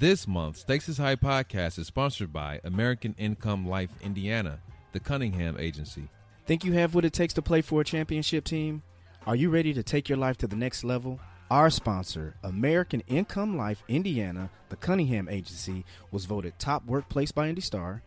This 0.00 0.26
month, 0.26 0.56
Stakes 0.56 0.88
is 0.88 0.96
High 0.96 1.16
podcast 1.16 1.78
is 1.78 1.88
sponsored 1.88 2.32
by 2.32 2.58
American 2.64 3.14
Income 3.18 3.68
Life 3.68 3.90
Indiana, 4.00 4.60
the 4.92 4.98
Cunningham 4.98 5.58
Agency. 5.58 6.08
Think 6.46 6.64
you 6.64 6.72
have 6.72 6.94
what 6.94 7.04
it 7.04 7.12
takes 7.12 7.34
to 7.34 7.42
play 7.42 7.60
for 7.60 7.82
a 7.82 7.84
championship 7.84 8.44
team? 8.44 8.82
Are 9.26 9.36
you 9.36 9.50
ready 9.50 9.74
to 9.74 9.82
take 9.82 10.08
your 10.08 10.16
life 10.16 10.38
to 10.38 10.46
the 10.46 10.56
next 10.56 10.84
level? 10.84 11.20
Our 11.50 11.68
sponsor, 11.68 12.34
American 12.42 13.02
Income 13.08 13.58
Life 13.58 13.84
Indiana, 13.88 14.48
the 14.70 14.76
Cunningham 14.76 15.28
Agency, 15.28 15.84
was 16.10 16.24
voted 16.24 16.58
top 16.58 16.86
workplace 16.86 17.30
by 17.30 17.50
Indy 17.50 17.60
Star, 17.60 18.02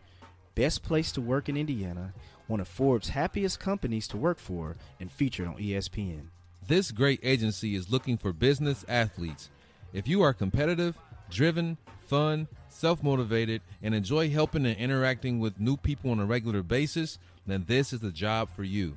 best 0.56 0.82
place 0.82 1.12
to 1.12 1.20
work 1.20 1.48
in 1.48 1.56
Indiana, 1.56 2.12
one 2.48 2.58
of 2.58 2.66
Forbes' 2.66 3.10
happiest 3.10 3.60
companies 3.60 4.08
to 4.08 4.16
work 4.16 4.40
for, 4.40 4.74
and 4.98 5.12
featured 5.12 5.46
on 5.46 5.58
ESPN. 5.58 6.24
This 6.66 6.90
great 6.90 7.20
agency 7.22 7.76
is 7.76 7.92
looking 7.92 8.18
for 8.18 8.32
business 8.32 8.84
athletes. 8.88 9.48
If 9.92 10.08
you 10.08 10.22
are 10.22 10.34
competitive, 10.34 10.98
driven, 11.34 11.76
fun, 12.06 12.48
self 12.68 13.02
motivated, 13.02 13.60
and 13.82 13.94
enjoy 13.94 14.30
helping 14.30 14.64
and 14.64 14.78
interacting 14.78 15.38
with 15.40 15.60
new 15.60 15.76
people 15.76 16.12
on 16.12 16.20
a 16.20 16.24
regular 16.24 16.62
basis, 16.62 17.18
then 17.46 17.64
this 17.66 17.92
is 17.92 18.00
the 18.00 18.10
job 18.10 18.48
for 18.54 18.64
you. 18.64 18.96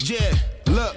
Yeah, 0.00 0.34
look. 0.66 0.96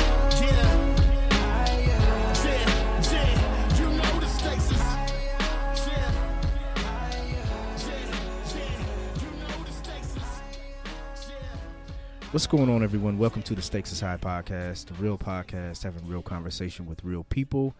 What's 12.31 12.47
going 12.47 12.69
on, 12.69 12.81
everyone? 12.81 13.17
Welcome 13.17 13.41
to 13.41 13.55
the 13.55 13.61
Stakes 13.61 13.91
is 13.91 13.99
High 13.99 14.15
podcast, 14.15 14.85
the 14.85 14.93
real 14.93 15.17
podcast, 15.17 15.83
having 15.83 16.07
real 16.07 16.21
conversation 16.21 16.85
with 16.85 17.03
real 17.03 17.25
people. 17.25 17.75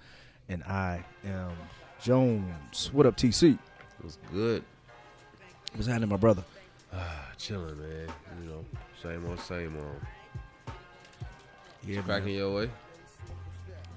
And 0.49 0.61
I 0.65 1.05
am 1.25 1.51
Jones. 2.01 2.89
What 2.91 3.05
up, 3.05 3.15
TC? 3.15 3.57
It's 4.03 4.17
good. 4.29 4.65
What's 5.73 5.87
happening, 5.87 6.09
my 6.09 6.17
brother? 6.17 6.43
Ah, 6.91 7.29
chilling, 7.37 7.79
man. 7.79 8.09
You 8.43 8.49
know, 8.49 8.65
same 9.01 9.25
old, 9.25 9.39
same 9.39 9.77
old. 9.77 10.75
Yeah, 11.87 12.01
back 12.01 12.23
in 12.23 12.31
your 12.31 12.53
way. 12.53 12.69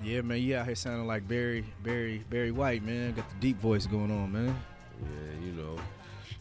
Yeah, 0.05 0.21
man. 0.21 0.41
You 0.41 0.59
out 0.59 0.67
here 0.67 0.77
sounding 0.77 1.09
like 1.09 1.27
Barry, 1.27 1.65
Barry, 1.83 2.23
Barry 2.31 2.53
White, 2.53 2.85
man. 2.85 3.15
Got 3.15 3.29
the 3.29 3.37
deep 3.41 3.59
voice 3.59 3.87
going 3.87 4.13
on, 4.13 4.31
man. 4.31 4.57
Yeah, 5.03 5.47
you 5.47 5.51
know, 5.51 5.77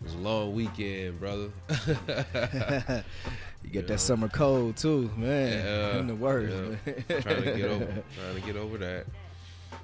it's 0.03 0.13
a 0.13 0.17
long 0.17 0.53
weekend, 0.53 1.19
brother. 1.19 1.49
You 3.63 3.69
get 3.69 3.83
Yeah. 3.85 3.93
that 3.93 3.99
summer 3.99 4.27
cold 4.27 4.75
too, 4.75 5.09
man. 5.15 5.65
Yeah, 5.65 5.97
In 5.99 6.07
the 6.07 6.15
words, 6.15 6.53
yeah. 6.53 6.91
man. 7.07 7.21
trying 7.21 7.43
to 7.43 7.55
get 7.55 7.69
over, 7.69 7.85
trying 8.19 8.35
to 8.35 8.41
get 8.45 8.55
over 8.57 8.77
that. 8.79 9.05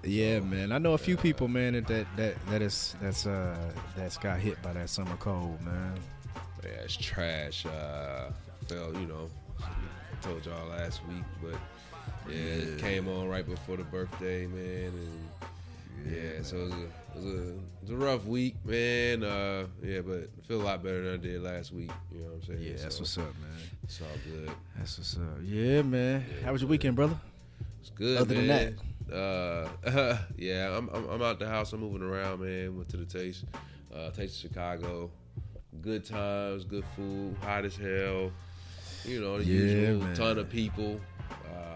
Yeah, 0.03 0.41
man. 0.41 0.73
I 0.73 0.77
know 0.79 0.93
a 0.93 0.97
few 0.97 1.15
people, 1.15 1.47
man, 1.47 1.73
that 1.73 1.87
that 1.87 2.07
that, 2.17 2.35
that 2.49 2.61
is 2.61 2.95
that's 3.01 3.25
uh 3.25 3.55
that's 3.95 4.17
got 4.17 4.39
hit 4.39 4.61
by 4.61 4.73
that 4.73 4.89
summer 4.89 5.15
cold, 5.17 5.61
man. 5.61 5.93
Yeah, 6.61 6.69
it's 6.83 6.97
trash. 6.97 7.65
Uh, 7.65 8.31
fell, 8.67 8.91
you 8.93 9.07
know, 9.07 9.29
I 9.61 10.15
told 10.21 10.45
y'all 10.45 10.67
last 10.67 10.99
week, 11.07 11.23
but 11.41 11.55
yeah, 12.29 12.35
it 12.35 12.79
came 12.79 13.07
on 13.07 13.29
right 13.29 13.45
before 13.47 13.77
the 13.77 13.83
birthday, 13.85 14.45
man, 14.45 14.91
and 14.91 16.13
yeah, 16.13 16.41
so 16.43 16.57
it 16.57 16.63
was, 16.65 16.73
a, 16.73 16.75
it, 17.15 17.15
was 17.15 17.25
a, 17.25 17.49
it 17.49 17.55
was 17.81 17.89
a 17.91 17.95
rough 17.97 18.25
week, 18.25 18.55
man. 18.65 19.23
Uh, 19.23 19.67
yeah, 19.83 20.01
but 20.01 20.29
I 20.37 20.47
feel 20.47 20.61
a 20.61 20.63
lot 20.63 20.83
better 20.83 21.03
than 21.03 21.13
I 21.13 21.17
did 21.17 21.41
last 21.41 21.71
week. 21.73 21.91
You 22.11 22.19
know 22.21 22.25
what 22.27 22.35
I'm 22.35 22.43
saying? 22.43 22.59
Yeah, 22.61 22.81
that's 22.81 22.95
So, 22.95 23.01
what's 23.01 23.17
up, 23.17 23.23
man. 23.41 23.59
It's 23.83 24.01
all 24.01 24.07
good. 24.31 24.51
That's 24.77 24.97
what's 24.97 25.15
up. 25.17 25.21
Yeah, 25.43 25.81
man. 25.81 26.25
How 26.43 26.51
was 26.51 26.61
your 26.61 26.69
weekend, 26.69 26.95
brother? 26.95 27.17
It's 27.81 27.89
good. 27.91 28.17
Other 28.19 28.35
than 28.35 28.47
that. 28.47 28.73
uh, 29.13 30.17
yeah, 30.37 30.75
I'm, 30.77 30.89
I'm 30.89 31.09
I'm 31.09 31.21
out 31.21 31.39
the 31.39 31.47
house. 31.47 31.73
I'm 31.73 31.79
moving 31.79 32.01
around, 32.03 32.41
man. 32.41 32.75
Went 32.77 32.89
to 32.89 32.97
the 32.97 33.05
Taste, 33.05 33.45
uh, 33.95 34.11
Taste 34.11 34.35
of 34.35 34.41
Chicago. 34.51 35.09
Good 35.81 36.03
times, 36.05 36.65
good 36.65 36.83
food, 36.95 37.35
hot 37.41 37.63
as 37.65 37.75
hell. 37.75 38.31
You 39.05 39.21
know 39.21 39.37
the 39.39 39.45
Yeah, 39.45 39.53
usual 39.61 40.01
man. 40.03 40.15
ton 40.15 40.37
of 40.37 40.49
people. 40.49 40.99
Uh, 41.31 41.68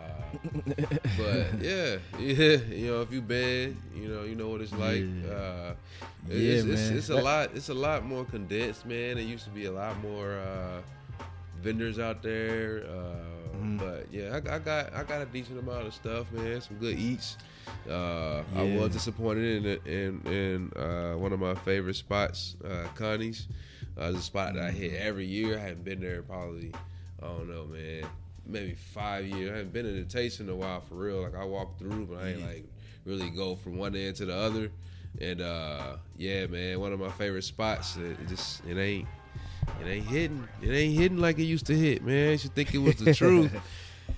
but 1.18 1.54
yeah, 1.62 1.98
yeah, 2.20 2.58
you 2.72 2.88
know 2.92 3.02
if 3.02 3.12
you 3.12 3.22
been, 3.22 3.78
you 3.96 4.08
know 4.08 4.24
you 4.24 4.36
know 4.36 4.50
what 4.50 4.62
it's 4.62 4.74
like. 4.74 5.04
Yeah. 5.04 5.32
Uh, 5.32 5.74
Yeah, 6.30 6.36
it's, 6.38 6.66
it's, 6.66 6.82
man. 6.90 6.98
it's 6.98 7.10
a 7.10 7.16
lot. 7.16 7.50
It's 7.54 7.70
a 7.70 7.74
lot 7.74 8.06
more 8.06 8.24
condensed, 8.26 8.86
man. 8.86 9.18
It 9.18 9.24
used 9.24 9.44
to 9.44 9.50
be 9.52 9.66
a 9.66 9.72
lot 9.72 10.00
more 10.02 10.40
uh, 10.40 10.82
vendors 11.62 12.00
out 12.00 12.22
there. 12.24 12.86
Uh, 12.88 13.30
Mm-hmm. 13.54 13.78
But 13.78 14.08
yeah, 14.12 14.34
I, 14.34 14.56
I 14.56 14.60
got 14.60 14.94
I 14.96 15.04
got 15.04 15.22
a 15.22 15.26
decent 15.26 15.60
amount 15.60 15.86
of 15.86 15.94
stuff, 15.94 16.26
man. 16.32 16.60
Some 16.60 16.78
good 16.78 16.98
eats. 16.98 17.38
Uh, 17.88 18.42
I 18.58 18.64
was 18.76 18.90
disappointed 18.92 19.64
in 19.86 19.94
in 19.94 20.34
in 20.34 20.74
uh, 20.76 21.14
one 21.18 21.32
of 21.32 21.40
my 21.40 21.54
favorite 21.54 21.96
spots, 21.96 22.56
uh, 22.66 22.88
Connie's. 22.96 23.48
Uh, 23.96 24.06
it's 24.10 24.20
a 24.20 24.22
spot 24.24 24.56
that 24.56 24.64
I 24.64 24.72
hit 24.72 24.94
Mm-hmm. 24.94 25.08
every 25.08 25.28
year. 25.28 25.56
I 25.60 25.62
haven't 25.62 25.84
been 25.86 26.02
there 26.02 26.24
probably, 26.24 26.74
I 27.22 27.28
don't 27.28 27.48
know, 27.48 27.66
man, 27.66 28.06
maybe 28.46 28.76
five 28.94 29.26
years. 29.26 29.52
I 29.52 29.58
haven't 29.58 29.74
been 29.74 29.86
in 29.86 29.96
the 29.98 30.04
taste 30.06 30.40
in 30.40 30.50
a 30.50 30.56
while 30.56 30.82
for 30.82 30.96
real. 30.96 31.22
Like 31.22 31.36
I 31.36 31.44
walk 31.46 31.78
through, 31.80 32.06
but 32.08 32.20
I 32.24 32.30
ain't 32.30 32.42
like 32.46 32.66
really 33.06 33.30
go 33.30 33.56
from 33.56 33.78
one 33.78 33.96
end 33.96 34.16
to 34.18 34.26
the 34.26 34.36
other. 34.36 34.70
And 35.22 35.42
uh, 35.42 35.98
yeah, 36.18 36.48
man, 36.48 36.80
one 36.80 36.92
of 36.94 37.00
my 37.00 37.10
favorite 37.12 37.44
spots. 37.44 37.98
It, 37.98 38.18
just 38.28 38.66
it 38.66 38.78
ain't 38.78 39.08
it 39.82 39.88
ain't 39.88 40.06
hitting. 40.08 40.48
It 40.62 40.72
ain't 40.72 40.98
hitting 40.98 41.18
like 41.20 41.38
it 41.40 41.44
used 41.44 41.68
to 41.68 41.76
hit, 41.78 42.04
man. 42.04 42.32
You 42.32 42.38
should 42.38 42.56
think 42.56 42.74
it 42.74 42.80
was 42.80 42.96
the 42.96 43.14
truth. 43.16 43.52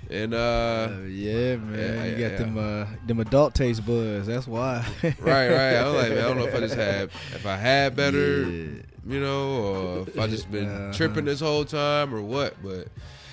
And 0.09 0.33
uh, 0.33 0.37
Uh, 0.37 0.97
yeah, 1.07 1.55
man. 1.57 1.77
yeah, 1.79 2.05
you 2.05 2.15
yeah, 2.15 2.29
got 2.29 2.37
them 2.37 2.57
uh, 2.57 2.85
them 3.05 3.19
adult 3.19 3.55
taste 3.55 3.85
buds. 3.85 4.27
That's 4.27 4.47
why. 4.47 4.85
right, 5.03 5.15
right. 5.21 5.75
I 5.75 5.83
was 5.85 5.93
like, 5.95 6.09
man, 6.09 6.17
I 6.19 6.27
don't 6.27 6.37
know 6.37 6.45
if 6.45 6.55
I 6.55 6.59
just 6.59 6.75
had 6.75 7.09
if 7.33 7.45
I 7.45 7.55
had 7.57 7.95
better, 7.95 8.17
Yeah. 8.49 8.81
you 9.07 9.19
know, 9.19 9.49
or 9.49 10.07
if 10.07 10.17
I 10.19 10.27
just 10.27 10.49
been 10.51 10.67
Uh-huh. 10.69 10.93
tripping 10.93 11.25
this 11.25 11.39
whole 11.39 11.65
time 11.65 12.13
or 12.13 12.21
what. 12.21 12.55
But 12.63 12.87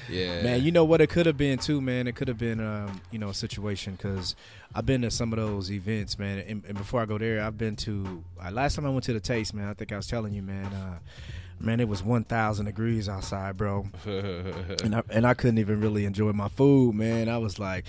yeah, 0.09 0.43
Man, 0.43 0.63
you 0.63 0.73
know 0.73 0.85
what 0.85 1.01
it 1.01 1.09
could 1.09 1.27
have 1.27 1.37
been 1.37 1.59
too, 1.59 1.81
man. 1.81 2.07
It 2.07 2.15
could 2.15 2.29
have 2.29 2.39
been, 2.39 2.61
um, 2.61 3.01
you 3.11 3.19
know, 3.19 3.31
a 3.31 3.35
situation 3.35 3.95
because 3.95 4.35
I've 4.75 4.87
been 4.87 5.03
to 5.03 5.11
some 5.11 5.33
of 5.33 5.39
those 5.39 5.71
events, 5.71 6.19
man. 6.19 6.39
And, 6.39 6.65
and 6.67 6.77
before 6.77 7.01
I 7.01 7.07
go 7.07 7.19
there, 7.19 7.43
I've 7.43 7.59
been 7.59 7.77
to. 7.77 8.25
Uh, 8.43 8.51
last 8.51 8.77
time 8.77 8.87
I 8.87 8.91
went 8.91 9.05
to 9.05 9.13
the 9.13 9.21
Taste, 9.21 9.55
man. 9.55 9.69
I 9.69 9.75
think 9.75 9.93
I 9.93 9.97
was 9.97 10.07
telling 10.07 10.33
you, 10.33 10.43
man. 10.43 10.67
Uh, 10.67 10.99
man, 11.61 11.81
it 11.81 11.89
was 11.89 12.03
one 12.03 12.25
thousand 12.25 12.67
degrees 12.67 13.09
outside, 13.09 13.57
bro. 13.57 13.87
and 14.05 14.95
I 14.95 15.03
and 15.11 15.27
I 15.27 15.35
couldn't 15.35 15.59
even 15.59 15.81
really 15.81 16.05
enjoy 16.05 16.33
my 16.33 16.49
food, 16.49 16.95
man. 16.95 17.29
I 17.29 17.39
was 17.39 17.59
like, 17.59 17.85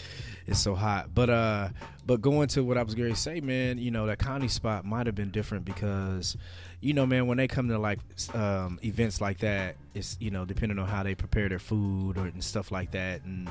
it's 0.47 0.59
so 0.59 0.75
hot. 0.75 1.13
But 1.13 1.29
uh, 1.29 1.69
but 2.05 2.21
going 2.21 2.47
to 2.49 2.63
what 2.63 2.77
I 2.77 2.83
was 2.83 2.95
going 2.95 3.13
to 3.13 3.19
say, 3.19 3.39
man, 3.41 3.77
you 3.77 3.91
know, 3.91 4.05
that 4.07 4.19
Connie 4.19 4.47
spot 4.47 4.85
might 4.85 5.05
have 5.07 5.15
been 5.15 5.31
different 5.31 5.65
because, 5.65 6.37
you 6.83 6.93
know, 6.93 7.05
man, 7.05 7.27
when 7.27 7.37
they 7.37 7.47
come 7.47 7.69
to 7.69 7.79
like 7.79 7.99
um, 8.33 8.77
events 8.83 9.21
like 9.21 9.39
that, 9.39 9.77
it's 9.93 10.17
you 10.19 10.31
know 10.31 10.43
depending 10.43 10.77
on 10.79 10.87
how 10.87 11.03
they 11.03 11.15
prepare 11.15 11.47
their 11.47 11.59
food 11.59 12.17
or 12.17 12.25
and 12.25 12.43
stuff 12.43 12.71
like 12.71 12.91
that, 12.91 13.23
and 13.23 13.49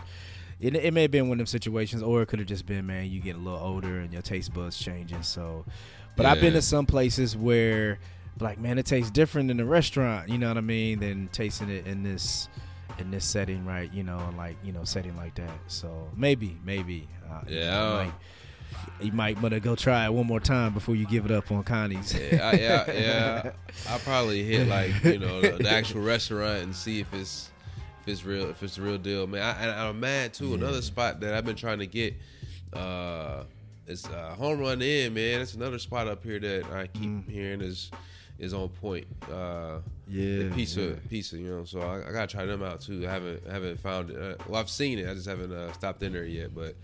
it, 0.61 0.77
it 0.77 0.95
may 0.95 1.03
have 1.03 1.11
been 1.11 1.29
one 1.29 1.37
of 1.37 1.39
them 1.39 1.47
situations, 1.47 2.03
or 2.03 2.23
it 2.23 2.27
could 2.27 2.39
have 2.39 2.49
just 2.49 2.67
been, 2.67 2.87
man, 2.87 3.11
you 3.11 3.21
get 3.21 3.35
a 3.35 3.39
little 3.39 3.59
older 3.59 3.99
and 4.01 4.13
your 4.13 4.23
taste 4.23 4.53
buds 4.55 4.79
changing. 4.79 5.23
So, 5.23 5.65
but 6.17 6.27
I've 6.27 6.41
been 6.41 6.53
to 6.53 6.63
some 6.63 6.87
places 6.87 7.37
where, 7.37 7.99
like, 8.39 8.61
man, 8.61 8.79
it 8.79 8.87
tastes 8.87 9.11
different 9.11 9.51
in 9.51 9.57
the 9.57 9.65
restaurant. 9.65 10.29
You 10.29 10.39
know 10.39 10.49
what 10.49 10.59
I 10.59 10.63
mean? 10.63 11.01
Than 11.01 11.29
tasting 11.33 11.69
it 11.69 11.87
in 11.87 12.03
this 12.03 12.49
in 12.99 13.11
this 13.11 13.25
setting, 13.25 13.65
right? 13.65 13.93
You 13.93 14.05
know, 14.05 14.33
like 14.37 14.57
you 14.63 14.73
know, 14.73 14.85
setting 14.85 15.17
like 15.17 15.35
that. 15.37 15.51
So 15.69 16.09
maybe, 16.17 16.59
maybe, 16.65 17.09
uh, 17.31 17.41
Yeah. 17.49 18.05
Might, 18.05 18.13
you 19.01 19.13
might 19.13 19.41
want 19.41 19.55
to 19.55 19.61
go 19.61 19.75
try 19.75 20.05
it 20.07 20.13
one 20.13 20.27
more 20.27 20.41
time 20.41 20.73
before 20.75 20.95
you 20.97 21.07
give 21.07 21.25
it 21.25 21.31
up 21.31 21.51
on 21.51 21.63
Connie's. 21.65 22.15
Yeah, 22.15 22.51
I, 22.51 22.57
yeah, 22.57 22.93
yeah. 22.93 23.51
I'll 23.89 23.99
probably 24.01 24.45
hit 24.45 24.67
like 24.69 24.93
you 25.05 25.19
know 25.19 25.41
the, 25.41 25.53
the 25.63 25.71
actual 25.71 26.01
restaurant 26.15 26.63
and 26.63 26.75
see 26.75 27.01
if 27.01 27.13
it's 27.15 27.51
if 28.03 28.09
it's 28.09 28.25
real, 28.25 28.51
if 28.51 28.63
it's 28.63 28.77
the 28.77 28.83
real 28.83 28.99
deal, 28.99 29.27
man. 29.27 29.43
I, 29.43 29.63
and 29.63 29.71
I'm 29.71 30.01
mad 30.01 30.35
too. 30.35 30.55
Another 30.55 30.83
spot 30.83 31.21
that 31.21 31.35
I've 31.35 31.45
been 31.45 31.57
trying 31.57 31.79
to 31.81 31.87
get. 31.87 32.15
Uh, 32.73 33.45
it's 33.87 34.09
uh, 34.09 34.35
Home 34.39 34.61
Run 34.61 34.81
Inn, 34.81 35.15
man. 35.15 35.41
It's 35.41 35.55
another 35.55 35.79
spot 35.79 36.07
up 36.09 36.23
here 36.25 36.39
that 36.39 36.65
I 36.73 36.87
keep 36.87 37.29
hearing 37.29 37.61
is 37.61 37.91
is 38.39 38.55
on 38.55 38.69
point. 38.71 39.07
Uh, 39.31 39.79
Yeah, 40.09 40.45
the 40.45 40.51
pizza, 40.55 40.81
yeah. 40.83 40.95
pizza, 41.09 41.37
you 41.39 41.49
know. 41.51 41.65
So 41.65 41.81
I, 41.81 42.09
I 42.09 42.13
gotta 42.13 42.27
try 42.27 42.45
them 42.47 42.63
out 42.63 42.81
too. 42.81 43.07
I 43.07 43.11
haven't 43.11 43.47
haven't 43.47 43.79
found 43.81 44.11
it. 44.11 44.17
Uh, 44.17 44.43
well, 44.49 44.61
I've 44.61 44.71
seen 44.71 44.99
it. 44.99 45.09
I 45.09 45.15
just 45.15 45.29
haven't 45.29 45.53
uh, 45.53 45.73
stopped 45.73 46.03
in 46.03 46.13
there 46.13 46.25
yet. 46.25 46.55
But 46.55 46.75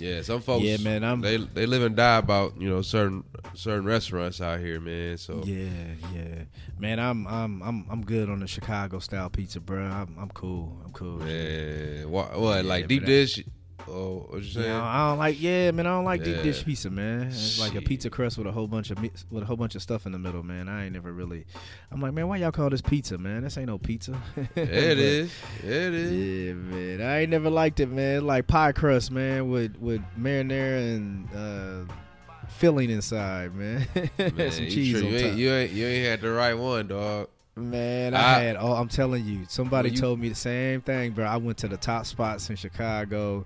yeah, 0.00 0.22
some 0.22 0.40
folks, 0.40 0.64
Yeah, 0.64 0.78
man, 0.78 1.04
I'm- 1.04 1.20
they 1.20 1.36
they 1.36 1.66
live 1.66 1.82
and 1.82 1.94
die 1.94 2.18
about 2.18 2.60
you 2.60 2.68
know 2.68 2.82
certain 2.82 3.24
certain 3.54 3.84
restaurants 3.84 4.40
out 4.40 4.60
here, 4.60 4.80
man. 4.80 5.18
So 5.18 5.42
Yeah, 5.44 5.68
yeah, 6.14 6.44
man. 6.78 6.98
I'm 6.98 7.26
I'm 7.26 7.62
I'm 7.62 7.86
I'm 7.90 8.04
good 8.04 8.28
on 8.30 8.40
the 8.40 8.46
Chicago 8.46 8.98
style 8.98 9.30
pizza, 9.30 9.60
bro. 9.60 9.82
I'm 9.84 10.16
I'm 10.18 10.30
cool. 10.30 10.80
I'm 10.84 10.92
cool. 10.92 11.26
Yeah, 11.26 12.04
what, 12.06 12.38
what 12.38 12.56
Yeah, 12.56 12.68
like 12.68 12.88
deep 12.88 13.04
dish? 13.04 13.44
Oh, 13.90 14.36
you? 14.38 14.62
Yeah, 14.62 14.82
I 14.82 15.08
don't 15.08 15.18
like. 15.18 15.40
Yeah, 15.40 15.70
man, 15.72 15.86
I 15.86 15.90
don't 15.90 16.04
like 16.04 16.22
deep 16.22 16.42
dish 16.42 16.64
pizza, 16.64 16.90
man. 16.90 17.22
It's 17.28 17.58
like 17.58 17.74
a 17.74 17.80
pizza 17.82 18.08
crust 18.10 18.38
with 18.38 18.46
a 18.46 18.52
whole 18.52 18.66
bunch 18.68 18.90
of 18.90 18.98
with 19.02 19.42
a 19.42 19.46
whole 19.46 19.56
bunch 19.56 19.74
of 19.74 19.82
stuff 19.82 20.06
in 20.06 20.12
the 20.12 20.18
middle, 20.18 20.42
man. 20.42 20.68
I 20.68 20.84
ain't 20.84 20.94
never 20.94 21.12
really. 21.12 21.44
I'm 21.90 22.00
like, 22.00 22.12
man, 22.12 22.28
why 22.28 22.36
y'all 22.36 22.52
call 22.52 22.70
this 22.70 22.80
pizza, 22.82 23.18
man? 23.18 23.42
This 23.42 23.58
ain't 23.58 23.66
no 23.66 23.78
pizza. 23.78 24.20
It 24.36 24.48
But- 24.54 24.68
is. 24.68 25.32
It 25.62 25.94
is. 25.94 26.12
Yeah, 26.12 26.52
man. 26.54 27.00
I 27.00 27.20
ain't 27.22 27.30
never 27.30 27.50
liked 27.50 27.80
it, 27.80 27.90
man. 27.90 28.26
Like 28.26 28.46
pie 28.46 28.72
crust, 28.72 29.10
man, 29.10 29.50
with 29.50 29.76
with 29.78 30.00
marinara 30.18 30.94
and 30.96 31.28
uh, 31.88 31.92
filling 32.48 32.90
inside, 32.90 33.54
man. 33.54 33.86
Man, 34.18 34.50
Some 34.50 34.66
cheese 34.66 34.96
sure 34.98 35.06
on 35.06 35.12
you 35.12 35.18
top. 35.18 35.26
ain't, 35.28 35.36
you 35.38 35.52
ain't 35.52 35.72
you 35.72 35.86
ain't 35.86 36.06
had 36.06 36.20
the 36.20 36.30
right 36.30 36.54
one, 36.54 36.88
dog. 36.88 37.28
Man, 37.56 38.14
I, 38.14 38.18
I- 38.18 38.40
had. 38.42 38.56
Oh, 38.56 38.72
I'm 38.72 38.88
telling 38.88 39.24
you, 39.26 39.44
somebody 39.48 39.90
you- 39.90 39.96
told 39.96 40.18
me 40.20 40.28
the 40.28 40.34
same 40.34 40.80
thing, 40.80 41.10
bro. 41.12 41.26
I 41.26 41.36
went 41.36 41.58
to 41.58 41.68
the 41.68 41.76
top 41.76 42.06
spots 42.06 42.48
in 42.50 42.56
Chicago. 42.56 43.44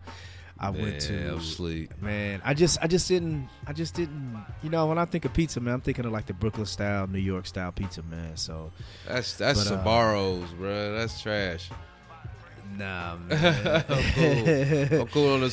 I 0.67 0.71
went 0.71 1.01
to. 1.03 1.13
Man, 1.13 1.31
I'm 1.31 1.41
sleep. 1.41 2.03
Man, 2.03 2.43
I 2.45 2.55
just, 2.55 2.79
I 2.83 2.87
just 2.87 3.07
didn't, 3.09 3.49
I 3.67 3.73
just 3.73 3.95
didn't. 3.95 4.45
You 4.63 4.71
know, 4.71 4.87
when 4.87 4.99
I 4.99 5.05
think 5.05 5.25
of 5.25 5.33
pizza, 5.33 5.61
man, 5.61 5.75
I'm 5.75 5.81
thinking 5.81 6.05
of 6.05 6.13
like 6.13 6.27
the 6.27 6.33
Brooklyn 6.35 6.67
style, 6.67 7.07
New 7.07 7.19
York 7.19 7.47
style 7.47 7.71
pizza, 7.73 8.03
man. 8.05 8.37
So, 8.37 8.71
That's 9.07 9.37
that's 9.37 9.69
But, 9.69 9.75
uh, 9.77 9.85
Sbarro's, 9.85 10.51
bro. 10.53 10.95
That's 10.95 11.21
trash. 11.21 11.71
nah, 12.77 13.17
man. 13.29 13.85
I'm 13.89 14.03
cool. 14.15 15.01
I'm 15.01 15.07
cool 15.09 15.33
on 15.35 15.41
the 15.41 15.47
of 15.47 15.53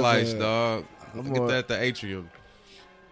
slice, 0.00 0.32
a- 0.32 0.38
dog. 0.38 0.84
I'm 1.14 1.22
Get 1.24 1.36
more- 1.36 1.48
that 1.48 1.58
at 1.58 1.68
the 1.68 1.80
atrium. 1.82 2.30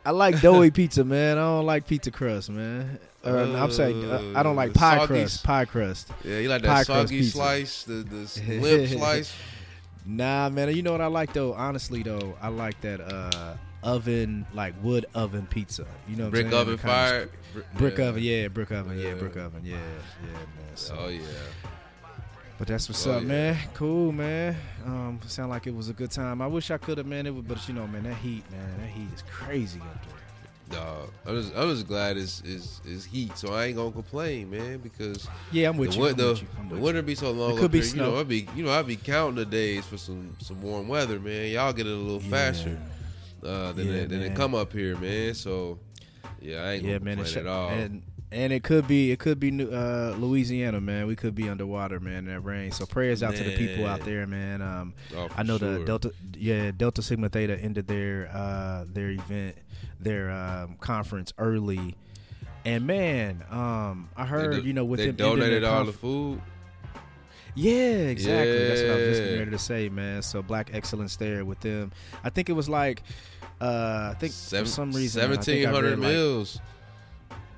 I 0.04 0.10
like 0.10 0.40
doughy 0.40 0.70
pizza, 0.80 1.04
man. 1.04 1.36
I 1.36 1.40
don't 1.42 1.66
like 1.66 1.86
pizza 1.86 2.10
crust, 2.10 2.48
man. 2.50 2.98
Or, 3.24 3.38
I'm 3.38 3.72
saying, 3.72 4.04
uh, 4.08 4.34
I 4.36 4.44
don't 4.44 4.54
like 4.54 4.70
Uh, 4.70 4.74
pie 4.74 4.96
soggy 4.98 5.06
crust. 5.08 5.44
Pie 5.44 5.64
crust. 5.64 6.10
Yeah, 6.24 6.38
you 6.38 6.48
like 6.48 6.62
that 6.62 6.86
soggy 6.86 7.24
slice, 7.24 7.82
the 7.82 7.94
the 8.04 8.58
limp 8.60 8.88
slice. 8.88 9.34
Nah, 10.06 10.48
man. 10.48 10.74
You 10.74 10.82
know 10.82 10.92
what 10.92 11.00
I 11.00 11.06
like 11.06 11.32
though? 11.32 11.52
Honestly, 11.54 12.02
though, 12.02 12.36
I 12.40 12.48
like 12.48 12.80
that 12.82 13.00
uh, 13.00 13.56
oven, 13.82 14.46
like 14.54 14.74
wood 14.82 15.06
oven 15.14 15.46
pizza. 15.46 15.84
You 16.08 16.16
know, 16.16 16.24
what 16.24 16.32
Brick 16.32 16.46
I'm 16.46 16.52
saying? 16.52 16.62
oven 16.62 16.78
fire. 16.78 17.28
Brick 17.74 17.98
oven, 17.98 18.22
yeah, 18.22 18.48
brick 18.48 18.70
oven, 18.70 18.98
yeah, 18.98 19.08
Yeah. 19.08 19.14
brick 19.14 19.36
oven, 19.36 19.62
yeah, 19.64 19.76
yeah, 19.76 20.32
man. 20.32 20.76
So, 20.76 20.94
Oh 20.98 21.08
yeah. 21.08 21.20
but 22.58 22.68
that's 22.68 22.88
what's 22.88 23.06
Oh, 23.06 23.12
up, 23.12 23.22
yeah. 23.22 23.28
man. 23.28 23.58
Cool, 23.74 24.12
man. 24.12 24.56
Um, 24.84 25.20
sound 25.26 25.50
like 25.50 25.66
it 25.66 25.74
was 25.74 25.88
a 25.88 25.92
good 25.94 26.10
time. 26.10 26.40
I 26.42 26.46
wish 26.46 26.70
I 26.70 26.76
could 26.78 26.98
have, 26.98 27.06
man. 27.06 27.26
It 27.26 27.34
was, 27.34 27.44
but 27.44 27.66
you 27.66 27.74
know, 27.74 27.86
man, 27.86 28.02
that 28.04 28.14
heat, 28.16 28.44
man, 28.50 28.78
that 28.80 28.88
heat 28.88 29.08
is 29.14 29.22
crazy 29.30 29.80
up 29.80 30.04
there. 30.06 30.12
Dog. 30.70 31.10
I'm 31.24 31.40
just 31.40 31.54
I'm 31.56 31.70
just 31.70 31.86
glad 31.86 32.16
it's 32.16 32.40
is 32.42 32.80
is 32.84 33.04
heat, 33.04 33.38
so 33.38 33.54
I 33.54 33.66
ain't 33.66 33.76
gonna 33.76 33.92
complain, 33.92 34.50
man, 34.50 34.78
because 34.78 35.28
Yeah, 35.52 35.68
I'm 35.68 35.76
with 35.76 35.92
the, 35.92 35.96
you. 35.98 36.06
I'm 36.06 36.16
the, 36.16 36.26
with 36.28 36.42
you. 36.42 36.48
I'm 36.58 36.68
the 36.68 36.74
with 36.74 36.82
winter 36.82 37.00
you. 37.00 37.06
be 37.06 37.14
so 37.14 37.30
long. 37.30 37.52
It 37.52 37.56
could 37.56 37.64
up 37.66 37.70
be 37.70 37.80
here, 37.82 37.86
You 37.90 37.96
know, 37.96 38.10
snow. 38.10 38.20
I 38.20 38.24
be 38.24 38.48
you 38.56 38.64
know 38.64 38.72
I 38.72 38.82
be 38.82 38.96
counting 38.96 39.36
the 39.36 39.44
days 39.46 39.86
for 39.86 39.96
some 39.96 40.34
some 40.40 40.60
warm 40.62 40.88
weather, 40.88 41.20
man. 41.20 41.50
Y'all 41.52 41.72
get 41.72 41.86
it 41.86 41.92
a 41.92 41.94
little 41.94 42.18
faster 42.18 42.80
uh, 43.44 43.70
than 43.72 43.86
Yeah, 43.86 43.92
they, 43.92 44.04
than 44.06 44.20
they 44.22 44.30
come 44.30 44.54
up 44.56 44.72
here, 44.72 44.96
man. 44.96 45.34
So 45.34 45.78
yeah, 46.40 46.62
I 46.64 46.72
ain't 46.72 46.82
gonna 46.82 46.92
Yeah, 46.94 46.98
man. 46.98 47.16
complain 47.18 47.20
it's- 47.20 47.36
at 47.36 47.46
all. 47.46 47.68
And 47.70 48.02
and 48.32 48.52
it 48.52 48.62
could 48.62 48.86
be 48.88 49.10
it 49.12 49.18
could 49.18 49.38
be 49.38 49.50
New- 49.50 49.68
uh, 49.70 50.14
Louisiana, 50.18 50.80
man. 50.80 51.06
We 51.06 51.16
could 51.16 51.34
be 51.34 51.48
underwater, 51.48 52.00
man. 52.00 52.18
in 52.18 52.24
That 52.26 52.40
rain. 52.40 52.72
So 52.72 52.84
prayers 52.86 53.22
out 53.22 53.36
to 53.36 53.44
the 53.44 53.56
people 53.56 53.86
out 53.86 54.00
there, 54.04 54.26
man. 54.26 54.62
Um, 54.62 54.94
Oh, 55.16 55.28
I 55.36 55.42
know 55.42 55.58
the. 55.58 55.84
Delta, 55.84 56.12
yeah, 56.36 56.70
Delta 56.76 57.02
Sigma 57.02 57.28
Theta 57.28 57.58
ended 57.58 57.86
their 57.86 58.28
uh, 58.32 58.84
their 58.92 59.10
event, 59.10 59.56
their 60.00 60.30
um, 60.30 60.76
conference 60.80 61.32
early, 61.38 61.94
and 62.64 62.86
man, 62.86 63.44
um, 63.50 64.08
I 64.16 64.26
heard 64.26 64.52
do- 64.62 64.66
you 64.66 64.72
know 64.72 64.84
with 64.84 64.98
they 65.00 65.06
them 65.06 65.16
donated 65.16 65.62
their 65.62 65.70
all 65.70 65.84
conf- 65.84 65.92
the 65.92 65.98
food. 65.98 66.40
yeah, 67.54 67.72
exactly. 68.10 68.68
That's 68.68 68.82
what 68.82 68.90
I 68.90 68.94
was 68.94 69.18
just 69.18 69.30
Yeah. 69.30 69.38
ready 69.38 69.50
to 69.52 69.58
say, 69.58 69.88
man. 69.88 70.22
So 70.22 70.42
black 70.42 70.70
excellence 70.72 71.16
there 71.16 71.44
with 71.44 71.60
them. 71.60 71.92
I 72.24 72.30
think 72.30 72.48
it 72.50 72.52
was 72.54 72.68
like, 72.68 73.02
uh, 73.60 74.10
I 74.12 74.16
think 74.18 74.32
Seven, 74.32 74.64
for 74.66 74.70
some 74.70 74.92
reason, 74.92 75.22
man, 75.22 75.30
I 75.38 75.40
think 75.40 75.40
I 75.40 75.44
seventeen 75.44 75.74
hundred 75.74 75.98
like- 76.00 76.08
meals. 76.10 76.60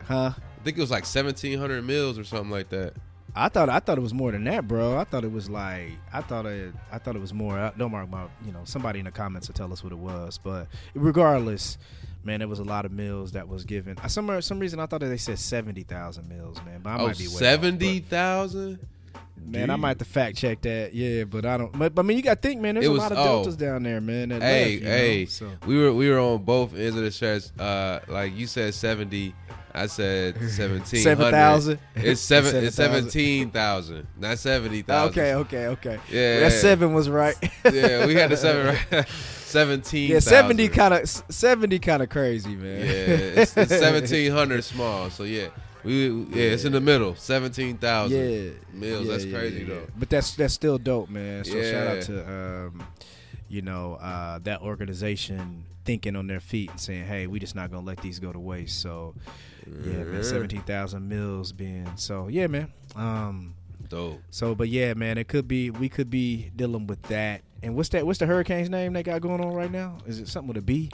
huh? 0.07 0.33
I 0.69 0.71
think 0.71 0.77
it 0.77 0.83
was 0.83 0.91
like 0.91 1.07
seventeen 1.07 1.59
hundred 1.59 1.83
meals 1.87 2.19
or 2.19 2.25
something 2.25 2.51
like 2.51 2.69
that. 2.69 2.93
I 3.35 3.49
thought 3.49 3.71
I 3.71 3.81
thought 3.81 3.97
it 3.97 4.03
was 4.03 4.13
more 4.13 4.33
than 4.33 4.45
that, 4.45 4.69
bro. 4.69 4.99
I 4.99 5.05
thought 5.05 5.25
it 5.25 5.33
was 5.33 5.49
like 5.49 5.93
I 6.13 6.21
thought 6.21 6.45
it 6.45 6.75
I 6.93 6.99
thought 6.99 7.17
it 7.17 7.21
was 7.21 7.33
more. 7.33 7.73
Don't 7.79 7.91
mark 7.91 8.11
my 8.11 8.27
you 8.45 8.53
know 8.53 8.61
somebody 8.65 8.99
in 8.99 9.07
the 9.07 9.11
comments 9.11 9.47
to 9.47 9.55
tell 9.55 9.73
us 9.73 9.83
what 9.83 9.95
it 9.95 9.99
was, 9.99 10.37
but 10.37 10.67
regardless, 10.93 11.79
man, 12.23 12.41
there 12.41 12.49
was 12.49 12.59
a 12.59 12.65
lot 12.65 12.85
of 12.85 12.93
meals 12.93 13.33
that 13.33 13.49
was 13.49 13.65
given. 13.65 13.97
Some 14.09 14.43
some 14.43 14.59
reason 14.59 14.79
I 14.79 14.85
thought 14.85 15.01
that 15.01 15.07
they 15.07 15.17
said 15.17 15.39
seventy 15.39 15.85
thousand 15.85 16.29
meals, 16.29 16.59
man. 16.67 16.81
But 16.83 16.91
I 16.91 16.99
oh, 16.99 17.07
might 17.07 17.17
be 17.17 17.25
seventy 17.25 18.01
thousand. 18.01 18.79
Man, 19.45 19.71
I 19.71 19.77
might 19.77 19.89
have 19.89 19.99
to 19.99 20.05
fact 20.05 20.37
check 20.37 20.61
that. 20.63 20.95
Yeah, 20.95 21.25
but 21.25 21.47
I 21.47 21.57
don't. 21.57 21.73
But, 21.73 21.95
but 21.95 22.03
I 22.03 22.07
mean, 22.07 22.17
you 22.17 22.23
got 22.23 22.43
to 22.43 22.49
think, 22.49 22.61
man. 22.61 22.75
There's 22.75 22.87
It 22.87 22.91
a 22.91 22.95
lot 22.95 23.13
of 23.13 23.19
oh. 23.19 23.25
deltas 23.25 23.57
down 23.57 23.83
there, 23.83 24.01
man. 24.01 24.31
Hey, 24.31 24.39
left, 24.39 24.71
you 24.71 24.81
know, 24.81 24.87
hey, 24.91 25.27
so. 25.27 25.51
we 25.67 25.79
were 25.79 25.93
we 25.93 26.11
were 26.11 26.19
on 26.19 26.43
both 26.43 26.75
ends 26.75 26.97
of 26.97 27.03
the 27.03 27.11
stretch. 27.11 27.45
Uh, 27.59 28.01
like 28.09 28.35
you 28.35 28.47
said 28.47 28.75
seventy, 28.75 29.35
I 29.75 29.87
said 29.87 30.37
seventeen. 30.51 31.03
7,000? 31.03 31.79
It's 31.97 32.21
seven. 32.21 32.65
It's 32.65 32.77
7,000. 32.77 33.11
seventeen 33.11 33.51
thousand, 33.51 34.07
not 34.19 34.39
seventy 34.39 34.83
thousand. 34.83 35.19
Okay, 35.19 35.35
okay, 35.35 35.67
okay. 35.69 36.01
Yeah. 36.11 36.41
that 36.41 36.53
seven 36.53 36.95
was 36.95 37.09
right. 37.09 37.37
Yeah, 37.65 38.07
we 38.07 38.15
had 38.15 38.31
the 38.31 38.37
seven. 38.37 38.79
Right? 38.91 39.09
Seventeen. 39.09 40.11
yeah, 40.11 40.19
seventy 40.21 40.69
kind 40.69 40.95
of 40.95 41.09
seventy 41.09 41.79
kind 41.79 42.03
of 42.03 42.09
crazy, 42.09 42.55
man. 42.55 42.81
Yeah, 42.81 43.41
it's, 43.43 43.57
it's 43.57 43.71
seventeen 43.71 44.33
hundred 44.33 44.65
small. 44.65 45.11
So 45.11 45.25
yeah, 45.25 45.49
we 45.85 46.09
yeah, 46.09 46.53
it's 46.53 46.65
in 46.65 46.73
the 46.73 46.81
middle. 46.81 47.15
Seventeen 47.15 47.79
thousand. 47.79 48.19
yeah, 48.19 48.51
Mills, 48.73 49.07
yeah, 49.07 49.13
that's 49.13 49.25
crazy, 49.25 49.65
though. 49.65 49.87
But 49.97 50.11
that's 50.11 50.35
that's 50.35 50.55
still 50.55 50.79
dope, 50.79 51.09
man. 51.09 51.45
So 51.45 51.63
shout 51.63 51.87
out 51.87 52.03
to 52.05 52.33
um, 52.33 52.87
you 53.49 53.63
know 53.63 53.95
uh, 53.95 54.39
that 54.45 54.63
organization 54.63 55.65
thinking 55.85 56.17
on 56.17 56.27
their 56.27 56.41
feet 56.41 56.71
and 56.71 56.81
saying, 56.81 57.07
"Hey, 57.07 57.27
we 57.27 57.39
just 57.39 57.55
not 57.55 57.71
gonna 57.71 57.87
let 57.87 57.99
these 57.99 58.19
go 58.19 58.33
to 58.33 58.39
waste." 58.39 58.81
So 58.81 59.15
yeah, 59.67 60.05
man, 60.05 60.25
seventeen 60.25 60.63
thousand 60.63 61.09
mills 61.09 61.53
being 61.53 61.91
so 61.97 62.29
yeah, 62.29 62.47
man. 62.47 62.73
Um, 62.97 63.55
Dope. 63.89 64.21
so 64.31 64.55
but 64.55 64.69
yeah, 64.69 64.95
man, 64.95 65.17
it 65.19 65.29
could 65.29 65.49
be 65.49 65.71
we 65.71 65.89
could 65.89 66.11
be 66.11 66.51
dealing 66.55 66.87
with 66.87 67.03
that. 67.05 67.43
And 67.63 67.75
what's 67.75 67.89
that? 67.91 68.07
What's 68.07 68.19
the 68.19 68.27
hurricane's 68.27 68.71
name 68.71 68.93
they 68.93 69.03
got 69.03 69.21
going 69.21 69.41
on 69.41 69.53
right 69.53 69.71
now? 69.71 69.99
Is 70.07 70.21
it 70.21 70.29
something 70.29 70.49
with 70.49 70.59
a 70.59 70.63
B? 70.63 70.91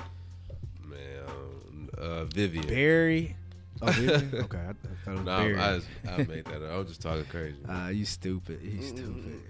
Man, 0.83 1.89
uh, 1.99 2.25
Vivian. 2.25 2.67
Barry. 2.67 3.37
Oh, 3.83 3.87
Vivian? 3.87 4.35
okay. 4.45 4.59
I, 4.59 4.71
I 4.71 4.75
thought 5.05 5.07
it 5.07 5.11
was 5.11 5.25
Barry. 5.25 5.59
I, 5.59 5.75
just, 5.77 5.89
I 6.09 6.17
made 6.19 6.45
that 6.47 6.63
up. 6.63 6.73
I 6.73 6.77
was 6.79 6.89
just 6.89 7.03
talking 7.03 7.25
crazy. 7.27 7.59
Ah, 7.69 7.89
you 7.89 8.05
stupid. 8.05 8.61
You 8.63 8.83
stupid. 8.83 9.41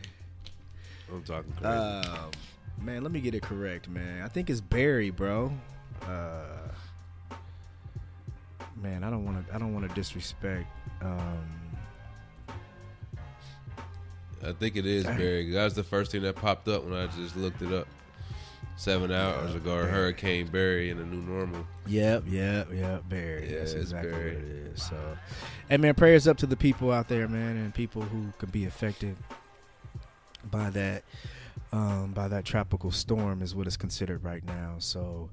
I'm 1.13 1.23
talking 1.23 1.53
crazy. 1.53 1.69
Um, 1.69 2.31
man, 2.81 3.03
let 3.03 3.13
me 3.13 3.21
get 3.21 3.35
it 3.35 3.43
correct, 3.43 3.89
man. 3.89 4.23
I 4.23 4.29
think 4.29 4.51
it's 4.51 4.61
Barry, 4.61 5.11
bro. 5.11 5.53
Uh, 6.03 6.69
man, 8.77 9.05
I 9.05 9.11
don't 9.11 9.25
want 9.25 9.47
to. 9.47 9.55
I 9.55 9.59
don't 9.59 9.75
want 9.75 9.89
to 9.89 9.95
disrespect. 9.95 10.67
Um, 11.03 11.45
I 14.45 14.53
think 14.53 14.77
it 14.77 14.87
is 14.87 15.05
Barry. 15.05 15.51
That 15.51 15.65
was 15.65 15.75
the 15.75 15.85
first 15.85 16.13
thing 16.13 16.23
that 16.23 16.37
popped 16.37 16.69
up 16.69 16.85
when 16.85 16.95
I 16.95 17.07
just 17.09 17.37
looked 17.37 17.63
it 17.63 17.73
up. 17.73 17.87
Seven 18.77 19.13
hours 19.13 19.55
ago, 19.55 19.77
Barry. 19.77 19.91
Hurricane 19.91 20.47
Barry 20.49 20.91
in 20.91 20.99
the 20.99 21.05
new 21.05 21.23
normal. 21.23 21.65
yep, 21.87 22.25
yep, 22.29 22.69
yep. 22.75 23.09
Barry. 23.09 23.51
Yeah, 23.53 23.59
That's 23.61 23.73
exactly 23.73 24.11
Barry. 24.11 24.35
what 24.35 24.43
it 24.45 24.51
is. 24.75 24.83
So, 24.83 24.97
and 25.71 25.81
man, 25.81 25.95
prayers 25.95 26.27
up 26.27 26.37
to 26.39 26.47
the 26.47 26.57
people 26.57 26.91
out 26.91 27.09
there, 27.09 27.29
man, 27.29 27.57
and 27.57 27.73
people 27.73 28.03
who 28.03 28.33
could 28.39 28.51
be 28.53 28.65
affected 28.65 29.17
by 30.51 30.71
that. 30.71 31.05
Um, 31.73 32.13
by 32.13 32.29
that 32.29 32.45
tropical 32.45 32.93
storm 32.93 33.43
is 33.43 33.53
what 33.53 33.67
is 33.67 33.77
considered 33.77 34.23
right 34.23 34.45
now. 34.45 34.75
So, 34.79 35.31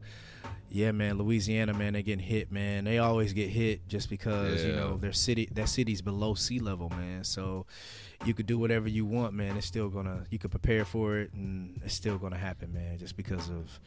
Yeah, 0.72 0.92
man, 0.92 1.20
Louisiana, 1.20 1.72
man, 1.74 1.94
they 1.94 2.02
getting 2.02 2.24
hit, 2.26 2.52
man. 2.52 2.84
They 2.86 2.98
always 2.98 3.34
get 3.34 3.50
hit 3.50 3.88
just 3.88 4.10
because 4.10 4.64
you 4.64 4.72
know 4.72 4.98
their 4.98 5.14
city, 5.14 5.48
that 5.52 5.70
city's 5.70 6.02
below 6.02 6.34
sea 6.34 6.58
level, 6.60 6.90
man. 6.90 7.24
So 7.26 7.68
you 8.26 8.34
could 8.34 8.46
do 8.46 8.58
whatever 8.60 8.88
you 8.88 9.06
want, 9.06 9.34
man. 9.34 9.58
It's 9.58 9.66
still 9.68 9.90
gonna, 9.90 10.26
you 10.30 10.38
could 10.40 10.52
prepare 10.52 10.86
for 10.86 11.18
it, 11.18 11.34
and 11.34 11.80
it's 11.84 11.94
still 11.96 12.18
gonna 12.18 12.38
happen, 12.38 12.72
man. 12.74 12.98
Just 12.98 13.18
because 13.18 13.50
of 13.50 13.80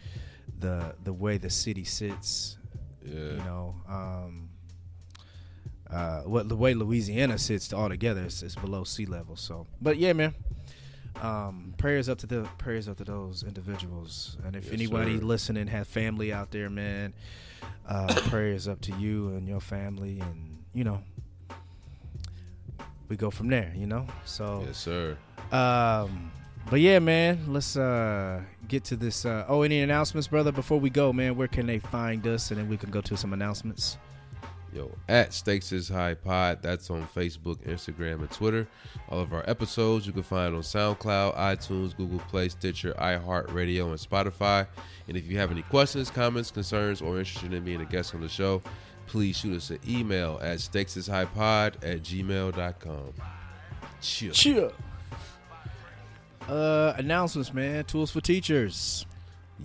the 0.58 0.94
the 1.04 1.12
way 1.12 1.38
the 1.38 1.50
city 1.50 1.84
sits, 1.84 2.56
Yeah. 3.04 3.14
you 3.14 3.36
know. 3.38 3.74
Um, 3.88 4.50
uh, 5.90 6.22
what 6.22 6.48
the 6.48 6.56
way 6.56 6.74
Louisiana 6.74 7.38
sits 7.38 7.72
altogether 7.72 8.24
is, 8.24 8.42
is 8.42 8.56
below 8.56 8.84
sea 8.84 9.06
level. 9.06 9.36
So, 9.36 9.66
but 9.80 9.96
yeah, 9.98 10.12
man. 10.12 10.34
Um, 11.22 11.74
prayers 11.78 12.08
up 12.08 12.18
to 12.18 12.26
the 12.26 12.42
prayers 12.58 12.88
up 12.88 12.96
to 12.96 13.04
those 13.04 13.44
individuals, 13.44 14.36
and 14.44 14.56
if 14.56 14.64
Yes, 14.64 14.72
anybody 14.74 15.18
sir. 15.18 15.24
listening 15.24 15.68
have 15.68 15.86
family 15.86 16.32
out 16.32 16.50
there, 16.50 16.68
man, 16.68 17.14
uh, 17.88 18.12
prayers 18.30 18.66
up 18.66 18.80
to 18.82 18.96
you 18.96 19.28
and 19.28 19.46
your 19.46 19.60
family, 19.60 20.18
and 20.18 20.64
you 20.72 20.82
know, 20.82 21.04
we 23.14 23.16
go 23.18 23.30
from 23.30 23.48
there. 23.48 23.72
You 23.76 23.86
know, 23.86 24.06
so 24.24 24.64
Yes, 24.66 24.78
sir. 24.78 25.16
um, 25.52 26.32
but 26.68 26.80
yeah, 26.80 26.98
man, 26.98 27.38
let's 27.48 27.76
uh 27.76 28.42
get 28.66 28.82
to 28.84 28.96
this. 28.96 29.24
Uh, 29.24 29.44
oh, 29.48 29.62
any 29.62 29.80
announcements, 29.82 30.26
brother? 30.26 30.50
Before 30.50 30.80
we 30.80 30.90
go, 30.90 31.12
man, 31.12 31.36
where 31.36 31.46
can 31.48 31.66
they 31.66 31.78
find 31.78 32.26
us, 32.26 32.50
and 32.50 32.58
then 32.58 32.68
we 32.68 32.76
can 32.76 32.90
go 32.90 33.00
to 33.02 33.16
some 33.16 33.32
announcements. 33.32 33.98
Yo, 34.72 34.90
at 35.08 35.32
Stakes 35.32 35.70
is 35.70 35.88
High 35.88 36.14
Pod. 36.14 36.58
That's 36.60 36.90
on 36.90 37.06
Facebook, 37.14 37.58
Instagram, 37.58 38.18
and 38.18 38.30
Twitter. 38.32 38.66
All 39.08 39.20
of 39.20 39.32
our 39.32 39.48
episodes 39.48 40.04
you 40.04 40.12
can 40.12 40.24
find 40.24 40.52
on 40.52 40.62
SoundCloud, 40.62 41.36
iTunes, 41.36 41.96
Google 41.96 42.18
Play, 42.28 42.48
Stitcher, 42.48 42.92
iHeartRadio, 42.98 43.86
and 43.90 44.00
Spotify. 44.00 44.66
And 45.06 45.16
if 45.16 45.26
you 45.30 45.38
have 45.38 45.52
any 45.52 45.62
questions, 45.62 46.10
comments, 46.10 46.50
concerns, 46.50 47.00
or 47.02 47.18
interested 47.20 47.52
in 47.52 47.62
being 47.64 47.82
a 47.82 47.84
guest 47.84 48.16
on 48.16 48.20
the 48.20 48.28
show, 48.28 48.62
please 49.14 49.36
shoot 49.36 49.56
us 49.56 49.70
an 49.70 49.78
email 49.88 50.40
at 50.42 50.58
stakesishighpod 50.58 51.74
at 51.84 52.02
gmail.com. 52.02 53.12
Chill. 54.00 54.32
Cheer. 54.32 54.72
Uh, 56.48 56.94
announcements, 56.96 57.54
man. 57.54 57.84
Tools 57.84 58.10
for 58.10 58.20
teachers. 58.20 59.06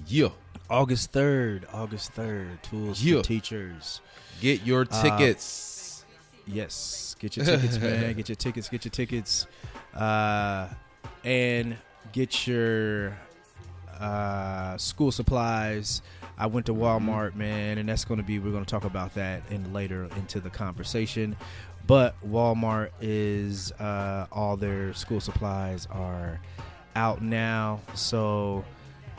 Yeah. 0.06 0.28
August 0.70 1.12
third. 1.12 1.66
August 1.74 2.12
third. 2.14 2.62
Tools 2.62 3.02
Yeah. 3.02 3.18
for 3.18 3.24
teachers. 3.24 4.02
Get 4.40 4.62
your 4.68 4.86
Uh, 4.92 5.02
tickets. 5.02 6.06
Yes, 6.46 7.16
get 7.20 7.36
your 7.36 7.46
tickets, 7.48 7.78
man. 7.82 8.14
Get 8.14 8.30
your 8.30 8.36
tickets. 8.36 8.70
Get 8.70 8.86
your 8.86 8.92
tickets, 8.92 9.48
uh, 9.96 10.68
and 11.24 11.76
get 12.12 12.46
your 12.48 13.18
uh, 14.00 14.78
school 14.78 15.12
supplies. 15.12 16.02
I 16.38 16.48
went 16.48 16.66
to 16.68 16.74
Walmart, 16.74 17.36
man, 17.36 17.78
and 17.78 17.90
that's 17.90 18.06
going 18.06 18.20
to 18.20 18.26
be. 18.26 18.40
We're 18.40 18.52
going 18.52 18.66
to 18.66 18.70
talk 18.70 18.86
about 18.86 19.14
that 19.16 19.44
in 19.50 19.74
later 19.74 20.08
into 20.16 20.40
the 20.40 20.50
conversation. 20.50 21.36
But 21.86 22.16
Walmart 22.26 22.92
is 23.02 23.72
uh, 23.74 24.28
all 24.32 24.58
their 24.58 24.94
school 24.94 25.20
supplies 25.20 25.88
are 25.92 26.40
out 26.96 27.22
now, 27.22 27.82
so 27.94 28.64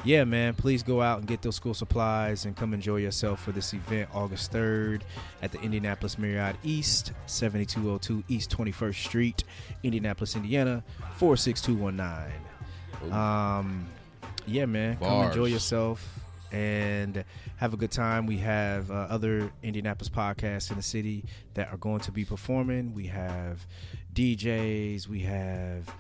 yeah, 0.05 0.25
man, 0.25 0.55
please 0.55 0.83
go 0.83 1.03
out 1.03 1.19
and 1.19 1.29
get 1.29 1.43
those 1.43 1.57
school 1.57 1.75
supplies 1.75 2.47
and 2.47 2.57
come 2.57 2.73
enjoy 2.73 2.97
yourself 2.97 3.43
for 3.43 3.53
this 3.53 3.75
event 3.75 4.09
August 4.15 4.51
3rd 4.51 5.03
at 5.43 5.53
the 5.53 5.61
Indianapolis 5.61 6.19
Marriott 6.19 6.57
East, 6.63 7.13
7202 7.27 8.25
East 8.29 8.51
21st 8.51 8.95
Street, 8.95 9.45
Indianapolis, 9.83 10.37
Indiana, 10.37 10.83
46219. 11.17 13.13
Um, 13.13 13.87
yeah, 14.47 14.67
man, 14.67 14.97
come 14.97 15.29
enjoy 15.29 15.47
yourself 15.47 16.07
and 16.53 17.25
have 17.59 17.73
a 17.75 17.77
good 17.77 17.91
time. 17.93 18.27
We 18.27 18.39
have 18.39 18.91
uh, 18.91 18.95
other 18.95 19.53
Indianapolis 19.63 20.09
podcasts 20.09 20.71
in 20.71 20.77
the 20.77 20.83
city 20.83 21.25
that 21.55 21.73
are 21.73 21.77
going 21.77 22.01
to 22.01 22.13
be 22.13 22.25
performing. 22.25 22.95
We 22.95 23.07
have 23.07 23.65
DJs, 24.15 25.07
we 25.07 25.21
have 25.21 25.95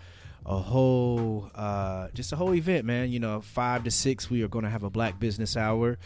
a 0.46 0.56
whole 0.58 1.50
uh, 1.54 2.08
just 2.14 2.32
a 2.32 2.36
whole 2.36 2.54
event 2.54 2.84
man. 2.84 3.10
You 3.12 3.20
know 3.20 3.40
five 3.42 3.84
to 3.84 3.90
six 3.90 4.30
we 4.30 4.42
are 4.42 4.48
going 4.48 4.64
to 4.64 4.70
have 4.70 4.82
a 4.82 4.90
black 4.90 5.20
business 5.20 5.56
hour. 5.56 5.98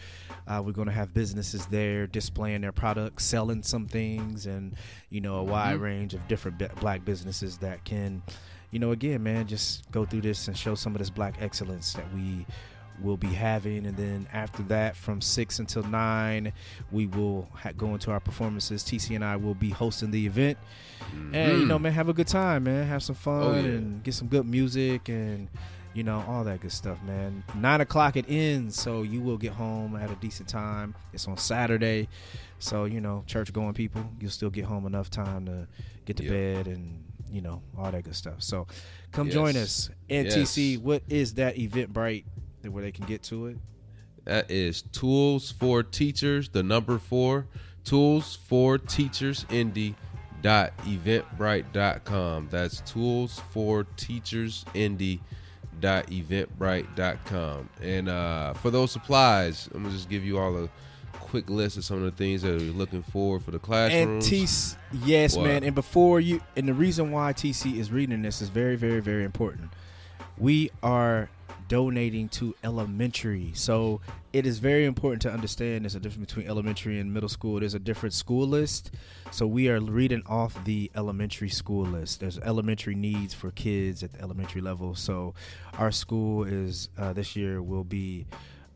Uh, 0.47 0.61
we're 0.63 0.73
going 0.73 0.87
to 0.87 0.93
have 0.93 1.13
businesses 1.13 1.65
there 1.67 2.05
displaying 2.05 2.61
their 2.61 2.71
products 2.73 3.23
selling 3.25 3.63
some 3.63 3.87
things 3.87 4.45
and 4.45 4.75
you 5.09 5.21
know 5.21 5.37
a 5.37 5.43
wide 5.43 5.77
range 5.77 6.13
of 6.13 6.27
different 6.27 6.57
b- 6.59 6.67
black 6.79 7.03
businesses 7.05 7.57
that 7.59 7.83
can 7.85 8.21
you 8.75 8.79
know 8.79 8.91
again 8.91 9.23
man 9.23 9.47
just 9.47 9.89
go 9.89 10.03
through 10.03 10.19
this 10.19 10.49
and 10.49 10.57
show 10.57 10.75
some 10.75 10.93
of 10.93 10.99
this 10.99 11.09
black 11.09 11.35
excellence 11.39 11.93
that 11.93 12.03
we 12.13 12.45
will 13.01 13.15
be 13.15 13.27
having. 13.27 13.85
And 13.85 13.95
then 13.95 14.27
after 14.33 14.63
that 14.63 14.97
from 14.97 15.21
6 15.21 15.59
until 15.59 15.83
9 15.83 16.51
we 16.91 17.05
will 17.05 17.47
ha- 17.53 17.71
go 17.71 17.93
into 17.93 18.11
our 18.11 18.19
performances. 18.19 18.83
Tc 18.83 19.15
and 19.15 19.23
i 19.23 19.37
will 19.37 19.55
be 19.55 19.69
hosting 19.69 20.11
the 20.11 20.25
event. 20.25 20.57
Mm-hmm. 21.13 21.35
And 21.35 21.59
you 21.61 21.65
know 21.67 21.79
man 21.79 21.93
have 21.93 22.09
a 22.09 22.13
good 22.13 22.27
time 22.27 22.65
man. 22.65 22.85
Have 22.85 23.01
some 23.01 23.15
oh, 23.17 23.23
fun 23.23 23.43
Oh, 23.43 23.53
yeah. 23.53 23.59
and 23.59 24.03
get 24.03 24.13
some 24.13 24.27
good 24.27 24.45
music 24.45 25.07
and 25.07 25.47
you 25.93 26.03
know 26.03 26.25
all 26.27 26.43
that 26.43 26.59
good 26.59 26.73
stuff 26.73 27.01
man. 27.03 27.45
Nine 27.55 27.79
o'clock 27.79 28.17
it 28.17 28.25
ends 28.27 28.77
so 28.77 29.03
you 29.03 29.21
will 29.21 29.37
get 29.37 29.53
home 29.53 29.95
at 29.95 30.11
a 30.11 30.15
decent 30.15 30.49
time. 30.49 30.95
It's 31.13 31.29
on 31.29 31.37
saturday 31.37 32.09
so 32.59 32.83
you 32.83 32.99
know 32.99 33.23
church 33.25 33.53
going 33.53 33.73
people 33.73 34.05
you'll 34.19 34.31
still 34.31 34.49
get 34.49 34.65
home 34.65 34.85
enough 34.85 35.09
time 35.09 35.45
to 35.45 35.65
get 36.03 36.17
to 36.17 36.23
Yeah. 36.23 36.29
bed 36.29 36.67
and 36.67 37.04
you 37.35 37.41
know 37.41 37.61
all 37.77 37.91
that 37.91 38.03
good 38.03 38.15
stuff 38.15 38.41
so 38.41 38.65
come 39.11 39.29
join 39.29 39.57
us 39.57 39.89
ntc 40.09 40.71
Yes. 40.73 40.79
what 40.79 41.03
is 41.09 41.33
that 41.33 41.57
eventbrite 41.57 42.23
where 42.69 42.81
they 42.81 42.91
can 42.91 43.05
get 43.05 43.21
to 43.23 43.47
it 43.47 43.57
That 44.23 44.49
is 44.49 44.81
Tools 44.81 45.51
for 45.51 45.83
Teachers, 45.83 46.49
the 46.49 46.63
number 46.63 46.97
four, 46.97 47.45
Tools 47.83 48.35
for 48.47 48.79
Teachers 48.79 49.43
Indie 49.49 49.93
dot 50.41 50.75
eventbrite 50.79 51.65
dot 51.73 52.05
com. 52.05 52.47
That's 52.49 52.81
Tools 52.81 53.39
for 53.51 53.83
Teachers 53.97 54.65
Indie 54.73 55.19
dot 55.79 56.07
eventbrite 56.07 56.87
dot 56.95 57.23
com. 57.25 57.69
And 57.83 58.09
uh, 58.09 58.53
for 58.55 58.71
those 58.71 58.91
supplies, 58.91 59.69
I'm 59.75 59.83
gonna 59.83 59.93
just 59.93 60.09
give 60.09 60.23
you 60.25 60.39
all 60.39 60.57
a 60.57 60.69
quick 61.35 61.49
list 61.49 61.75
of 61.75 61.83
some 61.83 61.97
of 61.97 62.03
the 62.03 62.11
things 62.11 62.43
that 62.43 62.53
we're 62.53 62.71
looking 62.71 63.03
for 63.03 63.41
for 63.41 63.51
the 63.51 63.57
And 63.57 63.61
classrooms. 63.61 64.29
TC, 64.29 64.77
yes, 65.03 65.35
man. 65.35 65.65
And 65.65 65.75
before 65.75 66.21
you, 66.21 66.39
and 66.55 66.65
the 66.65 66.73
reason 66.73 67.11
why 67.11 67.33
TC 67.33 67.75
is 67.75 67.91
reading 67.91 68.21
this 68.21 68.41
is 68.41 68.47
very, 68.47 68.77
very, 68.77 69.01
very 69.01 69.25
important. 69.25 69.71
We 70.37 70.71
are 70.81 71.29
donating 71.67 72.29
to 72.29 72.55
elementary, 72.63 73.51
so 73.53 73.99
it 74.31 74.45
is 74.45 74.59
very 74.59 74.85
important 74.85 75.23
to 75.23 75.29
understand 75.29 75.83
there's 75.83 75.95
a 75.95 75.99
difference 75.99 76.27
between 76.27 76.47
elementary 76.47 77.01
and 77.01 77.13
middle 77.13 77.27
school. 77.27 77.59
There's 77.59 77.73
a 77.73 77.79
different 77.79 78.13
school 78.13 78.47
list, 78.47 78.91
so 79.31 79.45
we 79.45 79.67
are 79.67 79.81
reading 79.81 80.23
off 80.27 80.63
the 80.63 80.89
elementary 80.95 81.49
school 81.49 81.85
list. 81.85 82.21
There's 82.21 82.39
elementary 82.39 82.95
needs 82.95 83.33
for 83.33 83.51
kids 83.51 84.03
at 84.03 84.13
the 84.13 84.21
elementary 84.21 84.61
level. 84.61 84.95
So 84.95 85.33
our 85.77 85.91
school 85.91 86.45
is 86.45 86.87
uh, 86.97 87.11
this 87.11 87.35
year 87.35 87.61
will 87.61 87.83
be 87.83 88.25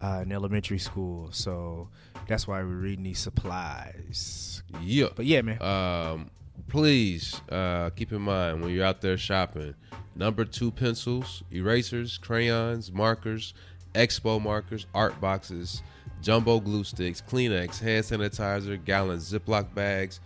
uh, 0.01 0.19
an 0.21 0.31
elementary 0.31 0.79
school, 0.79 1.29
so 1.31 1.89
that's 2.27 2.47
why 2.47 2.61
we're 2.61 2.67
reading 2.67 3.03
these 3.03 3.19
supplies. 3.19 4.63
yeah. 4.81 5.07
But 5.15 5.25
yeah, 5.25 5.41
man. 5.41 5.61
um, 5.61 6.31
please 6.67 7.41
uh, 7.49 7.89
keep 7.91 8.11
in 8.11 8.21
mind 8.21 8.61
when 8.61 8.71
you're 8.73 8.85
out 8.85 9.01
there 9.01 9.17
shopping 9.17 9.73
number 10.15 10.45
two 10.45 10.69
pencils 10.69 11.41
erasers 11.51 12.17
crayons 12.19 12.91
markers 12.91 13.53
expo 13.95 14.41
markers 14.41 14.85
art 14.93 15.19
boxes 15.19 15.81
jumbo 16.21 16.59
glue 16.59 16.83
sticks 16.83 17.23
kleenex 17.27 17.79
hand 17.79 18.03
sanitizer 18.03 18.83
gallon 18.83 19.17
ziploc 19.17 19.73
bags 19.73 20.19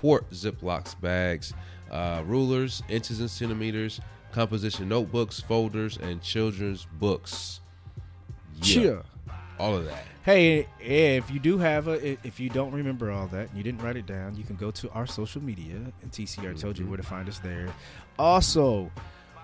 quart 0.00 0.28
ziploc 0.30 1.00
bags 1.00 1.52
uh, 1.90 2.22
rulers 2.26 2.82
inches 2.88 3.20
and 3.20 3.30
centimeters 3.30 4.00
composition 4.30 4.88
notebooks 4.88 5.40
folders 5.40 5.96
and 5.96 6.22
children's 6.22 6.86
books 6.98 7.60
yeah, 8.62 8.74
Cheer. 8.74 9.02
All 9.58 9.74
of 9.74 9.84
that 9.84 10.04
Hey, 10.28 10.66
if 10.78 11.30
you 11.30 11.40
do 11.40 11.56
have 11.56 11.88
a, 11.88 12.18
if 12.22 12.38
you 12.38 12.50
don't 12.50 12.70
remember 12.70 13.10
all 13.10 13.28
that, 13.28 13.48
and 13.48 13.56
you 13.56 13.62
didn't 13.62 13.80
write 13.80 13.96
it 13.96 14.04
down, 14.04 14.36
you 14.36 14.44
can 14.44 14.56
go 14.56 14.70
to 14.72 14.90
our 14.90 15.06
social 15.06 15.42
media, 15.42 15.76
and 16.02 16.12
TCR 16.12 16.60
told 16.60 16.78
you 16.78 16.84
where 16.84 16.98
to 16.98 17.02
find 17.02 17.26
us 17.30 17.38
there. 17.38 17.72
Also, 18.18 18.90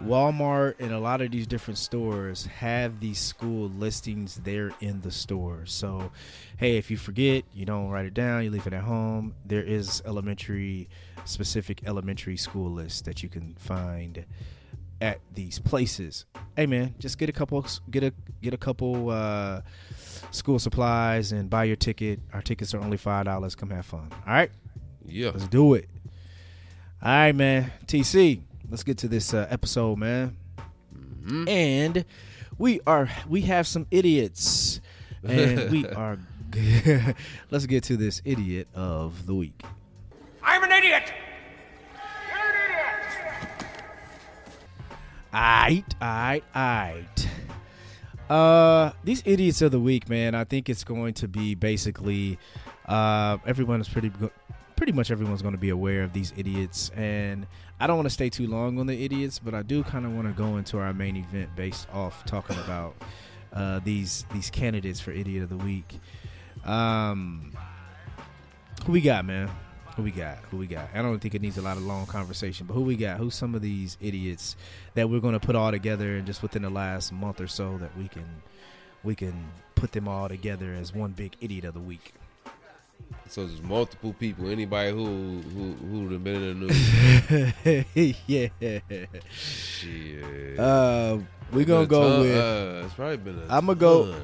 Walmart 0.02 0.74
and 0.80 0.92
a 0.92 0.98
lot 0.98 1.22
of 1.22 1.30
these 1.30 1.46
different 1.46 1.78
stores 1.78 2.44
have 2.44 3.00
these 3.00 3.18
school 3.18 3.70
listings 3.70 4.34
there 4.44 4.72
in 4.80 5.00
the 5.00 5.10
store. 5.10 5.62
So, 5.64 6.10
hey, 6.58 6.76
if 6.76 6.90
you 6.90 6.98
forget, 6.98 7.44
you 7.54 7.64
don't 7.64 7.88
write 7.88 8.04
it 8.04 8.12
down, 8.12 8.44
you 8.44 8.50
leave 8.50 8.66
it 8.66 8.74
at 8.74 8.82
home. 8.82 9.34
There 9.46 9.62
is 9.62 10.02
elementary 10.04 10.90
specific 11.24 11.80
elementary 11.86 12.36
school 12.36 12.70
lists 12.70 13.00
that 13.00 13.22
you 13.22 13.30
can 13.30 13.54
find 13.54 14.26
at 15.00 15.20
these 15.34 15.58
places. 15.58 16.24
Hey 16.56 16.66
man, 16.66 16.94
just 16.98 17.18
get 17.18 17.28
a 17.28 17.32
couple 17.32 17.64
get 17.90 18.04
a 18.04 18.12
get 18.42 18.54
a 18.54 18.58
couple 18.58 19.10
uh 19.10 19.60
school 20.34 20.58
supplies 20.58 21.32
and 21.32 21.48
buy 21.48 21.64
your 21.64 21.76
ticket. 21.76 22.20
Our 22.32 22.42
tickets 22.42 22.74
are 22.74 22.80
only 22.80 22.96
five 22.96 23.24
dollars. 23.24 23.54
Come 23.54 23.70
have 23.70 23.86
fun. 23.86 24.10
All 24.26 24.32
right, 24.32 24.50
yeah 25.04 25.30
let's 25.30 25.48
do 25.48 25.74
it. 25.74 25.88
All 27.02 27.10
right, 27.10 27.34
man. 27.34 27.72
TC, 27.86 28.40
let's 28.70 28.82
get 28.82 28.98
to 28.98 29.08
this 29.08 29.34
uh, 29.34 29.46
episode, 29.50 29.98
man. 29.98 30.36
And 31.48 32.04
we 32.58 32.80
are 32.86 33.08
we 33.28 33.42
have 33.42 33.66
some 33.66 33.86
idiots, 33.90 34.80
and 35.22 35.70
we 35.70 35.86
are 35.88 36.18
let's 37.50 37.66
get 37.66 37.84
to 37.84 37.96
this 37.96 38.20
idiot 38.24 38.68
of 38.74 39.26
the 39.26 39.34
week. 39.34 39.62
I'm 40.42 40.62
an 40.62 40.72
idiot. 40.72 41.12
You're 42.28 42.38
an 42.40 42.54
idiot. 42.70 43.66
Aight, 45.32 45.98
aight, 46.00 46.42
aight. 46.54 47.28
Uh, 48.28 48.92
these 49.04 49.22
idiots 49.26 49.60
of 49.62 49.70
the 49.70 49.80
week, 49.80 50.08
man. 50.08 50.34
I 50.34 50.44
think 50.44 50.68
it's 50.68 50.84
going 50.84 51.14
to 51.14 51.28
be 51.28 51.54
basically, 51.54 52.38
uh, 52.86 53.38
everyone 53.46 53.80
is 53.80 53.88
pretty, 53.88 54.10
pretty 54.76 54.92
much 54.92 55.10
everyone's 55.10 55.42
going 55.42 55.54
to 55.54 55.60
be 55.60 55.70
aware 55.70 56.02
of 56.02 56.12
these 56.12 56.32
idiots, 56.36 56.90
and 56.96 57.46
I 57.80 57.86
don't 57.86 57.96
want 57.96 58.06
to 58.06 58.14
stay 58.14 58.30
too 58.30 58.46
long 58.46 58.78
on 58.78 58.86
the 58.86 59.04
idiots, 59.04 59.38
but 59.38 59.54
I 59.54 59.62
do 59.62 59.82
kind 59.82 60.06
of 60.06 60.12
want 60.12 60.26
to 60.26 60.32
go 60.32 60.56
into 60.56 60.78
our 60.78 60.94
main 60.94 61.16
event 61.16 61.54
based 61.54 61.86
off 61.92 62.24
talking 62.24 62.56
about 62.64 62.96
uh, 63.52 63.80
these 63.84 64.24
these 64.32 64.50
candidates 64.50 65.00
for 65.00 65.10
idiot 65.10 65.42
of 65.42 65.50
the 65.50 65.56
week. 65.56 66.00
Um, 66.64 67.52
who 68.86 68.92
we 68.92 69.00
got, 69.00 69.24
man? 69.24 69.50
Who 69.96 70.02
we 70.02 70.10
got? 70.10 70.38
Who 70.50 70.56
we 70.56 70.66
got? 70.66 70.88
I 70.92 71.02
don't 71.02 71.20
think 71.20 71.34
it 71.36 71.42
needs 71.42 71.56
a 71.56 71.62
lot 71.62 71.76
of 71.76 71.84
long 71.84 72.06
conversation, 72.06 72.66
but 72.66 72.74
who 72.74 72.80
we 72.82 72.96
got? 72.96 73.18
Who's 73.18 73.34
some 73.36 73.54
of 73.54 73.62
these 73.62 73.96
idiots 74.00 74.56
that 74.94 75.08
we're 75.08 75.20
going 75.20 75.34
to 75.38 75.40
put 75.40 75.54
all 75.54 75.70
together 75.70 76.16
and 76.16 76.26
just 76.26 76.42
within 76.42 76.62
the 76.62 76.70
last 76.70 77.12
month 77.12 77.40
or 77.40 77.46
so 77.46 77.78
that 77.78 77.96
we 77.96 78.08
can 78.08 78.42
we 79.04 79.14
can 79.14 79.46
put 79.76 79.92
them 79.92 80.08
all 80.08 80.28
together 80.28 80.74
as 80.74 80.92
one 80.92 81.12
big 81.12 81.36
idiot 81.40 81.64
of 81.64 81.74
the 81.74 81.80
week. 81.80 82.12
So 83.28 83.46
there's 83.46 83.62
multiple 83.62 84.12
people. 84.14 84.50
Anybody 84.50 84.90
who 84.90 85.40
who 85.42 85.72
who 85.74 86.08
have 86.10 86.24
been 86.24 86.42
in 86.42 86.60
the 86.60 87.84
news. 87.94 88.18
yeah. 88.26 88.48
Shit. 89.30 90.58
Uh, 90.58 91.18
we're 91.52 91.64
gonna 91.64 91.86
go 91.86 92.08
ton- 92.08 92.20
with. 92.20 92.36
Uh, 92.36 92.82
it's 92.84 92.94
probably 92.94 93.16
been. 93.18 93.42
i 93.48 93.58
I'ma 93.58 93.74
go- 93.74 94.14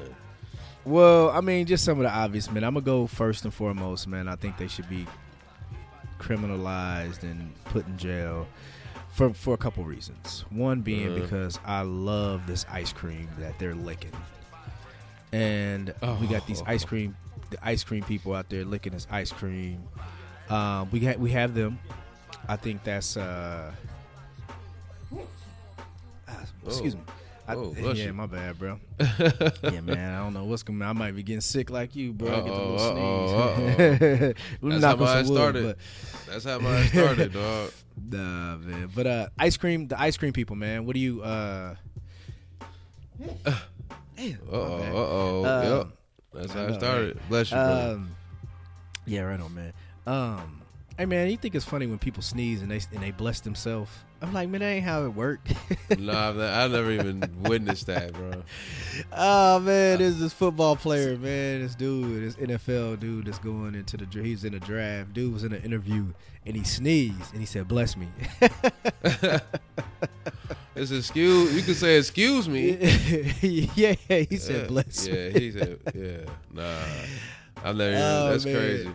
Well, 0.83 1.29
I 1.29 1.41
mean, 1.41 1.65
just 1.65 1.85
some 1.85 1.99
of 1.99 2.03
the 2.03 2.11
obvious, 2.11 2.51
man. 2.51 2.63
I'm 2.63 2.73
gonna 2.73 2.85
go 2.85 3.07
first 3.07 3.45
and 3.45 3.53
foremost, 3.53 4.07
man. 4.07 4.27
I 4.27 4.35
think 4.35 4.57
they 4.57 4.67
should 4.67 4.89
be 4.89 5.05
criminalized 6.21 7.23
and 7.23 7.51
put 7.65 7.85
in 7.87 7.97
jail 7.97 8.47
for 9.13 9.33
for 9.33 9.53
a 9.53 9.57
couple 9.57 9.83
reasons. 9.83 10.45
One 10.49 10.81
being 10.81 11.11
Uh-huh. 11.11 11.21
because 11.21 11.59
I 11.65 11.81
love 11.81 12.45
this 12.47 12.65
ice 12.71 12.93
cream 12.93 13.27
that 13.39 13.57
they're 13.59 13.75
licking, 13.75 14.13
and 15.33 15.93
we 16.19 16.27
got 16.27 16.45
these 16.47 16.61
ice 16.65 16.85
cream, 16.85 17.15
the 17.49 17.57
ice 17.65 17.83
cream 17.83 18.03
people 18.03 18.33
out 18.33 18.49
there 18.49 18.63
licking 18.65 18.93
this 18.93 19.07
ice 19.11 19.31
cream. 19.31 19.83
Um, 20.49 20.89
we 20.91 20.99
ha- 21.05 21.17
we 21.17 21.31
have 21.31 21.53
them. 21.53 21.79
I 22.47 22.55
think 22.57 22.83
that's. 22.83 23.17
Uh, 23.17 23.71
ah, 26.27 26.45
excuse 26.65 26.95
Oh. 26.95 26.97
me. 26.97 27.03
I, 27.47 27.55
Oh, 27.55 27.73
yeah, 27.77 27.91
you. 27.93 28.13
my 28.13 28.25
bad, 28.27 28.57
bro. 28.59 28.79
yeah, 28.99 29.81
man. 29.81 30.13
I 30.13 30.19
don't 30.23 30.33
know 30.33 30.43
what's 30.45 30.63
going. 30.63 30.81
on. 30.81 30.87
I 30.89 30.93
might 30.93 31.15
be 31.15 31.23
getting 31.23 31.41
sick 31.41 31.69
like 31.69 31.95
you, 31.95 32.13
bro. 32.13 32.29
I 32.29 32.35
get 32.35 32.45
the 32.45 32.51
Uh-oh, 32.53 32.71
little 32.75 33.37
uh-oh, 33.39 33.55
sneeze. 33.75 34.35
We 34.61 34.69
That's 34.71 34.83
how 34.83 34.95
wood, 34.95 35.25
started. 35.27 35.75
That's 36.27 36.45
how 36.45 36.59
mine 36.59 36.87
started, 36.87 37.33
dog. 37.33 37.71
Nah, 38.09 38.57
man. 38.57 38.89
But 38.95 39.07
uh, 39.07 39.27
ice 39.37 39.57
cream, 39.57 39.87
the 39.87 39.99
ice 39.99 40.17
cream 40.17 40.33
people, 40.33 40.55
man. 40.55 40.85
What 40.85 40.93
do 40.95 40.99
you? 40.99 41.21
uh 41.23 41.75
Damn, 44.17 44.39
Uh 44.51 44.51
oh, 44.51 45.43
uh 45.43 45.47
oh. 45.47 45.77
Yep. 45.77 45.87
That's 46.33 46.51
I 46.51 46.59
how 46.59 46.67
know, 46.67 46.73
it 46.73 46.79
started. 46.79 47.19
Bless 47.29 47.51
you, 47.51 47.57
brother. 47.57 47.93
Um, 47.95 48.15
yeah, 49.05 49.21
right 49.21 49.39
on, 49.39 49.53
man. 49.53 49.73
Um, 50.07 50.61
hey, 50.97 51.05
man, 51.05 51.29
you 51.29 51.37
think 51.37 51.55
it's 51.55 51.65
funny 51.65 51.87
when 51.87 51.97
people 51.99 52.21
sneeze 52.23 52.61
and 52.61 52.71
they 52.71 52.79
and 52.93 53.03
they 53.03 53.11
bless 53.11 53.41
themselves? 53.41 53.91
I'm 54.21 54.33
like, 54.33 54.49
man, 54.49 54.61
that 54.61 54.67
ain't 54.67 54.85
how 54.85 55.05
it 55.05 55.09
worked. 55.15 55.51
nah, 55.99 56.29
I've 56.29 56.35
ne- 56.35 56.47
I 56.53 56.67
never 56.67 56.91
even 56.91 57.23
witnessed 57.41 57.87
that, 57.87 58.13
bro. 58.13 58.43
oh 59.13 59.59
man, 59.59 59.97
there's 59.99 60.19
this 60.19 60.31
football 60.33 60.75
player, 60.75 61.17
man. 61.17 61.61
This 61.63 61.73
dude, 61.75 62.23
this 62.23 62.35
NFL 62.35 62.99
dude, 62.99 63.25
that's 63.25 63.39
going 63.39 63.73
into 63.75 63.97
the 63.97 64.05
he's 64.21 64.43
in 64.43 64.53
a 64.53 64.59
draft. 64.59 65.13
Dude 65.13 65.33
was 65.33 65.43
in 65.43 65.53
an 65.53 65.63
interview 65.63 66.05
and 66.45 66.55
he 66.55 66.63
sneezed 66.63 67.31
and 67.31 67.39
he 67.39 67.45
said, 67.47 67.67
"Bless 67.67 67.97
me." 67.97 68.07
It's 70.73 70.91
excuse. 70.91 71.53
You 71.53 71.61
can 71.63 71.73
say 71.73 71.97
excuse 71.97 72.47
me. 72.47 72.77
yeah, 73.75 73.93
he 74.07 74.37
said, 74.37 74.67
"Bless 74.67 75.07
Yeah, 75.07 75.13
me." 75.13 75.19
Yeah, 75.19 75.39
he 75.39 75.51
said, 75.51 75.79
yeah. 75.93 76.17
Nah, 76.53 76.77
I've 77.63 77.75
never. 77.75 77.89
even 77.91 78.01
Oh, 78.01 78.29
that's 78.31 78.45
man. 78.45 78.55
crazy. 78.55 78.91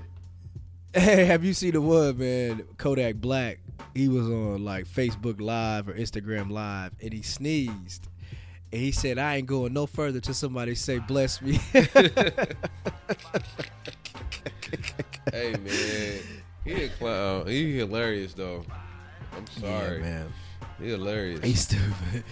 Hey, 0.97 1.27
have 1.27 1.45
you 1.45 1.53
seen 1.53 1.73
the 1.73 1.81
one, 1.83 2.17
man? 2.17 2.63
Kodak 2.79 3.17
Black. 3.17 3.59
He 3.95 4.09
was 4.09 4.27
on 4.27 4.65
like 4.65 4.87
Facebook 4.87 5.41
Live 5.41 5.89
or 5.89 5.93
Instagram 5.93 6.51
Live, 6.51 6.93
and 7.03 7.13
he 7.13 7.21
sneezed. 7.21 8.09
And 8.73 8.81
he 8.81 8.93
said, 8.93 9.19
"I 9.19 9.37
ain't 9.37 9.47
going 9.47 9.75
no 9.75 9.87
further 9.87 10.21
till 10.21 10.33
somebody 10.35 10.75
say 10.75 10.99
bless 10.99 11.43
me." 11.43 11.61
Hey 15.33 15.53
man, 15.53 16.21
he 16.65 16.85
a 16.85 16.89
clown. 16.89 17.47
He 17.49 17.77
hilarious 17.77 18.33
though. 18.33 18.65
I'm 19.37 19.47
sorry, 19.61 19.97
Yeah, 19.97 20.03
man. 20.03 20.33
He 20.79 20.89
hilarious. 20.89 21.45
He's 21.45 21.61
stupid. 21.63 22.25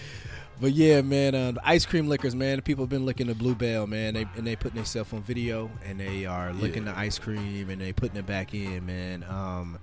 But 0.61 0.71
yeah, 0.71 1.01
man, 1.01 1.35
uh, 1.35 1.53
ice 1.63 1.85
cream 1.85 2.07
lickers, 2.07 2.33
man. 2.33 2.61
People 2.61 2.83
have 2.85 2.89
been 2.89 3.05
licking 3.05 3.27
the 3.27 3.35
Blue 3.35 3.55
Bell, 3.55 3.87
man. 3.87 4.13
They 4.13 4.25
and 4.37 4.47
they 4.47 4.55
putting 4.55 4.77
themselves 4.77 5.11
on 5.13 5.21
video, 5.21 5.69
and 5.85 5.99
they 5.99 6.25
are 6.25 6.53
licking 6.53 6.85
Yeah. 6.85 6.93
the 6.93 6.99
ice 6.99 7.19
cream, 7.19 7.69
and 7.69 7.81
they 7.81 7.91
putting 7.91 8.17
it 8.17 8.25
back 8.25 8.53
in, 8.53 8.85
man. 8.85 9.23
Um, 9.23 9.79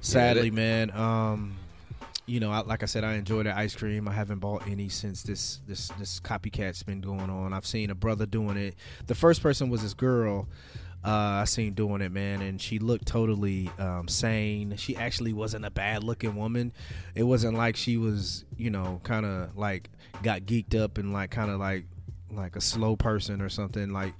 sadly, 0.00 0.50
that- 0.50 0.56
man. 0.56 0.90
Um, 0.90 1.56
you 2.26 2.40
know, 2.40 2.50
I, 2.50 2.60
like 2.60 2.82
I 2.82 2.86
said, 2.86 3.04
I 3.04 3.14
enjoy 3.14 3.42
the 3.44 3.56
ice 3.56 3.74
cream. 3.76 4.06
I 4.08 4.12
haven't 4.12 4.38
bought 4.40 4.66
any 4.68 4.88
since 4.88 5.22
this 5.22 5.60
this 5.68 5.88
this 5.98 6.18
copycat's 6.20 6.82
been 6.82 7.00
going 7.00 7.30
on. 7.30 7.52
I've 7.52 7.66
seen 7.66 7.90
a 7.90 7.94
brother 7.94 8.26
doing 8.26 8.56
it. 8.56 8.74
The 9.06 9.14
first 9.14 9.40
person 9.42 9.70
was 9.70 9.82
this 9.82 9.94
girl. 9.94 10.48
Uh, 11.04 11.40
I 11.42 11.44
seen 11.46 11.74
doing 11.74 12.00
it, 12.00 12.12
man, 12.12 12.42
and 12.42 12.60
she 12.60 12.78
looked 12.78 13.06
totally 13.06 13.70
um, 13.78 14.06
sane. 14.06 14.76
She 14.76 14.96
actually 14.96 15.32
wasn't 15.32 15.64
a 15.64 15.70
bad 15.70 16.04
looking 16.04 16.36
woman. 16.36 16.72
It 17.16 17.24
wasn't 17.24 17.56
like 17.56 17.74
she 17.76 17.96
was, 17.96 18.44
you 18.56 18.70
know, 18.70 19.00
kind 19.02 19.26
of 19.26 19.56
like 19.56 19.90
got 20.22 20.42
geeked 20.42 20.76
up 20.80 20.98
and 20.98 21.12
like 21.12 21.30
kind 21.32 21.50
of 21.50 21.58
like 21.58 21.86
like 22.30 22.54
a 22.54 22.60
slow 22.60 22.94
person 22.94 23.40
or 23.42 23.48
something. 23.48 23.92
Like 23.92 24.14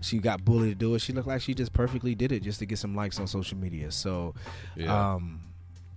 she 0.00 0.18
got 0.18 0.44
bullied 0.44 0.72
to 0.72 0.74
do 0.74 0.94
it. 0.94 0.98
She 1.00 1.14
looked 1.14 1.28
like 1.28 1.40
she 1.40 1.54
just 1.54 1.72
perfectly 1.72 2.14
did 2.14 2.30
it 2.30 2.42
just 2.42 2.58
to 2.58 2.66
get 2.66 2.78
some 2.78 2.94
likes 2.94 3.18
on 3.18 3.26
social 3.26 3.56
media. 3.56 3.90
So, 3.90 4.34
Yeah. 4.76 5.14
um, 5.14 5.40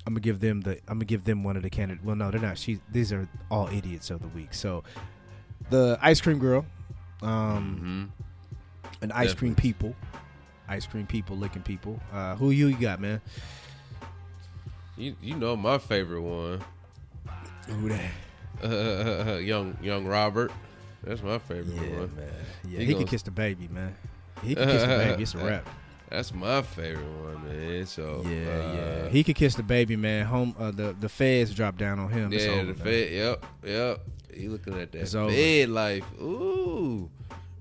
I'm 0.07 0.13
gonna 0.13 0.21
give 0.21 0.39
them 0.39 0.61
the 0.61 0.77
I'm 0.87 0.95
gonna 0.97 1.05
give 1.05 1.25
them 1.25 1.43
one 1.43 1.57
of 1.57 1.63
the 1.63 1.69
candidates. 1.69 2.05
Well, 2.05 2.15
no, 2.15 2.31
they're 2.31 2.39
not. 2.39 2.57
She 2.57 2.79
these 2.91 3.11
are 3.11 3.27
all 3.51 3.67
idiots 3.67 4.09
of 4.09 4.21
the 4.21 4.29
week. 4.29 4.53
So, 4.53 4.83
the 5.69 5.99
ice 6.01 6.21
cream 6.21 6.39
girl, 6.39 6.65
um, 7.21 8.11
hmm 8.13 8.23
and 9.03 9.11
ice 9.13 9.33
cream 9.33 9.55
people, 9.55 9.95
ice 10.71 10.85
cream 10.87 11.05
people 11.05 11.35
licking 11.35 11.61
people. 11.61 11.99
Uh, 12.13 12.35
who 12.35 12.51
you, 12.51 12.67
you 12.67 12.77
got, 12.77 12.99
man? 13.01 13.19
You 14.97 15.15
you 15.21 15.35
know 15.35 15.55
my 15.55 15.77
favorite 15.77 16.21
one, 16.21 16.61
Who 17.67 17.89
that? 17.89 18.11
uh, 18.63 19.37
young 19.41 19.77
young 19.81 20.05
Robert. 20.05 20.51
That's 21.03 21.23
my 21.23 21.39
favorite 21.39 21.75
Yeah, 21.75 21.99
one. 21.99 22.15
man. 22.15 22.27
Yeah, 22.67 22.79
He 22.79 22.85
he, 22.85 22.91
gonna- 22.93 22.97
can 22.99 23.07
kiss 23.07 23.21
the 23.23 23.31
baby, 23.31 23.67
man. 23.71 23.95
He 24.43 24.53
can 24.55 24.67
kiss 24.67 24.81
the 24.83 24.87
baby. 24.87 25.23
It's 25.23 25.33
a 25.33 25.37
wrap. 25.45 25.67
That's 26.09 26.33
my 26.33 26.61
favorite 26.61 27.07
one, 27.23 27.47
man. 27.47 27.85
So 27.85 28.21
Yeah, 28.25 28.29
uh, 28.29 28.73
yeah. 29.05 29.09
He 29.09 29.23
could 29.23 29.35
kiss 29.35 29.55
the 29.55 29.63
baby, 29.63 29.95
man. 29.95 30.25
Home, 30.25 30.55
uh, 30.59 30.71
the 30.71 30.95
the 30.99 31.09
feds 31.09 31.53
dropped 31.55 31.77
down 31.79 31.99
on 31.99 32.09
him. 32.09 32.31
Yeah, 32.31 32.47
over, 32.49 32.73
the. 32.73 32.83
Fed. 32.83 33.11
Yep, 33.11 33.45
yep. 33.65 34.01
He 34.33 34.47
looking 34.47 34.79
at 34.79 34.91
that 34.91 35.01
It's 35.01 35.15
over. 35.15 35.31
Fed 35.31 35.69
life. 35.69 36.05
Ooh, 36.21 37.09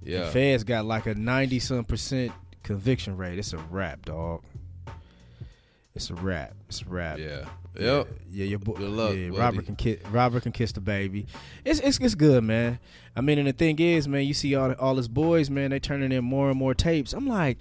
yeah. 0.05 0.21
The 0.25 0.27
feds 0.33 0.65
got 0.65 0.85
like 0.85 1.07
a 1.07 1.15
ninety 1.15 1.59
some 1.61 1.85
percent 1.85 2.33
conviction 2.63 3.17
rate. 3.17 3.39
It's 3.39 3.53
a 3.53 3.59
wrap, 3.59 4.05
dog. 4.05 4.43
It's 5.95 6.11
a 6.11 6.15
wrap. 6.15 6.55
It's 6.69 6.83
a 6.83 6.85
wrap. 6.87 7.19
Yeah. 7.19 7.45
Yeah, 7.79 7.85
Yep. 7.99 8.09
yeah, 8.31 8.45
your 8.47 8.59
boy, 8.59 8.73
Good 8.75 8.91
luck, 8.91 9.15
yeah, 9.15 9.29
buddy. 9.29 9.41
Robert 9.41 9.67
can 9.67 9.77
kiss. 9.77 10.01
Robert 10.11 10.43
can 10.43 10.51
kiss 10.53 10.73
the 10.73 10.81
baby. 10.81 11.27
It's 11.65 11.79
it's 11.81 11.99
it's 11.99 12.15
good, 12.17 12.43
man. 12.43 12.81
I 13.15 13.21
mean, 13.21 13.39
and 13.39 13.47
the 13.47 13.53
thing 13.53 13.79
is, 13.79 14.09
man, 14.09 14.25
you 14.27 14.35
see 14.35 14.55
all 14.57 14.73
all 14.73 14.97
his 14.97 15.07
boys, 15.09 15.51
man, 15.51 15.71
they 15.71 15.79
turning 15.79 16.11
in 16.11 16.25
more 16.25 16.51
and 16.51 16.59
more 16.59 16.75
tapes. 16.75 17.13
I'm 17.13 17.29
like, 17.29 17.59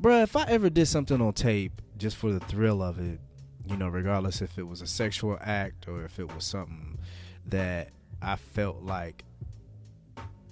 bruh, 0.00 0.24
if 0.24 0.34
I 0.34 0.44
ever 0.48 0.70
did 0.70 0.86
something 0.86 1.20
on 1.20 1.32
tape 1.34 1.80
just 1.96 2.16
for 2.16 2.32
the 2.32 2.40
thrill 2.40 2.82
of 2.82 2.98
it, 2.98 3.20
you 3.68 3.76
know, 3.76 3.88
regardless 3.88 4.42
if 4.42 4.58
it 4.58 4.66
was 4.66 4.80
a 4.82 4.86
sexual 4.88 5.38
act 5.40 5.86
or 5.86 6.04
if 6.04 6.18
it 6.18 6.32
was 6.34 6.44
something 6.44 6.98
that 7.46 7.90
I 8.20 8.34
felt 8.36 8.82
like, 8.82 9.24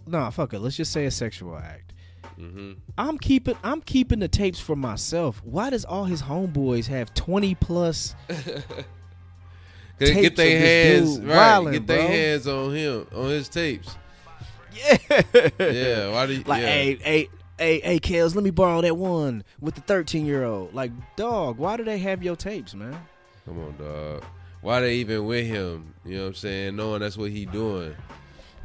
no, 0.06 0.30
fuck 0.30 0.52
it, 0.54 0.60
let's 0.60 0.76
just 0.76 0.92
say 0.92 1.06
a 1.06 1.10
sexual 1.10 1.56
act. 1.56 1.89
Hmm 2.40 2.72
I'm 2.96 3.18
keeping 3.18 3.56
I'm 3.62 3.80
keeping 3.80 4.20
the 4.20 4.28
tapes 4.28 4.60
for 4.60 4.76
myself. 4.76 5.42
Why 5.44 5.70
does 5.70 5.84
all 5.84 6.04
his 6.04 6.22
homeboys 6.22 6.86
have 6.86 7.12
20 7.14 7.54
plus 7.56 8.14
Get, 10.00 10.34
their 10.34 10.58
hands 10.58 11.20
right. 11.20 11.72
get 11.72 11.86
their 11.86 12.08
hands 12.08 12.46
on 12.46 12.74
him 12.74 13.06
on 13.14 13.28
his 13.28 13.50
tapes. 13.50 13.96
Yeah. 14.72 14.96
Yeah. 15.58 16.12
Why 16.12 16.26
do 16.26 16.34
you? 16.34 16.42
Like, 16.44 16.62
yeah. 16.62 16.68
hey, 16.68 16.96
hey, 16.96 17.28
hey, 17.58 17.80
hey, 17.80 17.98
Kels, 17.98 18.34
let 18.34 18.42
me 18.42 18.50
borrow 18.50 18.80
that 18.80 18.96
one 18.96 19.44
with 19.60 19.74
the 19.74 19.82
13 19.82 20.24
year 20.24 20.44
old. 20.44 20.74
Like, 20.74 20.92
dog, 21.16 21.58
why 21.58 21.76
do 21.76 21.84
they 21.84 21.98
have 21.98 22.22
your 22.22 22.36
tapes, 22.36 22.74
man? 22.74 22.98
Come 23.44 23.58
on, 23.58 23.76
dog. 23.76 24.24
Why 24.62 24.80
they 24.80 24.96
even 24.96 25.26
with 25.26 25.46
him? 25.46 25.94
You 26.04 26.16
know 26.16 26.22
what 26.22 26.28
I'm 26.28 26.34
saying? 26.34 26.76
Knowing 26.76 27.00
that's 27.00 27.16
what 27.16 27.30
he 27.30 27.44
doing. 27.44 27.94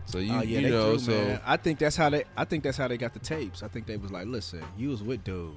So 0.05 0.19
you 0.19 0.33
oh 0.33 0.41
yeah, 0.41 0.59
you 0.59 0.69
know 0.69 0.89
threw, 0.91 0.99
so 0.99 1.11
man. 1.11 1.41
I 1.45 1.57
think 1.57 1.79
that's 1.79 1.95
how 1.95 2.09
they. 2.09 2.23
I 2.37 2.45
think 2.45 2.63
that's 2.63 2.77
how 2.77 2.87
they 2.87 2.97
got 2.97 3.13
the 3.13 3.19
tapes. 3.19 3.63
I 3.63 3.67
think 3.67 3.85
they 3.87 3.97
was 3.97 4.11
like, 4.11 4.27
listen, 4.27 4.63
you 4.77 4.89
was 4.89 5.01
with 5.03 5.23
dude. 5.23 5.53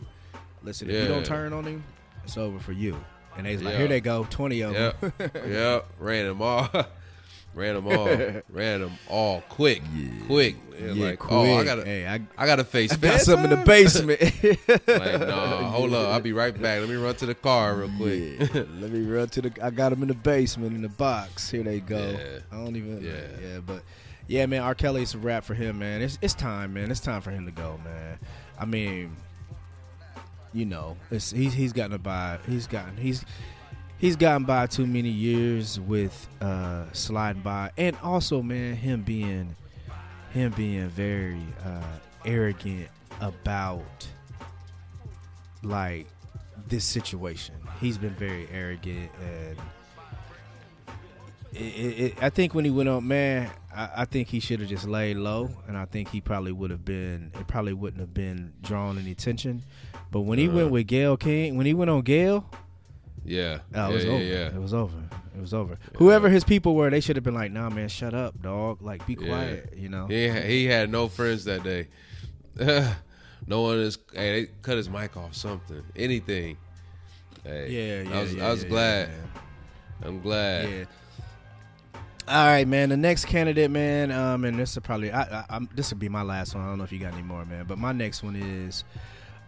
Listen, 0.62 0.88
if 0.90 1.02
you 1.02 1.08
don't 1.08 1.24
turn 1.26 1.52
on 1.52 1.64
him, 1.64 1.84
it's 2.24 2.36
over 2.36 2.58
for 2.58 2.72
you. 2.72 2.96
And 3.36 3.46
they 3.46 3.52
was 3.54 3.62
like, 3.62 3.72
Yeah. 3.74 3.78
here 3.78 3.88
they 3.88 4.00
go, 4.00 4.26
twenty 4.30 4.62
of 4.62 4.72
Yep. 4.72 5.00
them. 5.00 5.12
yep. 5.52 5.86
Ran 6.00 6.26
them 6.26 6.42
all. 6.42 6.68
Ran 7.54 7.74
them 7.74 7.86
all. 7.88 8.06
Ran 8.50 8.80
them 8.80 8.92
all 9.08 9.42
quick. 9.48 9.82
Quick. 10.26 10.56
And 10.78 10.96
yeah, 10.96 11.04
like, 11.10 11.18
quick. 11.18 11.32
oh, 11.32 11.56
I 11.56 11.64
gotta, 11.64 11.84
hey, 11.84 12.06
I, 12.06 12.20
I 12.36 12.46
gotta 12.46 12.64
face. 12.64 12.92
I 12.92 12.96
got 12.96 13.12
Fed 13.12 13.20
some 13.22 13.44
in 13.44 13.50
the 13.50 13.56
basement. 13.56 14.20
like, 14.20 15.20
no, 15.20 15.70
hold 15.72 15.92
up. 15.94 16.08
I'll 16.12 16.20
be 16.20 16.32
right 16.32 16.52
back. 16.54 16.80
Let 16.80 16.88
me 16.88 16.94
run 16.96 17.14
to 17.16 17.26
the 17.26 17.34
car 17.34 17.74
real 17.76 17.90
quick. 17.96 18.38
Yeah, 18.54 18.62
let 18.80 18.90
me 18.90 19.04
run 19.06 19.28
to 19.30 19.42
the. 19.42 19.52
I 19.62 19.70
got 19.70 19.90
them 19.90 20.02
in 20.02 20.08
the 20.08 20.14
basement 20.14 20.74
in 20.74 20.82
the 20.82 20.88
box. 20.88 21.50
Here 21.50 21.62
they 21.62 21.80
go. 21.80 21.98
Yeah. 21.98 22.38
I 22.52 22.56
don't 22.56 22.76
even. 22.76 23.02
Yeah, 23.02 23.10
Yeah. 23.12 23.48
yeah, 23.54 23.58
but 23.60 23.82
yeah, 24.28 24.44
man. 24.46 24.60
R. 24.60 24.74
Kelly's 24.74 25.14
a 25.14 25.18
rap 25.18 25.42
for 25.42 25.54
him, 25.54 25.78
man. 25.78 26.02
It's 26.02 26.18
it's 26.20 26.34
time, 26.34 26.74
man. 26.74 26.90
It's 26.90 27.00
time 27.00 27.22
for 27.22 27.30
him 27.30 27.46
to 27.46 27.50
go, 27.50 27.80
man. 27.82 28.18
I 28.58 28.66
mean, 28.66 29.16
you 30.52 30.66
know, 30.66 30.96
it's 31.10 31.30
he's 31.30 31.54
he's 31.54 31.72
gotten 31.72 31.96
by. 31.98 32.38
He's 32.46 32.66
gotten 32.66 32.96
he's 32.98 33.24
he's 33.96 34.16
gotten 34.16 34.44
by 34.44 34.66
too 34.66 34.86
many 34.86 35.08
years 35.08 35.80
with 35.80 36.28
uh 36.42 36.84
sliding 36.92 37.42
by, 37.42 37.70
and 37.78 37.96
also, 38.02 38.42
man, 38.42 38.76
him 38.76 39.02
being 39.02 39.56
him 40.32 40.52
being 40.52 40.88
very 40.90 41.42
uh 41.64 41.82
arrogant 42.26 42.88
about 43.22 44.06
like 45.62 46.06
this 46.68 46.84
situation. 46.84 47.54
He's 47.80 47.96
been 47.96 48.14
very 48.14 48.46
arrogant, 48.52 49.10
and 49.22 49.56
it, 51.52 51.56
it, 51.58 52.22
I 52.22 52.30
think 52.30 52.54
when 52.54 52.64
he 52.64 52.70
went 52.70 52.88
on, 52.88 53.06
man, 53.08 53.50
I, 53.74 53.90
I 53.98 54.04
think 54.04 54.28
he 54.28 54.40
should 54.40 54.60
have 54.60 54.68
just 54.68 54.86
laid 54.86 55.16
low, 55.16 55.50
and 55.66 55.76
I 55.76 55.84
think 55.86 56.08
he 56.10 56.20
probably 56.20 56.52
would 56.52 56.70
have 56.70 56.84
been. 56.84 57.32
It 57.38 57.46
probably 57.46 57.72
wouldn't 57.72 58.00
have 58.00 58.12
been 58.14 58.52
drawn 58.62 58.98
any 58.98 59.12
attention. 59.12 59.62
But 60.10 60.20
when 60.22 60.38
he 60.38 60.48
Uh-huh. 60.48 60.56
went 60.58 60.70
with 60.70 60.86
Gayle 60.86 61.16
King, 61.16 61.56
when 61.56 61.66
he 61.66 61.74
went 61.74 61.90
on 61.90 62.02
Gayle, 62.02 62.44
Yeah. 63.24 63.58
oh, 63.74 63.86
it 63.86 63.88
yeah, 63.88 63.88
was 63.94 64.04
yeah, 64.04 64.10
over. 64.12 64.24
yeah. 64.24 64.46
It 64.48 64.60
was 64.60 64.74
over. 64.74 64.96
It 65.36 65.40
was 65.40 65.54
over. 65.54 65.78
Whoever 65.96 66.28
his 66.28 66.44
people 66.44 66.74
were, 66.74 66.90
they 66.90 67.00
should 67.00 67.16
have 67.16 67.24
been 67.24 67.34
like, 67.34 67.52
"Nah, 67.52 67.70
man, 67.70 67.88
shut 67.88 68.12
up, 68.14 68.40
dog. 68.42 68.82
Like, 68.82 69.06
be 69.06 69.14
quiet." 69.14 69.72
You 69.76 69.88
know. 69.88 70.06
He 70.06 70.24
had, 70.28 70.44
he 70.44 70.64
had 70.66 70.90
no 70.90 71.08
friends 71.08 71.44
that 71.44 71.62
day. 71.62 71.88
no 73.46 73.60
one 73.62 73.78
is. 73.78 73.98
Hey, 74.12 74.32
they 74.46 74.50
cut 74.62 74.76
his 74.76 74.88
mic 74.90 75.16
off. 75.16 75.34
Something. 75.34 75.82
Anything. 75.94 76.56
Hey, 77.44 77.70
Yeah, 78.04 78.10
yeah. 78.10 78.18
I 78.18 78.22
was, 78.22 78.38
I 78.38 78.50
was 78.50 78.64
glad. 78.64 79.08
yeah, 79.10 80.06
I'm 80.08 80.20
glad. 80.20 80.88
All 82.28 82.46
right, 82.46 82.68
man. 82.68 82.90
The 82.90 82.96
next 82.96 83.24
candidate, 83.24 83.70
man, 83.70 84.10
um, 84.10 84.44
and 84.44 84.58
this 84.58 84.74
will 84.74 84.82
probably, 84.82 85.10
I, 85.10 85.22
I, 85.22 85.44
I'm, 85.48 85.68
this 85.74 85.90
will 85.90 85.98
be 85.98 86.10
my 86.10 86.20
last 86.20 86.54
one. 86.54 86.62
I 86.62 86.66
don't 86.68 86.76
know 86.76 86.84
if 86.84 86.92
you 86.92 86.98
got 86.98 87.14
any 87.14 87.22
more, 87.22 87.44
man. 87.46 87.64
But 87.66 87.78
my 87.78 87.92
next 87.92 88.22
one 88.22 88.36
is, 88.36 88.84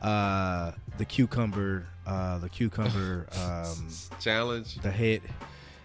uh, 0.00 0.72
the 0.96 1.04
cucumber, 1.04 1.86
uh, 2.06 2.38
the 2.38 2.48
cucumber, 2.48 3.26
um, 3.38 3.88
Challenge. 4.20 4.76
the 4.76 4.90
head, 4.90 5.20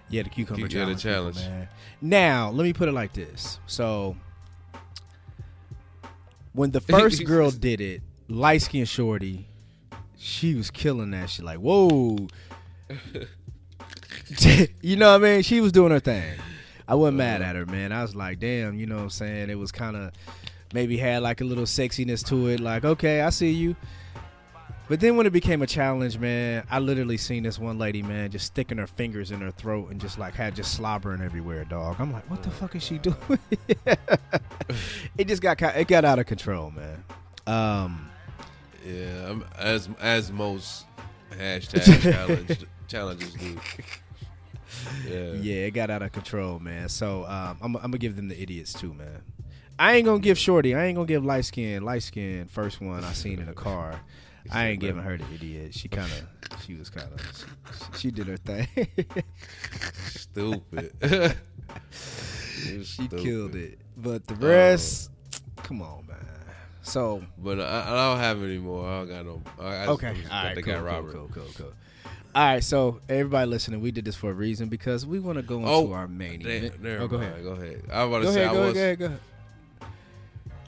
yeah, 0.09 0.23
the 0.23 0.29
cucumber 0.29 0.61
Yeah, 0.61 0.85
the 0.85 0.95
challenge, 0.95 1.01
challenge. 1.03 1.37
man. 1.37 1.67
Now, 2.01 2.49
let 2.51 2.63
me 2.63 2.71
put 2.71 2.87
it 2.87 2.93
like 2.93 3.11
this. 3.11 3.59
So, 3.67 4.15
when 6.53 6.71
the 6.71 6.79
first 6.79 7.25
girl 7.27 7.51
did 7.51 7.81
it, 7.81 8.01
light 8.29 8.61
skin 8.61 8.85
shorty, 8.85 9.47
she 10.17 10.55
was 10.55 10.71
killing 10.71 11.11
that 11.11 11.29
shit. 11.29 11.43
Like, 11.43 11.59
whoa. 11.59 12.27
you 14.81 14.95
know 14.95 15.11
what 15.11 15.25
I 15.25 15.33
mean? 15.33 15.41
She 15.41 15.59
was 15.59 15.73
doing 15.73 15.91
her 15.91 15.99
thing. 15.99 16.39
I 16.87 16.95
wasn't 16.95 17.17
mad 17.17 17.41
Uh-huh. 17.41 17.49
at 17.49 17.55
her, 17.55 17.65
man. 17.65 17.91
I 17.91 18.01
was 18.01 18.15
like, 18.15 18.39
damn, 18.39 18.77
you 18.77 18.85
know 18.85 18.95
what 18.95 19.03
I'm 19.03 19.09
saying? 19.09 19.49
It 19.49 19.57
was 19.57 19.71
kind 19.71 19.95
of 19.95 20.11
maybe 20.73 20.97
had 20.97 21.21
like 21.23 21.41
a 21.41 21.45
little 21.45 21.63
sexiness 21.65 22.25
to 22.27 22.47
it. 22.47 22.59
Like, 22.59 22.85
okay, 22.85 23.21
I 23.21 23.29
see 23.29 23.51
you. 23.51 23.75
But 24.87 24.99
then 24.99 25.17
when 25.17 25.25
it 25.25 25.31
became 25.33 25.63
a 25.63 25.67
challenge, 25.67 26.19
man, 26.19 26.63
I 26.69 26.77
literally 26.77 27.17
seen 27.17 27.41
this 27.41 27.57
one 27.57 27.79
lady, 27.79 28.03
man, 28.03 28.29
just 28.29 28.45
sticking 28.45 28.77
her 28.77 28.85
fingers 28.85 29.31
in 29.31 29.41
her 29.41 29.49
throat 29.49 29.89
and 29.89 29.99
just 29.99 30.19
like 30.19 30.35
had 30.35 30.55
just 30.55 30.75
slobbering 30.75 31.21
everywhere, 31.21 31.65
dog. 31.65 31.95
I'm 31.97 32.13
like, 32.13 32.29
what 32.29 32.43
the 32.43 32.51
fuck 32.51 32.75
is 32.75 32.83
she 32.83 32.99
doing? 32.99 33.17
it 35.17 35.27
just 35.27 35.41
got 35.41 35.59
it 35.61 35.87
got 35.87 36.05
out 36.05 36.19
of 36.19 36.27
control, 36.27 36.71
man. 36.71 37.03
Um, 37.47 38.11
Yeah, 38.85 39.39
as 39.57 39.89
as 39.99 40.31
most 40.31 40.85
hashtag 41.35 42.01
challenge 42.03 42.65
challenges 42.87 43.33
do. 43.33 43.57
Yeah. 45.09 45.33
yeah, 45.33 45.55
it 45.65 45.71
got 45.71 45.89
out 45.89 46.01
of 46.01 46.11
control, 46.11 46.59
man. 46.59 46.89
So 46.89 47.25
um, 47.25 47.57
I'm, 47.61 47.75
I'm 47.75 47.81
gonna 47.83 47.97
give 47.97 48.15
them 48.15 48.27
the 48.27 48.41
idiots 48.41 48.73
too, 48.73 48.93
man. 48.93 49.21
I 49.77 49.95
ain't 49.95 50.05
gonna 50.05 50.19
give 50.19 50.37
Shorty. 50.37 50.73
I 50.73 50.85
ain't 50.85 50.95
gonna 50.95 51.07
give 51.07 51.25
light 51.25 51.45
skin. 51.45 51.83
Light 51.83 52.03
skin. 52.03 52.47
First 52.47 52.81
one 52.81 53.03
I 53.03 53.13
seen 53.13 53.39
in 53.39 53.49
a 53.49 53.53
car. 53.53 53.99
I 54.51 54.67
ain't 54.67 54.79
giving 54.79 55.01
her 55.01 55.17
the 55.17 55.25
idiot. 55.33 55.73
She 55.73 55.87
kind 55.87 56.11
of. 56.11 56.61
She 56.61 56.75
was 56.75 56.89
kind 56.89 57.11
of. 57.11 57.45
She, 57.93 57.99
she 57.99 58.11
did 58.11 58.27
her 58.27 58.37
thing. 58.37 58.67
Stupid. 60.07 60.93
she 62.83 63.07
killed 63.07 63.55
it. 63.55 63.79
But 63.97 64.27
the 64.27 64.35
rest, 64.35 65.11
come 65.63 65.81
on, 65.81 66.05
man. 66.07 66.17
So 66.83 67.23
But 67.37 67.59
I, 67.59 67.83
I 67.87 68.11
don't 68.13 68.19
have 68.19 68.43
any 68.43 68.59
more. 68.59 68.87
I 68.87 68.99
don't 68.99 69.09
got 69.09 69.25
no. 69.25 69.41
I, 69.59 69.75
I 69.75 69.87
okay, 69.87 70.13
just 70.13 70.31
all 70.31 70.43
got 70.43 70.53
cool, 70.55 70.63
guy 70.63 70.73
cool, 70.73 70.83
Robert. 70.83 71.13
cool, 71.13 71.29
cool, 71.33 71.47
cool. 71.57 71.73
All 72.35 72.43
right, 72.43 72.61
so 72.63 72.99
everybody 73.07 73.49
listening, 73.49 73.79
we 73.79 73.91
did 73.91 74.03
this 74.03 74.15
for 74.15 74.29
a 74.29 74.33
reason 74.33 74.67
because 74.67 75.05
we 75.05 75.19
want 75.21 75.37
to 75.37 75.41
go 75.41 75.55
into 75.59 75.69
Oh, 75.69 75.93
our 75.93 76.05
main 76.05 76.45
event. 76.45 76.73
oh, 76.99 77.07
go 77.07 77.17
mind. 77.17 77.29
ahead. 77.31 77.43
Go 77.43 77.51
ahead. 77.51 77.83
I 77.89 78.03
was 78.03 78.09
about 78.09 78.17
to 78.19 78.23
Go 78.25 78.31
say 78.33 78.41
ahead, 78.43 78.49
I 78.49 78.53
go 78.53 78.67
was. 78.67 78.75
ahead, 78.77 78.99
go 78.99 79.05
ahead. 79.05 79.19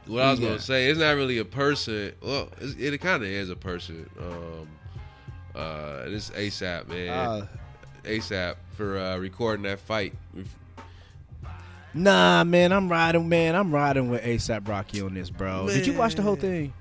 What 0.06 0.24
I 0.24 0.32
was 0.32 0.40
Yeah. 0.40 0.48
gonna 0.48 0.60
say, 0.62 0.88
it's 0.90 0.98
not 1.00 1.16
really 1.18 1.40
a 1.40 1.44
person. 1.46 2.14
Well, 2.24 2.48
it's, 2.62 2.76
it 2.80 2.98
kind 3.02 3.22
of 3.22 3.28
is 3.28 3.50
a 3.50 3.58
person. 3.58 4.10
Um, 4.18 4.68
uh, 5.62 6.06
this 6.06 6.30
ASAP 6.30 6.88
man, 6.88 7.10
Uh, 7.10 7.48
ASAP 8.06 8.56
for 8.78 8.98
uh, 8.98 9.18
recording 9.18 9.64
that 9.64 9.80
fight. 9.82 10.14
Nah, 11.94 12.46
man, 12.46 12.72
I'm 12.72 12.88
riding, 12.90 13.28
man. 13.28 13.56
I'm 13.56 13.74
riding 13.74 14.10
with 14.10 14.24
ASAP 14.24 14.66
Rocky 14.70 15.02
on 15.02 15.16
this, 15.16 15.30
bro. 15.30 15.68
Did 15.68 15.86
you 15.86 15.94
watch 15.98 16.16
the 16.16 16.22
whole 16.22 16.38
thing? 16.38 16.74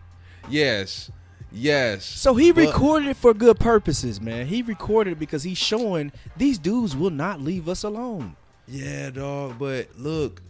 Yes, 0.49 1.11
yes. 1.53 2.05
So 2.05 2.35
he 2.35 2.53
But- 2.53 2.67
recorded 2.67 3.09
it 3.09 3.17
for 3.17 3.35
good 3.35 3.59
purposes, 3.59 4.21
man. 4.21 4.47
He 4.47 4.63
recorded 4.63 5.13
it 5.13 5.19
because 5.19 5.43
he's 5.43 5.59
showing 5.59 6.13
these 6.37 6.59
dudes 6.59 6.97
will 6.97 7.11
not 7.11 7.41
leave 7.41 7.69
us 7.69 7.83
alone. 7.83 8.37
Yeah, 8.69 9.11
dog. 9.11 9.59
But 9.59 9.89
look, 9.99 10.43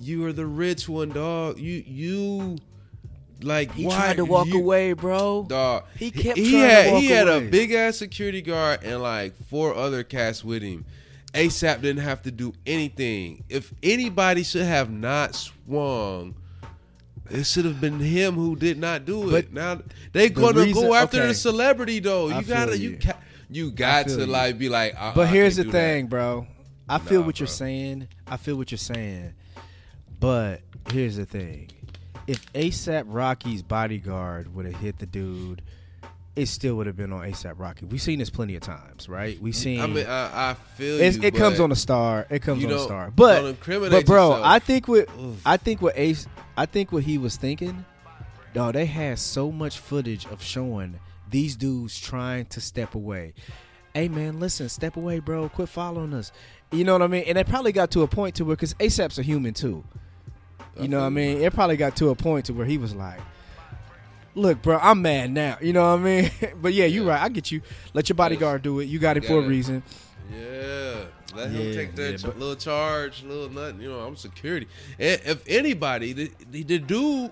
you 0.00 0.24
are 0.26 0.32
the 0.32 0.46
rich 0.46 0.88
one, 0.88 1.10
dog. 1.10 1.58
You 1.58 1.82
you 1.86 2.56
like 3.42 3.72
He 3.74 3.84
why 3.86 3.94
tried 3.96 4.16
to 4.16 4.24
walk 4.24 4.48
you- 4.48 4.58
away, 4.58 4.92
bro. 4.94 5.46
Dog, 5.48 5.84
He 5.98 6.10
kept 6.10 6.38
he 6.38 6.50
trying 6.52 6.62
to 6.62 6.68
had 6.90 6.98
he 7.02 7.06
had 7.08 7.28
away. 7.28 7.46
a 7.46 7.50
big 7.50 7.72
ass 7.72 7.96
security 7.96 8.42
guard 8.42 8.80
and 8.82 9.00
like 9.02 9.34
four 9.48 9.74
other 9.74 10.02
cats 10.02 10.42
with 10.44 10.62
him. 10.62 10.84
ASAP 11.34 11.82
didn't 11.82 12.02
have 12.02 12.22
to 12.22 12.30
do 12.30 12.54
anything. 12.66 13.44
If 13.50 13.72
anybody 13.82 14.42
should 14.42 14.64
have 14.64 14.90
not 14.90 15.34
swung, 15.34 16.34
it 17.30 17.44
should 17.44 17.64
have 17.64 17.80
been 17.80 17.98
him 17.98 18.34
who 18.34 18.56
did 18.56 18.78
not 18.78 19.04
do 19.04 19.28
it. 19.28 19.30
But 19.30 19.52
now 19.52 19.82
they 20.12 20.28
gonna 20.28 20.60
reason- 20.60 20.82
go 20.82 20.94
after 20.94 21.18
okay. 21.18 21.28
the 21.28 21.34
celebrity 21.34 21.98
though. 22.00 22.28
You 22.28 22.42
gotta 22.42 22.76
you. 22.78 22.90
you 22.90 22.96
ca- 22.98 23.18
you 23.50 23.70
got 23.70 24.08
to 24.08 24.20
you. 24.20 24.26
like 24.26 24.58
be 24.58 24.68
like. 24.68 24.94
uh, 24.98 25.12
But 25.14 25.28
here's 25.28 25.56
the 25.56 25.62
can't 25.64 25.72
that. 25.72 25.78
thing, 25.78 26.06
bro. 26.06 26.46
I 26.88 26.98
feel 26.98 27.20
Nah, 27.20 27.26
what 27.26 27.40
you're 27.40 27.46
saying. 27.46 28.08
I 28.26 28.36
feel 28.36 28.56
what 28.56 28.70
you're 28.70 28.78
saying. 28.78 29.34
But 30.20 30.62
here's 30.90 31.16
the 31.16 31.24
thing. 31.26 31.70
If 32.26 32.50
ASAP 32.52 33.04
Rocky's 33.06 33.62
bodyguard 33.62 34.54
would 34.54 34.66
have 34.66 34.74
hit 34.76 34.98
the 34.98 35.06
dude, 35.06 35.62
it 36.38 36.46
still 36.46 36.76
would 36.76 36.86
have 36.86 36.96
been 36.96 37.12
on 37.12 37.20
ASAP 37.28 37.54
Rocky. 37.56 37.84
We've 37.84 38.00
seen 38.00 38.20
this 38.20 38.30
plenty 38.30 38.54
of 38.54 38.62
times, 38.62 39.08
right? 39.08 39.40
We've 39.40 39.56
seen 39.56 39.80
I 39.80 39.86
mean, 39.86 40.06
I, 40.06 40.50
I 40.50 40.54
feel 40.54 40.98
you, 40.98 41.22
it 41.22 41.34
comes 41.34 41.58
on 41.58 41.72
a 41.72 41.76
star. 41.76 42.26
It 42.30 42.42
comes 42.42 42.64
on 42.64 42.70
a 42.70 42.78
star. 42.78 43.12
But 43.14 43.56
but 43.60 44.06
bro, 44.06 44.28
yourself. 44.28 44.40
I 44.44 44.58
think 44.60 44.86
what 44.86 45.08
Oof. 45.18 45.40
I 45.44 45.56
think 45.56 45.82
what 45.82 45.98
Ace 45.98 46.28
I 46.56 46.66
think 46.66 46.92
what 46.92 47.02
he 47.02 47.18
was 47.18 47.36
thinking, 47.36 47.84
dog, 48.54 48.74
they 48.74 48.86
had 48.86 49.18
so 49.18 49.50
much 49.50 49.80
footage 49.80 50.26
of 50.26 50.40
showing 50.40 51.00
these 51.28 51.56
dudes 51.56 51.98
trying 51.98 52.46
to 52.46 52.60
step 52.60 52.94
away. 52.94 53.34
Hey 53.92 54.08
man, 54.08 54.38
listen, 54.38 54.68
step 54.68 54.96
away, 54.96 55.18
bro. 55.18 55.48
Quit 55.48 55.68
following 55.68 56.14
us. 56.14 56.30
You 56.70 56.84
know 56.84 56.92
what 56.92 57.02
I 57.02 57.08
mean? 57.08 57.24
And 57.26 57.36
it 57.36 57.48
probably 57.48 57.72
got 57.72 57.90
to 57.92 58.02
a 58.02 58.06
point 58.06 58.36
to 58.36 58.44
where 58.44 58.54
because 58.54 58.74
ASAP's 58.74 59.18
a 59.18 59.22
human 59.22 59.54
too. 59.54 59.84
You 60.78 60.86
know 60.86 61.00
what 61.00 61.06
I 61.06 61.08
mean? 61.08 61.42
It 61.42 61.52
probably 61.52 61.76
got 61.76 61.96
to 61.96 62.10
a 62.10 62.14
point 62.14 62.46
to 62.46 62.52
where 62.52 62.66
he 62.66 62.78
was 62.78 62.94
like, 62.94 63.18
"Look, 64.38 64.62
bro, 64.62 64.78
I'm 64.80 65.02
mad 65.02 65.30
now." 65.32 65.58
You 65.60 65.72
know 65.72 65.90
what 65.92 66.00
I 66.00 66.02
mean? 66.02 66.30
but 66.62 66.72
yeah, 66.72 66.86
you're 66.86 67.04
Yeah. 67.04 67.10
right. 67.12 67.22
I 67.22 67.28
get 67.28 67.50
you. 67.50 67.60
Let 67.94 68.08
your 68.08 68.14
bodyguard 68.16 68.62
do 68.62 68.80
it. 68.80 68.84
You 68.86 68.98
got 68.98 69.16
it 69.16 69.24
for 69.24 69.38
a 69.38 69.46
reason. 69.46 69.82
Yeah, 70.32 71.04
let 71.34 71.50
Yeah, 71.50 71.58
him 71.58 71.74
take 71.74 71.94
that 71.96 72.22
but- 72.22 72.38
little 72.38 72.56
charge, 72.56 73.22
little 73.24 73.48
nothing. 73.50 73.80
You 73.80 73.90
know, 73.90 74.00
I'm 74.00 74.16
security. 74.16 74.66
And 74.98 75.20
if 75.24 75.42
anybody, 75.46 76.12
the, 76.12 76.30
the, 76.50 76.62
the 76.62 76.78
dude 76.78 77.30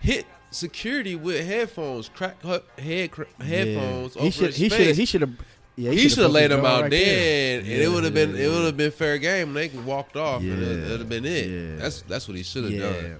hit 0.00 0.26
security 0.50 1.16
with 1.16 1.46
headphones, 1.46 2.08
crack 2.08 2.36
head 2.78 3.10
cra- 3.10 3.26
headphones 3.40 4.14
He 4.14 4.30
should. 4.30 4.54
He 4.54 4.68
should. 4.68 4.96
He 4.96 5.04
should 5.04 5.20
have. 5.22 5.32
Yeah, 5.76 5.90
he 5.90 6.08
should 6.08 6.22
have 6.22 6.30
laid 6.30 6.52
him 6.52 6.64
out 6.64 6.82
right 6.82 6.90
then, 6.90 7.00
there. 7.00 7.58
and 7.58 7.66
Yeah, 7.66 7.76
it 7.78 7.90
would 7.90 8.04
have 8.04 8.14
been 8.14 8.36
yeah, 8.36 8.44
it 8.44 8.48
would 8.48 8.64
have 8.64 8.76
been 8.76 8.92
fair 8.92 9.18
game. 9.18 9.52
They 9.54 9.68
can 9.68 9.84
walked 9.84 10.14
off, 10.16 10.40
and 10.40 10.62
it 10.62 10.88
would 10.88 11.00
have 11.00 11.08
been 11.08 11.24
it. 11.24 11.78
That's 11.80 12.02
that's 12.02 12.28
what 12.28 12.36
he 12.36 12.44
should 12.44 12.62
have 12.64 12.72
Yeah. 12.72 12.92
done. 12.92 13.16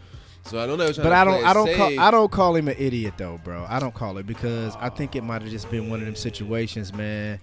So 0.46 0.58
I 0.58 0.66
don't 0.66 0.76
know. 0.78 0.90
But 0.96 1.12
I 1.12 1.24
don't, 1.24 1.44
I 1.44 1.52
don't 1.54 1.74
call, 1.74 2.00
I 2.00 2.10
don't 2.10 2.30
call 2.30 2.54
him 2.54 2.68
an 2.68 2.76
idiot 2.78 3.14
though, 3.16 3.40
bro. 3.42 3.64
I 3.68 3.80
don't 3.80 3.94
call 3.94 4.18
it 4.18 4.26
because 4.26 4.76
I 4.78 4.90
think 4.90 5.16
it 5.16 5.22
might 5.24 5.42
have 5.42 5.50
just 5.50 5.70
been 5.70 5.88
one 5.88 6.00
of 6.00 6.06
them 6.06 6.16
situations, 6.16 6.92
man, 6.92 7.40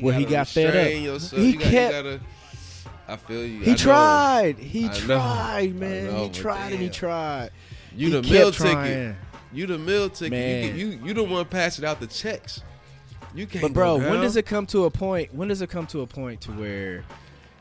where 0.00 0.14
he 0.14 0.24
got 0.24 0.48
fed 0.48 0.74
up. 0.74 1.20
He 1.32 1.56
kept, 1.56 2.22
I 3.06 3.16
feel 3.16 3.44
you. 3.44 3.60
I 3.60 3.64
he 3.64 3.70
know. 3.72 3.76
tried, 3.76 4.58
he 4.58 4.84
I 4.84 4.88
know. 4.88 4.94
tried, 4.94 5.74
man. 5.74 6.06
know, 6.06 6.24
he 6.24 6.30
tried 6.30 6.72
and 6.72 6.80
he 6.80 6.88
tried. 6.88 7.50
You 7.94 8.06
He 8.06 8.12
the 8.12 8.20
kept 8.22 8.32
meal 8.32 8.52
ticket. 8.52 9.16
You 9.52 9.66
the 9.66 9.78
meal 9.78 10.10
ticket. 10.10 10.32
You, 10.32 10.38
Man. 10.38 10.62
get- 10.66 10.74
you 10.76 11.00
you 11.06 11.14
the 11.14 11.24
one 11.24 11.44
passing 11.46 11.84
out 11.84 12.00
the 12.00 12.06
checks. 12.06 12.62
You 13.34 13.46
can't. 13.46 13.62
But 13.62 13.72
bro, 13.74 13.96
when 13.98 14.20
does 14.20 14.36
it 14.36 14.46
come 14.46 14.66
to 14.66 14.84
a 14.84 14.90
point? 14.90 15.34
When 15.34 15.48
does 15.48 15.60
it 15.62 15.68
come 15.68 15.86
to 15.88 16.00
a 16.00 16.06
point 16.06 16.40
to 16.42 16.52
where 16.52 17.04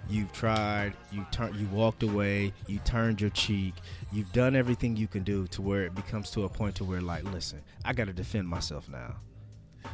you've 0.09 0.31
tried, 0.31 0.93
you 1.11 1.25
turned 1.31 1.55
you 1.55 1.67
walked 1.67 2.03
away, 2.03 2.53
you 2.67 2.79
turned 2.85 3.19
your 3.21 3.29
cheek, 3.31 3.73
you've 4.11 4.31
done 4.31 4.55
everything 4.55 4.95
you 4.95 5.07
can 5.07 5.23
do 5.23 5.47
to 5.47 5.61
where 5.61 5.83
it 5.83 5.95
becomes 5.95 6.31
to 6.31 6.43
a 6.45 6.49
point 6.49 6.75
to 6.75 6.83
where 6.83 7.01
like, 7.01 7.23
listen, 7.25 7.61
I 7.85 7.93
got 7.93 8.05
to 8.07 8.13
defend 8.13 8.47
myself 8.47 8.87
now. 8.89 9.15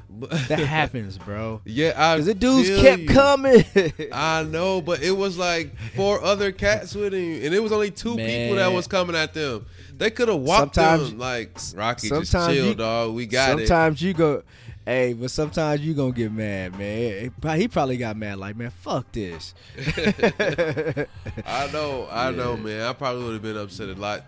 That 0.10 0.60
happens, 0.60 1.18
bro. 1.18 1.62
Yeah, 1.66 1.94
I. 1.96 2.18
Cause 2.18 2.26
the 2.26 2.34
dudes 2.34 2.70
kept 2.82 3.04
you. 3.04 3.08
coming. 3.10 3.64
I 4.12 4.44
know, 4.44 4.82
but 4.82 5.02
it 5.04 5.12
was 5.12 5.38
like 5.38 5.76
four 5.96 6.22
other 6.24 6.52
cats 6.52 6.96
with 6.96 7.14
him, 7.14 7.44
and 7.46 7.54
it 7.54 7.62
was 7.62 7.72
only 7.72 7.92
two 7.92 8.16
people 8.16 8.56
that 8.58 8.72
was 8.72 8.88
coming 8.88 9.16
at 9.16 9.34
them. 9.34 9.66
They 9.96 10.10
could 10.10 10.30
have 10.30 10.40
walked 10.40 10.76
Sometimes- 10.76 11.10
them 11.12 11.20
like 11.20 11.58
Rocky. 11.76 12.10
Just 12.10 12.32
sometimes 12.32 12.56
chill, 12.56 12.68
you- 12.70 12.76
dog. 12.76 13.14
We 13.14 13.26
got 13.28 13.60
it. 13.60 13.68
sometimes 13.68 14.02
you 14.02 14.14
go, 14.14 14.44
hey, 14.86 15.14
but 15.14 15.32
sometimes 15.32 15.82
you 15.82 15.94
gonna 15.94 16.12
get 16.12 16.32
mad, 16.32 16.78
man. 16.78 17.32
He 17.58 17.68
probably 17.68 17.98
got 17.98 18.16
mad, 18.18 18.38
like, 18.38 18.56
man, 18.56 18.72
fuck 18.72 19.12
this. 19.12 19.54
I 21.46 21.70
know, 21.72 22.08
I 22.12 22.32
know, 22.32 22.58
man. 22.58 22.82
I 22.82 22.94
probably 22.94 23.24
would 23.26 23.34
have 23.34 23.42
been 23.42 23.58
upset 23.58 23.90
a 23.90 23.94
lot 23.94 24.26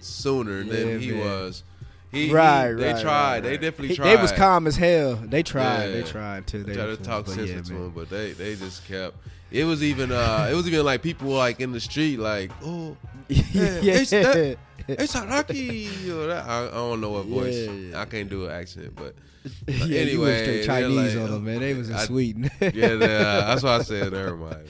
sooner 0.00 0.60
Yeah, 0.62 0.72
than 0.72 1.00
he 1.00 1.12
man. 1.12 1.20
was. 1.24 1.62
He, 2.10 2.30
right, 2.32 2.70
he- 2.70 2.74
they 2.76 2.92
right, 2.94 3.02
tried. 3.02 3.32
right, 3.34 3.40
They 3.42 3.52
definitely 3.58 3.88
He- 3.88 3.96
tried. 3.96 4.16
They 4.16 4.22
was 4.22 4.32
calm 4.32 4.66
as 4.66 4.76
hell. 4.76 5.16
They 5.16 5.42
tried. 5.42 5.86
Yeah. 5.86 5.90
They 5.92 6.02
tried 6.02 6.46
to. 6.48 6.64
They 6.64 6.74
tried 6.74 6.86
to 6.86 6.96
talk 6.96 7.26
sense 7.28 7.50
yeah, 7.50 7.56
into 7.58 7.74
him, 7.74 7.90
but 7.94 8.08
they 8.08 8.32
they 8.32 8.54
just 8.56 8.86
kept. 8.88 9.16
It 9.50 9.64
was 9.64 9.82
even 9.82 10.10
uh, 10.12 10.48
it 10.50 10.54
was 10.54 10.66
even 10.66 10.84
like 10.84 11.02
people 11.02 11.28
like 11.28 11.60
in 11.60 11.72
the 11.72 11.80
street 11.80 12.18
like, 12.18 12.50
oh, 12.62 12.96
yeah, 13.28 14.02
that- 14.04 14.58
it's 14.92 15.14
Rocky. 15.14 15.86
I, 16.10 16.66
I 16.66 16.70
don't 16.70 17.00
know 17.00 17.10
what 17.10 17.26
voice. 17.26 17.68
Yeah. 17.68 18.00
I 18.00 18.06
can't 18.06 18.30
do 18.30 18.46
an 18.46 18.52
accent, 18.52 18.94
but 18.96 19.14
yeah, 19.66 19.84
you 19.84 20.20
went 20.20 20.32
anyway, 20.32 20.42
straight 20.42 20.64
Chinese 20.66 21.14
like, 21.14 21.24
on 21.24 21.30
them, 21.30 21.44
man. 21.44 21.60
They 21.60 21.74
was 21.74 21.90
in 21.90 21.96
I- 21.96 22.04
Sweden. 22.06 22.50
yeah, 22.60 22.94
they, 22.94 23.16
uh, 23.16 23.40
that's 23.46 23.62
why 23.62 23.76
I 23.76 23.82
said 23.82 24.12
never 24.12 24.36
mind. 24.36 24.66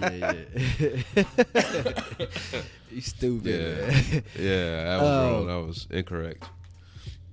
Man. 0.00 0.20
yeah, 0.20 1.22
yeah. 1.54 2.26
you 2.90 3.00
stupid. 3.00 3.46
Yeah. 3.46 3.86
man. 3.86 4.24
Yeah, 4.36 4.84
that 4.84 5.00
was 5.02 5.08
Oh. 5.08 5.32
wrong. 5.32 5.46
That 5.46 5.66
was 5.66 5.86
incorrect. 5.90 6.44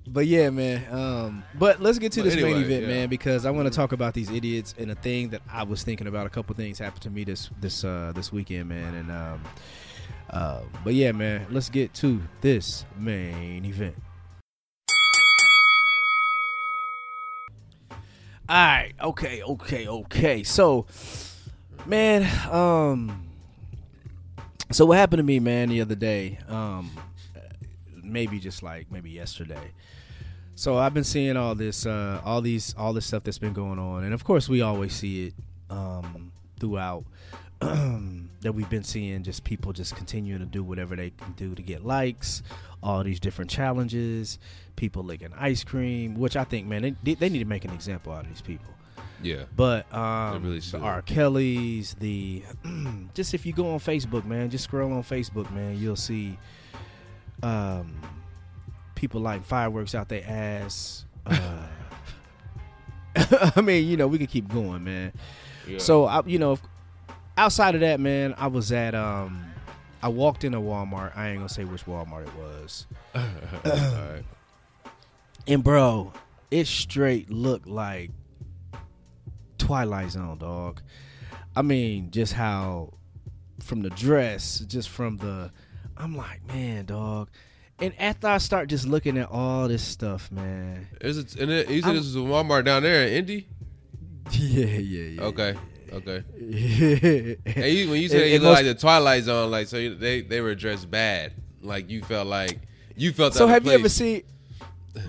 But 0.06 0.28
yeah, 0.28 0.50
man. 0.50 0.86
Um, 0.94 1.44
but 1.58 1.82
let's 1.82 1.98
get 1.98 2.12
to 2.12 2.20
But 2.20 2.30
this 2.30 2.40
main 2.40 2.56
event, 2.58 2.82
yeah. 2.82 2.88
man, 2.88 3.08
because 3.08 3.44
I 3.44 3.50
want 3.50 3.66
to 3.66 3.74
talk 3.74 3.90
about 3.90 4.14
these 4.14 4.30
idiots 4.30 4.72
and 4.78 4.92
a 4.92 4.94
thing 4.94 5.30
that 5.30 5.42
I 5.50 5.64
was 5.64 5.82
thinking 5.82 6.06
about. 6.06 6.26
A 6.26 6.30
couple 6.30 6.54
things 6.54 6.78
happened 6.78 7.02
to 7.02 7.10
me 7.10 7.24
this 7.24 7.50
this 7.60 7.82
uh, 7.82 8.12
this 8.14 8.32
weekend, 8.32 8.68
man. 8.68 8.94
And 8.94 9.10
um, 9.10 9.42
uh, 10.30 10.60
but 10.84 10.94
yeah, 10.94 11.12
man. 11.12 11.46
Let's 11.50 11.68
get 11.68 11.94
to 11.94 12.20
this 12.40 12.84
main 12.98 13.64
event. 13.64 13.96
All 17.90 17.96
right. 18.48 18.92
Okay. 19.00 19.42
Okay. 19.42 19.88
Okay. 19.88 20.42
So, 20.42 20.86
man. 21.86 22.28
Um. 22.50 23.22
So 24.72 24.84
what 24.84 24.98
happened 24.98 25.20
to 25.20 25.24
me, 25.24 25.38
man, 25.38 25.68
the 25.68 25.80
other 25.80 25.94
day? 25.94 26.38
Um, 26.48 26.90
maybe 28.02 28.40
just 28.40 28.64
like 28.64 28.90
maybe 28.90 29.10
yesterday. 29.10 29.72
So 30.56 30.76
I've 30.76 30.92
been 30.92 31.04
seeing 31.04 31.36
all 31.36 31.54
this, 31.54 31.86
uh, 31.86 32.20
all 32.24 32.40
these, 32.40 32.74
all 32.76 32.92
this 32.92 33.06
stuff 33.06 33.22
that's 33.24 33.38
been 33.38 33.52
going 33.52 33.78
on, 33.78 34.04
and 34.04 34.14
of 34.14 34.24
course 34.24 34.48
we 34.48 34.62
always 34.62 34.94
see 34.94 35.26
it 35.26 35.34
um, 35.70 36.32
throughout. 36.58 37.04
that 37.60 38.52
we've 38.52 38.68
been 38.68 38.84
seeing 38.84 39.22
just 39.22 39.44
people 39.44 39.72
just 39.72 39.96
continuing 39.96 40.40
to 40.40 40.46
do 40.46 40.62
whatever 40.62 40.94
they 40.94 41.10
can 41.10 41.32
do 41.32 41.54
to 41.54 41.62
get 41.62 41.84
likes, 41.84 42.42
all 42.82 43.02
these 43.02 43.18
different 43.18 43.50
challenges, 43.50 44.38
people 44.76 45.02
licking 45.02 45.32
ice 45.38 45.64
cream, 45.64 46.14
which 46.14 46.36
I 46.36 46.44
think, 46.44 46.66
man, 46.66 46.96
they, 47.02 47.14
they 47.14 47.28
need 47.28 47.38
to 47.38 47.44
make 47.44 47.64
an 47.64 47.72
example 47.72 48.12
out 48.12 48.24
of 48.24 48.28
these 48.28 48.42
people. 48.42 48.66
Yeah. 49.22 49.44
But 49.56 49.92
um, 49.92 50.42
really 50.42 50.60
the. 50.60 50.78
R. 50.78 51.02
Kelly's, 51.02 51.94
the 51.94 52.42
just 53.14 53.34
if 53.34 53.46
you 53.46 53.52
go 53.52 53.72
on 53.72 53.80
Facebook, 53.80 54.24
man, 54.24 54.50
just 54.50 54.64
scroll 54.64 54.92
on 54.92 55.02
Facebook, 55.02 55.50
man, 55.52 55.78
you'll 55.78 55.96
see 55.96 56.38
um, 57.42 58.00
people 58.94 59.20
lighting 59.20 59.44
fireworks 59.44 59.94
out 59.94 60.08
their 60.08 60.24
ass. 60.26 61.06
Uh, 61.24 61.66
I 63.56 63.60
mean, 63.62 63.88
you 63.88 63.96
know, 63.96 64.06
we 64.06 64.18
could 64.18 64.28
keep 64.28 64.48
going, 64.48 64.84
man. 64.84 65.12
yeah. 65.66 65.78
So, 65.78 66.04
I, 66.04 66.22
you 66.26 66.38
know, 66.38 66.58
outside 67.36 67.74
of 67.74 67.80
that, 67.82 68.00
man, 68.00 68.34
I 68.38 68.46
was 68.48 68.72
at 68.72 68.94
um, 68.94 69.44
I 70.02 70.08
walked 70.08 70.44
into 70.44 70.58
Walmart. 70.58 71.16
I 71.16 71.28
ain't 71.30 71.38
gonna 71.38 71.48
say 71.48 71.64
which 71.64 71.84
Walmart 71.86 72.26
it 72.26 72.34
was, 72.36 72.86
all 73.14 73.22
right. 73.64 74.22
and 75.46 75.62
bro, 75.64 76.12
it 76.50 76.66
straight 76.66 77.30
looked 77.30 77.66
like 77.66 78.10
Twilight 79.58 80.10
Zone, 80.10 80.38
dog. 80.38 80.80
I 81.54 81.62
mean, 81.62 82.10
just 82.10 82.34
how 82.34 82.92
from 83.60 83.82
the 83.82 83.90
dress, 83.90 84.60
just 84.60 84.88
from 84.90 85.16
the, 85.16 85.50
I'm 85.96 86.16
like, 86.16 86.46
man, 86.46 86.84
dog. 86.84 87.30
And 87.78 87.92
after 87.98 88.28
I 88.28 88.38
start 88.38 88.68
just 88.68 88.86
looking 88.86 89.18
at 89.18 89.30
all 89.30 89.68
this 89.68 89.82
stuff, 89.82 90.30
man. 90.32 90.88
Is 91.00 91.18
it? 91.18 91.36
And 91.36 91.50
it, 91.50 91.68
you 91.68 91.80
said 91.82 91.88
I'm- 91.88 91.96
this 91.96 92.06
is 92.06 92.16
a 92.16 92.20
Walmart 92.20 92.64
down 92.64 92.82
there 92.82 93.06
in 93.06 93.12
Indy. 93.14 93.48
Yeah, 94.32 94.66
yeah, 94.66 95.02
yeah. 95.10 95.22
Okay. 95.22 95.54
Okay. 95.92 96.24
And 97.46 97.72
you, 97.72 97.90
when 97.90 98.00
you 98.02 98.10
And- 98.10 98.30
you 98.30 98.38
look 98.40 98.54
like 98.54 98.64
the 98.64 98.74
Twilight 98.74 99.24
Zone, 99.24 99.50
like 99.50 99.66
so 99.68 99.76
you, 99.76 99.94
they 99.94 100.20
they 100.22 100.40
were 100.40 100.54
dressed 100.54 100.90
bad, 100.90 101.32
like 101.62 101.88
you 101.90 102.02
felt 102.02 102.26
like 102.26 102.60
you 102.96 103.12
felt. 103.12 103.34
So 103.34 103.46
have 103.46 103.64
you 103.64 103.72
ever 103.72 103.88
seen? 103.88 104.22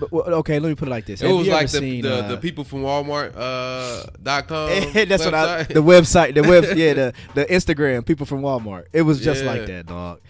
but, 0.00 0.12
well, 0.12 0.34
okay, 0.34 0.58
let 0.60 0.68
me 0.68 0.74
put 0.74 0.86
it 0.88 0.90
like 0.90 1.06
this. 1.06 1.22
It 1.22 1.26
Have 1.28 1.36
was 1.36 1.48
like 1.48 1.70
the, 1.70 1.78
seen, 1.78 2.02
the, 2.02 2.24
uh, 2.24 2.28
the 2.28 2.36
people 2.36 2.62
from 2.64 2.82
Walmart 2.82 3.32
uh, 3.34 4.04
dot 4.22 4.46
com. 4.46 4.68
That's 4.92 5.24
what 5.24 5.32
I. 5.34 5.64
website. 5.64 5.68
The 5.68 5.82
website, 5.82 6.34
the 6.34 6.42
web, 6.42 6.64
yeah, 6.76 6.92
the 6.94 7.14
the 7.34 7.46
Instagram 7.46 8.04
people 8.04 8.26
from 8.26 8.42
Walmart. 8.42 8.84
It 8.92 9.02
was 9.02 9.20
just 9.20 9.42
Yeah. 9.44 9.50
like 9.52 9.66
that, 9.66 9.86
dog. 9.86 10.20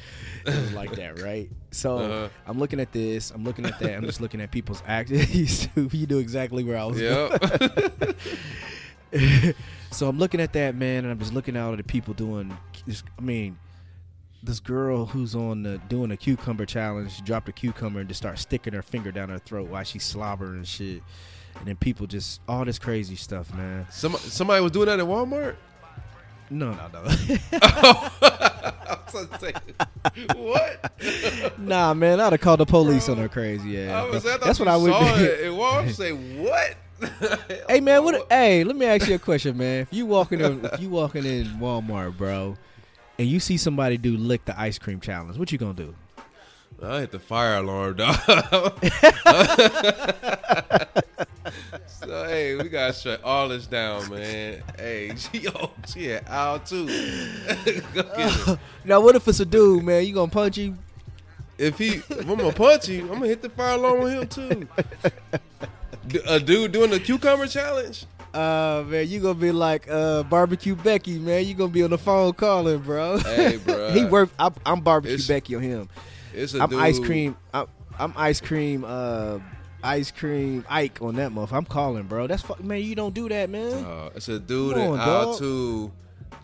It 0.46 0.54
was 0.54 0.72
like 0.72 0.92
that, 0.92 1.20
right? 1.20 1.50
So 1.72 1.98
Uh-huh. 1.98 2.28
I'm 2.46 2.58
looking 2.58 2.78
at 2.80 2.92
this. 2.92 3.30
I'm 3.32 3.44
looking 3.44 3.66
at 3.66 3.78
that. 3.80 3.96
I'm 3.96 4.04
just 4.04 4.20
looking 4.20 4.40
at 4.40 4.50
people's 4.52 4.82
actions. 4.86 5.68
you 5.76 6.06
knew 6.06 6.18
exactly 6.18 6.62
where 6.64 6.78
I 6.78 6.84
was. 6.84 7.00
Yep. 7.00 8.16
So 9.90 10.08
I'm 10.08 10.18
looking 10.18 10.40
at 10.40 10.52
that 10.54 10.74
man, 10.74 11.04
and 11.04 11.12
I'm 11.12 11.18
just 11.18 11.32
looking 11.34 11.56
out 11.56 11.72
at 11.72 11.76
the 11.78 11.82
people 11.84 12.14
doing. 12.14 12.56
this- 12.86 13.02
I 13.18 13.22
mean, 13.22 13.58
this 14.42 14.60
girl 14.60 15.06
who's 15.06 15.34
on 15.34 15.62
the 15.64 15.78
doing 15.88 16.10
a 16.12 16.16
cucumber 16.16 16.64
challenge 16.64 17.10
she 17.16 17.22
dropped 17.22 17.48
a 17.48 17.52
cucumber 17.52 17.98
and 18.00 18.08
just 18.08 18.18
start 18.18 18.38
sticking 18.38 18.72
her 18.72 18.82
finger 18.82 19.10
down 19.10 19.28
her 19.30 19.38
throat 19.38 19.68
while 19.68 19.82
she's 19.82 20.04
slobbering 20.04 20.58
and 20.58 20.68
shit. 20.68 21.02
And 21.58 21.66
then 21.66 21.74
people 21.76 22.06
just 22.06 22.40
all 22.48 22.64
this 22.64 22.78
crazy 22.78 23.16
stuff, 23.16 23.52
man. 23.54 23.86
Some, 23.90 24.12
somebody 24.14 24.62
was 24.62 24.70
doing 24.70 24.86
that 24.86 25.00
at 25.00 25.06
Walmart. 25.06 25.56
No, 26.50 26.70
no, 26.72 26.88
no. 26.92 27.04
What? 30.36 30.92
nah, 31.58 31.94
man, 31.94 32.20
I'd 32.20 32.32
have 32.32 32.40
called 32.40 32.60
the 32.60 32.66
police 32.66 33.08
on 33.08 33.16
her 33.18 33.28
crazy 33.28 33.80
ass. 33.82 34.12
Was, 34.12 34.26
I 34.26 34.36
That's 34.38 34.58
what 34.58 34.68
I 34.68 34.76
would 34.76 34.92
saw 34.92 35.16
do. 35.16 35.24
it 35.24 35.40
Walmart. 35.52 35.92
Say 35.94 36.12
what? 36.12 36.76
Hey 37.68 37.80
man, 37.80 38.02
what? 38.02 38.26
Hey, 38.30 38.64
let 38.64 38.76
me 38.76 38.86
ask 38.86 39.08
you 39.08 39.14
a 39.14 39.18
question, 39.18 39.56
man. 39.56 39.82
If 39.82 39.92
you 39.92 40.06
walking 40.06 40.40
in, 40.40 40.64
if 40.64 40.80
you 40.80 40.88
walking 40.88 41.24
in 41.24 41.46
Walmart, 41.58 42.16
bro, 42.16 42.56
and 43.18 43.28
you 43.28 43.40
see 43.40 43.56
somebody 43.56 43.96
do 43.96 44.16
lick 44.16 44.44
the 44.44 44.58
ice 44.58 44.78
cream 44.78 45.00
challenge, 45.00 45.38
what 45.38 45.52
you 45.52 45.58
gonna 45.58 45.74
do? 45.74 45.94
I 46.82 47.00
hit 47.00 47.10
the 47.10 47.18
fire 47.18 47.56
alarm, 47.56 47.96
dog. 47.96 48.16
so 51.86 52.24
hey, 52.24 52.54
we 52.54 52.68
gotta 52.68 52.92
shut 52.92 53.22
all 53.24 53.48
this 53.48 53.66
down, 53.66 54.08
man. 54.10 54.62
Hey, 54.76 55.14
oh, 55.54 55.72
she 55.88 56.06
had 56.06 56.66
too. 56.66 56.86
Go 57.94 58.02
get 58.16 58.48
it. 58.48 58.58
Now, 58.84 59.00
what 59.00 59.16
if 59.16 59.26
it's 59.26 59.40
a 59.40 59.44
dude, 59.44 59.84
man? 59.84 60.06
You 60.06 60.14
gonna 60.14 60.30
punch 60.30 60.56
him? 60.56 60.78
If 61.58 61.78
he, 61.78 61.94
if 61.94 62.10
I'm 62.10 62.36
gonna 62.36 62.52
punch 62.52 62.86
him, 62.86 63.10
I'm 63.10 63.14
gonna 63.14 63.26
hit 63.26 63.42
the 63.42 63.50
fire 63.50 63.74
alarm 63.74 64.02
on 64.02 64.10
him 64.10 64.28
too. 64.28 64.68
A 66.26 66.40
dude 66.40 66.72
doing 66.72 66.90
the 66.90 67.00
cucumber 67.00 67.46
challenge. 67.46 68.06
Uh, 68.34 68.84
man, 68.86 69.08
you 69.08 69.20
gonna 69.20 69.34
be 69.34 69.52
like 69.52 69.88
uh 69.90 70.22
barbecue 70.24 70.74
Becky, 70.74 71.18
man. 71.18 71.46
You 71.46 71.54
gonna 71.54 71.72
be 71.72 71.82
on 71.82 71.90
the 71.90 71.98
phone 71.98 72.32
calling, 72.34 72.78
bro. 72.80 73.18
Hey, 73.18 73.56
bro. 73.64 73.90
he 73.90 74.04
work. 74.04 74.30
I'm, 74.38 74.54
I'm 74.66 74.80
barbecue 74.80 75.14
It's- 75.14 75.26
Becky 75.28 75.54
on 75.56 75.62
him. 75.62 75.88
It's 76.34 76.54
a 76.54 76.62
I'm 76.62 76.70
dude. 76.70 76.78
ice 76.80 76.98
cream. 77.00 77.36
I'm, 77.54 77.66
I'm 77.98 78.12
ice 78.16 78.40
cream. 78.40 78.84
Uh, 78.86 79.38
Ice 79.80 80.10
cream 80.10 80.64
Ike 80.68 80.98
on 81.00 81.14
that 81.16 81.30
muff. 81.30 81.52
I'm 81.52 81.64
calling, 81.64 82.02
bro. 82.02 82.26
That's 82.26 82.42
fuck, 82.42 82.62
man. 82.64 82.82
You 82.82 82.96
don't 82.96 83.14
do 83.14 83.28
that, 83.28 83.48
man. 83.48 83.72
Uh, 83.84 84.10
it's 84.16 84.28
a 84.28 84.40
dude 84.40 84.74
Come 84.74 84.82
in 84.82 84.88
on, 84.90 84.98
aisle 84.98 85.38
two 85.38 85.92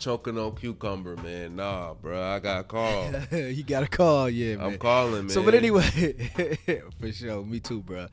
choking 0.04 0.36
on 0.38 0.54
cucumber, 0.54 1.16
man. 1.16 1.56
Nah, 1.56 1.94
bro, 1.94 2.22
I 2.22 2.38
got 2.38 2.60
a 2.60 2.64
call. 2.64 3.10
you 3.32 3.62
got 3.62 3.80
to 3.80 3.86
call, 3.88 4.28
yeah, 4.28 4.56
man. 4.56 4.66
I'm 4.66 4.78
calling, 4.78 5.22
man. 5.22 5.28
So, 5.30 5.42
but 5.42 5.54
anyway, 5.54 5.82
for 7.00 7.10
sure, 7.10 7.42
me 7.42 7.58
too, 7.58 7.80
bro. 7.80 8.08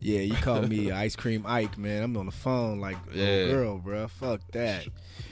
Yeah, 0.00 0.20
you 0.20 0.34
call 0.36 0.62
me 0.62 0.90
Ice 1.06 1.14
Cream 1.16 1.44
Ike, 1.46 1.76
man. 1.76 2.02
I'm 2.02 2.16
on 2.16 2.26
the 2.26 2.32
phone 2.32 2.80
like 2.80 2.96
Yeah. 3.12 3.22
little 3.24 3.52
girl, 3.52 3.78
bro. 3.78 4.08
Fuck 4.08 4.40
that. 4.52 4.86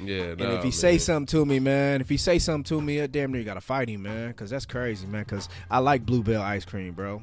yeah, 0.04 0.22
And 0.32 0.40
if 0.42 0.62
he 0.62 0.70
say 0.70 0.98
something 0.98 1.26
to 1.38 1.46
me, 1.46 1.58
man, 1.60 2.02
if 2.02 2.10
he 2.10 2.18
say 2.18 2.38
something 2.38 2.64
to 2.64 2.80
me, 2.82 3.00
I 3.00 3.06
damn 3.06 3.32
near 3.32 3.42
gotta 3.42 3.62
fight 3.62 3.88
him, 3.88 4.02
man, 4.02 4.28
because 4.28 4.50
that's 4.50 4.66
crazy, 4.66 5.06
man. 5.06 5.24
Because 5.24 5.48
I 5.70 5.78
like 5.78 6.04
Blue 6.04 6.22
Bell 6.22 6.42
ice 6.42 6.66
cream, 6.66 6.92
bro. 6.92 7.22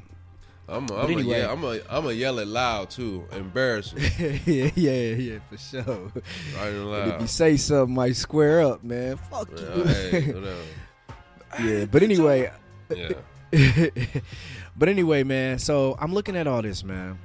I'm, 0.70 0.84
a, 0.86 0.88
But 0.88 1.06
I'm, 1.06 1.12
anyway. 1.12 1.40
a, 1.40 1.46
yeah, 1.46 1.52
I'm 1.52 1.64
a, 1.64 1.80
I'm 1.90 2.06
a 2.08 2.12
yell 2.14 2.40
it 2.40 2.48
loud 2.48 2.90
too, 2.90 3.26
Embarrassing. 3.32 4.00
yeah, 4.46 4.70
yeah, 4.76 4.92
yeah, 5.16 5.40
for 5.50 5.58
sure. 5.58 5.84
right 5.84 6.74
and 6.74 6.94
And 6.94 7.12
if 7.14 7.22
you 7.22 7.28
say 7.28 7.58
something, 7.58 7.98
I 7.98 8.12
square 8.12 8.62
up, 8.62 8.84
man. 8.84 9.18
Fuck 9.18 9.50
Yeah, 9.56 9.76
you. 9.76 9.84
hey, 11.58 11.64
yeah, 11.64 11.86
but 11.86 12.04
anyway, 12.04 12.52
Yeah, 12.96 13.90
but 14.78 14.90
anyway, 14.90 15.24
man. 15.24 15.60
So 15.60 15.96
I'm 16.00 16.14
looking 16.14 16.36
at 16.36 16.48
all 16.48 16.62
this, 16.62 16.84
man. 16.84 17.18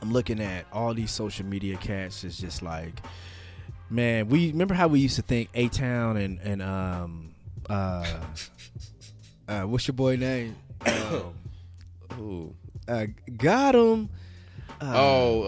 I'm 0.00 0.12
looking 0.12 0.40
at 0.40 0.66
all 0.72 0.94
these 0.94 1.10
social 1.10 1.44
media 1.46 1.76
cats. 1.76 2.24
It's 2.24 2.38
just 2.38 2.62
like, 2.62 3.00
man. 3.90 4.28
We 4.28 4.50
remember 4.50 4.74
how 4.74 4.88
we 4.88 5.00
used 5.00 5.16
to 5.16 5.22
think 5.22 5.48
A 5.54 5.68
Town 5.68 6.16
and 6.16 6.38
and 6.40 6.62
um 6.62 7.34
uh, 7.68 8.06
uh 9.48 9.62
what's 9.62 9.86
your 9.88 9.94
boy 9.94 10.16
name? 10.16 10.56
Um, 10.86 11.34
Ooh. 12.18 12.54
uh, 12.88 13.06
got 13.36 13.74
him. 13.74 14.08
Uh, 14.80 14.92
Oh, 14.94 15.42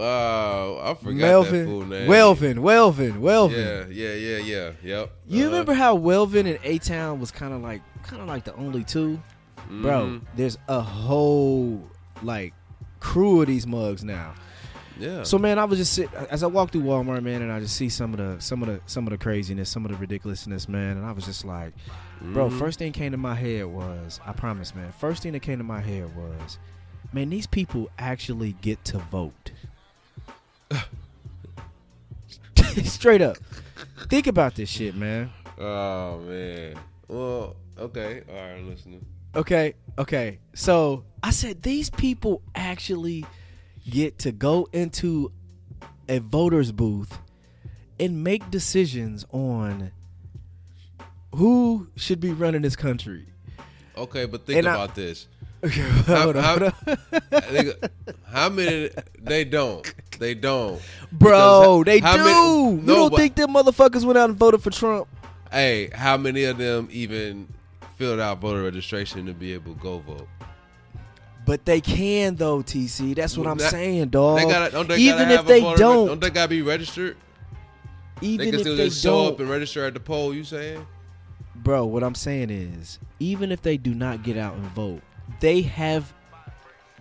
uh, 0.81 0.91
I 0.91 0.93
forgot 0.95 1.13
Melvin, 1.15 1.59
that 1.59 1.65
fool 1.65 1.85
name. 1.85 2.09
Welvin, 2.09 2.55
Welvin, 2.59 3.19
Welvin. 3.21 3.87
Yeah, 3.89 4.13
yeah, 4.13 4.13
yeah, 4.15 4.37
yeah. 4.37 4.71
Yep. 4.83 5.11
You 5.27 5.39
Uh-huh. 5.43 5.51
remember 5.51 5.73
how 5.73 5.97
Welvin 5.97 6.45
and 6.49 6.59
A 6.63 6.77
Town 6.79 7.19
was 7.19 7.31
kind 7.31 7.53
of 7.53 7.61
like, 7.61 7.81
kind 8.03 8.21
of 8.21 8.27
like 8.27 8.43
the 8.43 8.53
only 8.55 8.83
two, 8.83 9.21
bro? 9.69 10.07
Mhm. 10.07 10.21
There's 10.35 10.57
a 10.67 10.81
whole 10.81 11.81
like 12.23 12.53
crew 12.99 13.41
of 13.41 13.47
these 13.47 13.65
mugs 13.65 14.03
now. 14.03 14.33
Yeah. 15.01 15.23
So 15.23 15.39
man, 15.39 15.57
I 15.57 15.65
was 15.65 15.79
just 15.79 15.93
sit 15.93 16.13
as 16.13 16.43
I 16.43 16.47
walked 16.47 16.73
through 16.73 16.83
Walmart, 16.83 17.23
man, 17.23 17.41
and 17.41 17.51
I 17.51 17.59
just 17.59 17.75
see 17.75 17.89
some 17.89 18.13
of 18.13 18.19
the 18.19 18.39
some 18.39 18.61
of 18.61 18.67
the 18.69 18.79
some 18.85 19.07
of 19.07 19.11
the 19.11 19.17
craziness, 19.17 19.67
some 19.69 19.83
of 19.83 19.91
the 19.91 19.97
ridiculousness, 19.97 20.69
man, 20.69 20.97
and 20.97 21.05
I 21.05 21.11
was 21.11 21.25
just 21.25 21.43
like, 21.43 21.73
bro. 22.21 22.49
Mhm. 22.49 22.59
First 22.59 22.77
thing 22.77 22.91
came 22.91 23.11
to 23.11 23.17
my 23.17 23.33
head 23.33 23.65
was, 23.65 24.19
I 24.25 24.31
promise, 24.33 24.75
man. 24.75 24.91
First 24.99 25.23
thing 25.23 25.31
that 25.31 25.39
came 25.41 25.57
to 25.57 25.63
my 25.63 25.81
head 25.81 26.15
was, 26.15 26.59
man, 27.11 27.31
these 27.31 27.47
people 27.47 27.89
actually 27.97 28.53
get 28.61 28.85
to 28.85 28.99
vote. 28.99 29.51
Straight 32.83 33.21
up, 33.21 33.37
think 34.09 34.27
about 34.27 34.55
this 34.55 34.69
shit, 34.69 34.95
man. 34.95 35.31
Oh 35.57 36.19
man. 36.19 36.75
Well, 37.07 37.55
okay. 37.77 38.21
All 38.29 38.35
right, 38.35 38.51
I'm 38.51 38.69
listening. 38.69 39.05
Okay, 39.35 39.73
okay. 39.97 40.39
So 40.53 41.03
I 41.23 41.31
said 41.31 41.63
these 41.63 41.89
people 41.89 42.41
actually 42.55 43.25
get 43.89 44.19
to 44.19 44.31
go 44.31 44.67
into 44.73 45.31
a 46.09 46.19
voter's 46.19 46.71
booth 46.71 47.17
and 47.99 48.23
make 48.23 48.49
decisions 48.51 49.25
on 49.31 49.91
who 51.35 51.87
should 51.95 52.19
be 52.19 52.31
running 52.31 52.61
this 52.61 52.75
country. 52.75 53.25
Okay, 53.97 54.25
but 54.25 54.45
think 54.45 54.59
And 54.59 54.67
I- 54.67 54.73
about 54.75 54.95
this. 54.95 55.27
Hold 56.07 56.35
on, 56.37 56.43
how- 56.43 56.49
hold 56.57 56.63
on. 56.63 56.71
Nigga, 57.31 57.89
how 58.25 58.49
many? 58.49 58.89
They 59.19 59.43
don't. 59.43 59.93
They 60.17 60.33
don't. 60.33 60.81
Bro, 61.11 61.83
Because 61.85 61.85
they 61.85 61.99
do. 61.99 62.23
many- 62.23 62.71
you 62.77 62.81
no, 62.83 62.95
don't 62.95 63.09
but- 63.11 63.17
think 63.17 63.35
them 63.35 63.53
motherfuckers 63.53 64.03
went 64.03 64.17
out 64.17 64.29
and 64.31 64.37
voted 64.39 64.63
for 64.63 64.71
Trump? 64.71 65.07
Hey, 65.51 65.89
how 65.93 66.17
many 66.17 66.45
of 66.45 66.57
them 66.57 66.87
even 66.91 67.47
filled 67.97 68.19
out 68.19 68.39
voter 68.39 68.63
registration 68.63 69.27
to 69.27 69.33
be 69.33 69.53
able 69.53 69.75
to 69.75 69.79
go 69.79 69.99
vote? 69.99 70.27
But 71.45 71.65
they 71.65 71.81
can 71.81 72.35
though, 72.35 72.59
TC. 72.61 73.15
That's 73.15 73.37
what 73.37 73.47
I'm 73.47 73.57
That- 73.57 73.71
saying, 73.71 74.09
dog. 74.09 74.37
They 74.39 74.45
gotta, 74.45 74.71
don't 74.71 74.87
they 74.87 74.97
even 74.97 75.31
if 75.31 75.45
they 75.45 75.61
don't, 75.61 75.77
don't 76.07 76.21
they 76.21 76.29
gotta 76.29 76.47
be 76.49 76.61
registered? 76.61 77.17
even 78.21 78.37
they 78.37 78.45
can 78.51 78.55
if 78.55 78.61
still 78.61 78.75
they 78.77 78.87
just 78.89 79.01
show 79.01 79.27
up 79.27 79.39
and 79.39 79.49
register 79.49 79.83
at 79.85 79.93
the 79.95 79.99
poll. 79.99 80.33
You 80.33 80.43
saying? 80.43 80.85
bro. 81.55 81.85
What 81.85 82.03
I'm 82.03 82.15
saying 82.15 82.49
is, 82.49 82.99
even 83.19 83.51
if 83.51 83.61
they 83.61 83.77
do 83.77 83.93
not 83.93 84.23
get 84.23 84.37
out 84.37 84.55
and 84.55 84.63
vote, 84.71 85.01
they 85.41 85.61
have, 85.61 86.13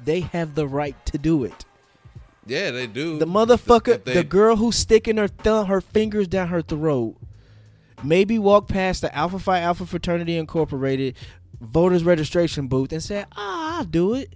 they 0.05 0.21
have 0.21 0.55
the 0.55 0.67
right 0.67 0.95
to 1.07 1.19
do 1.19 1.45
it. 1.45 1.65
Yeah, 2.47 2.71
they 2.71 2.87
do. 2.87 3.19
The 3.19 3.27
motherfucker, 3.27 4.03
they- 4.05 4.15
the 4.15 4.25
girl 4.25 4.57
who's 4.57 4.77
sticking 4.77 5.17
her 5.19 5.29
thumb, 5.29 5.67
her 5.67 5.81
fingers 5.81 6.27
down 6.29 6.49
her 6.49 6.63
throat, 6.63 7.17
maybe 8.03 8.39
walk 8.39 8.69
past 8.69 9.03
the 9.03 9.15
Alpha 9.15 9.39
Phi 9.39 9.61
Alpha 9.61 9.87
Fraternity 9.87 10.37
Incorporated 10.37 11.17
voters 11.61 12.03
registration 12.05 12.67
booth 12.67 12.93
and 12.93 13.03
say, 13.03 13.25
"Ah, 13.37 13.70
I'll 13.81 13.87
do 13.87 14.15
it." 14.15 14.33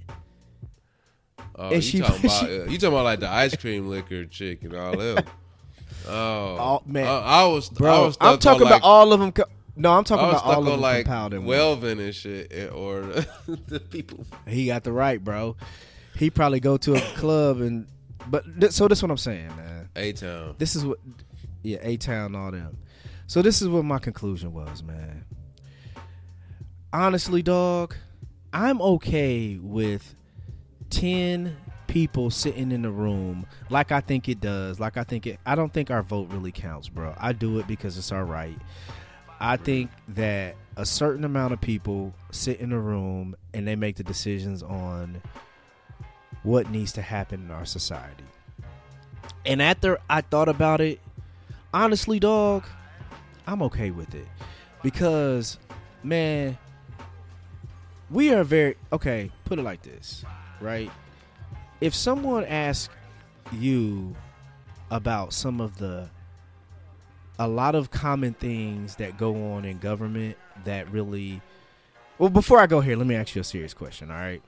Oh, 1.56 1.66
and 1.66 1.74
you 1.76 1.80
she- 1.82 2.00
talking 2.00 2.24
about? 2.24 2.42
uh, 2.44 2.46
you 2.64 2.78
talking 2.78 2.88
about 2.88 3.04
like 3.04 3.20
the 3.20 3.28
ice 3.28 3.54
cream 3.56 3.88
liquor 3.88 4.24
chick 4.24 4.62
and 4.64 4.74
all 4.74 4.96
them? 4.96 5.18
Oh, 6.06 6.12
Oh, 6.60 6.82
man. 6.84 7.06
I, 7.06 7.10
I 7.18 7.46
was, 7.46 7.70
I 7.70 7.74
Bro, 7.76 8.04
was 8.06 8.14
stuck 8.14 8.32
I'm 8.34 8.38
talking 8.38 8.66
on, 8.66 8.70
like, 8.72 8.80
about 8.80 8.86
all 8.86 9.12
of 9.14 9.20
them. 9.20 9.32
Co- 9.32 9.44
no, 9.74 9.90
I'm 9.92 10.04
talking 10.04 10.26
I 10.26 10.32
was 10.32 10.42
about 10.42 10.54
all 10.54 10.58
of 10.60 10.66
them 10.66 10.80
like 10.82 11.04
compiled 11.06 11.32
in. 11.32 11.44
Welvin 11.44 11.98
and 11.98 12.14
shit, 12.14 12.52
or 12.74 13.00
the 13.68 13.80
people. 13.80 14.26
He 14.46 14.66
got 14.66 14.84
the 14.84 14.92
right, 14.92 15.22
bro. 15.24 15.56
He 16.18 16.28
probably 16.28 16.60
go 16.60 16.76
to 16.76 16.94
a 16.94 17.00
club 17.16 17.62
and, 17.62 17.86
but 18.26 18.44
th- 18.60 18.72
so 18.72 18.86
this 18.86 18.98
is 18.98 19.02
what 19.02 19.10
I'm 19.12 19.16
saying, 19.16 19.48
man. 19.56 19.88
A 19.96 20.12
Town. 20.12 20.54
This 20.58 20.76
is 20.76 20.84
what, 20.84 20.98
yeah, 21.62 21.78
A 21.80 21.96
Town, 21.96 22.34
all 22.34 22.50
them. 22.50 22.76
So 23.26 23.40
this 23.40 23.62
is 23.62 23.68
what 23.68 23.86
my 23.86 23.98
conclusion 23.98 24.52
was, 24.52 24.82
man. 24.82 25.24
Honestly, 26.92 27.42
dog, 27.42 27.94
I'm 28.54 28.80
okay 28.80 29.58
with 29.60 30.14
ten 30.88 31.56
people 31.88 32.30
sitting 32.30 32.72
in 32.72 32.82
the 32.82 32.90
room 32.90 33.46
like 33.68 33.92
I 33.92 34.00
think 34.00 34.28
it 34.28 34.40
does. 34.40 34.78
Like 34.78 34.96
I 34.96 35.02
think 35.02 35.26
it. 35.26 35.40
I 35.44 35.56
don't 35.56 35.72
think 35.72 35.90
our 35.90 36.02
vote 36.02 36.30
really 36.30 36.52
counts, 36.52 36.88
bro. 36.88 37.14
I 37.18 37.32
do 37.32 37.58
it 37.58 37.66
because 37.66 37.98
it's 37.98 38.12
our 38.12 38.24
right. 38.24 38.56
I 39.40 39.56
think 39.56 39.90
that 40.08 40.54
a 40.76 40.86
certain 40.86 41.24
amount 41.24 41.52
of 41.52 41.60
people 41.60 42.14
sit 42.30 42.60
in 42.60 42.72
a 42.72 42.78
room 42.78 43.34
and 43.52 43.66
they 43.66 43.74
make 43.74 43.96
the 43.96 44.04
decisions 44.04 44.62
on 44.62 45.20
what 46.44 46.70
needs 46.70 46.92
to 46.92 47.02
happen 47.02 47.40
in 47.40 47.50
our 47.50 47.64
society. 47.64 48.24
And 49.44 49.60
after 49.60 49.98
I 50.08 50.20
thought 50.20 50.48
about 50.48 50.80
it, 50.80 51.00
honestly, 51.72 52.20
dog, 52.20 52.64
I'm 53.46 53.62
okay 53.62 53.90
with 53.90 54.14
it. 54.14 54.28
Because, 54.82 55.58
man, 56.02 56.56
we 58.10 58.32
are 58.32 58.44
very 58.44 58.76
okay, 58.92 59.30
put 59.44 59.58
it 59.58 59.62
like 59.62 59.82
this, 59.82 60.24
right? 60.60 60.90
If 61.80 61.94
someone 61.94 62.44
asks 62.44 62.94
you 63.52 64.14
about 64.90 65.32
some 65.32 65.60
of 65.60 65.78
the 65.78 66.08
a 67.38 67.48
lot 67.48 67.74
of 67.74 67.90
common 67.90 68.32
things 68.34 68.96
that 68.96 69.18
go 69.18 69.52
on 69.52 69.64
in 69.64 69.78
government 69.78 70.36
that 70.64 70.90
really 70.92 71.40
well 72.18 72.30
before 72.30 72.60
i 72.60 72.66
go 72.66 72.80
here 72.80 72.96
let 72.96 73.06
me 73.06 73.14
ask 73.16 73.34
you 73.34 73.40
a 73.40 73.44
serious 73.44 73.74
question 73.74 74.10
all 74.10 74.16
right 74.16 74.42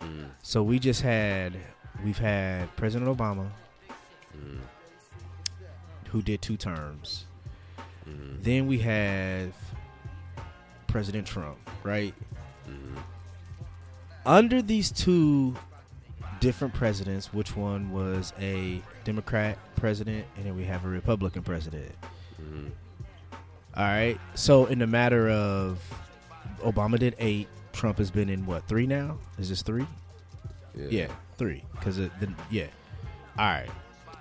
Mm, 0.00 0.30
so 0.42 0.62
we 0.62 0.78
just 0.78 1.02
had 1.02 1.54
we've 2.02 2.16
had 2.18 2.74
president 2.76 3.10
obama 3.14 3.50
mm, 4.34 4.58
who 6.08 6.22
did 6.22 6.40
two 6.40 6.56
terms 6.56 7.26
mm, 8.08 8.42
then 8.42 8.66
we 8.66 8.78
have 8.78 9.52
president 10.86 11.26
trump 11.26 11.58
right. 11.82 12.14
Under 14.26 14.62
these 14.62 14.90
two 14.90 15.54
different 16.40 16.72
presidents 16.72 17.32
which 17.34 17.54
one 17.54 17.90
was 17.92 18.32
a 18.40 18.80
democrat 19.04 19.58
president 19.76 20.24
and 20.36 20.46
then 20.46 20.56
we 20.56 20.64
have 20.64 20.84
a 20.84 20.88
republican 20.88 21.42
president 21.42 21.94
mm. 22.40 22.70
All 23.76 23.84
right. 23.84 24.18
So 24.34 24.66
in 24.66 24.80
the 24.80 24.86
matter 24.86 25.28
of 25.28 25.78
Obama 26.62 26.98
did 26.98 27.14
eight, 27.18 27.48
Trump 27.72 27.98
has 27.98 28.10
been 28.10 28.28
in 28.28 28.44
what 28.46 28.66
three 28.66 28.86
now? 28.86 29.18
Is 29.38 29.48
this 29.48 29.62
three? 29.62 29.86
Yeah, 30.74 31.08
three. 31.38 31.62
Because 31.72 31.96
the 31.96 32.10
yeah. 32.50 32.66
All 33.38 33.46
right. 33.46 33.70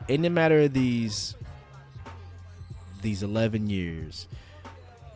In 0.07 0.21
the 0.21 0.29
matter 0.29 0.62
of 0.62 0.73
these 0.73 1.35
these 3.01 3.23
eleven 3.23 3.69
years, 3.69 4.27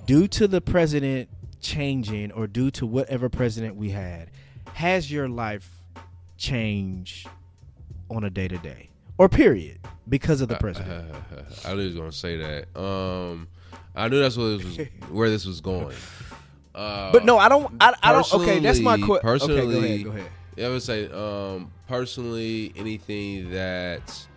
due 0.06 0.28
to 0.30 0.48
the 0.48 0.62
president 0.62 1.30
changing 1.62 2.32
or 2.32 2.47
due 2.47 2.72
to 2.72 2.86
whatever 2.86 3.30
president 3.30 3.76
we 3.76 3.91
had, 3.91 4.30
has 4.74 5.11
your 5.11 5.30
life 5.30 5.69
changed 6.38 7.28
on 8.09 8.24
a 8.24 8.30
day 8.30 8.47
to 8.47 8.57
day 8.57 8.89
or 9.17 9.30
period 9.30 9.80
because 10.09 10.41
of 10.41 10.49
the 10.49 10.55
president? 10.55 11.13
I 11.65 11.74
knew 11.74 11.80
he 11.80 11.86
was 11.88 11.95
gonna 11.95 12.11
say 12.11 12.38
that. 12.38 12.80
Um, 12.80 13.47
I 13.95 14.07
knew 14.09 14.19
that's 14.19 14.38
what 14.38 14.43
was, 14.45 14.78
where 15.09 15.30
this 15.30 15.45
was 15.45 15.61
going. 15.61 15.95
Uh, 16.74 17.11
but 17.11 17.24
no, 17.24 17.38
I 17.38 17.49
don't. 17.49 17.74
I, 17.80 17.93
I 18.01 18.11
don't. 18.11 18.34
Okay, 18.34 18.59
that's 18.59 18.80
my 18.80 18.97
personally- 18.97 19.19
question. 19.19 19.51
Okay, 19.51 19.71
go 19.71 19.80
ahead. 19.80 20.03
Go 20.03 20.09
ahead. 20.11 20.32
Yeah, 20.55 20.67
I 20.67 20.69
would 20.69 20.84
say, 20.84 21.07
um, 21.09 21.71
personally, 21.88 22.74
anything 22.76 23.49
that 23.51 24.28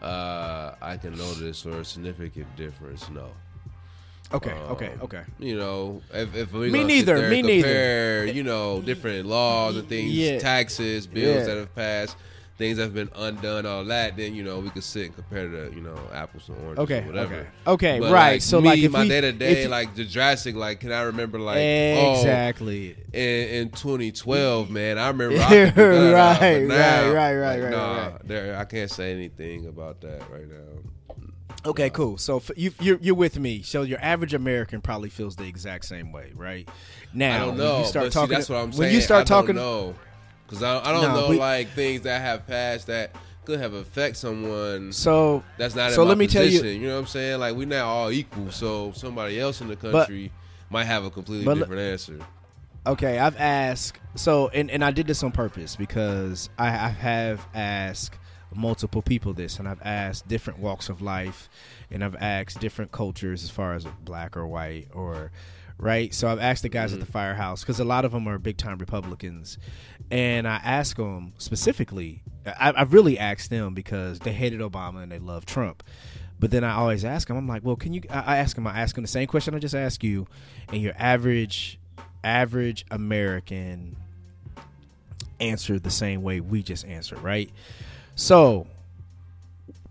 uh, 0.00 0.74
I 0.80 0.96
can 0.96 1.16
notice 1.16 1.66
or 1.66 1.80
a 1.80 1.84
significant 1.84 2.54
difference, 2.56 3.08
no. 3.10 3.30
Okay, 4.32 4.50
Um, 4.50 4.72
okay, 4.72 4.90
okay. 5.02 5.22
You 5.38 5.56
know, 5.56 6.02
if, 6.12 6.34
if 6.34 6.52
we 6.52 6.70
Me 6.70 6.84
neither, 6.84 7.16
there 7.16 7.30
me 7.30 7.38
and 7.38 7.46
neither. 7.46 7.68
compare, 7.68 8.26
you 8.26 8.42
know, 8.42 8.82
different 8.82 9.26
laws 9.26 9.76
and 9.76 9.88
things, 9.88 10.12
Yeah. 10.12 10.38
taxes, 10.38 11.06
bills 11.06 11.46
Yeah. 11.46 11.54
that 11.54 11.56
have 11.60 11.74
passed, 11.74 12.16
things 12.58 12.76
that 12.76 12.82
have 12.84 12.94
been 12.94 13.08
undone, 13.16 13.64
all 13.64 13.84
that, 13.84 14.16
then 14.16 14.34
you 14.34 14.42
know 14.42 14.58
we 14.58 14.68
could 14.68 14.84
sit 14.84 15.06
and 15.06 15.14
compare 15.14 15.48
the, 15.48 15.72
you 15.74 15.80
know, 15.80 15.96
apples 16.12 16.48
and 16.48 16.58
oranges, 16.58 16.78
Okay, 16.80 16.98
or 17.00 17.06
whatever. 17.06 17.34
okay. 17.34 17.48
Okay, 17.68 18.00
But, 18.00 18.12
right. 18.12 18.32
Like, 18.32 18.42
So, 18.42 18.58
me, 18.60 18.66
like, 18.68 18.78
if 18.80 18.92
my 18.92 19.04
day 19.08 19.20
to 19.22 19.32
day, 19.32 19.66
like 19.66 19.94
the 19.94 20.04
drastic, 20.04 20.56
like, 20.56 20.80
can 20.80 20.92
I 20.92 21.02
remember, 21.02 21.38
like, 21.38 21.56
oh, 21.96 22.18
exactly. 22.20 22.96
in, 23.14 23.48
in 23.48 23.70
2012, 23.70 24.68
man, 24.70 24.98
I 24.98 25.08
remember. 25.08 25.36
I 25.42 25.54
Yeah, 25.54 25.64
could 25.66 25.74
figure 25.74 25.98
that 26.10 26.16
out, 26.16 26.40
right, 26.42 26.62
now, 26.64 27.12
right, 27.12 27.12
right, 27.12 27.36
right, 27.36 27.52
like, 27.54 27.62
right, 27.62 27.70
Nah, 27.70 28.08
right. 28.12 28.28
there, 28.28 28.58
I 28.58 28.64
can't 28.66 28.90
say 28.90 29.12
anything 29.14 29.66
about 29.66 30.02
that 30.02 30.20
right 30.30 30.46
now. 30.48 30.82
Okay, 31.66 31.90
cool. 31.90 32.18
So 32.18 32.36
f- 32.36 32.50
you 32.56 32.72
you're, 32.80 32.98
you're 33.00 33.14
with 33.14 33.38
me. 33.38 33.62
So 33.62 33.82
your 33.82 33.98
average 34.00 34.32
American 34.34 34.80
probably 34.80 35.10
feels 35.10 35.36
the 35.36 35.44
exact 35.44 35.84
same 35.86 36.12
way, 36.12 36.32
right? 36.34 36.68
Now, 37.12 37.34
I 37.36 37.38
don't 37.40 37.48
when 37.48 37.58
know. 37.58 37.78
you 37.80 37.84
start 37.86 38.12
talking, 38.12 38.28
see, 38.30 38.34
that's 38.36 38.48
what 38.48 38.58
I'm 38.58 38.72
saying. 38.72 38.78
when 38.86 38.94
you 38.94 39.00
start 39.00 39.22
I 39.22 39.24
talking, 39.24 39.56
don't 39.56 39.64
know 39.64 39.94
because 40.46 40.62
I, 40.62 40.78
I 40.78 40.92
don't 40.92 41.02
know 41.14 41.28
we- 41.30 41.38
like 41.38 41.68
things 41.70 42.02
that 42.02 42.20
have 42.22 42.46
passed 42.46 42.86
that 42.86 43.14
could 43.44 43.58
have 43.60 43.72
affect 43.74 44.16
someone 44.16 44.92
so 44.92 45.42
that's 45.56 45.74
not 45.74 45.90
so 45.92 46.04
let 46.04 46.18
me 46.18 46.26
tell 46.26 46.44
you- 46.44 46.62
you, 46.62 46.86
know 46.86 46.94
what 46.94 47.00
I'm 47.00 47.06
saying? 47.06 47.40
Like 47.40 47.54
we're 47.56 47.66
not 47.66 47.84
all 47.84 48.10
equal, 48.12 48.50
so 48.50 48.92
somebody 48.92 49.40
else 49.40 49.60
in 49.60 49.68
the 49.68 49.76
country 49.76 50.30
might 50.70 50.84
have 50.84 51.04
a 51.04 51.10
completely 51.10 51.44
but 51.44 51.54
different 51.54 51.80
answer. 51.82 52.18
Okay, 52.86 53.18
I've 53.18 53.36
asked 53.36 53.98
so, 54.14 54.48
and, 54.48 54.70
and 54.70 54.84
I 54.84 54.90
did 54.90 55.06
this 55.06 55.22
on 55.22 55.32
purpose 55.32 55.76
because 55.76 56.48
I, 56.58 56.68
I 56.68 56.88
have 56.88 57.46
asked 57.54 58.14
multiple 58.54 59.02
people 59.02 59.32
this, 59.32 59.58
and 59.58 59.68
I've 59.68 59.82
asked 59.82 60.28
different 60.28 60.58
walks 60.58 60.88
of 60.88 61.02
life, 61.02 61.48
and 61.90 62.04
I've 62.04 62.16
asked 62.16 62.60
different 62.60 62.92
cultures 62.92 63.44
as 63.44 63.50
far 63.50 63.74
as 63.74 63.84
black 64.04 64.36
or 64.36 64.46
white 64.46 64.88
or 64.92 65.30
right. 65.78 66.12
So 66.14 66.28
I've 66.28 66.40
asked 66.40 66.62
the 66.62 66.68
guys 66.68 66.92
at 66.92 66.98
mm-hmm. 66.98 67.06
the 67.06 67.12
firehouse 67.12 67.62
because 67.62 67.80
a 67.80 67.84
lot 67.84 68.04
of 68.04 68.12
them 68.12 68.28
are 68.28 68.38
big 68.38 68.56
time 68.56 68.78
Republicans, 68.78 69.58
and 70.10 70.46
I 70.46 70.56
ask 70.56 70.96
them 70.96 71.34
specifically. 71.38 72.22
I, 72.46 72.82
really 72.84 73.18
asked 73.18 73.50
them 73.50 73.74
because 73.74 74.20
they 74.20 74.32
hated 74.32 74.60
Obama 74.60 75.02
and 75.02 75.12
they 75.12 75.18
love 75.18 75.44
Trump. 75.44 75.82
But 76.40 76.50
then 76.50 76.64
I 76.64 76.76
always 76.76 77.04
ask 77.04 77.28
them, 77.28 77.36
I'm 77.36 77.48
like, 77.48 77.62
well, 77.62 77.76
can 77.76 77.92
you? 77.92 78.02
I 78.08 78.20
I 78.20 78.36
ask 78.38 78.54
them, 78.54 78.66
I 78.66 78.80
ask 78.80 78.94
them 78.94 79.02
the 79.02 79.08
same 79.08 79.26
question 79.26 79.54
I 79.54 79.58
just 79.58 79.74
asked 79.74 80.02
you, 80.04 80.26
and 80.72 80.80
your 80.80 80.94
average, 80.96 81.78
average 82.24 82.86
American 82.90 83.96
answered 85.40 85.82
the 85.82 85.90
same 85.90 86.22
way 86.22 86.40
we 86.40 86.62
just 86.62 86.84
answered, 86.86 87.20
right? 87.20 87.50
So, 88.18 88.66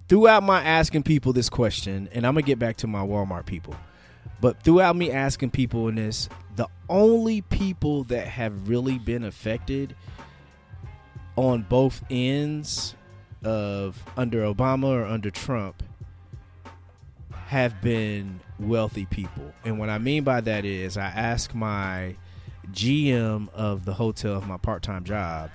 throughout 0.10 0.44
my 0.44 0.62
asking 0.62 1.04
people 1.04 1.32
this 1.32 1.48
question, 1.50 2.10
and 2.12 2.28
I'm 2.28 2.34
gonna 2.34 2.42
get 2.46 2.60
back 2.60 2.76
to 2.78 2.88
my 2.88 3.00
Walmart 3.00 3.46
people, 3.46 3.74
but 4.42 4.62
throughout 4.64 4.98
me 4.98 5.14
asking 5.14 5.52
people 5.52 5.88
in 5.88 5.96
this, 5.96 6.28
the 6.58 6.68
only 6.90 7.40
people 7.40 8.04
that 8.04 8.28
have 8.28 8.68
really 8.68 9.00
been 9.00 9.24
affected 9.24 9.96
on 11.38 11.62
both 11.70 12.04
ends 12.10 12.96
of 13.46 14.04
under 14.18 14.42
Obama 14.42 14.88
or 14.88 15.06
under 15.06 15.32
Trump 15.32 15.82
have 17.46 17.82
been 17.82 18.42
wealthy 18.60 19.06
people. 19.06 19.54
And 19.64 19.80
what 19.80 19.88
I 19.88 20.00
mean 20.00 20.26
by 20.26 20.42
that 20.42 20.66
is 20.66 20.98
I 20.98 21.06
ask 21.06 21.56
my 21.56 22.18
GM 22.74 23.48
of 23.54 23.86
the 23.86 23.94
hotel 23.94 24.36
of 24.36 24.46
my 24.46 24.58
part-time 24.58 25.06
job 25.06 25.50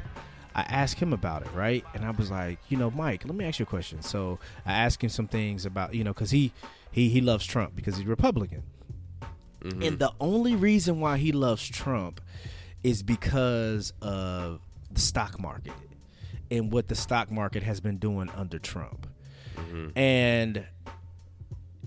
I 0.55 0.63
asked 0.63 0.99
him 0.99 1.13
about 1.13 1.43
it, 1.43 1.53
right? 1.55 1.85
And 1.95 2.05
I 2.05 2.11
was 2.11 2.31
like, 2.31 2.59
you 2.69 2.77
know, 2.77 2.91
Mike, 2.91 3.25
let 3.25 3.35
me 3.35 3.45
ask 3.45 3.59
you 3.59 3.65
a 3.65 3.67
question. 3.67 4.03
So 4.03 4.39
I 4.67 4.73
asked 4.73 5.03
him 5.03 5.11
some 5.11 5.29
things 5.29 5.65
about, 5.67 5.95
you 5.95 6.05
know, 6.05 6.13
because 6.13 6.31
he 6.31 6.53
he 6.91 7.09
he 7.09 7.21
loves 7.21 7.47
Trump 7.47 7.75
because 7.75 7.97
he's 7.97 8.07
Republican, 8.07 8.63
mm-hmm. 9.63 9.83
and 9.83 9.99
the 9.99 10.13
only 10.21 10.55
reason 10.55 11.01
why 11.01 11.17
he 11.19 11.33
loves 11.33 11.67
Trump 11.67 12.21
is 12.83 13.03
because 13.03 13.93
of 14.03 14.61
the 14.91 15.01
stock 15.01 15.41
market 15.41 15.73
and 16.51 16.71
what 16.71 16.89
the 16.89 16.95
stock 16.95 17.31
market 17.31 17.63
has 17.63 17.81
been 17.81 17.97
doing 17.97 18.29
under 18.37 18.59
Trump. 18.59 19.07
Mm-hmm. 19.57 19.99
And 19.99 20.67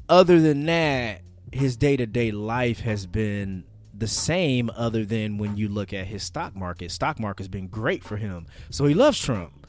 other 0.10 0.40
than 0.40 0.66
that, 0.66 1.22
his 1.52 1.78
day 1.78 1.98
to 1.98 2.06
day 2.06 2.32
life 2.32 2.80
has 2.82 3.06
been 3.06 3.64
the 3.98 4.08
same, 4.08 4.70
other 4.76 5.06
than 5.06 5.38
when 5.38 5.56
you 5.58 5.70
look 5.70 5.94
at 5.94 6.08
his 6.08 6.24
stock 6.24 6.56
market. 6.56 6.92
Stock 6.92 7.20
market's 7.20 7.48
been 7.48 7.68
great 7.68 8.04
for 8.04 8.18
him. 8.18 8.46
So 8.70 8.86
he 8.86 8.94
loves 8.94 9.20
Trump. 9.20 9.68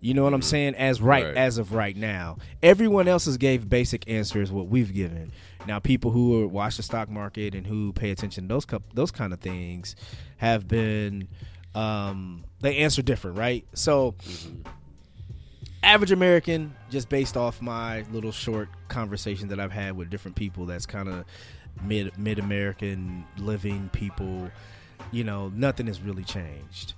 You 0.00 0.12
know 0.12 0.22
what 0.22 0.34
I'm 0.34 0.42
saying? 0.42 0.74
As 0.74 1.00
right, 1.00 1.24
Right. 1.24 1.36
as 1.36 1.56
of 1.56 1.72
right 1.72 1.96
now, 1.96 2.36
everyone 2.62 3.08
else 3.08 3.24
has 3.24 3.38
gave 3.38 3.68
basic 3.70 4.08
answers 4.08 4.52
what 4.52 4.68
we've 4.68 4.92
given. 4.92 5.32
Now, 5.66 5.78
people 5.78 6.10
who 6.10 6.46
watch 6.46 6.76
the 6.76 6.82
stock 6.82 7.08
market 7.08 7.54
and 7.54 7.66
who 7.66 7.92
pay 7.94 8.10
attention 8.10 8.44
to 8.46 8.48
those 8.48 8.66
those 8.92 9.10
kind 9.10 9.32
of 9.32 9.40
things 9.40 9.96
have 10.36 10.68
been 10.68 11.26
um, 11.74 12.44
they 12.60 12.76
answer 12.78 13.00
different, 13.02 13.38
right? 13.38 13.66
So, 13.72 14.14
average 15.82 16.12
American, 16.12 16.74
just 16.90 17.08
based 17.08 17.36
off 17.36 17.60
my 17.60 18.02
little 18.12 18.32
short 18.32 18.68
conversation 18.88 19.48
that 19.48 19.60
I've 19.60 19.72
had 19.72 19.96
with 19.96 20.10
different 20.10 20.36
people, 20.36 20.66
that's 20.66 20.86
kind 20.86 21.08
of 21.08 21.24
mid 21.82 22.16
mid 22.18 22.38
American 22.38 23.24
living 23.38 23.90
people. 23.92 24.50
You 25.10 25.24
know, 25.24 25.48
nothing 25.54 25.86
has 25.86 26.00
really 26.00 26.24
changed. 26.24 26.94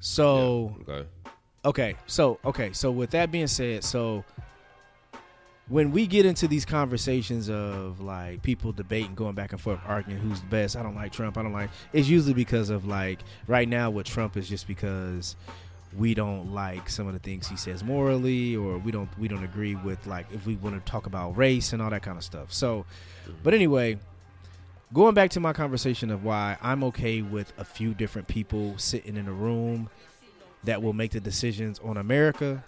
So. 0.00 0.76
Okay. 0.88 1.06
Okay, 1.64 1.94
so 2.08 2.40
okay, 2.44 2.72
so 2.72 2.90
with 2.90 3.10
that 3.10 3.30
being 3.30 3.46
said, 3.46 3.84
so 3.84 4.24
when 5.68 5.92
we 5.92 6.06
get 6.06 6.26
into 6.26 6.48
these 6.48 6.64
conversations 6.64 7.48
of 7.48 8.00
like 8.00 8.42
people 8.42 8.72
debating, 8.72 9.14
going 9.14 9.34
back 9.34 9.52
and 9.52 9.60
forth, 9.60 9.78
arguing 9.86 10.20
who's 10.20 10.40
the 10.40 10.46
best, 10.48 10.76
I 10.76 10.82
don't 10.82 10.96
like 10.96 11.12
Trump, 11.12 11.38
I 11.38 11.42
don't 11.42 11.52
like. 11.52 11.70
It's 11.92 12.08
usually 12.08 12.34
because 12.34 12.68
of 12.68 12.84
like 12.84 13.20
right 13.46 13.68
now 13.68 13.90
with 13.90 14.06
Trump 14.06 14.36
is 14.36 14.48
just 14.48 14.66
because 14.66 15.36
we 15.96 16.14
don't 16.14 16.52
like 16.52 16.90
some 16.90 17.06
of 17.06 17.12
the 17.12 17.20
things 17.20 17.46
he 17.46 17.56
says 17.56 17.84
morally, 17.84 18.56
or 18.56 18.78
we 18.78 18.90
don't 18.90 19.08
we 19.18 19.28
don't 19.28 19.44
agree 19.44 19.76
with 19.76 20.04
like 20.06 20.26
if 20.32 20.46
we 20.46 20.56
want 20.56 20.84
to 20.84 20.90
talk 20.90 21.06
about 21.06 21.36
race 21.36 21.72
and 21.72 21.80
all 21.80 21.90
that 21.90 22.02
kind 22.02 22.18
of 22.18 22.24
stuff. 22.24 22.52
So, 22.52 22.84
but 23.42 23.54
anyway, 23.54 23.98
going 24.92 25.14
back 25.14 25.30
to 25.30 25.40
my 25.40 25.52
conversation 25.52 26.10
of 26.10 26.24
why 26.24 26.56
I'm 26.60 26.84
okay 26.84 27.22
with 27.22 27.52
a 27.58 27.64
few 27.64 27.94
different 27.94 28.28
people 28.28 28.76
sitting 28.78 29.16
in 29.16 29.28
a 29.28 29.32
room 29.32 29.88
that 30.64 30.82
will 30.82 30.92
make 30.92 31.10
the 31.10 31.20
decisions 31.20 31.78
on 31.80 31.96
America. 31.96 32.64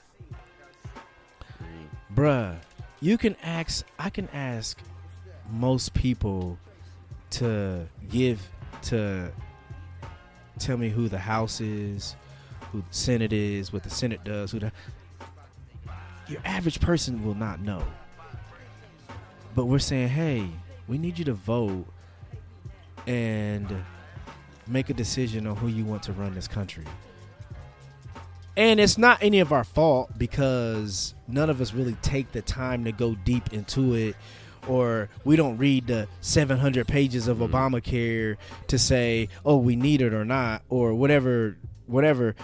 Bruh, 2.15 2.57
you 3.01 3.19
can 3.19 3.37
ask, 3.43 3.85
I 3.99 4.11
can 4.11 4.29
ask 4.29 4.79
most 5.51 5.95
people 5.95 6.59
to 7.31 7.87
give, 8.09 8.41
to 8.83 9.31
tell 10.59 10.77
me 10.77 10.89
who 10.89 11.09
the 11.09 11.19
House 11.19 11.61
is, 11.61 12.17
who 12.73 12.81
the 12.81 12.95
Senate 12.95 13.33
is, 13.33 13.73
what 13.73 13.83
the 13.83 13.91
Senate 13.91 14.25
does, 14.25 14.53
who 14.53 14.61
the. 14.61 14.73
Your 16.29 16.41
average 16.45 16.81
person 16.81 17.25
will 17.25 17.35
not 17.35 17.61
know. 17.61 17.85
But 19.55 19.67
we're 19.67 19.79
saying, 19.79 20.09
hey, 20.09 20.49
we 20.89 20.99
need 20.99 21.19
you 21.19 21.25
to 21.27 21.35
vote 21.35 21.87
and 23.07 23.85
make 24.67 24.91
a 24.91 24.95
decision 24.95 25.47
on 25.47 25.57
who 25.57 25.69
you 25.69 25.85
want 25.85 26.03
to 26.05 26.13
run 26.13 26.35
this 26.35 26.49
country. 26.49 26.85
And 28.57 28.79
it's 28.79 28.97
not 28.97 29.19
any 29.21 29.41
of 29.41 29.53
our 29.53 29.65
fault 29.65 30.11
because 30.17 31.15
none 31.27 31.51
of 31.51 31.61
us 31.61 31.75
really 31.75 31.97
take 32.03 32.33
the 32.33 32.43
time 32.43 32.85
to 32.85 32.93
go 32.93 33.15
deep 33.25 33.53
into 33.53 33.95
it 33.95 34.17
or 34.69 35.09
we 35.25 35.37
don't 35.37 35.57
read 35.59 35.87
the 35.87 36.09
700 36.21 36.87
pages 36.87 37.29
of 37.29 37.39
mm-hmm. 37.39 37.55
Obamacare 37.55 38.37
to 38.69 38.79
say, 38.79 39.29
"Oh, 39.45 39.59
we 39.59 39.77
need 39.77 40.01
it 40.01 40.15
or 40.15 40.25
not" 40.25 40.63
or 40.69 40.95
whatever 40.95 41.57
whatever. 41.87 42.35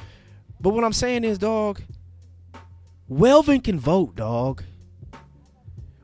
But 0.60 0.70
what 0.70 0.84
I'm 0.84 0.92
saying 0.92 1.24
is, 1.24 1.38
dog, 1.38 1.80
Welvin 3.10 3.64
can 3.64 3.78
vote, 3.80 4.16
dog. 4.16 4.62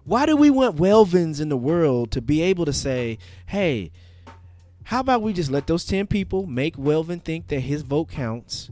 Why 0.06 0.24
do 0.24 0.36
we 0.36 0.50
want 0.50 0.76
Welvins 0.76 1.40
in 1.40 1.48
the 1.48 1.56
world 1.56 2.12
to 2.12 2.22
be 2.22 2.40
able 2.40 2.64
to 2.64 2.72
say, 2.72 3.18
"Hey, 3.46 3.90
how 4.84 5.00
about 5.00 5.20
we 5.20 5.32
just 5.32 5.50
let 5.50 5.66
those 5.66 5.84
10 5.84 6.06
people 6.06 6.46
make 6.46 6.76
Welvin 6.76 7.20
think 7.24 7.48
that 7.48 7.58
his 7.58 7.82
vote 7.82 8.08
counts?" 8.08 8.70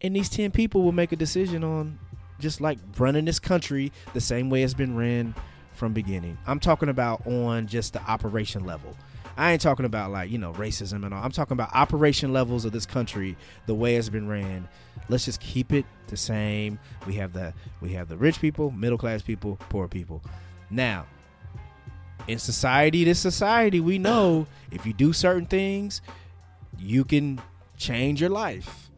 and 0.00 0.16
these 0.16 0.30
10 0.30 0.50
people 0.52 0.82
will 0.82 0.92
make 0.92 1.12
a 1.12 1.16
decision 1.16 1.62
on 1.62 1.98
just 2.38 2.62
like 2.62 2.78
running 2.96 3.26
this 3.26 3.38
country 3.38 3.92
the 4.14 4.22
same 4.22 4.48
way 4.48 4.62
it's 4.62 4.72
been 4.72 4.96
ran 4.96 5.34
from 5.74 5.92
beginning? 5.92 6.38
I'm 6.46 6.60
talking 6.60 6.88
about 6.88 7.26
on 7.26 7.66
just 7.66 7.92
the 7.92 8.02
operation 8.10 8.64
level. 8.64 8.96
I 9.36 9.52
ain't 9.52 9.60
talking 9.60 9.84
about 9.84 10.10
like 10.10 10.30
you 10.30 10.38
know 10.38 10.54
racism 10.54 11.04
and 11.04 11.12
all. 11.12 11.22
I'm 11.22 11.30
talking 11.30 11.52
about 11.52 11.74
operation 11.74 12.32
levels 12.32 12.64
of 12.64 12.72
this 12.72 12.86
country 12.86 13.36
the 13.66 13.74
way 13.74 13.96
it's 13.96 14.08
been 14.08 14.28
ran. 14.28 14.66
Let's 15.10 15.26
just 15.26 15.40
keep 15.40 15.74
it 15.74 15.84
the 16.06 16.16
same. 16.16 16.78
We 17.06 17.16
have 17.16 17.34
the 17.34 17.52
we 17.82 17.90
have 17.90 18.08
the 18.08 18.16
rich 18.16 18.40
people 18.40 18.70
middle 18.70 18.96
class 18.96 19.20
people 19.20 19.58
poor 19.68 19.86
people 19.86 20.22
now 20.70 21.06
in 22.28 22.38
society 22.38 23.04
this 23.04 23.18
society 23.18 23.80
we 23.80 23.98
know 23.98 24.46
if 24.70 24.86
you 24.86 24.92
do 24.92 25.12
certain 25.12 25.46
things 25.46 26.00
you 26.78 27.04
can 27.04 27.40
change 27.76 28.20
your 28.20 28.30
life 28.30 28.90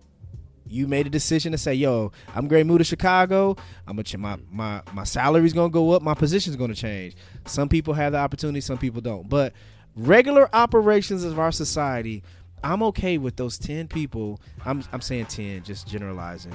you 0.72 0.88
made 0.88 1.06
a 1.06 1.10
decision 1.10 1.52
to 1.52 1.58
say, 1.58 1.74
"Yo, 1.74 2.12
I'm 2.34 2.48
great 2.48 2.66
move 2.66 2.78
to 2.78 2.84
Chicago. 2.84 3.56
I'm 3.86 3.96
gonna 3.96 4.04
ch- 4.04 4.16
my 4.16 4.38
my 4.50 4.82
my 4.92 5.04
salary's 5.04 5.52
gonna 5.52 5.68
go 5.68 5.90
up. 5.90 6.02
My 6.02 6.14
position's 6.14 6.56
gonna 6.56 6.74
change." 6.74 7.14
Some 7.44 7.68
people 7.68 7.92
have 7.94 8.12
the 8.12 8.18
opportunity, 8.18 8.62
some 8.62 8.78
people 8.78 9.02
don't. 9.02 9.28
But 9.28 9.52
regular 9.94 10.48
operations 10.54 11.24
of 11.24 11.38
our 11.38 11.52
society, 11.52 12.22
I'm 12.64 12.82
okay 12.84 13.18
with 13.18 13.36
those 13.36 13.58
ten 13.58 13.86
people. 13.86 14.40
I'm 14.64 14.82
I'm 14.92 15.02
saying 15.02 15.26
ten, 15.26 15.62
just 15.62 15.86
generalizing. 15.86 16.54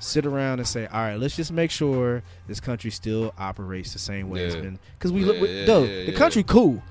Sit 0.00 0.26
around 0.26 0.58
and 0.58 0.68
say, 0.68 0.86
"All 0.86 1.00
right, 1.00 1.18
let's 1.18 1.34
just 1.36 1.50
make 1.52 1.70
sure 1.70 2.22
this 2.46 2.60
country 2.60 2.90
still 2.90 3.32
operates 3.38 3.92
the 3.92 3.98
same 3.98 4.28
way 4.28 4.44
it's 4.44 4.54
Yeah. 4.54 4.60
been." 4.62 4.78
Because 4.98 5.12
we 5.12 5.24
look, 5.24 5.36
Yeah, 5.36 5.42
we- 5.42 5.60
yeah, 5.60 5.66
dude, 5.66 5.90
yeah, 5.90 6.04
the 6.06 6.12
country 6.12 6.42
cool. 6.42 6.82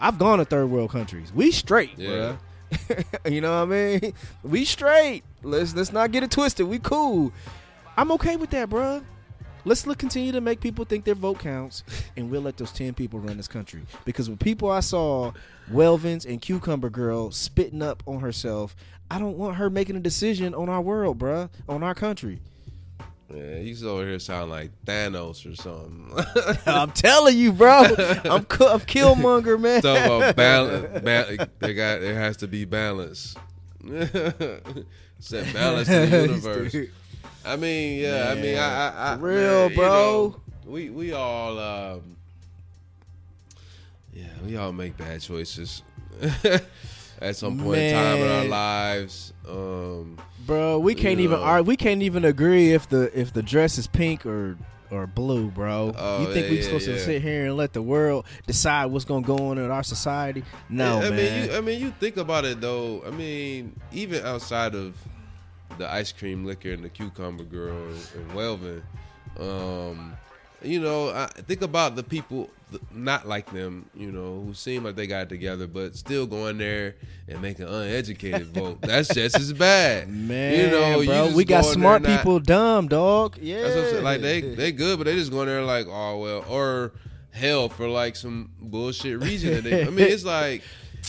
I've 0.00 0.18
gone 0.18 0.38
to 0.38 0.44
third 0.44 0.66
world 0.70 0.90
countries. 0.90 1.32
We 1.34 1.50
straight, 1.50 1.90
Yeah. 1.98 2.36
you 3.26 3.40
know 3.40 3.50
what 3.64 3.74
I 3.74 3.98
mean? 4.00 4.14
We 4.42 4.64
straight. 4.64 5.22
Let's 5.42 5.74
let's 5.74 5.92
not 5.92 6.10
get 6.10 6.22
it 6.22 6.30
twisted. 6.30 6.66
We 6.66 6.78
cool. 6.78 7.32
I'm 7.96 8.10
okay 8.12 8.36
with 8.36 8.50
that, 8.50 8.68
bruh. 8.70 9.02
Let's 9.64 9.86
look, 9.86 9.98
continue 9.98 10.32
to 10.32 10.40
make 10.40 10.60
people 10.60 10.84
think 10.84 11.04
their 11.04 11.14
vote 11.14 11.38
counts, 11.38 11.84
and 12.16 12.30
we'll 12.30 12.42
let 12.42 12.56
those 12.58 12.70
ten 12.72 12.92
people 12.92 13.18
run 13.18 13.36
this 13.38 13.48
country. 13.48 13.82
Because 14.04 14.28
with 14.28 14.38
people 14.38 14.70
I 14.70 14.80
saw, 14.80 15.32
Welvins 15.72 16.26
and 16.26 16.40
Cucumber 16.40 16.90
Girl 16.90 17.30
spitting 17.30 17.82
up 17.82 18.02
on 18.06 18.20
herself, 18.20 18.76
I 19.10 19.18
don't 19.18 19.38
want 19.38 19.56
her 19.56 19.70
making 19.70 19.96
a 19.96 20.00
decision 20.00 20.54
on 20.54 20.68
our 20.68 20.80
world, 20.82 21.18
bruh, 21.18 21.48
on 21.68 21.82
our 21.82 21.94
country. 21.94 22.40
Yeah, 23.34 23.58
he's 23.58 23.82
over 23.82 24.06
here 24.06 24.18
sounding 24.18 24.50
like 24.50 24.70
Thanos 24.84 25.50
or 25.50 25.56
something. 25.56 26.12
I'm 26.66 26.90
telling 26.92 27.36
you, 27.38 27.52
bro. 27.52 27.84
I'm 28.24 28.44
cu- 28.46 28.66
I'm 28.66 28.80
Killmonger, 28.80 29.58
man. 29.58 29.80
Talk 29.80 30.04
about 30.04 30.36
balance. 30.36 31.00
Ba- 31.02 31.48
they 31.58 31.72
got 31.74 32.00
there 32.00 32.14
has 32.16 32.36
to 32.38 32.46
be 32.46 32.64
balance. 32.66 33.34
Set 35.20 35.52
balance 35.54 35.88
in 35.88 36.10
the 36.10 36.20
universe. 36.28 36.76
I 37.46 37.56
mean, 37.56 38.00
yeah. 38.00 38.30
I 38.30 38.34
mean, 38.40 38.56
I, 38.58 38.88
I, 38.88 39.12
I 39.12 39.16
real, 39.16 39.40
man, 39.68 39.70
you 39.70 39.76
bro. 39.76 39.88
know, 39.88 40.36
we 40.66 40.90
we 40.90 41.12
all, 41.12 41.58
um, 41.58 42.16
yeah, 44.12 44.24
we 44.46 44.56
all 44.56 44.72
make 44.72 44.96
bad 44.96 45.20
choices 45.20 45.82
at 47.20 47.36
some 47.36 47.58
point 47.58 47.78
in 47.80 47.92
time 47.94 48.18
in 48.18 48.28
our 48.30 48.44
lives. 48.44 49.32
Um, 49.48 50.18
Bro, 50.46 50.80
we 50.80 50.94
can't 50.94 51.20
even 51.20 51.38
Yeah. 51.38 51.44
argue. 51.46 51.68
We 51.68 51.76
can't 51.76 52.02
even 52.02 52.24
agree 52.24 52.72
if 52.72 52.88
the 52.88 53.10
if 53.18 53.32
the 53.32 53.42
dress 53.42 53.78
is 53.78 53.86
pink 53.86 54.24
or 54.26 54.56
or 54.90 55.06
blue, 55.06 55.50
bro. 55.50 55.92
Oh, 55.96 56.20
you 56.20 56.32
think 56.32 56.44
yeah, 56.46 56.50
we 56.50 56.56
yeah, 56.58 56.62
supposed 56.62 56.84
to 56.86 56.92
yeah. 56.92 56.98
sit 57.04 57.22
here 57.22 57.46
and 57.46 57.56
let 57.56 57.72
the 57.72 57.82
world 57.82 58.26
decide 58.46 58.86
what's 58.86 59.04
gonna 59.04 59.26
go 59.26 59.48
on 59.48 59.58
in 59.58 59.70
our 59.70 59.82
society? 59.82 60.44
No, 60.68 60.98
I 60.98 61.10
man. 61.10 61.16
mean, 61.16 61.50
you, 61.50 61.56
I 61.56 61.60
mean, 61.60 61.80
you 61.80 61.90
think 61.98 62.16
about 62.18 62.44
it 62.44 62.60
though. 62.60 63.02
I 63.06 63.10
mean, 63.10 63.74
even 63.92 64.24
outside 64.24 64.74
of 64.74 64.94
the 65.78 65.92
ice 65.92 66.12
cream 66.12 66.44
liquor 66.44 66.72
and 66.72 66.84
the 66.84 66.88
cucumber 66.88 67.44
girl 67.44 67.76
and 67.76 68.30
Welvin, 68.32 68.82
um, 69.38 70.16
you 70.62 70.80
know, 70.80 71.10
I 71.10 71.26
think 71.26 71.62
about 71.62 71.94
the 71.96 72.02
people 72.02 72.50
not 72.92 73.28
like 73.28 73.52
them, 73.52 73.88
you 73.94 74.10
know, 74.10 74.42
who 74.44 74.54
seem 74.54 74.84
like 74.84 74.96
they 74.96 75.06
got 75.06 75.22
it 75.24 75.28
together, 75.28 75.66
but 75.66 75.94
still 75.94 76.26
going 76.26 76.58
there 76.58 76.96
and 77.28 77.40
making 77.42 77.66
uneducated 77.66 78.46
vote. 78.54 78.80
That's 78.80 79.12
just 79.12 79.38
as 79.38 79.52
bad, 79.52 80.08
man, 80.08 80.58
You 80.58 80.70
know, 80.70 81.04
bro, 81.04 81.24
just 81.26 81.36
we 81.36 81.44
got 81.44 81.62
go 81.64 81.72
in 81.72 81.80
there 81.80 81.82
smart 81.82 82.02
not- 82.02 82.18
people 82.18 82.40
dumb, 82.40 82.88
dog. 82.88 83.36
Yeah, 83.40 83.62
That's 83.62 83.74
what 83.76 83.84
I'm 83.84 83.90
saying. 83.90 84.04
Like 84.04 84.20
they 84.22 84.40
they 84.40 84.72
good, 84.72 84.98
but 84.98 85.04
they 85.04 85.14
just 85.14 85.30
going 85.30 85.46
there 85.46 85.62
like, 85.62 85.86
oh 85.88 86.18
well, 86.18 86.44
or 86.48 86.92
hell 87.30 87.68
for 87.68 87.86
like 87.88 88.16
some 88.16 88.50
bullshit 88.60 89.20
reason. 89.20 89.64
They, 89.64 89.82
I 89.82 89.90
mean, 89.90 90.06
it's 90.08 90.24
like 90.24 90.62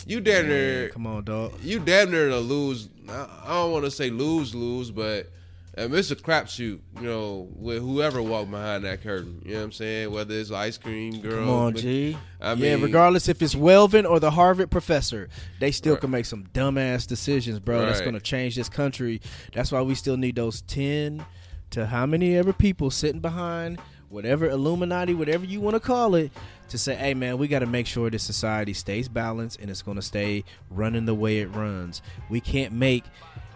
you 0.05 0.21
damn 0.21 0.47
near 0.47 0.89
Come 0.89 1.07
on, 1.07 1.23
dog. 1.23 1.53
you 1.61 1.79
damn 1.79 2.11
near 2.11 2.29
to 2.29 2.37
lose. 2.39 2.89
I 3.09 3.27
don't 3.47 3.71
want 3.71 3.85
to 3.85 3.91
say 3.91 4.09
lose 4.09 4.53
lose, 4.55 4.91
but 4.91 5.29
um, 5.77 5.93
it's 5.93 6.09
a 6.11 6.15
crapshoot. 6.15 6.79
You 6.99 7.01
know, 7.01 7.47
with 7.55 7.81
whoever 7.81 8.21
walked 8.21 8.49
behind 8.51 8.83
that 8.85 9.01
curtain. 9.03 9.41
You 9.45 9.53
know 9.53 9.57
what 9.59 9.63
I'm 9.65 9.71
saying? 9.73 10.11
Whether 10.11 10.35
it's 10.35 10.51
ice 10.51 10.77
cream 10.77 11.19
girl, 11.21 11.39
Come 11.45 11.49
on, 11.49 11.73
but- 11.73 11.81
G. 11.81 12.17
I 12.39 12.53
yeah, 12.53 12.75
mean- 12.75 12.83
regardless 12.85 13.27
if 13.27 13.41
it's 13.41 13.55
Welvin 13.55 14.09
or 14.09 14.19
the 14.19 14.31
Harvard 14.31 14.71
professor, 14.71 15.27
they 15.59 15.71
still 15.71 15.93
Right. 15.93 16.01
can 16.01 16.11
make 16.11 16.25
some 16.25 16.45
dumbass 16.53 17.05
decisions, 17.07 17.59
bro. 17.59 17.85
That's 17.85 18.01
gonna 18.01 18.19
change 18.19 18.55
this 18.55 18.69
country. 18.69 19.21
That's 19.53 19.71
why 19.71 19.81
we 19.81 19.95
still 19.95 20.17
need 20.17 20.35
those 20.35 20.61
ten 20.61 21.25
to 21.71 21.85
how 21.87 22.05
many 22.05 22.35
ever 22.37 22.53
people 22.53 22.89
sitting 22.91 23.19
behind 23.21 23.79
whatever 24.15 24.49
Illuminati, 24.49 25.13
whatever 25.13 25.45
you 25.45 25.59
want 25.59 25.75
to 25.75 25.79
call 25.79 26.15
it, 26.15 26.31
to 26.69 26.77
say, 26.77 26.95
hey 26.95 27.13
man, 27.13 27.37
we 27.37 27.49
got 27.49 27.59
to 27.59 27.65
make 27.65 27.85
sure 27.85 28.09
this 28.09 28.23
society 28.23 28.73
stays 28.73 29.09
balanced 29.09 29.59
and 29.59 29.69
it's 29.69 29.81
gonna 29.81 30.01
stay 30.01 30.45
running 30.71 31.05
the 31.05 31.13
way 31.13 31.39
it 31.39 31.47
runs. 31.47 32.01
We 32.29 32.39
can't 32.39 32.71
make 32.71 33.03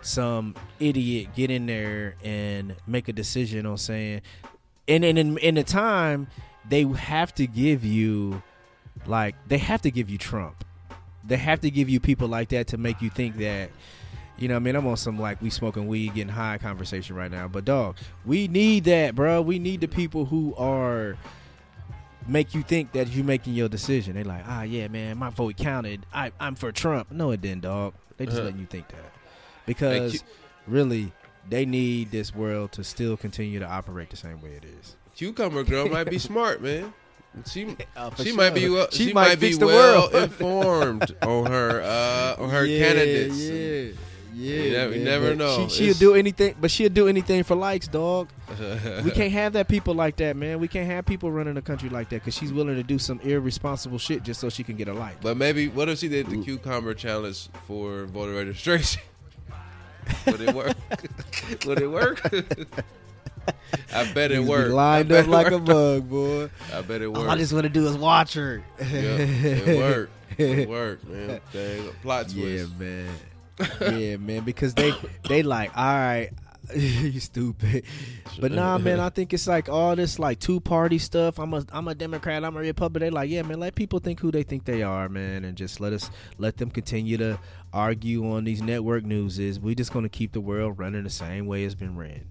some 0.01 0.55
idiot 0.79 1.29
get 1.33 1.49
in 1.49 1.65
there 1.65 2.15
and 2.23 2.75
make 2.85 3.07
a 3.07 3.13
decision 3.13 3.65
on 3.65 3.77
saying 3.77 4.21
and 4.87 5.03
and 5.03 5.17
in, 5.17 5.37
in 5.39 5.55
the 5.55 5.63
time 5.63 6.27
they 6.69 6.83
have 6.83 7.33
to 7.35 7.45
give 7.47 7.83
you 7.83 8.41
like 9.05 9.35
they 9.47 9.57
have 9.57 9.81
to 9.83 9.91
give 9.91 10.09
you 10.09 10.17
Trump. 10.17 10.63
They 11.25 11.37
have 11.37 11.61
to 11.61 11.71
give 11.71 11.89
you 11.89 11.99
people 11.99 12.27
like 12.27 12.49
that 12.49 12.67
to 12.67 12.77
make 12.77 13.01
you 13.01 13.09
think 13.09 13.37
that 13.37 13.71
you 14.39 14.47
know, 14.47 14.55
what 14.55 14.61
I 14.61 14.63
mean, 14.63 14.75
I'm 14.75 14.87
on 14.87 14.97
some 14.97 15.19
like 15.19 15.41
we 15.41 15.49
smoking 15.49 15.87
weed, 15.87 16.13
getting 16.15 16.33
high 16.33 16.57
conversation 16.57 17.15
right 17.15 17.31
now. 17.31 17.47
But 17.47 17.65
dog, 17.65 17.97
we 18.25 18.47
need 18.47 18.85
that, 18.85 19.15
bro. 19.15 19.41
We 19.41 19.59
need 19.59 19.81
the 19.81 19.87
people 19.87 20.25
who 20.25 20.53
are 20.55 21.17
make 22.27 22.53
you 22.53 22.61
think 22.63 22.91
that 22.93 23.07
you're 23.09 23.25
making 23.25 23.53
your 23.53 23.69
decision. 23.69 24.15
They 24.15 24.23
like, 24.23 24.43
ah, 24.47 24.61
yeah, 24.63 24.87
man, 24.87 25.17
my 25.17 25.29
vote 25.29 25.57
counted. 25.57 26.05
I, 26.13 26.31
I'm 26.39 26.55
for 26.55 26.71
Trump. 26.71 27.11
No, 27.11 27.31
it 27.31 27.41
didn't, 27.41 27.61
dog. 27.61 27.93
They 28.17 28.25
just 28.25 28.37
Uh-huh. 28.37 28.45
letting 28.45 28.59
you 28.59 28.65
think 28.67 28.87
that 28.89 29.11
because 29.65 30.23
really, 30.67 31.11
they 31.49 31.65
need 31.65 32.11
this 32.11 32.35
world 32.35 32.71
to 32.73 32.83
still 32.83 33.17
continue 33.17 33.59
to 33.59 33.65
operate 33.67 34.09
the 34.09 34.17
same 34.17 34.41
way 34.41 34.51
it 34.51 34.65
is. 34.65 34.95
cucumber 35.15 35.63
girl 35.63 35.87
might 35.89 36.09
be 36.09 36.19
smart, 36.19 36.61
man. 36.61 36.93
She 37.45 37.75
Uh, 37.95 38.09
she 38.15 38.31
might 38.33 38.53
be 38.55 38.67
well, 38.69 38.87
She 38.91 39.07
she, 39.07 39.13
might 39.13 39.29
might, 39.29 39.39
be 39.39 39.53
the 39.53 39.65
well 39.67 40.09
world. 40.11 40.15
informed 40.23 41.15
on 41.21 41.45
her 41.45 41.81
uh 41.81 42.35
on 42.43 42.49
her 42.49 42.65
yeah, 42.67 42.79
candidates. 42.87 43.39
Yeah, 43.39 43.91
yeah. 44.39 44.61
You 44.63 44.71
never- 44.71 44.95
you 44.97 45.03
never 45.03 45.35
know. 45.35 45.67
She, 45.67 45.75
she'll 45.75 45.83
It's- 45.87 45.99
do 45.99 46.15
anything, 46.15 46.55
but 46.59 46.71
she'll 46.71 46.89
do 46.89 47.07
anything 47.07 47.43
for 47.43 47.55
likes, 47.55 47.87
dog. 47.87 48.29
we 49.03 49.11
can't 49.11 49.31
have 49.31 49.53
that 49.53 49.67
people 49.67 49.93
like 49.93 50.15
that, 50.17 50.35
man. 50.35 50.59
We 50.59 50.67
can't 50.67 50.87
have 50.89 51.05
people 51.05 51.31
running 51.31 51.57
a 51.57 51.61
country 51.61 51.89
like 51.89 52.09
that 52.09 52.15
because 52.17 52.33
she's 52.35 52.51
willing 52.53 52.75
to 52.75 52.83
do 52.83 52.97
some 52.97 53.19
irresponsible 53.21 53.97
shit 53.99 54.23
just 54.23 54.39
so 54.39 54.49
she 54.49 54.63
can 54.63 54.75
get 54.75 54.87
a 54.87 54.93
like. 54.93 55.21
But 55.21 55.37
maybe 55.37 55.67
what 55.67 55.89
if 55.89 55.99
she 55.99 56.07
did 56.09 56.27
the 56.27 56.41
cucumber 56.43 56.93
challenge 56.93 57.49
for 57.67 58.05
voter 58.05 58.33
registration? 58.33 59.01
Would 60.25 60.41
it 60.41 60.55
work? 60.55 60.75
Would 61.65 61.81
it 61.81 61.87
work? 61.91 62.21
I 63.93 64.11
bet 64.13 64.31
it 64.31 64.41
Niggas 64.41 64.47
worked. 64.47 64.71
lined 64.71 65.11
up 65.11 65.25
it 65.25 65.29
like 65.29 65.51
a 65.51 65.59
bug, 65.59 66.09
boy. 66.09 66.49
I 66.73 66.81
bet 66.81 67.01
it 67.01 67.05
All 67.07 67.13
worked. 67.13 67.29
I 67.29 67.35
just 67.37 67.51
want 67.53 67.63
to 67.63 67.69
do 67.69 67.87
is 67.87 67.97
watch 67.97 68.33
her. 68.35 68.63
yeah, 68.79 68.85
it 68.87 69.77
worked. 69.77 70.11
It 70.39 70.69
worked, 70.69 71.07
man. 71.07 71.41
Dang, 71.51 71.89
plot 72.01 72.29
twist. 72.29 72.37
Yeah, 72.37 72.65
man. 72.79 73.09
Yeah, 73.81 74.17
man. 74.17 74.43
Because 74.43 74.73
they 74.73 74.93
they 75.27 75.43
like, 75.43 75.75
all 75.75 75.83
right, 75.83 76.29
you 76.75 77.19
stupid. 77.19 77.83
But 78.39 78.51
nah, 78.51 78.77
man. 78.77 78.99
I 78.99 79.09
think 79.09 79.33
it's 79.33 79.47
like 79.47 79.69
all 79.69 79.95
this 79.95 80.19
like 80.19 80.39
two 80.39 80.59
party 80.59 80.97
stuff. 80.97 81.39
I'm 81.39 81.53
a 81.53 81.65
I'm 81.71 81.87
a 81.87 81.95
Democrat. 81.95 82.43
I'm 82.43 82.55
a 82.55 82.59
Republican. 82.59 83.07
They 83.07 83.09
like, 83.09 83.29
yeah, 83.29 83.41
man. 83.41 83.59
Let 83.59 83.75
people 83.75 83.99
think 83.99 84.19
who 84.19 84.31
they 84.31 84.43
think 84.43 84.65
they 84.65 84.83
are, 84.83 85.09
man, 85.09 85.45
and 85.45 85.57
just 85.57 85.79
let 85.79 85.93
us 85.93 86.11
let 86.37 86.57
them 86.57 86.69
continue 86.69 87.17
to 87.17 87.39
argue 87.73 88.31
on 88.31 88.43
these 88.43 88.61
network 88.61 89.03
newses. 89.03 89.59
We 89.59 89.75
just 89.75 89.91
gonna 89.91 90.09
keep 90.09 90.33
the 90.33 90.41
world 90.41 90.77
running 90.77 91.03
the 91.03 91.09
same 91.09 91.47
way 91.47 91.63
it's 91.63 91.75
been 91.75 91.97
ran. 91.97 92.25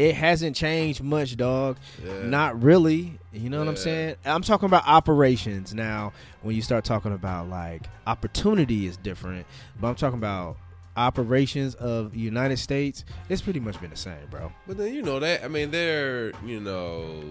It 0.00 0.14
hasn't 0.14 0.56
changed 0.56 1.02
much, 1.02 1.36
dog. 1.36 1.76
Yeah. 2.02 2.22
Not 2.22 2.62
really. 2.62 3.18
You 3.32 3.50
know 3.50 3.58
what 3.58 3.68
I'm 3.68 3.76
saying? 3.76 4.16
I'm 4.24 4.40
talking 4.42 4.64
about 4.66 4.86
operations 4.86 5.74
now. 5.74 6.12
When 6.42 6.56
you 6.56 6.62
start 6.62 6.84
talking 6.86 7.12
about 7.12 7.50
like 7.50 7.82
opportunity 8.06 8.86
is 8.86 8.96
different, 8.96 9.46
but 9.78 9.88
I'm 9.88 9.94
talking 9.96 10.18
about 10.18 10.56
operations 10.96 11.74
of 11.74 12.12
the 12.12 12.18
United 12.18 12.58
States. 12.58 13.04
It's 13.28 13.42
pretty 13.42 13.60
much 13.60 13.78
been 13.80 13.90
the 13.90 13.96
same, 13.96 14.26
bro. 14.30 14.50
But 14.66 14.78
then 14.78 14.94
you 14.94 15.02
know 15.02 15.20
that 15.20 15.44
I 15.44 15.48
mean 15.48 15.70
there 15.70 16.28
are 16.28 16.32
you 16.46 16.60
know 16.60 17.22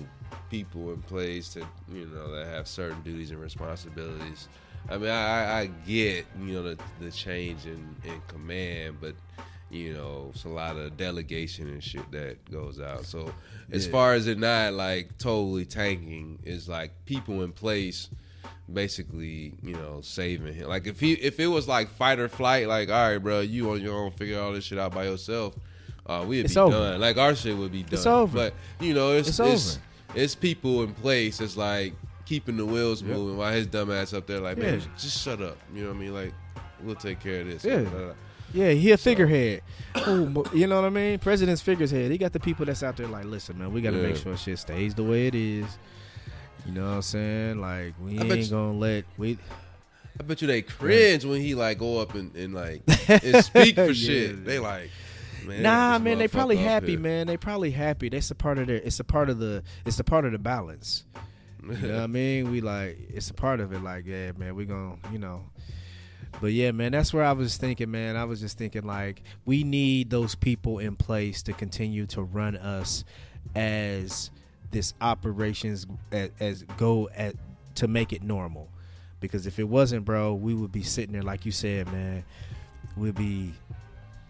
people 0.51 0.93
in 0.93 1.01
place 1.01 1.53
that 1.55 1.65
you 1.91 2.05
know 2.05 2.31
that 2.35 2.45
have 2.47 2.67
certain 2.67 3.01
duties 3.01 3.31
and 3.31 3.41
responsibilities. 3.41 4.47
I 4.89 4.97
mean 4.97 5.09
I, 5.09 5.15
I- 5.43 5.59
I 5.61 5.65
get 5.87 6.25
you 6.39 6.53
know 6.53 6.63
the, 6.63 6.77
the 6.99 7.09
change 7.11 7.65
in, 7.65 7.95
in 8.03 8.21
command, 8.27 8.97
but 9.01 9.15
you 9.71 9.93
know 9.93 10.31
it's 10.33 10.45
a 10.45 10.49
lot 10.49 10.77
of 10.77 10.97
delegation 10.97 11.67
and 11.67 11.83
shit 11.83 12.09
that 12.11 12.37
goes 12.51 12.79
out. 12.79 13.05
So 13.05 13.31
as 13.71 13.85
Yeah. 13.85 13.91
far 13.91 14.13
as 14.13 14.27
it 14.27 14.37
not 14.39 14.73
like 14.73 15.17
totally 15.17 15.65
tanking, 15.65 16.39
is 16.43 16.67
like 16.67 16.91
people 17.05 17.43
in 17.43 17.51
place 17.51 18.09
basically 18.71 19.53
you 19.63 19.73
know 19.73 19.99
saving 20.01 20.53
him. 20.53 20.67
Like 20.67 20.87
if 20.87 20.99
he 20.99 21.13
if 21.13 21.39
it 21.39 21.47
was 21.47 21.67
like 21.67 21.89
fight 21.89 22.19
or 22.19 22.29
flight, 22.29 22.67
like 22.67 22.89
all 22.89 23.09
right, 23.11 23.17
bro, 23.17 23.41
you 23.41 23.69
on 23.71 23.81
your 23.81 23.95
own, 23.95 24.11
figure 24.11 24.39
all 24.39 24.53
this 24.53 24.65
shit 24.65 24.77
out 24.79 24.93
by 24.93 25.05
yourself. 25.05 25.55
Uh, 26.05 26.25
we'd 26.27 26.45
It's 26.45 26.55
be 26.55 26.59
over. 26.59 26.71
done. 26.71 26.99
Like 27.01 27.17
our 27.17 27.35
shit 27.35 27.55
would 27.55 27.71
be 27.71 27.83
done. 27.83 27.93
It's 27.93 28.05
over. 28.07 28.35
But 28.35 28.53
you 28.79 28.93
know, 28.93 29.11
it's 29.13 29.29
It's 29.29 29.39
it's 29.39 29.75
over. 29.75 29.81
it's, 30.15 30.35
people 30.35 30.81
in 30.83 30.93
place. 30.95 31.39
It's 31.39 31.55
like 31.57 31.93
keeping 32.25 32.57
the 32.57 32.65
wheels 32.65 33.01
Yep. 33.03 33.15
moving 33.15 33.37
while 33.37 33.53
his 33.53 33.67
dumb 33.67 33.91
ass 33.91 34.13
up 34.13 34.25
there 34.27 34.39
like, 34.39 34.57
man, 34.57 34.79
Yeah. 34.79 34.85
just 34.97 35.21
shut 35.23 35.41
up. 35.41 35.57
You 35.73 35.83
know 35.83 35.89
what 35.89 35.97
I 35.97 35.99
mean? 35.99 36.13
Like 36.13 36.33
we'll 36.83 36.95
take 36.95 37.19
care 37.19 37.41
of 37.41 37.47
this. 37.47 37.63
Yeah. 37.63 37.81
Blah. 37.81 38.13
Yeah, 38.53 38.71
he 38.71 38.91
a 38.91 38.97
figurehead. 38.97 39.61
Ooh, 40.07 40.43
you 40.53 40.65
know 40.67 40.75
what 40.75 40.85
I 40.85 40.89
mean? 40.89 41.19
President's 41.19 41.61
figurehead. 41.61 42.11
He 42.11 42.17
got 42.17 42.33
the 42.33 42.39
people 42.39 42.65
that's 42.65 42.81
out 42.83 42.97
there 42.97 43.07
like, 43.07 43.25
listen, 43.25 43.57
man, 43.59 43.71
we 43.71 43.81
got 43.81 43.91
to 43.91 43.97
Yeah. 43.97 44.07
make 44.07 44.15
sure 44.15 44.35
shit 44.37 44.57
stays 44.59 44.93
the 44.95 45.03
way 45.03 45.27
it 45.27 45.35
is. 45.35 45.65
You 46.65 46.73
know 46.73 46.85
what 46.85 46.91
I'm 46.95 47.01
saying? 47.01 47.61
Like 47.61 47.93
we 48.03 48.19
I 48.19 48.23
ain't 48.23 48.49
gonna 48.49 48.73
let 48.73 49.05
we. 49.17 49.37
I 50.19 50.23
bet 50.23 50.41
you 50.41 50.47
they 50.47 50.61
cringe 50.61 51.23
when 51.25 51.39
he 51.41 51.55
like 51.55 51.77
go 51.79 51.99
up 51.99 52.13
and, 52.15 52.35
and 52.35 52.53
like 52.53 52.81
and 53.07 53.43
speak 53.43 53.75
for 53.75 53.85
Yeah. 53.87 53.93
shit. 53.93 54.45
They 54.45 54.59
like, 54.59 54.89
man. 55.45 55.63
nah, 55.63 55.97
man, 55.99 56.17
they 56.17 56.27
probably 56.27 56.57
happy, 56.57 56.91
here. 56.91 56.99
man. 56.99 57.27
They 57.27 57.37
probably 57.37 57.71
happy. 57.71 58.09
That's 58.09 58.29
a 58.29 58.35
part 58.35 58.57
of 58.57 58.67
their. 58.67 58.77
It's 58.77 58.99
a 58.99 59.03
part 59.05 59.29
of 59.29 59.39
the. 59.39 59.63
It's 59.85 59.99
a 59.99 60.03
part 60.03 60.25
of 60.25 60.33
the 60.33 60.37
balance. 60.39 61.05
You 61.63 61.75
know 61.75 61.93
what 61.95 62.03
I 62.03 62.07
mean? 62.07 62.51
We 62.51 62.61
like 62.61 62.97
it's 63.09 63.29
a 63.29 63.33
part 63.33 63.59
of 63.61 63.71
it. 63.73 63.81
Like, 63.81 64.05
yeah, 64.05 64.33
man, 64.37 64.55
we 64.55 64.65
gonna, 64.65 64.97
you 65.11 65.19
know. 65.19 65.45
But 66.41 66.53
yeah, 66.53 66.71
man, 66.71 66.91
that's 66.91 67.13
where 67.13 67.23
I 67.23 67.31
was 67.33 67.57
thinking, 67.57 67.91
man. 67.91 68.15
I 68.15 68.23
was 68.23 68.39
just 68.39 68.57
thinking 68.57 68.83
like 68.83 69.23
we 69.45 69.63
need 69.63 70.09
those 70.09 70.35
people 70.35 70.79
in 70.79 70.95
place 70.95 71.41
to 71.43 71.53
continue 71.53 72.05
to 72.07 72.21
run 72.21 72.55
us 72.55 73.03
as 73.55 74.31
this 74.71 74.93
operations 75.01 75.87
as, 76.11 76.29
as 76.39 76.63
go 76.77 77.09
at 77.15 77.35
to 77.75 77.87
make 77.87 78.13
it 78.13 78.23
normal. 78.23 78.69
Because 79.19 79.45
if 79.47 79.59
it 79.59 79.67
wasn't, 79.67 80.05
bro, 80.05 80.33
we 80.33 80.53
would 80.53 80.71
be 80.71 80.83
sitting 80.83 81.11
there 81.11 81.23
like 81.23 81.45
you 81.45 81.51
said, 81.51 81.91
man. 81.91 82.23
We'd 82.95 83.15
be 83.15 83.53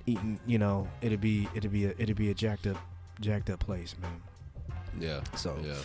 eating, 0.05 0.39
you 0.47 0.57
know, 0.57 0.87
it'd 1.01 1.21
be 1.21 1.47
it'd 1.53 1.71
be 1.71 1.85
a 1.85 1.93
it'd 1.97 2.15
be 2.15 2.31
a 2.31 2.33
jacked 2.33 2.65
up 2.65 2.77
jacked 3.19 3.49
up 3.49 3.59
place, 3.59 3.95
man. 4.01 4.21
Yeah. 4.99 5.21
So 5.35 5.57
Yeah. 5.63 5.75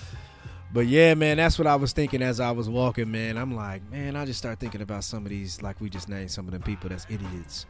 But 0.75 0.87
yeah, 0.87 1.15
man, 1.15 1.39
that's 1.39 1.57
what 1.59 1.67
I 1.67 1.77
was 1.77 1.93
thinking 1.95 2.21
as 2.21 2.41
I 2.41 2.51
was 2.51 2.69
walking, 2.69 3.11
man. 3.11 3.39
I'm 3.39 3.55
like, 3.55 3.89
man, 3.91 4.17
I 4.17 4.27
just 4.27 4.39
start 4.39 4.59
thinking 4.59 4.83
about 4.83 5.05
some 5.05 5.25
of 5.25 5.31
these, 5.31 5.63
like 5.63 5.81
we 5.81 5.89
just 5.89 6.09
named 6.11 6.31
some 6.31 6.47
of 6.47 6.53
them 6.53 6.63
people 6.63 6.91
that's 6.91 7.07
idiots. 7.09 7.65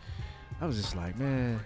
I 0.60 0.66
was 0.66 0.76
just 0.76 0.96
like, 0.96 1.16
man, 1.18 1.60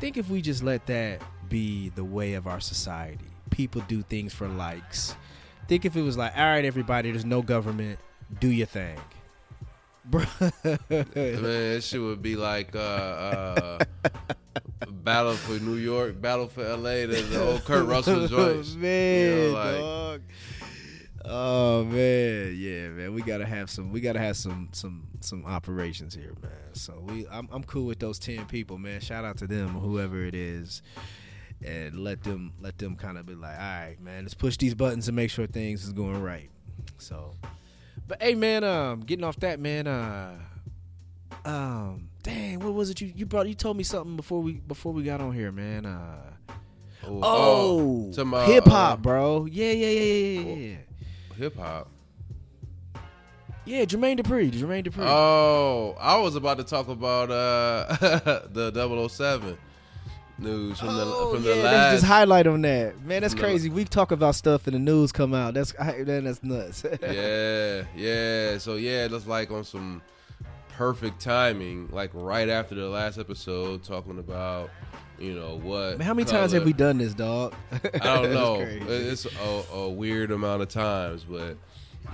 think 0.00 0.16
if 0.16 0.28
we 0.28 0.42
just 0.42 0.62
let 0.62 0.84
that 0.86 1.22
be 1.48 1.90
the 1.90 2.04
way 2.04 2.34
of 2.34 2.46
our 2.46 2.60
society. 2.60 3.24
People 3.50 3.82
do 3.88 4.02
things 4.02 4.34
for 4.34 4.48
likes. 4.48 5.14
Think 5.68 5.84
if 5.84 5.94
it 5.96 6.02
was 6.02 6.16
like, 6.16 6.36
all 6.36 6.42
right, 6.44 6.64
everybody, 6.64 7.10
there's 7.10 7.24
no 7.24 7.42
government, 7.42 7.98
do 8.40 8.48
your 8.48 8.66
thing. 8.66 8.98
Bro. 10.04 10.24
Man, 10.40 10.78
that 10.88 11.80
shit 11.84 12.00
would 12.00 12.22
be 12.22 12.34
like 12.34 12.74
uh, 12.74 12.78
uh, 12.78 13.78
Battle 14.90 15.34
for 15.34 15.62
New 15.62 15.76
York, 15.76 16.20
Battle 16.20 16.48
for 16.48 16.64
LA, 16.64 17.06
the, 17.06 17.24
the 17.30 17.40
old 17.44 17.64
Kurt 17.64 17.86
Russell 17.86 18.26
joints. 18.28 18.74
man, 18.74 19.28
You 19.28 19.36
know, 19.48 19.52
like- 19.52 19.78
dog. 19.78 20.22
Oh 21.24 21.84
man, 21.84 22.54
yeah, 22.56 22.88
man. 22.88 23.14
We 23.14 23.22
gotta 23.22 23.46
have 23.46 23.70
some. 23.70 23.92
We 23.92 24.00
gotta 24.00 24.18
have 24.18 24.36
some 24.36 24.68
some 24.72 25.06
some 25.20 25.44
operations 25.46 26.14
here, 26.14 26.32
man. 26.42 26.74
So 26.74 27.00
we, 27.06 27.26
I'm 27.30 27.48
I'm 27.52 27.62
cool 27.64 27.86
with 27.86 28.00
those 28.00 28.18
ten 28.18 28.44
people, 28.46 28.78
man. 28.78 29.00
Shout 29.00 29.24
out 29.24 29.36
to 29.38 29.46
them, 29.46 29.68
whoever 29.68 30.24
it 30.24 30.34
is, 30.34 30.82
and 31.64 31.98
let 32.02 32.24
them 32.24 32.52
let 32.60 32.78
them 32.78 32.96
kind 32.96 33.18
of 33.18 33.26
be 33.26 33.34
like, 33.34 33.56
all 33.56 33.62
right, 33.62 33.96
man. 34.00 34.24
Let's 34.24 34.34
push 34.34 34.56
these 34.56 34.74
buttons 34.74 35.06
and 35.06 35.14
make 35.14 35.30
sure 35.30 35.46
things 35.46 35.84
is 35.84 35.92
going 35.92 36.20
right. 36.20 36.50
So, 36.98 37.34
but 38.08 38.20
hey, 38.20 38.34
man, 38.34 38.64
um, 38.64 39.00
getting 39.00 39.24
off 39.24 39.36
that, 39.40 39.60
man. 39.60 39.86
Uh, 39.86 40.34
um, 41.44 42.08
dang, 42.22 42.60
what 42.60 42.74
was 42.74 42.90
it 42.90 43.00
you 43.00 43.12
you 43.14 43.26
brought? 43.26 43.46
You 43.48 43.54
told 43.54 43.76
me 43.76 43.84
something 43.84 44.16
before 44.16 44.42
we 44.42 44.54
before 44.54 44.92
we 44.92 45.04
got 45.04 45.20
on 45.20 45.32
here, 45.32 45.52
man. 45.52 45.86
Uh. 45.86 46.16
Oh, 47.04 47.20
Oh, 47.22 48.12
talking 48.12 48.52
hip 48.52 48.64
hop, 48.66 48.92
uh, 48.92 49.02
bro. 49.02 49.46
Yeah, 49.46 49.72
yeah, 49.72 49.86
yeah, 49.88 50.00
yeah, 50.00 50.40
yeah, 50.40 50.54
yeah. 50.54 50.76
Hip 51.42 51.56
hop. 51.56 51.88
Yeah, 53.64 53.84
Jermaine 53.84 54.18
Dupri, 54.18 54.50
Jermaine 54.50 54.86
Dupri. 54.86 55.04
Oh, 55.06 55.96
I 56.00 56.16
was 56.18 56.36
about 56.36 56.58
to 56.58 56.64
talk 56.64 56.86
about 56.88 57.30
uh, 57.30 57.96
the 58.52 59.08
007 59.08 59.58
news 60.38 60.78
from 60.78 60.88
the 60.96 61.02
Oh, 61.04 61.34
from 61.34 61.42
the 61.42 61.56
last. 61.56 61.94
just 61.94 62.04
highlight 62.04 62.46
on 62.46 62.62
that, 62.62 63.04
man. 63.04 63.22
That's 63.22 63.34
crazy. 63.34 63.70
We 63.70 63.84
talk 63.84 64.12
about 64.12 64.34
stuff 64.36 64.66
and 64.68 64.74
the 64.74 64.78
news 64.80 65.10
come 65.12 65.34
out. 65.34 65.54
That's 65.54 65.74
I, 65.78 65.98
man, 66.04 66.24
that's 66.24 66.42
nuts. 66.44 66.84
yeah, 67.02 67.82
yeah. 67.96 68.58
So 68.58 68.76
yeah, 68.76 69.04
it 69.04 69.10
looks 69.10 69.26
like 69.26 69.50
on 69.50 69.64
some 69.64 70.00
perfect 70.70 71.20
timing, 71.20 71.88
like 71.90 72.10
right 72.14 72.48
after 72.48 72.74
the 72.76 72.88
last 72.88 73.18
episode, 73.18 73.82
talking 73.84 74.18
about 74.18 74.70
you 75.22 75.34
know 75.34 75.56
what. 75.62 75.98
Man, 75.98 76.06
how 76.06 76.14
many 76.14 76.24
times 76.26 76.52
have 76.52 76.64
we 76.64 76.72
done 76.72 76.98
this, 76.98 77.14
dog? 77.14 77.54
I 77.72 77.98
don't 77.98 78.32
know. 78.34 78.56
It's 78.60 79.24
a, 79.24 79.62
a 79.74 79.88
weird 79.88 80.30
amount 80.32 80.62
of 80.62 80.68
times, 80.68 81.24
but 81.24 81.56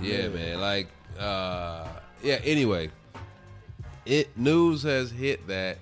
yeah, 0.01 0.23
Yeah. 0.23 0.27
man. 0.29 0.61
Like, 0.61 0.87
uh, 1.19 1.87
yeah. 2.21 2.39
Anyway, 2.43 2.91
it 4.05 4.37
news 4.37 4.83
has 4.83 5.11
hit 5.11 5.47
that. 5.47 5.77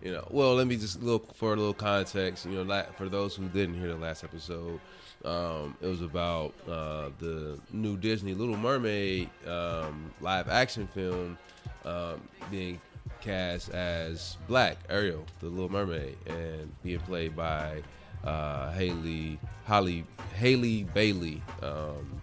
You 0.00 0.12
know, 0.12 0.28
well, 0.30 0.54
let 0.54 0.68
me 0.68 0.76
just 0.76 1.02
look 1.02 1.34
for 1.34 1.52
a 1.52 1.56
little 1.56 1.74
context. 1.74 2.46
You 2.46 2.62
know, 2.64 2.86
for 2.96 3.08
those 3.08 3.34
who 3.34 3.48
didn't 3.48 3.80
hear 3.80 3.88
the 3.88 3.96
last 3.96 4.22
episode, 4.22 4.78
um, 5.24 5.76
it 5.82 5.86
was 5.88 6.02
about 6.02 6.54
uh, 6.68 7.08
the 7.18 7.58
new 7.72 7.96
Disney 7.96 8.32
Little 8.32 8.56
Mermaid 8.56 9.28
um, 9.44 10.14
live 10.20 10.48
action 10.48 10.86
film 10.94 11.36
um, 11.84 12.20
being 12.48 12.80
cast 13.20 13.70
as 13.70 14.36
Black 14.46 14.76
Ariel, 14.88 15.24
the 15.40 15.46
Little 15.46 15.70
Mermaid, 15.70 16.16
and 16.26 16.72
being 16.82 17.00
played 17.00 17.36
by 17.36 17.82
uh, 18.24 18.70
Haley 18.72 19.38
Holly 19.66 20.04
Haley 20.34 20.84
Bailey 20.84 21.42
um, 21.62 22.20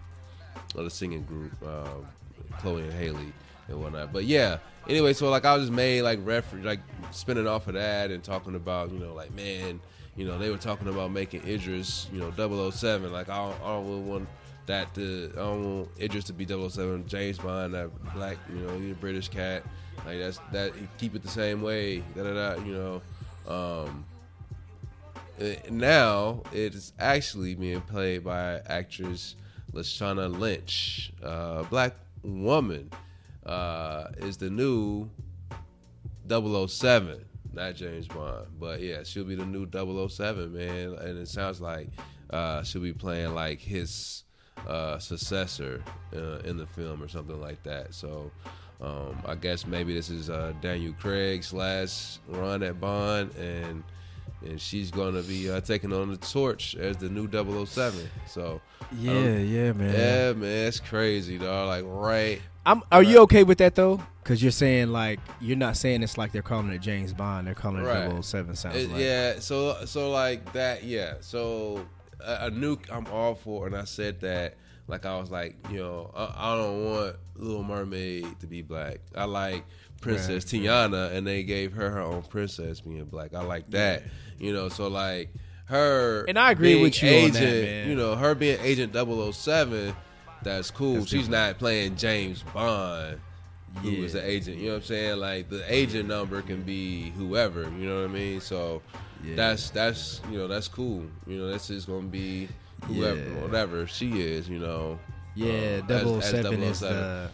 the 0.74 0.90
singing 0.90 1.22
group, 1.22 1.52
um, 1.66 2.06
Chloe 2.58 2.82
and 2.82 2.92
Haley 2.92 3.32
and 3.68 3.80
whatnot. 3.80 4.12
But 4.12 4.24
yeah, 4.24 4.58
anyway, 4.88 5.12
so 5.12 5.30
like 5.30 5.44
I 5.44 5.54
was 5.54 5.64
just 5.64 5.72
made 5.72 6.02
like 6.02 6.18
reference, 6.22 6.64
like 6.64 6.80
spinning 7.10 7.46
off 7.46 7.66
of 7.68 7.74
that 7.74 8.10
and 8.10 8.22
talking 8.22 8.54
about 8.54 8.92
you 8.92 8.98
know 8.98 9.14
like 9.14 9.32
man, 9.34 9.80
you 10.16 10.26
know 10.26 10.38
they 10.38 10.50
were 10.50 10.56
talking 10.56 10.88
about 10.88 11.10
making 11.12 11.46
Idris 11.46 12.08
you 12.12 12.18
know 12.18 12.70
007 12.70 13.12
like 13.12 13.28
I 13.28 13.36
don't, 13.36 13.60
I 13.62 13.66
don't 13.66 13.86
really 13.86 14.00
want 14.00 14.28
that 14.66 14.94
to 14.94 15.30
I 15.34 15.38
don't 15.38 15.78
want 15.78 15.88
Idris 16.00 16.24
to 16.24 16.32
be 16.32 16.46
007 16.46 17.06
James 17.06 17.38
Bond 17.38 17.74
that 17.74 17.90
black 18.14 18.38
you 18.52 18.60
know 18.60 18.76
he's 18.78 18.92
a 18.92 18.94
British 18.94 19.28
cat 19.28 19.62
like 20.04 20.18
that's 20.18 20.38
that 20.52 20.72
keep 20.98 21.14
it 21.14 21.22
the 21.22 21.28
same 21.28 21.62
way 21.62 21.98
da 22.14 22.22
da 22.22 22.54
da 22.54 22.64
you 22.64 22.74
know. 22.74 23.02
Um, 23.46 24.04
uh, 25.40 25.54
now 25.70 26.42
it 26.52 26.74
is 26.74 26.92
actually 26.98 27.54
being 27.54 27.80
played 27.82 28.24
by 28.24 28.60
actress 28.66 29.36
Lashana 29.72 30.34
Lynch. 30.38 31.12
Uh, 31.22 31.62
black 31.64 31.94
woman 32.22 32.90
uh, 33.44 34.08
is 34.18 34.36
the 34.36 34.50
new 34.50 35.08
007, 36.28 37.24
not 37.52 37.74
James 37.74 38.08
Bond. 38.08 38.46
But 38.58 38.80
yeah, 38.80 39.02
she'll 39.04 39.24
be 39.24 39.34
the 39.34 39.44
new 39.44 39.68
007, 40.08 40.52
man. 40.52 40.94
And 40.94 41.18
it 41.18 41.28
sounds 41.28 41.60
like 41.60 41.88
uh, 42.30 42.62
she'll 42.62 42.82
be 42.82 42.92
playing 42.92 43.34
like 43.34 43.60
his 43.60 44.24
uh, 44.66 44.98
successor 44.98 45.82
uh, 46.14 46.38
in 46.44 46.56
the 46.56 46.66
film 46.66 47.02
or 47.02 47.08
something 47.08 47.40
like 47.40 47.62
that. 47.64 47.94
So 47.94 48.30
um, 48.80 49.16
I 49.26 49.34
guess 49.34 49.66
maybe 49.66 49.94
this 49.94 50.10
is 50.10 50.28
uh, 50.30 50.52
Daniel 50.60 50.94
Craig's 51.00 51.52
last 51.52 52.20
run 52.28 52.62
at 52.62 52.80
Bond, 52.80 53.34
and 53.36 53.82
and 54.44 54.60
she's 54.60 54.90
gonna 54.90 55.22
be 55.22 55.50
uh, 55.50 55.60
taking 55.60 55.92
on 55.92 56.10
the 56.10 56.16
torch 56.18 56.74
as 56.76 56.96
the 56.98 57.08
new 57.08 57.28
007. 57.66 58.08
So 58.26 58.60
yeah, 58.92 59.12
yeah, 59.38 59.72
man. 59.72 59.94
yeah, 59.94 60.32
man, 60.34 60.66
it's 60.68 60.78
crazy, 60.80 61.38
dog. 61.38 61.68
Like 61.68 61.84
right, 61.86 62.40
I'm. 62.66 62.82
Are 62.92 63.02
you 63.02 63.18
okay 63.20 63.44
with 63.44 63.58
that 63.58 63.74
though? 63.74 64.02
Because 64.22 64.42
you're 64.42 64.52
saying 64.52 64.88
like 64.88 65.20
you're 65.40 65.56
not 65.56 65.76
saying 65.76 66.02
it's 66.02 66.18
like 66.18 66.32
they're 66.32 66.42
calling 66.42 66.70
it 66.70 66.80
James 66.80 67.12
Bond. 67.12 67.46
They're 67.46 67.54
calling 67.54 67.82
it 67.84 67.86
Right. 67.86 68.24
007 68.24 68.56
Sounds 68.56 68.76
It- 68.76 68.90
like. 68.90 69.00
yeah. 69.00 69.38
So 69.38 69.84
so 69.86 70.10
like 70.10 70.52
that. 70.52 70.84
Yeah. 70.84 71.14
So 71.20 71.86
a, 72.20 72.46
a 72.46 72.50
nuke, 72.50 72.90
I'm 72.92 73.06
all 73.06 73.36
for, 73.36 73.66
and 73.66 73.74
I 73.76 73.84
said 73.84 74.20
that. 74.20 74.56
Like 74.88 75.04
I 75.06 75.18
was 75.18 75.30
like, 75.30 75.56
you 75.70 75.78
know, 75.78 76.10
I, 76.14 76.52
I 76.52 76.56
don't 76.56 76.84
want 76.84 77.16
Little 77.36 77.64
Mermaid 77.64 78.38
to 78.40 78.46
be 78.46 78.62
black. 78.62 78.98
I 79.16 79.24
like 79.24 79.64
Princess 80.00 80.44
Tiana, 80.44 81.12
and 81.12 81.26
they 81.26 81.42
gave 81.42 81.72
her 81.72 81.90
her 81.90 82.00
own 82.00 82.22
princess 82.22 82.80
being 82.80 83.04
black. 83.06 83.34
I 83.34 83.42
like 83.42 83.70
that. 83.70 84.04
You 84.38 84.52
know, 84.52 84.68
so 84.68 84.88
like 84.88 85.30
her 85.64 86.24
And 86.28 86.38
I 86.38 86.52
agree 86.52 86.80
with 86.80 87.02
you 87.02 87.08
on 87.08 87.14
agent, 87.14 87.34
that, 87.34 87.62
man. 87.62 87.88
You 87.88 87.96
know, 87.96 88.14
her 88.14 88.34
being 88.36 88.58
Agent 88.60 88.94
007, 88.94 89.94
that's 90.42 90.70
cool. 90.70 90.94
That's 90.96 91.06
She's 91.08 91.22
different. 91.26 91.30
not 91.30 91.58
playing 91.58 91.96
James 91.96 92.42
Bond 92.54 93.18
who 93.82 93.90
Yeah. 93.90 94.04
is 94.06 94.12
the 94.14 94.24
agent. 94.26 94.58
You 94.58 94.66
know 94.68 94.72
what 94.74 94.76
I'm 94.78 94.82
saying? 94.84 95.18
Like 95.18 95.50
the 95.50 95.64
agent 95.72 96.08
number 96.08 96.40
can 96.42 96.62
be 96.62 97.10
whoever. 97.18 97.62
You 97.62 97.88
know 97.88 98.02
what 98.02 98.10
I 98.10 98.12
mean? 98.12 98.40
So 98.40 98.80
Yeah. 99.24 99.34
that's 99.34 99.70
that's 99.70 100.20
you 100.30 100.38
know 100.38 100.46
that's 100.46 100.68
cool. 100.68 101.02
You 101.26 101.38
know 101.38 101.48
that's 101.50 101.66
just 101.68 101.86
gonna 101.88 102.06
be 102.06 102.48
whoever, 102.84 103.16
Yeah. 103.20 103.40
whatever 103.42 103.86
she 103.86 104.20
is. 104.20 104.48
You 104.48 104.58
know. 104.58 104.98
Yeah, 105.34 105.80
um, 105.82 105.90
as- 105.90 106.32
as 106.34 106.40
007 106.42 106.62
is 106.62 106.80
the 106.80 107.30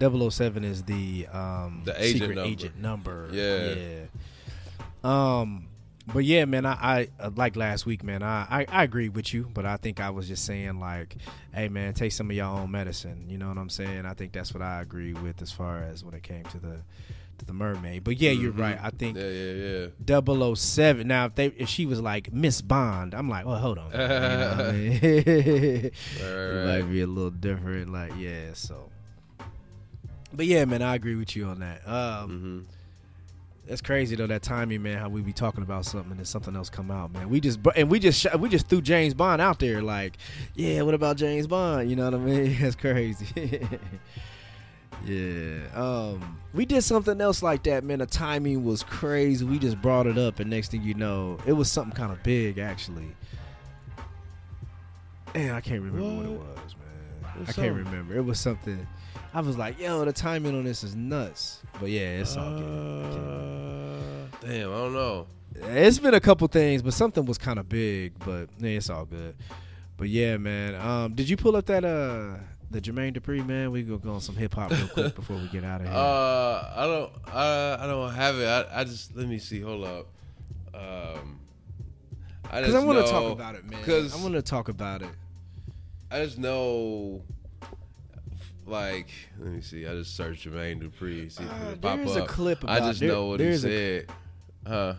007 0.00 0.64
is 0.64 0.82
the 0.84 1.26
um 1.28 1.82
The 1.84 1.94
agent 2.02 2.20
secret 2.20 2.34
number. 2.36 2.48
agent 2.50 2.78
number. 2.78 3.28
Yeah. 3.32 3.74
Yeah. 3.74 4.06
Um 5.04 5.64
but 6.12 6.24
yeah, 6.24 6.46
man, 6.46 6.64
I, 6.64 6.72
I 6.80 7.08
uh, 7.20 7.30
like 7.36 7.54
last 7.54 7.84
week, 7.84 8.02
man. 8.02 8.22
I, 8.22 8.46
I 8.62 8.66
I 8.70 8.82
agree 8.84 9.10
with 9.10 9.34
you, 9.34 9.50
but 9.52 9.66
I 9.66 9.76
think 9.76 10.00
I 10.00 10.08
was 10.08 10.26
just 10.26 10.46
saying 10.46 10.80
like, 10.80 11.16
hey, 11.54 11.68
man, 11.68 11.92
take 11.92 12.12
some 12.12 12.30
of 12.30 12.36
your 12.36 12.46
own 12.46 12.70
medicine. 12.70 13.26
You 13.28 13.36
know 13.36 13.48
what 13.48 13.58
I'm 13.58 13.68
saying? 13.68 14.06
I 14.06 14.14
think 14.14 14.32
that's 14.32 14.54
what 14.54 14.62
I 14.62 14.80
agree 14.80 15.12
with 15.12 15.42
as 15.42 15.52
far 15.52 15.78
as 15.82 16.02
when 16.02 16.14
it 16.14 16.22
came 16.22 16.44
to 16.44 16.58
the 16.58 16.80
the 17.46 17.52
mermaid. 17.52 18.04
But 18.04 18.20
yeah, 18.20 18.30
you're 18.30 18.52
right. 18.52 18.78
I 18.82 18.90
think 18.90 19.16
Yeah, 19.16 19.28
yeah, 19.28 19.88
yeah. 20.06 20.54
007. 20.54 21.06
Now, 21.06 21.26
if 21.26 21.34
they 21.34 21.46
if 21.46 21.68
she 21.68 21.86
was 21.86 22.00
like 22.00 22.32
Miss 22.32 22.60
Bond, 22.62 23.14
I'm 23.14 23.28
like, 23.28 23.46
well, 23.46 23.58
hold 23.58 23.78
on. 23.78 23.90
You 23.92 23.98
know 23.98 24.56
I 24.68 24.72
mean? 24.72 25.00
it 25.02 25.94
Right, 26.22 26.34
right, 26.34 26.50
right. 26.64 26.80
might 26.82 26.90
be 26.90 27.00
a 27.02 27.06
little 27.06 27.30
different. 27.30 27.90
Like, 27.92 28.12
yeah. 28.18 28.50
So, 28.54 28.90
but 30.32 30.46
yeah, 30.46 30.64
man, 30.64 30.82
I 30.82 30.94
agree 30.94 31.14
with 31.16 31.34
you 31.36 31.46
on 31.46 31.60
that. 31.60 31.86
Um, 31.88 32.30
Mhm. 32.30 32.74
That's 33.66 33.82
crazy 33.82 34.16
though. 34.16 34.26
That 34.26 34.40
timing, 34.42 34.82
man. 34.82 34.96
How 34.96 35.10
we 35.10 35.20
be 35.20 35.34
talking 35.34 35.62
about 35.62 35.84
something 35.84 36.10
and 36.12 36.18
then 36.18 36.24
something 36.24 36.56
else 36.56 36.70
come 36.70 36.90
out, 36.90 37.12
man. 37.12 37.28
We 37.28 37.38
just 37.38 37.58
and 37.76 37.90
we 37.90 37.98
just 37.98 38.26
we 38.38 38.48
just 38.48 38.66
threw 38.68 38.80
James 38.80 39.12
Bond 39.12 39.42
out 39.42 39.58
there, 39.58 39.82
like, 39.82 40.16
yeah. 40.54 40.80
What 40.80 40.94
about 40.94 41.18
James 41.18 41.46
Bond? 41.46 41.90
You 41.90 41.96
know 41.96 42.06
what 42.06 42.14
I 42.14 42.16
mean? 42.18 42.56
That's 42.62 42.76
crazy. 42.76 43.60
Yeah. 45.04 45.60
Um, 45.74 46.38
we 46.52 46.64
did 46.66 46.82
something 46.82 47.20
else 47.20 47.42
like 47.42 47.62
that, 47.64 47.84
man. 47.84 47.98
The 47.98 48.06
timing 48.06 48.64
was 48.64 48.82
crazy. 48.82 49.44
We 49.44 49.58
just 49.58 49.80
brought 49.80 50.06
it 50.06 50.18
up, 50.18 50.40
and 50.40 50.50
next 50.50 50.70
thing 50.70 50.82
you 50.82 50.94
know, 50.94 51.38
it 51.46 51.52
was 51.52 51.70
something 51.70 51.94
kind 51.94 52.12
of 52.12 52.22
big, 52.22 52.58
actually. 52.58 53.14
And 55.34 55.52
I 55.52 55.60
can't 55.60 55.82
remember 55.82 56.16
what, 56.16 56.26
it 56.26 56.38
was, 56.38 56.74
man. 56.76 57.36
What's 57.36 57.50
I 57.50 57.62
can't 57.62 57.76
remember. 57.76 58.16
It 58.16 58.24
was 58.24 58.40
something. 58.40 58.86
I 59.34 59.40
was 59.40 59.58
like, 59.58 59.78
yo, 59.78 60.04
the 60.04 60.12
timing 60.12 60.56
on 60.56 60.64
this 60.64 60.82
is 60.82 60.96
nuts. 60.96 61.60
But 61.78 61.90
yeah, 61.90 62.20
it's 62.20 62.36
all 62.36 62.58
good. 62.58 63.14
Uh, 63.14 64.36
damn, 64.40 64.72
I 64.72 64.76
don't 64.76 64.94
know. 64.94 65.26
It's 65.54 65.98
been 65.98 66.14
a 66.14 66.20
couple 66.20 66.48
things, 66.48 66.82
but 66.82 66.94
something 66.94 67.24
was 67.24 67.36
kind 67.36 67.58
of 67.58 67.68
big. 67.68 68.18
But 68.18 68.48
yeah, 68.58 68.70
it's 68.70 68.90
all 68.90 69.04
good. 69.04 69.36
But 69.96 70.08
yeah, 70.08 70.38
man. 70.38 70.74
Um, 70.74 71.14
did 71.14 71.28
you 71.28 71.36
pull 71.36 71.56
up 71.56 71.66
that 71.66 71.84
uh 71.84 72.38
the 72.70 72.80
Jermaine 72.80 73.16
Dupri 73.18 73.44
man? 73.46 73.70
We 73.70 73.82
gonna 73.82 73.98
go 73.98 74.12
on 74.14 74.20
some 74.20 74.36
hip 74.36 74.54
hop 74.54 74.70
real 74.70 74.88
quick 74.88 75.14
before 75.14 75.36
we 75.36 75.46
get 75.48 75.64
out 75.64 75.80
of 75.80 75.86
here. 75.88 75.96
Uh, 75.96 76.72
I 76.76 76.86
don't. 76.86 77.12
I, 77.34 77.84
I 77.84 77.86
don't 77.86 78.12
have 78.14 78.36
it. 78.38 78.46
I, 78.46 78.80
I 78.80 78.84
just 78.84 79.16
let 79.16 79.26
me 79.28 79.38
see. 79.38 79.60
Hold 79.60 79.84
up. 79.84 80.06
Um, 80.74 81.40
I 82.50 82.60
Because 82.60 82.74
I 82.74 82.84
want 82.84 83.04
to 83.04 83.10
talk 83.10 83.32
about 83.32 83.54
it, 83.54 83.64
man. 83.64 83.78
Because 83.80 84.14
I 84.18 84.22
want 84.22 84.34
to 84.34 84.42
talk 84.42 84.68
about 84.68 85.02
it. 85.02 85.10
I 86.10 86.24
just 86.24 86.38
know. 86.38 87.22
Like, 88.66 89.08
let 89.38 89.50
me 89.50 89.62
see. 89.62 89.86
I 89.86 89.94
just 89.94 90.14
searched 90.14 90.46
Jermaine 90.46 90.82
Dupri. 90.82 91.32
See 91.32 91.42
if 91.42 91.50
Uh, 91.50 91.76
pop 91.80 91.96
there's 91.96 92.16
a 92.16 92.22
up. 92.24 92.28
clip 92.28 92.64
I 92.68 92.80
just 92.80 93.00
there- 93.00 93.08
know 93.08 93.26
what 93.28 93.40
he 93.40 93.46
there's 93.46 93.64
a- 93.64 94.00
said. 94.00 94.10
huh? 94.66 94.94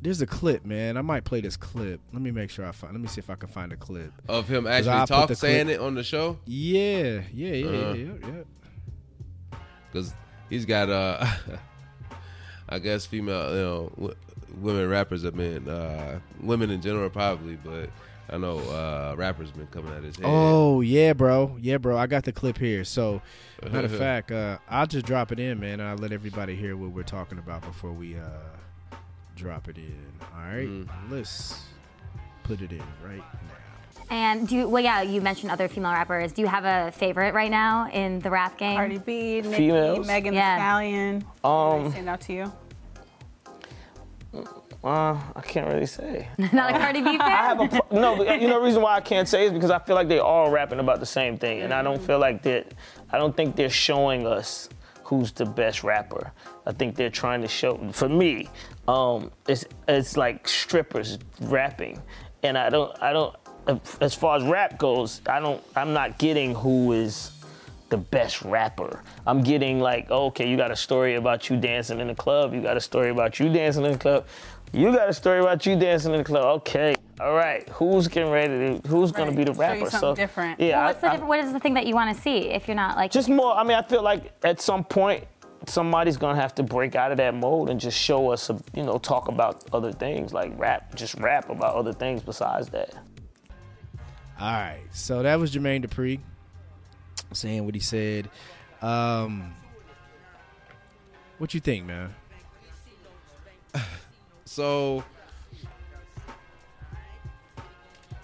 There's 0.00 0.20
a 0.20 0.26
clip, 0.26 0.64
man. 0.64 0.96
I 0.96 1.02
might 1.02 1.24
play 1.24 1.40
this 1.40 1.56
clip. 1.56 2.00
Let 2.12 2.22
me 2.22 2.30
make 2.30 2.50
sure 2.50 2.64
I 2.64 2.72
find. 2.72 2.92
Let 2.92 3.00
me 3.02 3.08
see 3.08 3.18
if 3.18 3.30
I 3.30 3.34
can 3.34 3.48
find 3.48 3.72
a 3.72 3.76
clip. 3.76 4.12
Of 4.28 4.46
him 4.48 4.66
actually 4.66 4.98
put 5.00 5.08
talk 5.08 5.34
saying 5.34 5.66
clip- 5.66 5.80
it 5.80 5.82
on 5.82 5.94
the 5.96 6.04
show 6.04 6.38
Yeah, 6.46 7.22
yeah, 7.34 7.52
yeah, 7.54 7.66
Uh-huh. 7.66 7.92
yeah, 7.94 8.04
yeah, 8.04 8.12
yeah. 9.52 9.58
because 9.90 10.14
he's 10.48 10.64
got 10.64 10.88
uh, 10.88 11.26
I 12.68 12.78
guess 12.78 13.06
female, 13.06 13.50
you 13.54 13.60
know, 13.62 13.92
w- 13.96 14.14
women 14.60 14.88
rappers 14.88 15.22
have 15.24 15.36
been 15.36 15.68
uh, 15.68 16.20
women 16.42 16.70
in 16.70 16.80
general 16.82 17.08
probably, 17.10 17.56
but 17.56 17.90
I 18.30 18.36
know 18.36 18.58
uh, 18.58 19.14
rappers 19.16 19.50
been 19.50 19.66
coming 19.68 19.92
at 19.94 20.02
his 20.04 20.16
head. 20.16 20.26
Oh 20.28 20.80
yeah, 20.80 21.12
bro. 21.14 21.56
Yeah, 21.60 21.78
bro. 21.78 21.96
I 21.96 22.06
got 22.06 22.24
the 22.24 22.32
clip 22.32 22.58
here. 22.58 22.84
So, 22.84 23.22
matter 23.62 23.86
of 23.86 23.96
fact, 23.96 24.30
uh, 24.30 24.58
I'll 24.68 24.86
just 24.86 25.06
drop 25.06 25.32
it 25.32 25.40
in, 25.40 25.58
man. 25.58 25.80
I'll 25.80 25.96
let 25.96 26.12
everybody 26.12 26.54
hear 26.54 26.76
what 26.76 26.90
we're 26.90 27.02
talking 27.04 27.38
about 27.38 27.62
before 27.62 27.92
we 27.92 28.16
uh, 28.16 28.28
drop 29.38 29.68
it 29.68 29.78
in. 29.78 29.94
All 30.34 30.40
right, 30.40 30.66
Mhm. 30.68 30.88
let's 31.10 31.62
put 32.42 32.60
it 32.60 32.72
in 32.72 32.82
right 33.04 33.18
now. 33.18 34.04
And 34.10 34.48
do 34.48 34.56
you, 34.56 34.68
well, 34.68 34.82
yeah, 34.82 35.02
you 35.02 35.20
mentioned 35.20 35.52
other 35.52 35.68
female 35.68 35.92
rappers. 35.92 36.32
Do 36.32 36.40
you 36.42 36.48
have 36.48 36.64
a 36.64 36.90
favorite 36.92 37.34
right 37.34 37.50
now 37.50 37.88
in 37.92 38.20
the 38.20 38.30
rap 38.30 38.56
game? 38.56 38.76
Cardi 38.76 38.98
B, 38.98 39.42
Nicki, 39.42 39.54
Females? 39.56 40.06
Megan 40.06 40.32
Yeah. 40.34 40.54
Thee 40.56 40.60
Stallion. 40.60 41.24
Um, 41.44 41.90
Stand 41.92 42.08
out 42.08 42.20
to 42.22 42.32
you. 42.32 42.52
uh, 44.84 45.16
I 45.36 45.40
can't 45.42 45.66
really 45.66 45.86
say. 45.86 46.28
Not 46.52 46.74
a 46.74 46.78
Cardi 46.78 47.00
B 47.02 47.18
fan? 47.18 47.20
I 47.20 47.30
have 47.48 47.60
a 47.60 47.94
no. 47.94 48.22
You 48.22 48.48
know, 48.48 48.58
the 48.60 48.64
reason 48.64 48.80
why 48.82 48.94
I 48.96 49.00
can't 49.00 49.28
say 49.28 49.44
is 49.46 49.52
because 49.52 49.70
I 49.70 49.78
feel 49.78 49.94
like 49.96 50.08
they 50.08 50.18
all 50.20 50.50
rapping 50.50 50.78
about 50.80 51.00
the 51.00 51.06
same 51.06 51.36
thing, 51.36 51.60
and 51.62 51.72
I 51.74 51.82
don't 51.82 52.00
feel 52.00 52.18
like 52.18 52.42
that. 52.44 52.72
I 53.10 53.18
don't 53.18 53.36
think 53.36 53.56
they're 53.56 53.68
showing 53.70 54.26
us 54.26 54.68
who's 55.04 55.32
the 55.32 55.44
best 55.46 55.82
rapper. 55.84 56.32
I 56.66 56.72
think 56.72 56.94
they're 56.96 57.10
trying 57.10 57.42
to 57.42 57.48
show. 57.48 57.76
For 57.92 58.08
me, 58.08 58.48
um, 58.88 59.30
it's 59.46 59.64
it's 59.86 60.16
like 60.16 60.48
strippers 60.48 61.18
rapping, 61.42 62.02
and 62.42 62.56
I 62.58 62.70
don't 62.70 63.00
I 63.02 63.12
don't. 63.12 63.36
As 64.00 64.14
far 64.14 64.36
as 64.38 64.44
rap 64.44 64.78
goes, 64.78 65.20
I 65.26 65.40
don't. 65.40 65.62
I'm 65.76 65.92
not 65.92 66.18
getting 66.18 66.54
who 66.54 66.92
is 66.92 67.32
the 67.90 67.98
best 67.98 68.42
rapper. 68.42 69.02
I'm 69.26 69.42
getting 69.42 69.78
like, 69.80 70.10
okay, 70.10 70.48
you 70.48 70.56
got 70.56 70.70
a 70.70 70.76
story 70.76 71.16
about 71.16 71.50
you 71.50 71.56
dancing 71.58 72.00
in 72.00 72.06
the 72.08 72.14
club. 72.14 72.54
You 72.54 72.62
got 72.62 72.76
a 72.76 72.80
story 72.80 73.10
about 73.10 73.38
you 73.38 73.50
dancing 73.52 73.84
in 73.84 73.92
the 73.92 73.98
club. 73.98 74.26
You 74.72 74.92
got 74.92 75.08
a 75.08 75.12
story 75.14 75.40
about 75.40 75.64
you 75.66 75.78
dancing 75.78 76.12
in 76.12 76.18
the 76.18 76.24
club. 76.24 76.44
Okay, 76.60 76.94
all 77.20 77.34
right. 77.34 77.66
Who's 77.70 78.08
getting 78.08 78.30
ready 78.30 78.80
to? 78.80 78.88
Who's 78.88 79.12
gonna 79.12 79.32
be 79.32 79.44
the 79.44 79.52
Show 79.54 79.62
you 79.62 79.68
rapper? 79.80 79.90
something 79.90 80.14
different. 80.14 80.60
Yeah. 80.60 80.78
Well, 80.78 80.88
I- 80.88 80.92
the 81.18 81.24
I- 81.24 81.26
what 81.26 81.40
is 81.40 81.52
the 81.52 81.60
thing 81.60 81.74
that 81.74 81.86
you 81.86 81.94
want 81.94 82.14
to 82.16 82.22
see 82.22 82.48
if 82.50 82.68
you're 82.68 82.74
not 82.74 82.96
like 82.96 83.10
just 83.10 83.28
more. 83.28 83.54
I 83.54 83.64
mean, 83.64 83.76
I 83.76 83.82
feel 83.82 84.02
like 84.02 84.32
at 84.44 84.60
some 84.62 84.84
point 84.84 85.24
somebody's 85.68 86.16
gonna 86.16 86.40
have 86.40 86.54
to 86.56 86.62
break 86.62 86.94
out 86.94 87.10
of 87.10 87.18
that 87.18 87.34
mode 87.34 87.68
and 87.68 87.80
just 87.80 87.98
show 87.98 88.30
us, 88.30 88.50
a, 88.50 88.60
you 88.74 88.82
know, 88.82 88.98
talk 88.98 89.28
about 89.28 89.64
other 89.72 89.92
things 89.92 90.32
like 90.32 90.52
rap, 90.58 90.94
just 90.94 91.14
rap 91.16 91.48
about 91.50 91.74
other 91.74 91.92
things 91.92 92.22
besides 92.22 92.68
that. 92.70 92.94
All 94.40 94.52
right, 94.52 94.82
so 94.92 95.22
that 95.22 95.38
was 95.38 95.52
Jermaine 95.54 95.84
Dupri 95.84 96.20
saying 97.32 97.64
what 97.64 97.74
he 97.74 97.80
said. 97.80 98.30
Um, 98.80 99.54
what 101.38 101.54
you 101.54 101.60
think, 101.60 101.84
man? 101.86 102.14
So, 104.44 105.04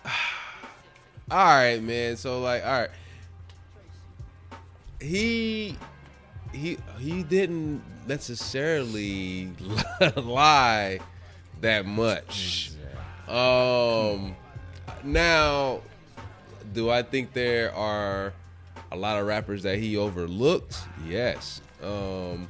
all 1.31 1.45
right, 1.45 1.81
man. 1.81 2.17
So 2.17 2.41
like, 2.41 2.65
all 2.65 2.81
right, 2.81 2.91
he 5.01 5.77
he 6.55 6.79
he 6.99 7.23
didn't 7.23 7.83
necessarily 8.07 9.51
lie 10.17 11.01
that 11.61 11.87
much. 11.87 12.71
Um, 13.29 14.37
now, 15.03 15.81
do 16.73 16.91
I 16.91 17.03
think 17.03 17.33
there 17.33 17.75
are 17.75 18.33
a 18.93 18.97
lot 18.97 19.19
of 19.19 19.27
rappers 19.27 19.63
that 19.63 19.79
he 19.79 19.97
overlooked? 19.97 20.79
Yes. 21.07 21.61
Um, 21.83 22.49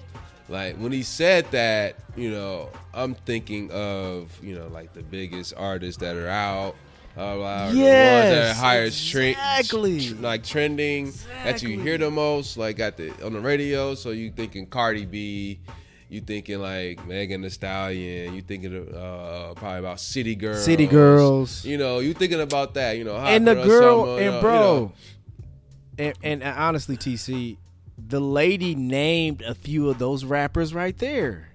like 0.49 0.77
when 0.77 0.93
he 0.93 1.03
said 1.03 1.51
that, 1.53 1.97
you 2.17 2.31
know, 2.31 2.71
I'm 2.93 3.15
thinking 3.15 3.71
of 3.71 4.37
you 4.43 4.55
know 4.55 4.69
like 4.69 4.93
the 4.93 5.03
biggest 5.03 5.55
artists 5.57 6.01
that 6.01 6.17
are 6.17 6.29
out. 6.29 6.77
Uh, 7.17 7.37
like 7.37 7.73
the 7.73 7.77
ones 7.77 7.77
that 7.77 7.77
Yes, 7.77 8.57
are 8.59 8.61
highest 8.61 9.11
tre- 9.11 9.31
exactly. 9.31 10.11
like 10.15 10.43
trending 10.43 11.13
that 11.45 11.63
you 11.63 11.81
hear 11.81 11.97
the 11.97 12.11
most, 12.11 12.57
like 12.57 12.81
at 12.81 12.97
the 12.97 13.11
on 13.25 13.33
the 13.35 13.41
radio. 13.41 13.95
So 13.95 14.11
you 14.11 14.33
thinking 14.33 14.67
Cardi 14.67 15.05
B, 15.07 15.61
you 16.09 16.21
thinking 16.21 16.59
like 16.59 17.07
Megan 17.07 17.43
Thee 17.43 17.51
Stallion, 17.51 18.35
you 18.35 18.43
thinking 18.43 18.93
uh, 18.93 19.53
probably 19.55 19.79
about 19.79 20.01
City 20.01 20.35
Girls, 20.35 20.65
City 20.65 20.87
Girls. 20.89 21.65
You 21.65 21.79
know, 21.79 22.01
you 22.01 22.15
thinking 22.15 22.41
about 22.41 22.75
that. 22.75 22.99
You 22.99 23.05
know, 23.05 23.15
and 23.17 23.47
the 23.47 23.55
Girl 23.55 24.19
and 24.19 24.35
uh, 24.35 24.41
bro, 24.41 24.53
you 24.55 24.61
know. 24.61 26.13
and, 26.23 26.43
and 26.43 26.43
honestly, 26.43 26.97
TC, 26.97 27.59
the 27.97 28.21
lady 28.21 28.75
named 28.75 29.41
a 29.43 29.55
few 29.55 29.89
of 29.89 29.99
those 30.01 30.25
rappers 30.25 30.75
right 30.75 30.99
there 30.99 31.51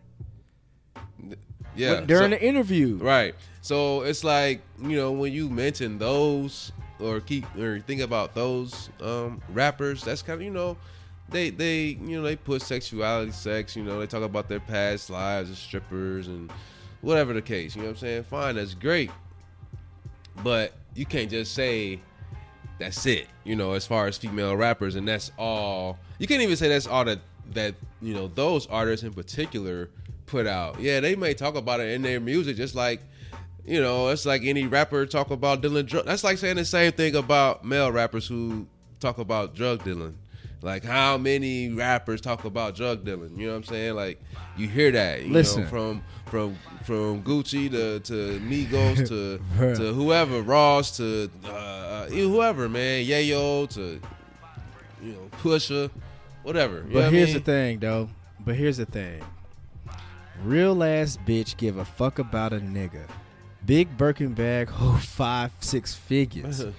yeah, 1.75 2.01
during 2.01 2.31
so- 2.31 2.37
the 2.37 2.43
interview. 2.43 2.95
Right. 2.97 3.35
So 3.69 4.01
it's 4.01 4.23
like 4.23 4.63
you 4.81 4.97
know 4.97 5.11
when 5.11 5.31
you 5.31 5.47
mention 5.47 5.99
those 5.99 6.71
or 6.99 7.19
keep 7.19 7.45
or 7.55 7.79
think 7.79 8.01
about 8.01 8.33
those 8.33 8.89
um, 8.99 9.43
rappers, 9.49 10.03
that's 10.03 10.23
kind 10.23 10.41
of 10.41 10.43
you 10.43 10.49
know 10.49 10.75
they 11.29 11.51
they 11.51 11.99
you 12.03 12.17
know 12.17 12.23
they 12.23 12.35
put 12.35 12.63
sexuality, 12.63 13.31
sex. 13.31 13.75
You 13.75 13.83
know 13.83 13.99
they 13.99 14.07
talk 14.07 14.23
about 14.23 14.49
their 14.49 14.59
past 14.59 15.11
lives 15.11 15.51
as 15.51 15.59
strippers 15.59 16.27
and 16.27 16.51
whatever 17.01 17.31
the 17.31 17.43
case. 17.43 17.75
You 17.75 17.83
know 17.83 17.89
what 17.89 17.97
I'm 17.97 17.99
saying? 17.99 18.23
Fine, 18.23 18.55
that's 18.55 18.73
great, 18.73 19.11
but 20.43 20.73
you 20.95 21.05
can't 21.05 21.29
just 21.29 21.53
say 21.53 21.99
that's 22.79 23.05
it. 23.05 23.27
You 23.43 23.55
know, 23.55 23.73
as 23.73 23.85
far 23.85 24.07
as 24.07 24.17
female 24.17 24.57
rappers, 24.57 24.95
and 24.95 25.07
that's 25.07 25.31
all. 25.37 25.99
You 26.17 26.25
can't 26.25 26.41
even 26.41 26.55
say 26.55 26.69
that's 26.69 26.87
all 26.87 27.05
that 27.05 27.19
that 27.53 27.75
you 28.01 28.15
know 28.15 28.29
those 28.29 28.65
artists 28.65 29.03
in 29.03 29.13
particular 29.13 29.91
put 30.25 30.47
out. 30.47 30.79
Yeah, 30.79 31.01
they 31.01 31.15
may 31.15 31.35
talk 31.35 31.53
about 31.53 31.81
it 31.81 31.89
in 31.89 32.01
their 32.01 32.19
music, 32.19 32.57
just 32.57 32.73
like 32.73 33.01
you 33.65 33.81
know, 33.81 34.09
it's 34.09 34.25
like 34.25 34.43
any 34.43 34.65
rapper 34.67 35.05
talk 35.05 35.31
about 35.31 35.61
dealing 35.61 35.85
drug. 35.85 36.05
That's 36.05 36.23
like 36.23 36.37
saying 36.37 36.55
the 36.57 36.65
same 36.65 36.91
thing 36.91 37.15
about 37.15 37.63
male 37.65 37.91
rappers 37.91 38.27
who 38.27 38.67
talk 38.99 39.17
about 39.17 39.55
drug 39.55 39.83
dealing. 39.83 40.17
Like 40.61 40.83
how 40.83 41.17
many 41.17 41.69
rappers 41.69 42.19
talk 42.19 42.43
about 42.43 42.75
drug 42.75 43.05
dealing? 43.05 43.37
You 43.39 43.47
know 43.47 43.53
what 43.53 43.57
I'm 43.59 43.63
saying? 43.63 43.95
Like 43.95 44.21
you 44.57 44.67
hear 44.67 44.91
that. 44.91 45.23
You 45.23 45.31
Listen. 45.33 45.63
know, 45.63 45.69
from 45.69 46.03
from 46.25 46.57
from 46.83 47.23
Gucci 47.23 47.71
to 47.71 47.99
to 48.01 48.39
Migos 48.41 49.07
to 49.07 49.39
to 49.75 49.93
whoever 49.93 50.41
Ross 50.41 50.97
to 50.97 51.29
uh, 51.45 52.07
whoever 52.07 52.67
man 52.67 53.05
Yayo 53.05 53.69
to 53.69 54.01
you 55.01 55.13
know 55.13 55.29
Pusha, 55.41 55.89
whatever. 56.43 56.83
You 56.89 56.99
I 56.99 57.03
But 57.03 57.13
here's 57.13 57.29
mean? 57.29 57.33
the 57.37 57.43
thing, 57.43 57.79
though. 57.79 58.09
But 58.41 58.55
here's 58.55 58.77
the 58.77 58.85
thing. 58.85 59.23
Real 60.43 60.83
ass 60.83 61.17
bitch 61.25 61.55
give 61.57 61.77
a 61.77 61.85
fuck 61.85 62.19
about 62.19 62.51
a 62.53 62.59
nigga. 62.59 63.03
Big 63.69 63.95
Birkin 63.99 64.33
bag, 64.33 64.67
hold 64.67 64.95
oh, 64.95 64.97
five, 64.97 65.51
six 65.59 65.93
figures. 65.93 66.61
Uh-huh. 66.61 66.71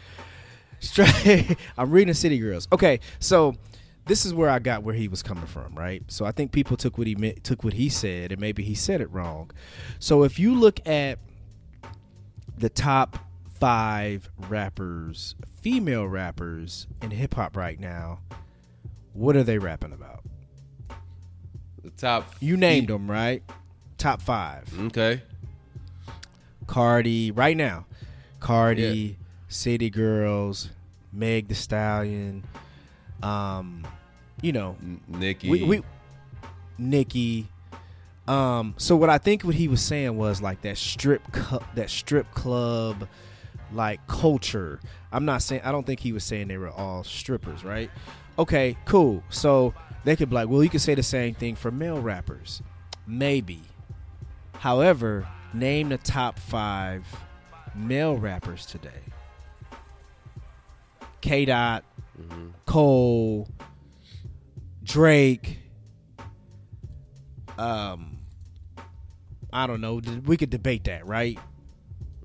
Straight. 0.80 1.56
I'm 1.78 1.92
reading 1.92 2.12
City 2.14 2.36
Girls. 2.36 2.66
Okay, 2.72 2.98
so 3.20 3.54
this 4.06 4.26
is 4.26 4.34
where 4.34 4.50
I 4.50 4.58
got 4.58 4.82
where 4.82 4.96
he 4.96 5.06
was 5.06 5.22
coming 5.22 5.46
from, 5.46 5.72
right? 5.76 6.02
So 6.08 6.24
I 6.24 6.32
think 6.32 6.50
people 6.50 6.76
took 6.76 6.98
what 6.98 7.06
he 7.06 7.14
meant, 7.14 7.44
took 7.44 7.62
what 7.62 7.74
he 7.74 7.88
said, 7.90 8.32
and 8.32 8.40
maybe 8.40 8.64
he 8.64 8.74
said 8.74 9.00
it 9.00 9.08
wrong. 9.12 9.52
So 10.00 10.24
if 10.24 10.40
you 10.40 10.52
look 10.52 10.84
at 10.84 11.20
the 12.58 12.68
top 12.68 13.18
five 13.60 14.28
rappers, 14.48 15.36
female 15.62 16.08
rappers 16.08 16.88
in 17.02 17.12
hip 17.12 17.34
hop 17.34 17.56
right 17.56 17.78
now, 17.78 18.18
what 19.12 19.36
are 19.36 19.44
they 19.44 19.58
rapping 19.58 19.92
about? 19.92 20.24
The 21.84 21.90
top. 21.90 22.34
You 22.40 22.56
named 22.56 22.88
them, 22.88 23.08
right? 23.08 23.44
Top 23.96 24.20
five. 24.20 24.64
Okay. 24.86 25.22
Cardi, 26.70 27.32
right 27.32 27.56
now. 27.56 27.84
Cardi, 28.38 29.18
City 29.48 29.90
Girls, 29.90 30.70
Meg 31.12 31.48
Thee 31.48 31.54
Stallion, 31.54 32.44
um, 33.24 33.84
you 34.40 34.52
know, 34.52 34.76
Nicki. 35.08 35.50
We, 35.50 35.64
we 35.64 35.82
Nicki. 36.78 37.48
Um, 38.28 38.74
so 38.78 38.94
what 38.94 39.10
I 39.10 39.18
think 39.18 39.42
what 39.42 39.56
he 39.56 39.66
was 39.66 39.82
saying 39.82 40.16
was 40.16 40.40
like 40.40 40.62
that 40.62 40.78
strip 40.78 41.32
cu- 41.32 41.58
that 41.74 41.90
strip 41.90 42.30
club 42.30 43.08
like 43.72 44.06
culture. 44.06 44.78
I'm 45.10 45.24
not 45.24 45.42
saying 45.42 45.62
I 45.64 45.72
don't 45.72 45.84
think 45.84 45.98
he 45.98 46.12
was 46.12 46.22
saying 46.22 46.46
they 46.46 46.56
were 46.56 46.70
all 46.70 47.02
strippers, 47.02 47.64
right? 47.64 47.90
Okay, 48.38 48.76
cool. 48.84 49.24
So 49.28 49.74
they 50.04 50.14
could 50.14 50.30
be 50.30 50.36
like, 50.36 50.48
well, 50.48 50.62
you 50.62 50.70
could 50.70 50.80
say 50.80 50.94
the 50.94 51.02
same 51.02 51.34
thing 51.34 51.56
for 51.56 51.72
male 51.72 52.00
rappers. 52.00 52.62
Maybe. 53.08 53.62
However, 54.54 55.26
name 55.52 55.88
the 55.88 55.98
top 55.98 56.38
five 56.38 57.04
male 57.74 58.16
rappers 58.16 58.66
today. 58.66 58.90
K 61.20 61.44
Dot, 61.44 61.84
Cole, 62.66 63.48
Drake, 64.82 65.58
um, 67.58 68.18
I 69.52 69.66
don't 69.66 69.80
know. 69.80 70.00
We 70.24 70.36
could 70.36 70.50
debate 70.50 70.84
that, 70.84 71.06
right? 71.06 71.38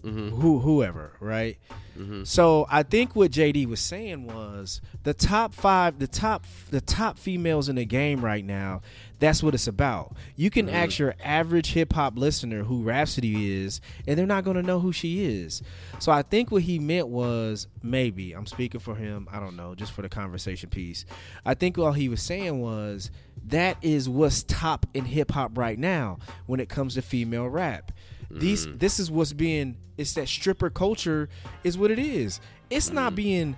Mm-hmm. 0.06 0.40
Who, 0.40 0.60
whoever, 0.60 1.14
right? 1.20 1.58
Mm-hmm. 1.98 2.26
So 2.26 2.68
I 2.70 2.84
think 2.84 3.16
what 3.16 3.32
JD 3.32 3.68
was 3.68 3.80
saying 3.80 4.28
was 4.28 4.82
the 5.04 5.16
top 5.16 5.54
five, 5.54 5.98
the 5.98 6.08
top, 6.08 6.46
the 6.70 6.82
top 6.82 7.18
females 7.18 7.70
in 7.70 7.76
the 7.76 7.86
game 7.86 8.24
right 8.24 8.46
now. 8.46 8.82
That's 9.18 9.42
what 9.42 9.56
it's 9.56 9.66
about. 9.66 10.16
You 10.36 10.52
can 10.52 10.68
mm-hmm. 10.68 10.76
ask 10.76 11.00
your 11.00 11.16
average 11.24 11.72
hip 11.72 11.94
hop 11.94 12.18
listener 12.18 12.64
who 12.64 12.84
Rapsody 12.84 13.64
is, 13.64 13.82
and 14.06 14.20
they're 14.20 14.28
not 14.28 14.44
going 14.44 14.58
to 14.58 14.64
know 14.64 14.80
who 14.80 14.92
she 14.92 15.26
is. 15.26 15.64
So 16.00 16.12
I 16.12 16.22
think 16.22 16.52
what 16.52 16.64
he 16.64 16.78
meant 16.78 17.08
was 17.08 17.68
maybe 17.82 18.34
I'm 18.34 18.46
speaking 18.46 18.82
for 18.82 18.94
him. 18.94 19.28
I 19.32 19.40
don't 19.40 19.56
know, 19.56 19.74
just 19.74 19.94
for 19.94 20.04
the 20.04 20.10
conversation 20.10 20.70
piece. 20.70 21.06
I 21.46 21.56
think 21.56 21.80
all 21.80 21.94
he 21.94 22.10
was 22.10 22.22
saying 22.22 22.62
was 22.62 23.10
that 23.48 23.78
is 23.82 24.08
what's 24.08 24.44
top 24.44 24.86
in 24.94 25.06
hip 25.06 25.32
hop 25.32 25.58
right 25.58 25.80
now 25.80 26.20
when 26.46 26.60
it 26.60 26.70
comes 26.70 26.94
to 26.96 27.02
female 27.02 27.48
rap. 27.48 27.92
These 28.32 28.68
this 28.78 29.00
is 29.00 29.10
what's 29.12 29.34
being 29.34 29.78
it's 29.98 30.14
that 30.14 30.28
stripper 30.28 30.70
culture 30.70 31.30
is 31.64 31.78
what 31.78 31.92
it 31.92 32.00
is. 32.00 32.40
It's 32.70 32.90
not 32.92 33.16
being 33.16 33.56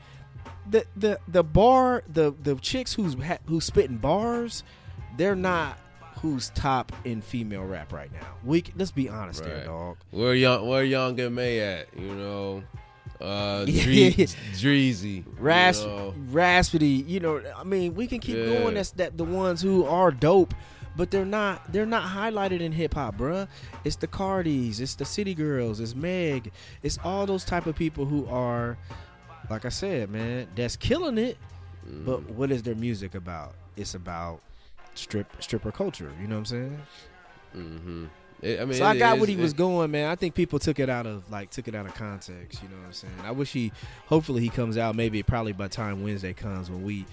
the 0.70 0.86
the 0.96 1.20
the 1.28 1.44
bar 1.44 2.04
the 2.12 2.34
the 2.44 2.56
chicks 2.56 2.94
who's 2.94 3.14
ha, 3.16 3.38
who's 3.48 3.66
spitting 3.66 3.98
bars, 3.98 4.64
they're 5.18 5.36
not 5.36 5.78
who's 6.22 6.50
top 6.50 6.92
in 7.06 7.22
female 7.22 7.64
rap 7.64 7.94
right 7.94 8.12
now. 8.12 8.28
We 8.44 8.64
let's 8.76 8.92
be 8.92 9.08
honest 9.10 9.44
there, 9.44 9.66
dog. 9.66 9.98
Where 10.12 10.34
young, 10.36 10.68
where 10.68 10.84
Young 10.84 11.20
M.A 11.20 11.60
at? 11.60 11.88
You 11.98 12.14
know, 12.16 12.64
uh. 13.22 13.66
Dree- 13.66 14.12
Dreezy. 14.14 15.24
Ras- 15.40 15.82
You 15.82 15.88
know, 15.88 16.14
Rapsody, 16.32 16.88
you 17.08 17.20
know, 17.20 17.42
I 17.56 17.64
mean, 17.64 17.94
we 17.96 18.08
can 18.08 18.20
keep 18.20 18.36
Yeah. 18.36 18.46
going. 18.60 18.74
That's 18.76 18.92
that 18.92 19.18
the 19.18 19.24
ones 19.24 19.62
who 19.62 19.86
are 19.86 20.12
dope, 20.12 20.54
but 20.98 21.12
they're 21.12 21.24
not 21.26 21.72
they're 21.72 21.86
not 21.86 22.04
highlighted 22.04 22.60
in 22.60 22.72
hip 22.74 22.96
hop, 22.96 23.16
bruh. 23.18 23.48
It's 23.86 23.96
the 23.96 24.08
Cardis, 24.08 24.82
it's 24.82 24.96
the 24.96 25.06
City 25.06 25.34
Girls, 25.36 25.80
it's 25.80 25.96
Meg, 25.96 26.52
it's 26.84 26.98
all 27.04 27.26
those 27.26 27.46
type 27.46 27.68
of 27.68 27.76
people 27.76 28.06
who 28.06 28.26
are, 28.28 28.78
like 29.50 29.64
I 29.64 29.70
said, 29.70 30.10
man, 30.10 30.48
that's 30.56 30.76
killing 30.76 31.18
it. 31.18 31.38
But 32.06 32.22
Mm. 32.28 32.32
what 32.32 32.52
is 32.52 32.64
their 32.64 32.76
music 32.76 33.16
about? 33.16 33.54
It's 33.78 33.94
about 33.96 34.42
strip 34.96 35.28
stripper 35.42 35.72
culture. 35.72 36.12
You 36.22 36.28
know 36.28 36.36
what 36.40 36.52
I'm 36.52 36.80
saying? 37.56 38.10
it- 38.42 38.60
I 38.60 38.66
mean, 38.66 38.74
So 38.78 38.86
I 38.86 38.98
got 38.98 39.16
is- 39.16 39.20
what 39.20 39.30
he 39.30 39.36
was 39.36 39.54
going, 39.54 39.92
man. 39.92 40.10
I 40.10 40.16
think 40.16 40.36
people 40.36 40.60
took 40.60 40.80
it 40.80 40.90
out 40.90 41.06
of 41.08 41.30
like 41.32 41.50
took 41.50 41.68
it 41.68 41.76
out 41.76 41.86
of 41.86 41.94
context. 41.96 42.62
You 42.62 42.70
know 42.70 42.76
what 42.78 42.88
I'm 42.88 42.94
saying? 42.94 43.14
I 43.24 43.32
wish 43.32 43.52
he, 43.52 43.72
hopefully 44.08 44.42
he 44.42 44.50
comes 44.50 44.78
out. 44.78 44.96
Maybe 44.96 45.24
probably 45.24 45.54
by 45.54 45.68
time 45.68 46.04
Wednesday 46.04 46.34
comes 46.34 46.70
when 46.70 46.84
we, 46.84 47.06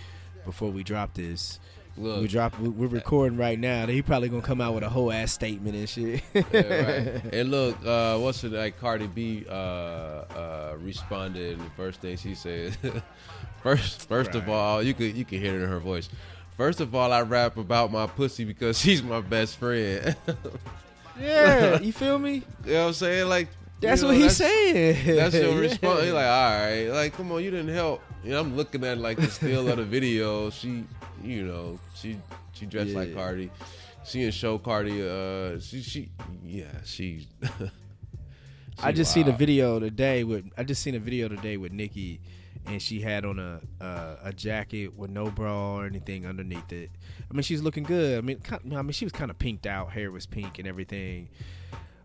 before 0.45 0.70
we 0.70 0.82
drop 0.82 1.14
this, 1.14 1.61
Look, 1.97 2.23
we 2.23 2.29
drop. 2.29 2.59
we- 2.59 2.69
We're 2.69 2.89
recording 2.89 3.39
right 3.39 3.59
now. 3.59 3.87
He 3.87 4.03
probably 4.03 4.29
gonna 4.29 4.43
come 4.43 4.61
out 4.61 4.75
with 4.75 4.83
a 4.83 4.89
whole 4.89 5.13
ass 5.13 5.33
statement 5.33 5.77
and 5.77 5.89
shit. 5.89 6.23
yeah, 6.35 6.43
right. 6.53 7.23
And 7.33 7.51
look, 7.51 7.77
uh, 7.87 8.19
what's 8.19 8.43
it 8.43 8.53
like? 8.53 8.81
Cardi 8.81 9.07
B 9.07 9.45
uh, 9.49 9.53
uh, 9.53 10.75
responded, 10.81 11.59
and 11.59 11.67
the 11.67 11.71
first 11.77 12.01
thing 12.01 12.17
she 12.17 12.35
said, 12.35 12.77
first, 13.63 14.09
first 14.09 14.35
of 14.35 14.49
all, 14.49 14.83
you 14.83 14.93
could 14.95 15.15
you 15.17 15.25
can 15.25 15.39
hear 15.41 15.55
it 15.55 15.63
in 15.63 15.69
her 15.69 15.79
voice. 15.81 16.09
First 16.57 16.81
of 16.81 16.95
all, 16.95 17.13
I 17.13 17.23
rap 17.23 17.57
about 17.57 17.93
my 17.93 18.07
pussy 18.07 18.45
because 18.45 18.79
she's 18.81 19.03
my 19.03 19.21
best 19.21 19.57
friend. 19.59 20.17
yeah, 21.21 21.81
you 21.81 21.93
feel 21.93 22.19
me? 22.19 22.43
you 22.65 22.73
know 22.73 22.81
what 22.83 22.87
I'm 22.89 22.93
saying? 22.95 23.29
Like 23.29 23.49
That's 23.81 24.03
you 24.03 24.09
know, 24.09 24.15
what 24.15 24.21
he's 24.23 24.37
saying. 24.37 25.17
That's 25.17 25.35
your 25.35 25.57
response. 25.59 26.05
You're 26.05 26.15
like, 26.15 26.27
all 26.27 26.59
right, 26.59 26.89
like, 26.89 27.13
come 27.17 27.31
on, 27.33 27.43
you 27.45 27.51
didn't 27.53 27.75
help. 27.75 28.03
You 28.25 28.31
know, 28.31 28.41
I'm 28.41 28.57
looking 28.57 28.83
at 28.85 28.97
like 28.97 29.18
the 29.18 29.31
still 29.31 29.68
of 29.68 29.77
the 29.77 29.85
video. 29.85 30.49
She, 30.49 30.85
you 31.22 31.45
know, 31.45 31.79
she 31.95 32.18
she 32.53 32.64
dressed 32.64 32.93
like 32.93 33.14
Cardi. 33.14 33.51
She 34.07 34.20
didn't 34.20 34.35
show 34.35 34.57
Cardi. 34.57 35.07
Uh, 35.07 35.61
she 35.61 35.83
she 35.83 36.11
yeah 36.43 36.72
she. 36.85 37.29
I 38.83 38.91
she 38.91 38.97
just 38.97 39.12
seen 39.12 39.29
a 39.29 39.33
video 39.33 39.79
today 39.79 40.25
with 40.25 40.51
I 40.57 40.64
just 40.64 40.83
seen 40.83 40.95
a 40.95 40.99
video 40.99 41.29
today 41.29 41.59
with 41.59 41.72
Nicki, 41.72 42.22
and 42.64 42.81
she 42.81 43.03
had 43.03 43.27
on 43.27 43.39
a 43.39 43.61
uh, 43.85 44.16
a 44.25 44.33
jacket 44.33 44.97
with 44.97 45.11
no 45.11 45.31
bra 45.31 45.77
or 45.77 45.87
anything 45.87 46.27
underneath 46.27 46.72
it. 46.72 46.91
I 47.31 47.35
mean, 47.35 47.43
she's 47.43 47.61
looking 47.61 47.85
good. 47.85 48.16
I 48.16 48.20
mean, 48.22 48.41
I 48.51 48.81
mean, 48.81 48.93
she 48.93 49.05
was 49.05 49.12
kind 49.12 49.31
of 49.31 49.39
pinked 49.39 49.66
out. 49.66 49.93
Hair 49.93 50.11
was 50.11 50.25
pink 50.25 50.59
and 50.59 50.66
everything. 50.66 51.29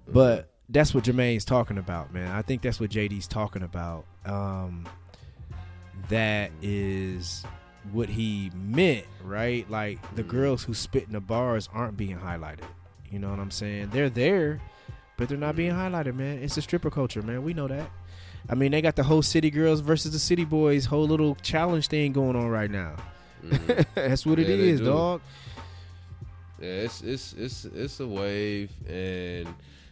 But 0.06 0.50
that's 0.68 0.94
what 0.94 1.06
Jermaine's 1.06 1.46
talking 1.46 1.78
about, 1.78 2.14
man. 2.14 2.32
I 2.32 2.42
think 2.42 2.62
that's 2.62 2.80
what 2.80 2.90
JD's 2.90 3.28
talking 3.28 3.64
about. 3.64 4.06
Um, 4.26 4.86
that 6.10 6.52
is 6.62 7.44
what 7.92 8.10
he 8.10 8.52
meant, 8.56 9.06
right? 9.24 9.70
Like 9.70 10.00
the 10.16 10.24
girls 10.24 10.64
who 10.64 10.74
spit 10.74 11.06
in 11.06 11.14
the 11.14 11.20
bars 11.20 11.70
aren't 11.74 11.98
being 11.98 12.18
highlighted. 12.18 12.64
You 13.12 13.20
know 13.20 13.30
what 13.30 13.40
I'm 13.40 13.52
saying? 13.52 13.90
They're 13.92 14.10
there, 14.10 14.62
but 15.18 15.30
they're 15.30 15.38
not 15.38 15.56
being 15.56 15.74
highlighted, 15.74 16.16
man. 16.16 16.40
It's 16.40 16.58
a 16.58 16.62
stripper 16.62 16.92
culture, 16.92 17.22
man. 17.22 17.44
We 17.44 17.54
know 17.54 17.68
that. 17.68 17.90
I 18.50 18.56
mean, 18.56 18.72
they 18.72 18.82
got 18.82 18.96
the 18.96 19.04
whole 19.04 19.22
city 19.22 19.50
girls 19.52 19.80
versus 19.82 20.12
the 20.12 20.20
city 20.20 20.46
boys 20.46 20.86
whole 20.86 21.06
little 21.08 21.36
challenge 21.36 21.88
thing 21.88 22.14
going 22.14 22.36
on 22.36 22.48
right 22.48 22.70
now. 22.72 22.96
That's 23.96 24.26
what 24.26 24.40
it 24.40 24.48
Mm-hmm. 24.48 24.52
Yeah, 24.52 24.58
they 24.58 24.70
is, 24.70 24.80
do. 24.80 24.86
dog. 24.86 25.22
Yeah, 26.60 26.68
it's 26.68 27.02
it's 27.02 27.34
it's 27.34 27.66
it's 27.66 28.00
a 28.00 28.08
wave, 28.08 28.72
and 28.88 29.48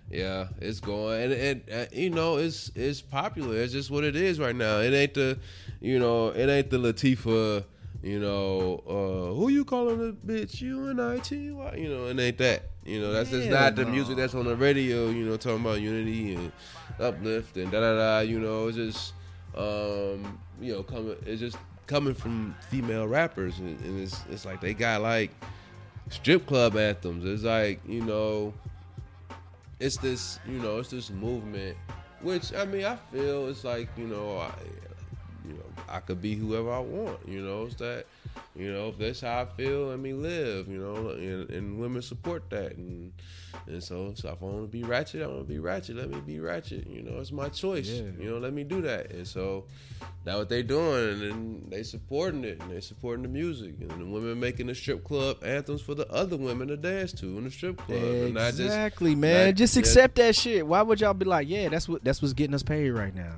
yeah, 0.09 0.47
it's 0.59 0.79
going, 0.79 1.21
and 1.21 1.33
and 1.33 1.61
uh, 1.71 1.85
you 1.91 2.09
know, 2.09 2.37
it's 2.37 2.71
it's 2.75 3.01
popular. 3.01 3.57
It's 3.57 3.73
just 3.73 3.91
what 3.91 4.03
it 4.03 4.15
is 4.15 4.39
right 4.39 4.55
now. 4.55 4.79
It 4.79 4.93
ain't 4.93 5.13
the, 5.13 5.37
you 5.81 5.99
know, 5.99 6.29
it 6.29 6.49
ain't 6.49 6.69
the 6.69 6.77
Latifah. 6.77 7.63
You 8.03 8.19
know, 8.19 8.83
uh, 8.87 9.35
who 9.35 9.49
you 9.49 9.65
calling 9.65 9.99
a 9.99 10.13
bitch? 10.13 10.61
U.N.I.T.Y. 10.61 11.75
You 11.75 11.89
know, 11.89 12.05
it 12.05 12.19
ain't 12.19 12.37
that. 12.37 12.63
You 12.85 13.01
know, 13.01 13.11
that's 13.11 13.31
just 13.31 13.49
not 13.49 13.75
the 13.75 13.85
music 13.85 14.15
that's 14.15 14.33
on 14.35 14.45
the 14.45 14.55
radio. 14.55 15.09
You 15.09 15.25
know, 15.25 15.35
talking 15.35 15.61
about 15.61 15.81
unity 15.81 16.35
and 16.35 16.51
uplift 16.99 17.57
and 17.57 17.69
da 17.71 17.81
da 17.81 17.95
da. 17.95 18.19
You 18.19 18.39
know, 18.39 18.67
it's 18.67 18.77
just, 18.77 19.13
um, 19.57 20.39
you 20.61 20.73
know, 20.73 20.83
coming. 20.83 21.17
It's 21.25 21.41
just 21.41 21.57
coming 21.87 22.13
from 22.13 22.55
female 22.69 23.07
rappers, 23.07 23.59
and, 23.59 23.77
and 23.81 23.99
it's 23.99 24.23
it's 24.29 24.45
like 24.45 24.61
they 24.61 24.73
got 24.73 25.01
like 25.01 25.31
strip 26.09 26.45
club 26.45 26.77
anthems. 26.77 27.25
It's 27.25 27.43
like 27.43 27.81
you 27.85 28.03
know, 28.03 28.53
it's 29.79 29.97
this 29.97 30.39
you 30.47 30.59
know, 30.59 30.79
it's 30.79 30.89
this 30.89 31.09
movement, 31.09 31.77
which 32.21 32.53
I 32.53 32.65
mean, 32.65 32.85
I 32.85 32.95
feel 33.11 33.47
it's 33.47 33.63
like 33.63 33.89
you 33.97 34.07
know, 34.07 34.37
I, 34.37 34.51
you 35.47 35.53
know, 35.53 35.65
I 35.87 35.99
could 35.99 36.21
be 36.21 36.35
whoever 36.35 36.71
I 36.71 36.79
want. 36.79 37.19
You 37.27 37.41
know, 37.41 37.65
it's 37.65 37.75
that. 37.75 38.05
You 38.55 38.73
know, 38.73 38.89
if 38.89 38.97
that's 38.97 39.21
how 39.21 39.41
I 39.41 39.45
feel, 39.45 39.87
let 39.87 39.99
me 39.99 40.13
live. 40.13 40.67
You 40.67 40.79
know, 40.79 41.09
and, 41.09 41.49
and 41.49 41.79
women 41.79 42.01
support 42.01 42.49
that, 42.49 42.75
and 42.75 43.13
and 43.67 43.83
so, 43.83 44.13
so 44.15 44.29
if 44.29 44.41
I 44.41 44.45
want 44.45 44.63
to 44.63 44.67
be 44.67 44.83
ratchet, 44.83 45.21
I 45.21 45.27
want 45.27 45.39
to 45.39 45.43
be 45.53 45.59
ratchet. 45.59 45.95
Let 45.95 46.09
me 46.09 46.19
be 46.25 46.39
ratchet. 46.39 46.87
You 46.87 47.03
know, 47.03 47.19
it's 47.19 47.31
my 47.31 47.49
choice. 47.49 47.87
Yeah. 47.87 48.03
You 48.19 48.31
know, 48.31 48.37
let 48.37 48.53
me 48.53 48.63
do 48.63 48.81
that. 48.81 49.11
And 49.11 49.27
so, 49.27 49.65
that's 50.23 50.37
what 50.37 50.49
they 50.49 50.63
doing, 50.63 51.21
and 51.21 51.71
they 51.71 51.83
supporting 51.83 52.43
it, 52.43 52.61
and 52.61 52.71
they 52.71 52.81
supporting 52.81 53.23
the 53.23 53.29
music, 53.29 53.75
and 53.79 53.89
the 53.91 54.05
women 54.05 54.39
making 54.39 54.67
the 54.67 54.75
strip 54.75 55.03
club 55.03 55.37
anthems 55.43 55.81
for 55.81 55.95
the 55.95 56.09
other 56.11 56.37
women 56.37 56.67
to 56.69 56.77
dance 56.77 57.13
to 57.13 57.37
in 57.37 57.43
the 57.43 57.51
strip 57.51 57.77
club, 57.77 58.01
and 58.01 58.33
not 58.33 58.49
just 58.49 58.61
Exactly, 58.61 59.15
man. 59.15 59.47
not 59.47 59.55
just 59.55 59.75
just- 59.75 59.77
accept 59.77 60.15
that 60.15 60.35
shit. 60.35 60.65
Why 60.65 60.81
would 60.81 60.99
y'all 61.01 61.13
be 61.13 61.25
like, 61.25 61.47
yeah, 61.47 61.69
that's 61.69 61.87
what 61.87 62.03
that's 62.03 62.21
what's 62.21 62.33
getting 62.33 62.53
us 62.55 62.63
paid 62.63 62.89
right 62.91 63.13
now? 63.13 63.35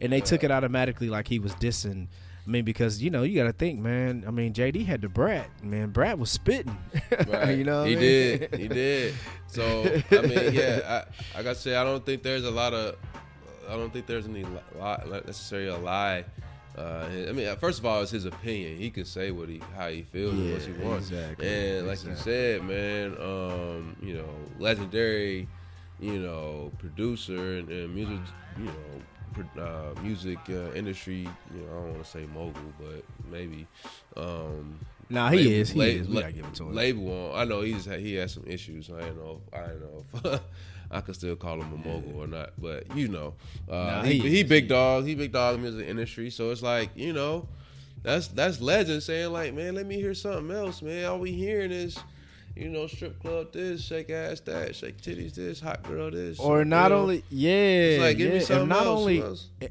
And 0.00 0.12
they 0.12 0.20
took 0.20 0.42
it 0.42 0.50
automatically 0.50 1.08
like 1.08 1.28
he 1.28 1.38
was 1.38 1.54
dissing. 1.54 2.08
I 2.46 2.50
mean, 2.50 2.64
because 2.64 3.00
you 3.02 3.10
know 3.10 3.22
you 3.22 3.36
got 3.40 3.46
to 3.46 3.52
think, 3.52 3.78
man. 3.78 4.24
I 4.26 4.30
mean, 4.32 4.52
JD 4.52 4.84
had 4.86 5.00
Da 5.00 5.08
Brat, 5.08 5.48
man. 5.62 5.90
Brat 5.90 6.18
was 6.18 6.30
spitting. 6.30 6.76
Right. 7.28 7.56
you 7.58 7.64
know, 7.64 7.84
he 7.84 7.92
I 7.92 7.96
mean? 7.96 8.00
did. 8.00 8.54
He 8.56 8.68
did. 8.82 9.14
So 9.46 9.82
I 10.10 10.20
mean, 10.22 10.52
yeah. 10.54 11.04
I, 11.34 11.36
like 11.38 11.46
I 11.46 11.52
said, 11.52 11.76
I 11.76 11.84
don't 11.84 12.04
think 12.04 12.22
there's 12.22 12.44
a 12.44 12.50
lot 12.50 12.72
of. 12.74 12.96
I 13.68 13.76
don't 13.76 13.92
think 13.92 14.06
there's 14.06 14.26
any 14.26 14.42
li- 14.44 15.20
necessarily 15.26 15.68
a 15.68 15.76
lie. 15.76 16.24
Uh, 16.76 17.06
I 17.28 17.32
mean, 17.32 17.54
first 17.56 17.78
of 17.78 17.86
all, 17.86 18.00
it's 18.02 18.10
his 18.10 18.24
opinion. 18.24 18.78
He 18.78 18.90
can 18.90 19.04
say 19.04 19.30
what 19.30 19.48
he 19.48 19.60
how 19.76 19.88
he 19.90 20.02
feels 20.02 20.32
and 20.32 20.52
what 20.52 20.62
he 20.62 20.72
wants. 20.72 21.10
exactly, 21.10 21.46
And 21.76 21.86
like 21.86 22.02
you 22.04 22.16
said, 22.16 22.64
man, 22.64 23.14
um, 23.20 23.94
you 24.02 24.14
know, 24.14 24.28
legendary, 24.58 25.46
you 26.00 26.18
know, 26.18 26.72
producer 26.78 27.58
and, 27.58 27.68
and 27.68 27.94
music, 27.94 28.18
you 28.58 28.64
know, 28.64 28.72
uh, 29.58 30.00
music 30.02 30.38
uh, 30.48 30.72
industry. 30.74 31.28
You 31.54 31.60
know, 31.60 31.66
I 31.70 31.74
don't 31.74 31.90
want 31.92 32.04
to 32.04 32.10
say 32.10 32.26
mogul, 32.34 32.62
but 32.78 33.04
maybe. 33.30 33.66
Um, 34.16 34.78
Nah, 35.10 35.28
he 35.28 35.38
label- 35.38 35.50
is. 35.52 35.70
He 35.70 35.78
la- 35.78 35.84
is. 35.84 36.08
We 36.08 36.14
gotta 36.20 36.32
give 36.32 36.46
it 36.46 36.54
to 36.54 36.62
him. 36.64 36.74
Label 36.74 37.30
on. 37.32 37.38
I 37.38 37.44
know 37.44 37.60
he's 37.60 37.84
he 37.84 38.14
has 38.14 38.32
some 38.32 38.44
issues. 38.46 38.88
I 38.90 39.00
don't 39.00 39.16
know. 39.18 39.40
If, 39.46 39.54
I 39.54 39.66
don't 39.66 39.80
know 39.80 40.04
if 40.32 40.40
I 40.90 41.00
could 41.02 41.14
still 41.16 41.36
call 41.36 41.60
him 41.60 41.70
a 41.72 41.76
mogul 41.88 42.18
or 42.18 42.26
not. 42.26 42.50
But 42.56 42.96
you 42.96 43.08
know, 43.08 43.34
uh, 43.68 43.72
Nah, 43.74 44.02
he, 44.04 44.18
he 44.20 44.28
he, 44.36 44.42
big 44.42 44.68
dog. 44.68 45.04
He 45.04 45.14
big 45.14 45.32
dog 45.32 45.56
in 45.56 45.62
the 45.62 45.70
music 45.70 45.88
industry. 45.88 46.30
So 46.30 46.50
it's 46.50 46.62
like 46.62 46.90
you 46.94 47.12
know, 47.12 47.46
that's 48.02 48.28
that's 48.28 48.60
legend 48.62 49.02
saying 49.02 49.32
like, 49.32 49.52
man, 49.52 49.74
let 49.74 49.84
me 49.86 49.96
hear 49.96 50.14
something 50.14 50.50
else, 50.56 50.80
man. 50.80 51.04
All 51.04 51.18
we 51.18 51.32
hearing 51.32 51.72
is. 51.72 51.98
You 52.56 52.68
know, 52.68 52.86
strip 52.86 53.20
club 53.20 53.52
this, 53.52 53.82
shake 53.82 54.10
ass 54.10 54.40
that, 54.40 54.76
shake 54.76 54.98
titties 55.00 55.34
this, 55.34 55.60
hot 55.60 55.82
girl 55.84 56.10
this. 56.10 56.38
Or 56.38 56.64
not 56.64 56.90
know? 56.90 56.98
only, 56.98 57.24
yeah, 57.30 57.50
It's 57.52 58.02
like, 58.02 58.16
give 58.18 58.26
yeah, 58.26 58.32
me 58.32 58.36
and 58.38 58.46
something 58.46 58.68
not 58.68 58.86
else. 58.86 58.98
only, 59.00 59.22
else? 59.22 59.48
Eh, 59.62 59.68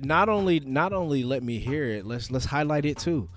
not 0.00 0.28
only, 0.28 0.60
not 0.60 0.92
only 0.92 1.24
let 1.24 1.42
me 1.42 1.58
hear 1.58 1.84
it. 1.84 2.06
Let's 2.06 2.30
let's 2.30 2.44
highlight 2.44 2.84
it 2.84 2.98
too. 2.98 3.28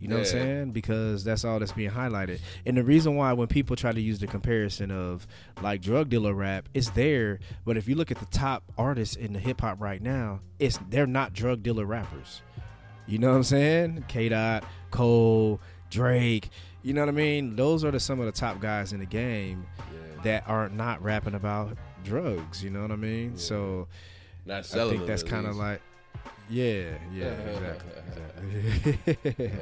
You 0.00 0.08
know 0.08 0.16
what 0.16 0.22
I'm 0.22 0.32
saying? 0.32 0.70
Because 0.72 1.22
that's 1.22 1.44
all 1.44 1.60
that's 1.60 1.70
being 1.70 1.92
highlighted. 1.92 2.40
And 2.66 2.76
the 2.76 2.82
reason 2.82 3.14
why 3.14 3.32
when 3.34 3.46
people 3.46 3.76
try 3.76 3.92
to 3.92 4.00
use 4.00 4.18
the 4.18 4.26
comparison 4.26 4.90
of 4.90 5.28
like 5.62 5.80
drug 5.80 6.08
dealer 6.08 6.34
rap, 6.34 6.68
it's 6.74 6.90
there. 6.90 7.38
But 7.64 7.76
if 7.76 7.88
you 7.88 7.94
look 7.94 8.10
at 8.10 8.18
the 8.18 8.26
top 8.26 8.64
artists 8.76 9.14
in 9.14 9.32
the 9.32 9.38
hip 9.38 9.60
hop 9.60 9.80
right 9.80 10.02
now, 10.02 10.40
it's 10.58 10.80
they're 10.90 11.06
not 11.06 11.34
drug 11.34 11.62
dealer 11.62 11.86
rappers. 11.86 12.42
You 13.06 13.18
know 13.18 13.30
what 13.30 13.36
I'm 13.36 13.44
saying? 13.44 14.04
K 14.08 14.28
Dot, 14.28 14.64
Cole, 14.90 15.60
Drake. 15.88 16.50
You 16.82 16.94
know 16.94 17.02
what 17.02 17.08
I 17.08 17.12
mean? 17.12 17.54
Those 17.54 17.84
are 17.84 17.90
the 17.90 18.00
some 18.00 18.18
of 18.20 18.26
the 18.26 18.32
top 18.32 18.60
guys 18.60 18.92
in 18.92 19.00
the 19.00 19.06
game 19.06 19.66
that 20.24 20.44
are 20.48 20.68
not 20.68 21.02
rapping 21.02 21.34
about 21.34 21.76
drugs. 22.04 22.62
You 22.62 22.70
know 22.70 22.82
what 22.82 22.90
I 22.90 22.96
mean? 22.96 23.36
So 23.36 23.88
Not 24.46 24.58
I 24.74 24.88
think 24.90 25.06
that's 25.06 25.22
kind 25.22 25.46
of 25.46 25.56
like, 25.56 25.80
yeah, 26.48 26.90
yeah, 27.14 27.24
exactly. 27.24 27.92
exactly. 29.06 29.52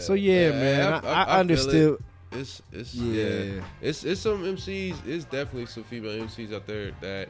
so 0.00 0.14
yeah, 0.14 0.50
man, 0.50 0.92
I, 0.92 0.98
I, 1.24 1.36
it. 1.36 1.40
understood. 1.40 2.02
It's 2.32 2.62
it's 2.72 2.94
Yeah. 2.94 3.24
yeah. 3.24 3.60
It's 3.80 4.04
it's 4.04 4.20
some 4.20 4.42
MCs. 4.42 5.06
It's 5.06 5.24
definitely 5.24 5.66
some 5.66 5.84
female 5.84 6.24
MCs 6.24 6.52
out 6.52 6.66
there 6.66 6.92
that 7.00 7.28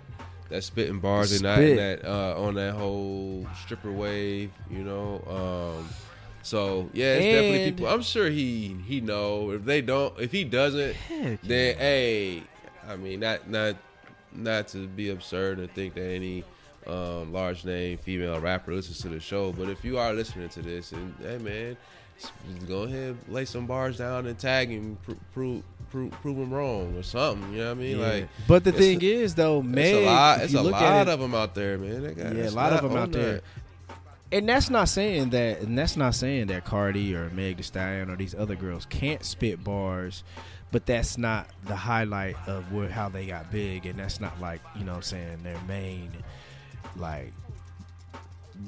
that 0.49 0.65
spitting 0.65 1.01
bars 1.01 1.33
and 1.33 1.43
not 1.43 1.59
that 1.59 2.05
uh, 2.05 2.41
on 2.41 2.55
that 2.55 2.75
whole 2.75 3.47
stripper 3.63 3.93
wave. 3.93 4.53
You 4.71 4.85
know. 4.85 5.77
Um, 5.79 5.89
so 6.43 6.91
yeah, 6.93 7.15
it's 7.15 7.25
definitely 7.25 7.73
people. 7.73 7.87
I'm 7.89 8.03
sure 8.03 8.29
he 8.29 8.77
he 8.87 9.01
know. 9.01 9.51
If 9.53 9.65
they 9.65 9.81
don't, 9.81 10.19
if 10.21 10.33
he 10.33 10.45
doesn't, 10.45 10.95
Heck 10.95 11.41
then 11.43 11.77
hey, 11.79 12.43
I 12.89 12.97
mean 12.97 13.21
not 13.21 13.49
not 13.49 13.77
not 14.33 14.69
to 14.69 14.87
be 14.87 15.11
absurd 15.11 15.59
and 15.59 15.71
think 15.73 15.95
that 15.95 16.05
any 16.09 16.45
um, 16.87 17.33
large 17.33 17.65
name 17.65 17.99
female 17.99 18.41
rapper 18.41 18.75
listens 18.75 19.01
to 19.03 19.09
the 19.09 19.21
show, 19.21 19.53
but 19.53 19.69
if 19.69 19.85
you 19.85 19.99
are 19.99 20.13
listening 20.13 20.49
to 20.51 20.63
this 20.63 20.93
and 20.93 21.15
hey 21.21 21.39
man, 21.39 21.77
go 22.67 22.83
ahead 22.83 23.17
lay 23.29 23.45
some 23.45 23.67
bars 23.67 23.99
down 23.99 24.27
and 24.27 24.39
tag 24.39 24.69
him, 24.69 24.99
pr- 25.05 25.13
prove 25.33 25.63
prove 25.93 26.11
prove 26.23 26.39
him 26.39 26.53
wrong 26.53 26.97
or 26.97 27.03
something. 27.03 27.53
You 27.53 27.59
know 27.59 27.67
what 27.67 27.71
I 27.71 27.75
mean? 27.75 27.99
Yeah. 27.99 28.07
Like, 28.07 28.29
but 28.49 28.65
the 28.65 28.73
thing 28.73 29.03
a- 29.03 29.07
is, 29.07 29.35
though, 29.35 29.63
it's 29.65 29.93
a 29.93 30.07
lot. 30.07 30.41
It's 30.41 30.55
a 30.55 30.63
lot 30.63 31.09
of 31.09 31.21
them 31.21 31.35
out 31.35 31.55
there, 31.55 31.79
man. 31.79 32.15
Got, 32.15 32.35
yeah, 32.35 32.49
a 32.49 32.51
lot 32.51 32.73
of 32.73 32.83
them 32.83 32.97
out 32.97 33.13
there. 33.13 33.43
And 34.33 34.49
that's 34.49 34.71
not 34.71 34.89
saying 34.89 35.31
that, 35.31 35.61
and 35.61 35.77
that's 35.77 35.97
not 35.97 36.15
saying 36.15 36.47
that 36.47 36.65
Cardi 36.65 37.15
or 37.15 37.29
Meg 37.31 37.59
Thee 37.59 37.63
Stallion 37.63 38.11
or 38.11 38.17
these 38.17 38.35
other 38.35 38.55
girls 38.57 38.87
can't 38.87 39.23
spit 39.25 39.63
bars, 39.63 40.25
but 40.71 40.87
that's 40.87 41.19
not 41.19 41.49
the 41.67 41.77
highlight 41.77 42.37
of 42.47 42.73
where 42.73 42.89
how 42.89 43.11
they 43.11 43.27
got 43.27 43.53
big, 43.53 43.85
and 43.85 43.99
that's 43.99 44.21
not 44.21 44.41
like 44.41 44.63
you 44.75 44.85
know 44.85 44.93
what 44.93 44.97
I'm 44.99 45.03
saying 45.03 45.43
their 45.43 45.61
main, 45.69 46.11
like 46.97 47.33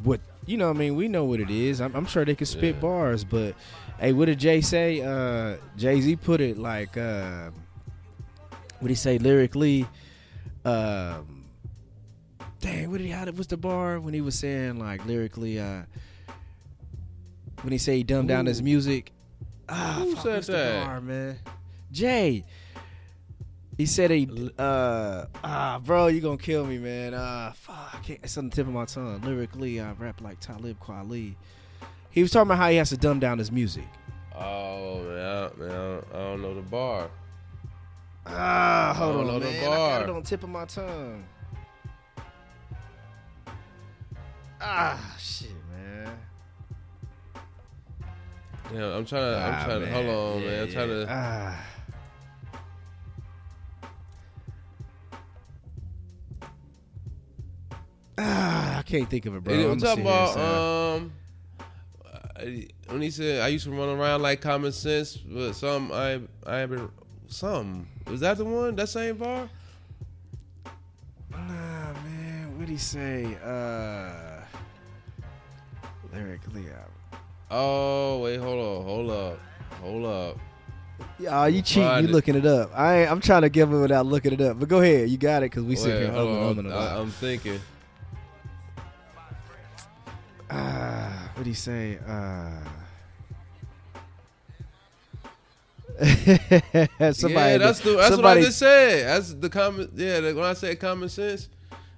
what 0.02 0.20
you 0.44 0.58
know. 0.58 0.68
what 0.68 0.76
I 0.76 0.80
mean, 0.80 0.96
we 0.96 1.08
know 1.08 1.24
what 1.24 1.40
it 1.40 1.48
is. 1.50 1.80
I'm, 1.80 1.94
I'm 1.96 2.04
sure 2.06 2.26
they 2.26 2.34
can 2.34 2.46
spit 2.46 2.74
Yeah. 2.74 2.80
bars, 2.82 3.24
but 3.24 3.54
hey, 3.98 4.12
what 4.12 4.26
did 4.26 4.38
Jay 4.38 4.60
say? 4.60 5.00
Uh, 5.00 5.56
Jay 5.78 5.98
Z 6.02 6.16
put 6.16 6.42
it 6.42 6.58
like, 6.58 6.98
uh, 6.98 7.50
what 8.80 8.90
he 8.90 8.94
say 8.94 9.16
lyrically? 9.16 9.86
Um, 10.66 11.33
dang, 12.64 12.90
what 12.90 12.98
did 12.98 13.06
he? 13.06 13.12
How 13.12 13.24
did, 13.24 13.36
what's 13.36 13.48
the 13.48 13.56
bar 13.56 14.00
when 14.00 14.14
he 14.14 14.20
was 14.20 14.38
saying 14.38 14.78
like 14.78 15.04
lyrically? 15.06 15.60
Uh, 15.60 15.82
when 17.62 17.72
he 17.72 17.78
say 17.78 17.96
he 17.98 18.02
dumbed 18.02 18.28
down 18.28 18.46
his 18.46 18.62
music. 18.62 19.12
Ah, 19.68 19.96
Who 19.98 20.14
fuck, 20.14 20.22
said 20.24 20.34
what's 20.34 20.46
that? 20.48 20.80
The 20.80 20.86
bar, 20.86 21.00
man. 21.00 21.38
Jay. 21.92 22.44
He 23.76 23.86
said 23.86 24.10
he. 24.10 24.50
Uh, 24.58 25.26
ah, 25.42 25.80
bro, 25.84 26.06
you 26.06 26.20
gonna 26.20 26.38
kill 26.38 26.64
me, 26.64 26.78
man. 26.78 27.12
Ah, 27.14 27.52
fuck, 27.54 27.94
I 27.94 27.98
can't, 27.98 28.20
it's 28.22 28.38
on 28.38 28.48
the 28.48 28.54
tip 28.54 28.66
of 28.66 28.72
my 28.72 28.84
tongue. 28.84 29.20
Lyrically, 29.22 29.80
I 29.80 29.92
rap 29.92 30.20
like 30.20 30.40
Talib 30.40 30.78
Kweli. 30.80 31.34
He 32.10 32.22
was 32.22 32.30
talking 32.30 32.48
about 32.48 32.58
how 32.58 32.70
he 32.70 32.76
has 32.76 32.90
to 32.90 32.96
dumb 32.96 33.18
down 33.18 33.38
his 33.38 33.50
music. 33.50 33.88
Oh 34.34 35.02
man, 35.02 35.18
I, 35.18 35.58
man, 35.58 36.02
I 36.12 36.16
don't, 36.16 36.42
know 36.42 36.54
the 36.54 36.62
bar. 36.62 37.10
Ah, 38.26 38.94
hold 38.96 39.16
on, 39.16 39.26
don't 39.26 39.26
know 39.26 39.38
the 39.40 39.46
man. 39.46 39.64
I 39.64 39.76
got 39.76 40.02
it 40.02 40.10
on 40.10 40.22
the 40.22 40.28
tip 40.28 40.42
of 40.42 40.48
my 40.48 40.64
tongue. 40.64 41.24
Ah, 44.66 45.14
shit, 45.18 45.50
man. 45.70 46.10
Yeah, 48.72 48.96
I'm 48.96 49.04
trying 49.04 49.22
to. 49.32 49.36
I'm 49.38 49.54
Ah, 49.54 49.64
trying 49.64 49.80
to. 49.82 49.90
Hold 49.90 50.06
on, 50.06 50.40
Yeah, 50.42 50.48
man. 50.48 50.62
I'm 50.62 50.72
trying 50.72 50.88
yeah. 50.88 50.94
to. 51.04 51.06
Ah. 51.10 51.66
Ah, 58.16 58.78
I 58.78 58.82
can't 58.82 59.08
think 59.10 59.26
of 59.26 59.34
it, 59.34 59.44
bro. 59.44 59.72
I'm 59.72 59.78
talking 59.78 60.02
about 60.02 60.38
um 60.38 61.12
when 62.88 63.00
he 63.00 63.10
said 63.10 63.40
I 63.40 63.48
used 63.48 63.64
to 63.64 63.70
run 63.70 63.88
around 63.88 64.22
like 64.22 64.40
Common 64.40 64.72
Sense, 64.72 65.16
but 65.16 65.52
some 65.54 65.90
I 65.92 66.20
I 66.46 66.58
have 66.58 66.70
been 66.70 66.88
some 67.26 67.88
was 68.06 68.20
that 68.20 68.36
the 68.38 68.44
one 68.44 68.74
that 68.76 68.88
same 68.88 69.16
bar? 69.16 69.48
Nah, 71.30 71.38
man. 71.38 72.52
What'd 72.54 72.68
he 72.68 72.76
say? 72.76 73.36
Uh, 73.42 74.23
lyrically, 76.14 76.64
uh, 76.70 77.16
Oh 77.50 78.20
wait, 78.20 78.38
hold 78.38 78.58
on, 78.58 78.84
hold 78.84 79.10
up, 79.10 79.38
hold 79.80 80.04
up. 80.06 80.38
Yeah, 81.18 81.46
you 81.46 81.62
cheating. 81.62 81.88
You 81.88 82.08
it. 82.08 82.10
looking 82.10 82.34
it 82.36 82.46
up. 82.46 82.70
I 82.74 83.00
ain't, 83.02 83.10
I'm 83.10 83.20
trying 83.20 83.42
to 83.42 83.48
give 83.48 83.72
it 83.72 83.76
without 83.76 84.06
looking 84.06 84.32
it 84.32 84.40
up. 84.40 84.58
But 84.58 84.68
go 84.68 84.80
ahead. 84.80 85.08
You 85.08 85.18
got 85.18 85.42
it 85.42 85.50
because 85.50 85.64
we 85.64 85.76
sit 85.76 86.00
here 86.00 86.10
hold 86.10 86.58
on, 86.58 86.72
I. 86.72 86.98
I'm 86.98 87.10
thinking. 87.10 87.60
Ah, 90.50 91.30
what 91.34 91.44
do 91.44 91.50
you 91.50 91.54
say? 91.54 91.98
Uh, 95.98 97.12
somebody, 97.12 97.52
yeah, 97.52 97.58
that's 97.58 97.78
the 97.78 97.92
that's 97.92 98.08
somebody, 98.08 98.22
what 98.22 98.26
I 98.26 98.40
just 98.40 98.58
said. 98.58 99.06
That's 99.06 99.34
the 99.34 99.48
common. 99.48 99.88
Yeah, 99.94 100.20
the, 100.20 100.34
when 100.34 100.44
I 100.44 100.54
said 100.54 100.80
Common 100.80 101.08
Sense, 101.08 101.48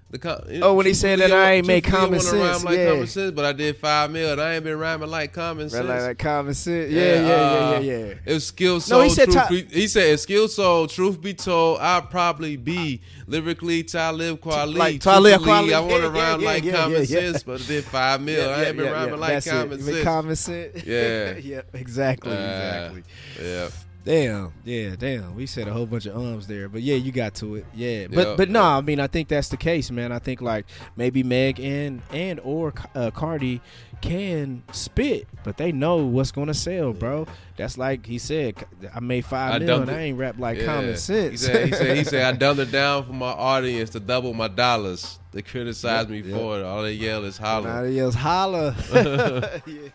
The 0.09 0.19
com- 0.19 0.39
Oh, 0.63 0.75
when 0.75 0.87
he 0.87 0.95
said 0.95 1.19
that 1.19 1.33
I 1.33 1.55
ain't 1.55 1.67
make 1.67 1.83
Common 1.85 2.21
Sense, 2.21 2.63
like 2.63 2.79
yeah. 2.79 2.91
Common 2.91 3.07
Sense, 3.09 3.33
but 3.33 3.45
I 3.45 3.53
did 3.53 3.77
five 3.77 4.09
mil, 4.13 4.31
and 4.33 4.41
I 4.41 4.55
ain't 4.55 4.63
been 4.63 4.79
rhyming 4.79 5.11
like 5.11 5.33
Common 5.33 5.69
Sense. 5.69 5.85
Like, 5.89 6.01
like 6.01 6.19
Common 6.19 6.55
Sense. 6.55 6.93
Yeah, 6.93 7.01
yeah, 7.03 7.27
yeah, 7.27 7.35
uh, 7.35 7.81
yeah, 7.81 7.99
yeah. 8.07 8.15
If 8.25 8.43
skill 8.45 8.75
No, 8.75 8.79
soul, 8.79 9.03
he 9.03 9.11
said 9.11 9.31
truth 9.33 9.49
be, 9.49 9.63
he 9.65 9.89
said 9.89 10.11
if 10.11 10.21
skill 10.21 10.47
soul, 10.47 10.87
truth 10.87 11.21
be 11.21 11.35
told, 11.35 11.81
I'd 11.81 12.09
probably 12.09 12.57
be 12.57 13.01
lyrically 13.27 13.83
Talib 13.83 14.41
Kweli. 14.41 14.77
Like 14.77 15.01
Talib 15.01 15.41
Kweli. 15.41 15.73
I 15.75 15.81
want 15.81 16.03
to 16.05 16.11
rhyme 16.11 16.41
like 16.41 16.71
Common 16.71 17.05
Sense, 17.05 17.43
but 17.43 17.61
I 17.61 17.67
did 17.67 17.85
five 17.85 18.21
mil. 18.21 18.49
I 18.49 18.65
ain't 18.67 18.77
been 18.77 18.93
rhyming 18.93 19.19
like 19.19 19.45
Common 19.45 19.83
Sense. 19.83 20.05
Common 20.05 20.37
Sense. 20.37 20.85
Yeah. 20.85 21.37
yeah, 21.43 21.63
exactly, 21.73 22.31
Uh, 22.31 22.93
exactly. 22.93 23.03
Yeah. 23.43 23.69
Damn, 24.07 24.53
yeah, 24.65 24.95
damn. 24.97 25.35
We 25.35 25.47
said 25.47 25.67
a 25.67 25.73
whole 25.73 25.85
bunch 25.85 26.07
of 26.07 26.17
ums 26.17 26.47
there, 26.47 26.69
but 26.69 26.81
yeah, 26.81 26.95
you 26.95 27.11
got 27.11 27.35
to 27.37 27.57
it. 27.57 27.67
Yeah, 27.75 28.07
but 28.07 28.37
but 28.37 28.49
no, 28.49 28.63
I 28.63 28.81
mean, 28.81 29.01
I 29.01 29.09
think 29.09 29.27
that's 29.27 29.49
the 29.49 29.57
case, 29.57 29.91
man. 29.91 30.13
I 30.13 30.21
think 30.21 30.41
like 30.41 30.65
maybe 30.95 31.25
Meg 31.25 31.59
and 31.59 32.01
and 32.13 32.39
or 32.45 32.73
uh, 32.95 33.11
Cardi 33.11 33.61
can 34.01 34.63
spit, 34.71 35.27
but 35.43 35.57
they 35.57 35.73
know 35.73 35.97
what's 36.07 36.31
gonna 36.31 36.55
sell, 36.55 36.93
bro. 36.93 37.27
That's 37.57 37.77
like 37.79 38.07
he 38.07 38.19
said. 38.19 38.65
I 38.95 39.01
made 39.01 39.25
five 39.25 39.55
I 39.55 39.59
mil, 39.59 39.67
dumped 39.67 39.89
and 39.89 39.97
I 39.99 40.03
ain't 40.03 40.19
rap 40.19 40.39
like 40.39 40.59
Yeah. 40.59 40.67
Common 40.67 40.97
Sense. 40.97 41.31
He 41.33 41.37
said, 41.39 41.67
he 41.67 41.73
said, 41.73 41.97
he 41.97 42.05
said, 42.05 42.41
I 42.43 42.47
it 42.61 42.71
down 42.71 43.07
for 43.07 43.13
my 43.13 43.27
audience 43.33 43.91
to 43.91 44.01
double 44.01 44.35
my 44.35 44.47
dollars. 44.47 45.19
They 45.33 45.43
criticize 45.43 46.03
Yep, 46.03 46.11
me 46.11 46.21
yep. 46.21 46.39
for 46.39 46.61
it. 46.61 46.63
All 46.65 46.83
they 46.83 46.93
yell 46.93 47.25
is 47.25 47.39
holler. 47.39 47.83
they 47.83 47.91
yell 47.97 48.09
is 48.09 48.15
holla. 48.15 48.73
yeah, 49.67 49.91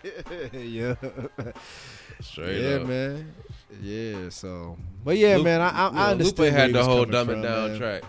yeah, 0.51 0.95
Straight 2.20 2.62
yeah, 2.62 2.76
up. 2.76 2.88
man. 2.88 3.34
Yeah, 3.82 4.30
so, 4.30 4.78
but 5.03 5.17
yeah, 5.17 5.38
Lupe- 5.38 5.45
man, 5.45 5.61
I, 5.61 5.69
I, 5.69 5.91
know, 5.91 5.97
I 5.97 6.11
understand. 6.11 6.39
Lupe 6.39 6.53
had 6.53 6.74
the 6.74 6.84
whole 6.84 7.05
dumb 7.05 7.30
it 7.30 7.41
down 7.41 7.69
man. 7.72 7.78
track. 7.78 8.03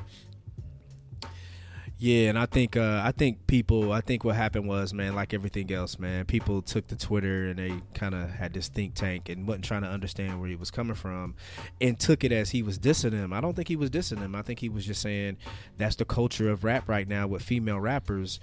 Yeah, 1.98 2.30
and 2.30 2.36
I 2.36 2.46
think 2.46 2.76
uh, 2.76 3.00
I 3.04 3.12
think 3.12 3.46
people 3.46 3.92
I 3.92 4.00
think 4.00 4.24
what 4.24 4.34
happened 4.34 4.66
was 4.66 4.92
man, 4.92 5.14
like 5.14 5.32
everything 5.32 5.70
else, 5.72 6.00
man, 6.00 6.24
people 6.24 6.60
took 6.60 6.88
to 6.88 6.96
Twitter 6.96 7.46
and 7.46 7.60
they 7.60 7.80
kind 7.94 8.12
of 8.12 8.28
had 8.28 8.52
this 8.52 8.66
think 8.66 8.94
tank 8.94 9.28
and 9.28 9.46
wasn't 9.46 9.66
trying 9.66 9.82
to 9.82 9.88
understand 9.88 10.40
where 10.40 10.48
he 10.48 10.56
was 10.56 10.72
coming 10.72 10.96
from, 10.96 11.36
and 11.80 12.00
took 12.00 12.24
it 12.24 12.32
as 12.32 12.50
he 12.50 12.60
was 12.60 12.76
dissing 12.80 13.12
him. 13.12 13.32
I 13.32 13.40
don't 13.40 13.54
think 13.54 13.68
he 13.68 13.76
was 13.76 13.88
dissing 13.88 14.18
him. 14.18 14.34
I 14.34 14.42
think 14.42 14.58
he 14.58 14.68
was 14.68 14.84
just 14.84 15.00
saying 15.00 15.36
that's 15.78 15.94
the 15.94 16.04
culture 16.04 16.50
of 16.50 16.64
rap 16.64 16.88
right 16.88 17.06
now 17.06 17.28
with 17.28 17.42
female 17.42 17.78
rappers. 17.78 18.40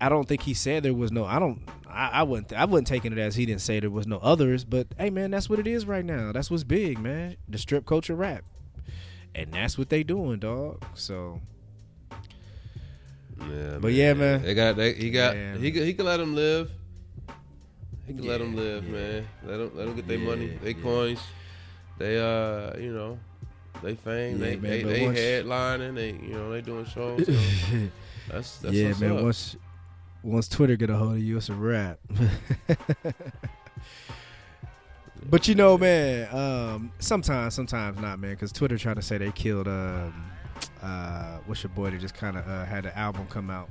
I 0.00 0.08
don't 0.08 0.28
think 0.28 0.42
he 0.42 0.54
said 0.54 0.82
there 0.82 0.94
was 0.94 1.10
no. 1.12 1.24
I 1.24 1.38
don't. 1.38 1.62
I, 1.88 2.08
I 2.14 2.22
wouldn't. 2.24 2.52
I 2.52 2.64
wouldn't 2.66 2.86
taking 2.86 3.12
it 3.12 3.18
as 3.18 3.36
he 3.36 3.46
didn't 3.46 3.62
say 3.62 3.80
there 3.80 3.90
was 3.90 4.06
no 4.06 4.18
others. 4.18 4.64
But 4.64 4.88
hey, 4.98 5.08
man, 5.10 5.30
that's 5.30 5.48
what 5.48 5.58
it 5.58 5.66
is 5.66 5.86
right 5.86 6.04
now. 6.04 6.32
That's 6.32 6.50
what's 6.50 6.64
big, 6.64 6.98
man. 6.98 7.36
The 7.48 7.56
strip 7.58 7.86
culture 7.86 8.14
rap, 8.14 8.44
and 9.34 9.52
that's 9.52 9.78
what 9.78 9.88
they 9.88 10.02
doing, 10.02 10.38
dog. 10.38 10.84
So 10.94 11.40
Yeah, 13.50 13.78
But 13.80 13.92
yeah, 13.92 14.14
man. 14.14 14.42
They 14.42 14.54
got 14.54 14.76
they, 14.76 14.94
he 14.94 15.10
got 15.10 15.34
Man. 15.34 15.60
he 15.60 15.70
he 15.70 15.94
can 15.94 16.04
let 16.06 16.18
them 16.18 16.34
live. 16.34 16.70
He 18.06 18.14
can 18.14 18.26
let 18.26 18.38
them 18.38 18.54
live, 18.54 18.84
yeah. 18.84 18.90
man. 18.92 19.28
Let 19.44 19.56
them 19.58 19.70
let 19.74 19.86
them 19.86 19.96
get 19.96 20.08
their 20.08 20.18
money, 20.18 20.46
Yeah, 20.46 20.58
their 20.62 20.70
yeah. 20.72 20.82
coins. 20.82 21.20
They 21.98 22.18
uh, 22.18 22.76
you 22.78 22.92
know, 22.92 23.18
they 23.82 23.94
fame. 23.94 24.38
Yeah, 24.38 24.44
they 24.50 24.56
man, 24.56 24.62
they, 24.70 24.82
they 24.82 25.06
once- 25.06 25.18
headlining. 25.18 25.94
They 25.94 26.10
you 26.12 26.34
know 26.34 26.52
they 26.52 26.60
doing 26.60 26.84
shows. 26.84 27.26
So 27.26 27.32
that's 28.30 28.58
that's 28.58 28.74
yeah, 28.74 28.88
what's 28.88 29.00
man. 29.00 29.16
up. 29.16 29.22
Once 29.22 29.56
once 30.26 30.48
Twitter 30.48 30.76
get 30.76 30.90
a 30.90 30.96
hold 30.96 31.12
of 31.12 31.18
you, 31.20 31.36
it's 31.36 31.48
a 31.48 31.54
wrap. 31.54 32.00
but 35.30 35.46
you 35.46 35.54
know, 35.54 35.78
man. 35.78 36.34
Um, 36.34 36.92
sometimes, 36.98 37.54
sometimes 37.54 37.98
not, 38.00 38.18
man. 38.18 38.32
Because 38.32 38.50
Twitter 38.52 38.76
trying 38.76 38.96
to 38.96 39.02
say 39.02 39.18
they 39.18 39.30
killed. 39.30 39.68
Um, 39.68 40.30
uh, 40.82 41.38
what's 41.46 41.62
your 41.62 41.70
boy 41.70 41.90
that 41.90 42.00
just 42.00 42.14
kind 42.14 42.36
of 42.36 42.46
uh, 42.48 42.64
had 42.64 42.86
an 42.86 42.92
album 42.94 43.26
come 43.28 43.50
out 43.50 43.70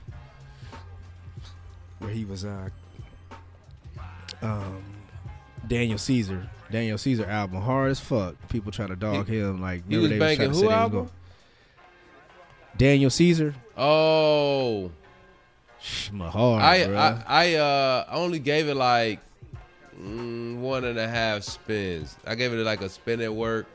where 1.99 2.11
he 2.11 2.23
was 2.23 2.45
uh, 2.45 2.69
um, 4.41 4.83
Daniel 5.67 5.97
Caesar. 5.97 6.49
Daniel 6.71 6.97
Caesar 6.97 7.25
album 7.25 7.61
hard 7.61 7.91
as 7.91 7.99
fuck. 7.99 8.35
People 8.47 8.71
trying 8.71 8.89
to 8.89 8.95
dog 8.95 9.27
him 9.27 9.61
like. 9.61 9.87
he 9.87 9.97
was 9.97 10.09
they 10.09 10.19
banging 10.19 10.37
to 10.37 10.49
who 10.49 10.63
was 10.65 10.71
album? 10.71 11.09
Daniel 12.77 13.09
Caesar. 13.09 13.53
Oh, 13.77 14.91
My 16.11 16.29
hard, 16.29 16.61
I, 16.61 16.79
bruh. 16.85 17.23
I 17.27 17.53
I 17.53 17.55
uh 17.55 18.05
I 18.09 18.15
only 18.15 18.39
gave 18.39 18.67
it 18.67 18.75
like 18.75 19.19
mm, 19.99 20.57
one 20.59 20.83
and 20.83 20.97
a 20.97 21.07
half 21.07 21.43
spins. 21.43 22.15
I 22.25 22.35
gave 22.35 22.53
it 22.53 22.57
like 22.57 22.81
a 22.81 22.89
spin 22.89 23.21
at 23.21 23.33
work, 23.33 23.67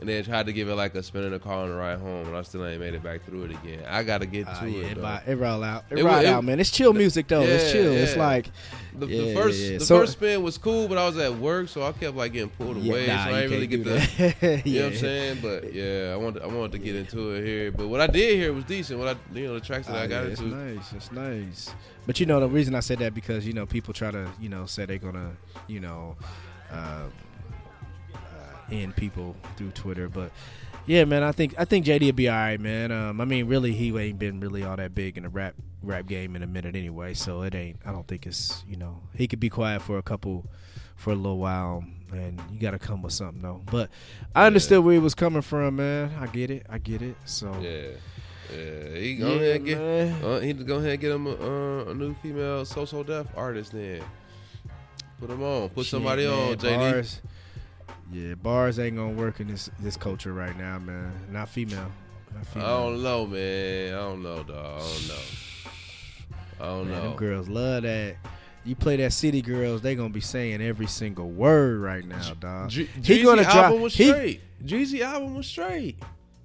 and 0.00 0.08
then 0.08 0.24
tried 0.24 0.46
to 0.46 0.52
give 0.52 0.68
it 0.68 0.74
like 0.74 0.94
a 0.94 1.02
spin 1.02 1.22
in 1.24 1.30
the 1.30 1.38
car 1.38 1.62
on 1.62 1.68
the 1.70 1.74
ride 1.74 1.98
home, 2.00 2.26
and 2.26 2.36
I 2.36 2.42
still 2.42 2.66
ain't 2.66 2.80
made 2.80 2.94
it 2.94 3.02
back 3.02 3.24
through 3.24 3.44
it 3.44 3.50
again. 3.52 3.84
I 3.88 4.02
got 4.02 4.18
to 4.18 4.26
get 4.26 4.46
Ah, 4.48 4.60
to 4.60 4.68
yeah, 4.70 4.86
it. 4.86 4.92
it, 4.92 5.00
though. 5.00 5.20
it 5.26 5.34
roll 5.36 5.62
out. 5.64 5.84
It, 5.90 5.98
It 5.98 6.04
it- 6.04 6.26
out, 6.26 6.44
man. 6.44 6.58
It's 6.60 6.70
chill 6.70 6.92
music 6.92 7.28
though. 7.28 7.42
it's 7.42 7.66
Yeah, 7.66 7.72
chill. 7.72 7.92
It's 7.92 8.16
like 8.16 8.50
The, 8.96 9.06
Yeah, 9.06 9.22
the 9.26 9.34
first 9.34 9.58
yeah, 9.60 9.70
yeah. 9.72 9.78
the 9.78 9.84
So- 9.84 9.98
first 10.00 10.12
spin 10.12 10.42
was 10.42 10.56
cool, 10.58 10.86
but 10.88 10.98
I 10.98 11.06
was 11.06 11.16
at 11.18 11.34
work, 11.36 11.68
so 11.68 11.82
I 11.82 11.92
kept 11.92 12.16
like 12.16 12.32
getting 12.32 12.50
pulled 12.50 12.76
yeah, 12.78 12.92
away, 12.92 13.06
nah, 13.08 13.24
so 13.24 13.30
I 13.30 13.40
didn't 13.40 13.50
really 13.50 13.66
get 13.66 13.84
the. 13.84 14.60
You 14.64 14.78
know 14.80 14.84
what 14.86 14.92
I'm 14.94 14.98
saying? 14.98 15.38
But 15.42 15.72
yeah, 15.74 16.10
I 16.12 16.16
wanted 16.16 16.42
I 16.42 16.46
wanted 16.46 16.72
to 16.72 16.78
get 16.78 16.96
into 16.96 17.30
it 17.32 17.44
here. 17.44 17.72
But 17.72 17.88
what 17.88 18.00
I 18.00 18.06
did 18.06 18.36
here 18.36 18.52
was 18.52 18.64
decent. 18.64 18.98
What 19.00 19.08
I 19.16 19.36
you 19.36 19.46
know 19.46 19.54
the 19.54 19.60
tracks 19.60 19.86
that 19.88 19.96
Ah, 19.96 20.02
I 20.02 20.06
got 20.06 20.24
yeah, 20.24 20.30
it's 20.30 20.40
into. 20.40 20.54
nice. 20.56 20.92
It's 20.92 21.10
nice. 21.12 21.74
But 22.06 22.20
you 22.20 22.26
know 22.26 22.38
the 22.40 22.48
reason 22.48 22.74
I 22.74 22.80
said 22.80 22.98
that 22.98 23.14
because 23.14 23.46
you 23.46 23.52
know 23.52 23.64
people 23.66 23.94
try 23.94 24.10
to 24.10 24.28
you 24.40 24.48
know 24.48 24.66
say 24.66 24.86
they're 24.86 24.98
gonna 24.98 25.32
you 25.66 25.80
know 25.80 26.16
uh, 26.70 27.04
end 28.74 28.96
people 28.96 29.36
through 29.56 29.70
Twitter, 29.70 30.08
but 30.08 30.30
yeah, 30.86 31.04
man, 31.04 31.22
I 31.22 31.32
think 31.32 31.54
I 31.58 31.64
think 31.64 31.86
JD 31.86 32.02
will 32.06 32.12
be 32.12 32.28
all 32.28 32.36
right, 32.36 32.60
man. 32.60 32.92
Um, 32.92 33.20
I 33.20 33.24
mean, 33.24 33.46
really, 33.46 33.72
he 33.72 33.96
ain't 33.98 34.18
been 34.18 34.40
really 34.40 34.64
all 34.64 34.76
that 34.76 34.94
big 34.94 35.16
in 35.16 35.22
the 35.22 35.28
rap 35.30 35.54
rap 35.82 36.06
game 36.06 36.36
in 36.36 36.42
a 36.42 36.46
minute 36.46 36.76
anyway, 36.76 37.14
so 37.14 37.42
it 37.42 37.54
ain't. 37.54 37.78
I 37.86 37.92
don't 37.92 38.06
think 38.06 38.26
it's 38.26 38.62
you 38.68 38.76
know 38.76 39.00
he 39.14 39.26
could 39.26 39.40
be 39.40 39.48
quiet 39.48 39.80
for 39.82 39.96
a 39.98 40.02
couple 40.02 40.46
for 40.96 41.10
a 41.12 41.14
little 41.14 41.38
while, 41.38 41.84
and 42.12 42.40
you 42.52 42.58
got 42.58 42.72
to 42.72 42.78
come 42.78 43.00
with 43.02 43.12
something 43.14 43.40
though. 43.42 43.62
But 43.70 43.90
I 44.34 44.46
understood 44.46 44.84
where 44.84 44.92
he 44.92 44.98
was 44.98 45.14
coming 45.14 45.42
from, 45.42 45.76
man. 45.76 46.12
I 46.20 46.26
get 46.26 46.50
it. 46.50 46.66
I 46.68 46.78
get 46.78 47.00
it. 47.02 47.16
So 47.24 47.50
Yeah, 47.62 47.88
yeah. 48.54 48.98
He 48.98 49.16
go 49.16 49.28
Yeah, 49.28 49.40
ahead 49.40 49.56
and 49.56 49.64
get. 49.66 49.78
Uh, 50.22 50.38
he 50.40 50.52
go 50.52 50.76
ahead 50.76 50.90
and 50.92 51.00
get 51.00 51.12
him 51.12 51.26
a, 51.26 51.30
uh, 51.30 51.90
a 51.90 51.94
new 51.94 52.14
female 52.14 52.64
So 52.66 52.84
So 52.84 53.02
Def 53.02 53.26
artist. 53.36 53.72
Then 53.72 54.02
put 55.18 55.30
him 55.30 55.42
on. 55.42 55.70
Put 55.70 55.86
Shit, 55.86 55.90
somebody 55.92 56.26
man, 56.26 56.50
on. 56.50 56.56
JD. 56.56 56.76
Bars, 56.78 57.20
yeah, 58.14 58.34
bars 58.34 58.78
ain't 58.78 58.96
gonna 58.96 59.12
work 59.14 59.40
in 59.40 59.48
this 59.48 59.70
this 59.80 59.96
culture 59.96 60.32
right 60.32 60.56
now, 60.56 60.78
man. 60.78 61.12
Not 61.30 61.48
female. 61.48 61.90
Not 62.32 62.46
I 62.56 62.60
don't 62.68 63.02
know, 63.02 63.26
man. 63.26 63.94
I 63.94 63.96
don't 63.98 64.22
know, 64.22 64.42
dog. 64.42 64.54
I 64.56 64.78
don't 64.78 65.08
know. 65.08 65.14
I 66.60 66.64
don't 66.66 66.88
Man, 66.88 66.96
know. 67.02 67.08
them 67.08 67.16
girls 67.16 67.48
love 67.48 67.82
that. 67.82 68.16
You 68.64 68.74
play 68.76 68.96
that 68.96 69.12
City 69.12 69.42
Girls, 69.42 69.82
they 69.82 69.94
gonna 69.94 70.08
be 70.10 70.20
saying 70.20 70.62
every 70.62 70.86
single 70.86 71.28
word 71.28 71.80
right 71.80 72.04
now, 72.04 72.32
dog. 72.34 72.70
G- 72.70 72.84
he 72.86 73.00
Jeezy 73.20 73.24
gonna 73.24 73.42
album 73.42 73.70
drop. 73.72 73.82
was 73.82 73.94
he- 73.94 74.08
straight. 74.08 74.40
Jeezy 74.64 75.00
album 75.00 75.34
was 75.34 75.46
straight. 75.46 76.02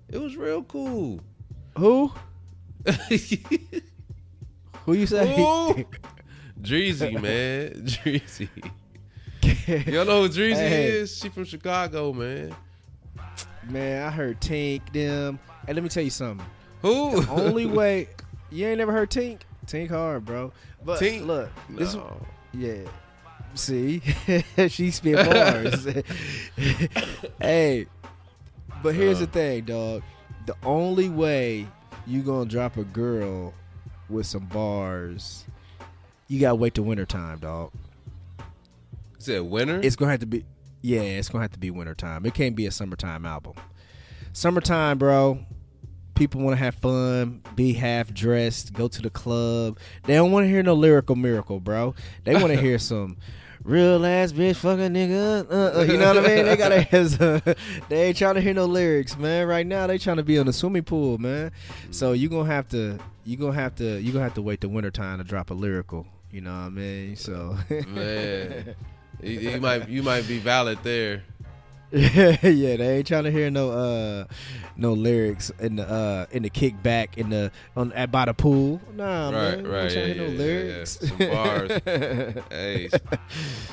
It 0.10 0.18
was 0.20 0.36
real 0.36 0.64
cool. 0.64 1.22
who? 1.78 2.12
Who 4.86 4.94
you 4.94 5.06
say? 5.06 5.86
Dreezy, 6.62 7.14
man. 7.22 7.74
Dreezy. 7.86 8.50
Y'all 9.88 10.06
know 10.06 10.24
who 10.24 10.30
Dreezy 10.30 10.56
Hey. 10.56 10.86
is? 10.88 11.16
She 11.18 11.30
from 11.30 11.46
Chicago, 11.46 12.12
man. 12.14 12.56
man, 13.70 14.08
I 14.08 14.10
heard 14.10 14.40
Tink 14.42 14.92
them. 14.94 15.40
And 15.68 15.76
let 15.76 15.84
me 15.84 15.90
tell 15.90 16.04
you 16.04 16.10
something. 16.10 16.46
Who? 16.82 17.24
Only 17.30 17.66
way 17.66 18.08
you 18.50 18.66
ain't 18.68 18.78
never 18.80 18.92
heard 18.92 19.10
Tink. 19.12 19.42
Tink 19.66 19.90
hard, 19.90 20.26
bro. 20.26 20.52
But 20.84 21.00
Tink? 21.00 21.26
look, 21.26 21.50
this 21.70 21.94
No. 21.94 22.26
Yeah. 22.54 22.88
See, 23.56 24.02
she 24.70 24.92
spit 24.92 25.16
bars. 25.16 25.88
hey, 27.42 27.88
but 28.84 28.96
here's 28.96 29.20
the 29.20 29.26
Uh. 29.26 29.32
thing, 29.32 29.64
dog. 29.66 30.04
The 30.46 30.56
only 30.64 31.10
way 31.10 31.68
you 32.08 32.22
gonna 32.22 32.50
drop 32.50 32.78
a 32.78 32.84
girl 32.84 33.54
with 34.10 34.26
some 34.26 34.46
bars, 34.46 35.46
you 36.28 36.40
gotta 36.40 36.56
wait 36.56 36.74
till 36.76 36.86
wintertime, 36.86 37.40
dog. 37.40 37.72
Said 39.20 39.42
winter. 39.42 39.80
It's 39.84 39.96
gonna 39.96 40.12
have 40.12 40.22
to 40.22 40.26
be, 40.26 40.46
yeah, 40.82 41.02
it's 41.02 41.30
gonna 41.30 41.44
have 41.44 41.52
to 41.52 41.60
be 41.60 41.72
wintertime. 41.72 42.26
It 42.26 42.34
can't 42.34 42.56
be 42.56 42.66
a 42.66 42.72
summertime 42.72 43.26
album. 43.26 43.54
Summertime, 44.34 44.98
bro. 44.98 45.40
People 46.16 46.42
want 46.42 46.58
to 46.58 46.64
have 46.64 46.76
fun, 46.76 47.42
be 47.56 47.74
half 47.74 48.14
dressed, 48.14 48.74
go 48.74 48.88
to 48.88 49.02
the 49.02 49.10
club. 49.10 49.78
They 50.04 50.16
don't 50.16 50.32
want 50.32 50.46
to 50.46 50.50
hear 50.50 50.64
no 50.64 50.74
lyrical 50.74 51.16
miracle, 51.16 51.60
bro. 51.60 51.96
They 52.24 52.34
want 52.34 52.48
to 52.48 52.60
hear 52.60 52.78
some 52.80 53.18
real 53.64 54.06
ass 54.06 54.32
bitch 54.32 54.58
fucking 54.58 54.94
nigga. 54.94 55.50
Uh, 55.50 55.80
uh, 55.80 55.84
you 55.84 55.98
know 55.98 56.14
what 56.14 56.26
I 56.26 56.36
mean? 56.36 56.46
They 56.46 56.58
gotta 56.58 56.82
have 56.82 57.58
They 57.90 58.04
ain't 58.08 58.18
trying 58.18 58.36
to 58.36 58.42
hear 58.42 58.54
no 58.54 58.66
lyrics, 58.66 59.18
man. 59.18 59.48
Right 59.48 59.68
now, 59.68 59.88
they 59.88 59.98
trying 59.98 60.18
to 60.18 60.24
be 60.24 60.40
on 60.40 60.46
the 60.46 60.54
swimming 60.54 60.84
pool, 60.84 61.18
man. 61.18 61.52
So 61.92 62.14
you 62.14 62.30
gonna 62.30 62.50
have 62.50 62.68
to, 62.70 62.98
you 63.26 63.38
gonna 63.38 63.54
have 63.54 63.76
to, 63.76 64.00
you 64.00 64.12
gonna 64.12 64.24
have 64.24 64.34
to 64.36 64.42
wait 64.42 64.62
the 64.62 64.70
wintertime 64.70 65.18
to 65.20 65.24
drop 65.24 65.52
a 65.52 65.54
lyrical. 65.54 66.08
You 66.32 66.42
know 66.42 66.52
what 66.52 66.66
I 66.66 66.70
mean? 66.70 67.16
So 67.16 67.58
Man. 67.70 68.76
you, 69.22 69.40
you 69.40 69.62
might 69.62 69.90
you 69.90 70.04
might 70.04 70.28
be 70.28 70.40
valid 70.40 70.80
there. 70.84 71.24
yeah, 71.92 72.36
they 72.42 72.98
ain't 72.98 73.08
trying 73.08 73.24
to 73.24 73.32
hear 73.32 73.50
no 73.50 73.72
uh 73.72 74.26
no 74.78 74.94
lyrics 74.94 75.52
in 75.60 75.78
the 75.78 75.90
uh 75.90 76.26
in 76.30 76.44
the 76.44 76.50
kickback 76.50 77.18
in 77.18 77.32
the 77.32 77.52
on 77.76 77.92
at 77.94 78.12
by 78.12 78.26
the 78.26 78.34
pool. 78.34 78.80
Nah, 78.96 79.32
Right, 79.32 79.32
man. 79.64 79.68
right, 79.68 79.82
ain't 79.84 79.94
trying 79.94 80.08
yeah, 80.08 80.14
to 80.14 80.14
hear 80.14 80.16
no 80.16 80.24
yeah, 80.24 80.30
yeah, 80.30 80.38
lyrics. 80.38 81.00
yeah. 81.02 81.08
Some 81.10 81.18
bars. 82.38 82.44
Hey, 82.52 82.90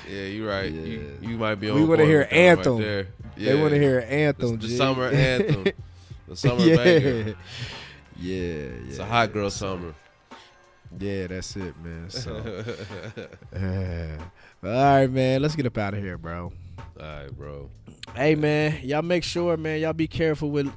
yeah, 0.09 0.23
you're 0.29 0.49
right. 0.49 0.71
You, 0.73 1.19
you 1.21 1.37
might 1.37 1.57
be 1.57 1.69
on. 1.69 1.75
We 1.75 1.81
hear 1.83 1.89
with 1.89 2.31
that 2.31 2.37
one 2.37 2.41
anthem. 2.41 2.77
Right 2.79 2.83
there. 2.83 3.07
They 3.37 3.61
want 3.61 3.71
to 3.75 3.79
hear 3.81 4.07
anthem. 4.09 4.59
the 4.59 4.67
G. 4.67 4.77
summer 4.79 5.05
anthem, 5.13 5.65
the 6.27 6.37
summer 6.37 6.63
yeah. 6.63 6.77
banger. 6.77 7.11
Yeah, 7.19 7.35
yeah. 8.19 8.89
It's 8.89 8.99
a 8.99 9.05
hot 9.05 9.31
girl 9.35 9.51
summer. 9.51 9.93
Yeah, 10.99 11.27
that's 11.27 11.55
it, 11.57 11.75
man. 11.85 12.09
So, 12.09 12.65
uh, 13.55 14.23
all 14.69 15.01
right, 15.01 15.11
man. 15.11 15.43
Let's 15.43 15.57
get 15.57 15.67
up 15.67 15.79
out 15.79 15.95
of 15.95 16.01
here, 16.01 16.19
bro. 16.19 16.53
All 16.79 17.07
right, 17.07 17.31
bro. 17.37 17.71
Hey, 18.15 18.35
man. 18.35 18.81
Y'all 18.83 19.03
make 19.03 19.23
sure, 19.25 19.57
man. 19.57 19.81
Y'all 19.81 19.93
be 19.93 20.09
careful 20.09 20.51
with, 20.51 20.73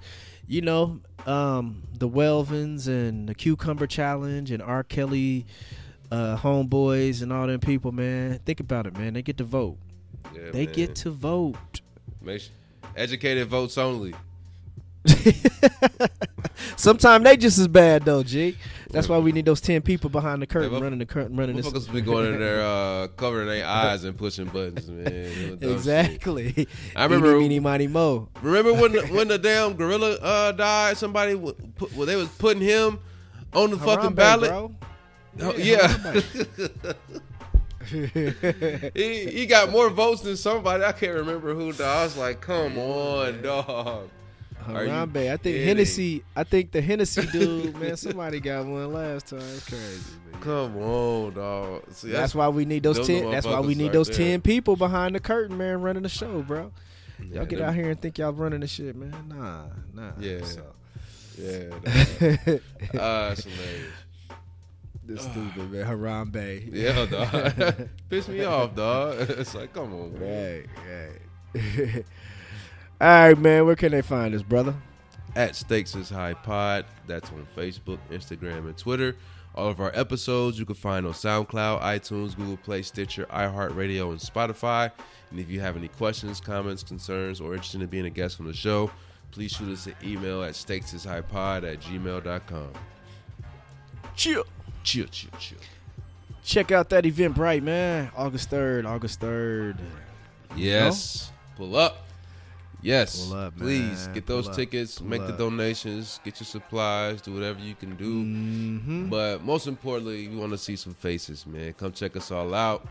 you 0.47 0.61
know, 0.61 0.99
um, 1.25 1.83
the 1.97 2.09
Welvins 2.09 2.87
and 2.87 3.27
the 3.29 3.35
Cucumber 3.35 3.87
Challenge 3.87 4.51
and 4.51 4.61
R. 4.61 4.83
Kelly, 4.83 5.45
uh, 6.11 6.37
homeboys 6.37 7.21
and 7.21 7.31
all 7.31 7.47
them 7.47 7.59
people, 7.59 7.91
man. 7.91 8.39
Think 8.45 8.59
about 8.59 8.87
it, 8.87 8.97
man. 8.97 9.13
They 9.13 9.21
get 9.21 9.37
to 9.37 9.43
vote. 9.43 9.77
Yeah, 10.33 10.51
They 10.51 10.65
man. 10.65 10.75
get 10.75 10.95
to 10.95 11.11
vote. 11.11 11.55
Make 12.21 12.41
sure, 12.41 12.51
educated 12.95 13.47
votes 13.47 13.77
only. 13.77 14.13
Sometimes 16.75 17.23
they 17.23 17.37
just 17.37 17.57
as 17.57 17.67
bad 17.67 18.03
though, 18.03 18.23
G. 18.23 18.57
That's 18.91 19.07
why 19.07 19.17
we 19.19 19.31
need 19.31 19.45
those 19.45 19.61
ten 19.61 19.81
people 19.81 20.09
behind 20.09 20.41
the 20.41 20.47
curtain, 20.47 20.71
Yeah, 20.73 20.79
running 20.79 20.99
the 20.99 21.05
curtain, 21.05 21.37
running 21.37 21.55
this. 21.55 21.67
Motherfuckers 21.67 21.93
be 21.93 22.01
going 22.01 22.33
in 22.33 22.39
there 22.39 22.61
uh, 22.63 23.07
covering 23.09 23.47
their 23.47 23.65
eyes 23.65 24.03
and 24.03 24.17
pushing 24.17 24.45
buttons, 24.45 24.89
man. 24.89 25.03
Dumb 25.03 25.59
shit. 25.59 25.63
Exactly. 25.71 26.67
I 26.95 27.03
remember- 27.03 27.35
Eeny, 27.35 27.39
meeny, 27.49 27.59
miny, 27.59 27.87
mo. 27.87 28.29
Remember 28.41 28.73
when 28.73 28.91
the, 28.93 29.01
when 29.07 29.27
the 29.27 29.37
damn 29.37 29.73
gorilla 29.75 30.15
uh, 30.21 30.51
died? 30.53 30.97
Somebody 30.97 31.35
put, 31.75 31.95
well, 31.95 32.05
they 32.07 32.15
was 32.15 32.29
putting 32.29 32.61
him 32.63 32.99
on 33.53 33.69
the 33.71 33.77
fucking 33.77 34.13
ballot. 34.15 34.49
bro. 34.49 34.75
Oh, 35.41 35.55
Yeah, 35.55 36.21
yeah. 36.35 36.93
he, 38.93 39.25
he 39.31 39.45
got 39.45 39.71
more 39.71 39.89
votes 39.89 40.21
than 40.21 40.37
somebody. 40.37 40.83
I 40.83 40.91
can't 40.91 41.15
remember 41.15 41.53
who. 41.55 41.71
Dog. 41.73 41.81
I 41.81 42.03
was 42.03 42.17
like, 42.17 42.41
come 42.41 42.77
on, 42.77 43.41
dog. 43.41 44.09
Harambe. 44.65 45.17
I 45.31 45.37
think 45.37 45.43
kidding? 45.43 45.67
Hennessy. 45.67 46.23
I 46.35 46.43
think 46.43 46.71
the 46.71 46.81
Hennessy 46.81 47.25
dude, 47.31 47.75
man. 47.79 47.97
Somebody 47.97 48.39
got 48.39 48.65
one 48.65 48.91
last 48.93 49.27
time. 49.27 49.39
It's 49.39 49.67
crazy. 49.67 50.11
man. 50.31 50.41
Come 50.41 50.77
on, 50.77 51.33
dog. 51.33 51.83
See, 51.91 52.09
That's 52.09 52.35
why 52.35 52.47
we 52.49 52.65
need 52.65 52.83
those 52.83 52.97
those 52.97 53.07
ten. 53.07 53.31
That's 53.31 53.45
why 53.45 53.59
we 53.59 53.75
need 53.75 53.91
those 53.93 54.07
there. 54.07 54.17
ten 54.17 54.41
people 54.41 54.75
behind 54.75 55.15
the 55.15 55.19
curtain, 55.19 55.57
man, 55.57 55.81
running 55.81 56.03
the 56.03 56.09
show, 56.09 56.41
bro. 56.41 56.71
Y'all 57.31 57.45
get 57.45 57.61
out 57.61 57.73
here 57.75 57.89
and 57.89 58.01
think 58.01 58.17
y'all 58.17 58.31
running 58.31 58.61
the 58.61 58.67
shit, 58.67 58.95
man. 58.95 59.13
Nah, 59.27 59.65
nah. 59.93 60.11
Yeah. 60.19 60.43
So. 60.43 60.63
Yeah. 61.37 61.69
Ah, 62.99 63.31
it's 63.31 63.43
hilarious. 63.43 63.93
This 65.05 65.21
stupid 65.23 65.71
man, 65.71 65.85
Harambe. 65.85 66.69
Yeah, 66.71 67.05
dog. 67.05 67.89
Piss 68.09 68.27
me 68.27 68.43
off, 68.43 68.75
dog. 68.75 69.17
It's 69.29 69.55
like, 69.55 69.73
come 69.73 69.93
on, 69.93 70.19
man. 70.19 70.67
Right, 71.53 71.55
right. 71.55 72.05
All 73.01 73.07
right, 73.07 73.37
man. 73.37 73.65
Where 73.65 73.75
can 73.75 73.91
they 73.91 74.01
find 74.01 74.35
us, 74.35 74.41
brother? 74.41 74.75
At 75.35 75.55
Stakes 75.55 75.95
is 75.95 76.09
High 76.09 76.33
Pod. 76.33 76.85
That's 77.07 77.29
on 77.31 77.47
Facebook, 77.55 77.99
Instagram, 78.11 78.65
and 78.65 78.77
Twitter. 78.77 79.15
All 79.55 79.67
of 79.67 79.79
our 79.79 79.91
episodes 79.93 80.59
you 80.59 80.65
can 80.65 80.75
find 80.75 81.05
on 81.05 81.13
SoundCloud, 81.13 81.81
iTunes, 81.81 82.35
Google 82.35 82.57
Play, 82.57 82.81
Stitcher, 82.81 83.25
iHeartRadio, 83.25 84.11
and 84.11 84.19
Spotify. 84.19 84.91
And 85.31 85.39
if 85.39 85.49
you 85.49 85.59
have 85.59 85.77
any 85.77 85.87
questions, 85.87 86.39
comments, 86.39 86.83
concerns, 86.83 87.41
or 87.41 87.53
interested 87.53 87.81
in 87.81 87.87
being 87.87 88.05
a 88.05 88.09
guest 88.09 88.39
on 88.39 88.47
the 88.47 88.53
show, 88.53 88.91
please 89.31 89.51
shoot 89.51 89.71
us 89.71 89.87
an 89.87 89.95
email 90.03 90.43
at 90.43 90.53
stakesishighpod 90.53 91.71
at 91.71 91.79
gmail.com. 91.81 92.73
Chill. 94.15 94.45
Chill, 94.83 95.07
chill, 95.07 95.31
chill. 95.39 95.57
Check 96.43 96.71
out 96.71 96.89
that 96.89 97.05
event, 97.05 97.35
bright 97.35 97.63
man. 97.63 98.11
August 98.15 98.49
third. 98.49 98.85
August 98.85 99.19
third. 99.19 99.77
Yes. 100.55 101.31
Pull 101.55 101.75
up. 101.75 102.08
Yes. 102.81 103.31
Up, 103.31 103.57
Please 103.57 104.07
get 104.13 104.25
those 104.25 104.45
Pull 104.45 104.51
up. 104.51 104.55
tickets, 104.57 104.99
Pull 104.99 105.07
make 105.07 105.21
the 105.21 105.33
up. 105.33 105.37
donations, 105.37 106.19
get 106.23 106.39
your 106.39 106.45
supplies, 106.45 107.21
do 107.21 107.33
whatever 107.33 107.59
you 107.59 107.75
can 107.75 107.95
do. 107.95 108.23
Mm-hmm. 108.23 109.09
But 109.09 109.43
most 109.43 109.67
importantly, 109.67 110.27
we 110.29 110.37
want 110.37 110.51
to 110.53 110.57
see 110.57 110.75
some 110.75 110.93
faces, 110.93 111.45
man. 111.45 111.73
Come 111.73 111.91
check 111.91 112.15
us 112.15 112.31
all 112.31 112.53
out. 112.53 112.87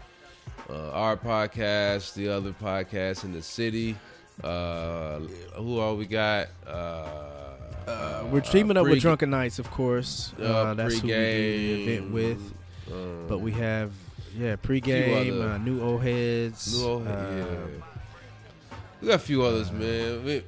Uh, 0.68 0.90
our 0.90 1.16
podcast, 1.16 2.14
the 2.14 2.28
other 2.28 2.52
podcasts 2.52 3.24
in 3.24 3.32
the 3.32 3.42
city. 3.42 3.96
Uh, 4.44 5.20
who 5.56 5.78
all 5.80 5.96
we 5.96 6.06
got? 6.06 6.48
Uh, 6.66 7.06
Uh, 7.88 8.22
we're 8.30 8.42
teaming 8.42 8.76
up 8.76 8.84
pre- 8.84 8.92
with 8.92 9.00
Drunken 9.00 9.30
Knights, 9.30 9.58
of 9.58 9.70
course. 9.70 10.34
Uh, 10.38 10.42
uh, 10.44 10.74
that's 10.74 10.98
who 10.98 11.06
we 11.06 11.12
do 11.14 11.16
the 11.86 11.92
event 11.94 12.12
with. 12.12 12.52
um, 12.92 13.24
But 13.26 13.38
we 13.38 13.50
have, 13.52 13.92
yeah, 14.36 14.56
pregame, 14.56 15.40
uh, 15.42 15.56
new 15.56 15.80
old 15.80 16.02
heads, 16.02 16.76
New 16.78 16.86
old, 16.86 17.06
uh, 17.06 17.10
yeah. 17.10 17.97
We 19.00 19.08
got 19.08 19.14
a 19.14 19.18
few 19.18 19.42
others, 19.42 19.70
man. 19.70 20.24
We, 20.24 20.42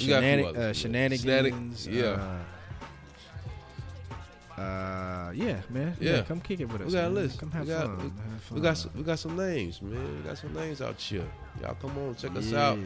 we 0.00 0.06
got 0.06 0.22
a 0.22 0.36
few 0.36 0.46
others, 0.46 0.56
uh, 0.56 0.60
man. 0.60 0.74
shenanigans. 0.74 1.86
Shenanig- 1.86 1.94
yeah. 1.94 2.38
Uh, 4.56 4.60
uh, 4.60 5.32
yeah, 5.34 5.60
man. 5.70 5.96
Yeah. 6.00 6.22
come 6.22 6.40
kick 6.40 6.60
it 6.60 6.66
with 6.66 6.82
us. 6.82 6.86
We 6.88 6.92
got 6.92 6.98
a 6.98 7.10
man. 7.10 7.14
list. 7.14 7.38
Come 7.38 7.50
have 7.52 7.66
we 7.66 7.72
got, 7.72 7.86
fun. 7.86 7.96
We, 7.98 8.02
have 8.04 8.50
we 8.52 8.60
got 8.60 8.76
some, 8.76 8.90
we 8.94 9.02
got 9.02 9.18
some 9.18 9.36
names, 9.36 9.82
man. 9.82 10.16
We 10.16 10.28
got 10.28 10.38
some 10.38 10.54
names 10.54 10.80
out 10.82 11.00
here. 11.00 11.24
Y'all 11.62 11.74
come 11.80 11.96
on, 11.98 12.14
check 12.14 12.36
us 12.36 12.52
out. 12.52 12.78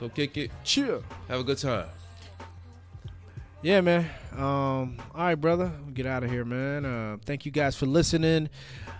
Go 0.00 0.08
kick 0.08 0.36
it. 0.36 0.50
Chill. 0.62 1.02
Have 1.28 1.40
a 1.40 1.44
good 1.44 1.58
time. 1.58 1.86
Yeah, 3.62 3.80
man. 3.80 4.10
Um, 4.32 4.98
all 5.14 5.24
right, 5.24 5.34
brother. 5.34 5.72
We'll 5.82 5.94
get 5.94 6.04
out 6.04 6.22
of 6.22 6.30
here, 6.30 6.44
man. 6.44 6.84
Uh, 6.84 7.16
thank 7.24 7.46
you 7.46 7.50
guys 7.50 7.74
for 7.74 7.86
listening. 7.86 8.50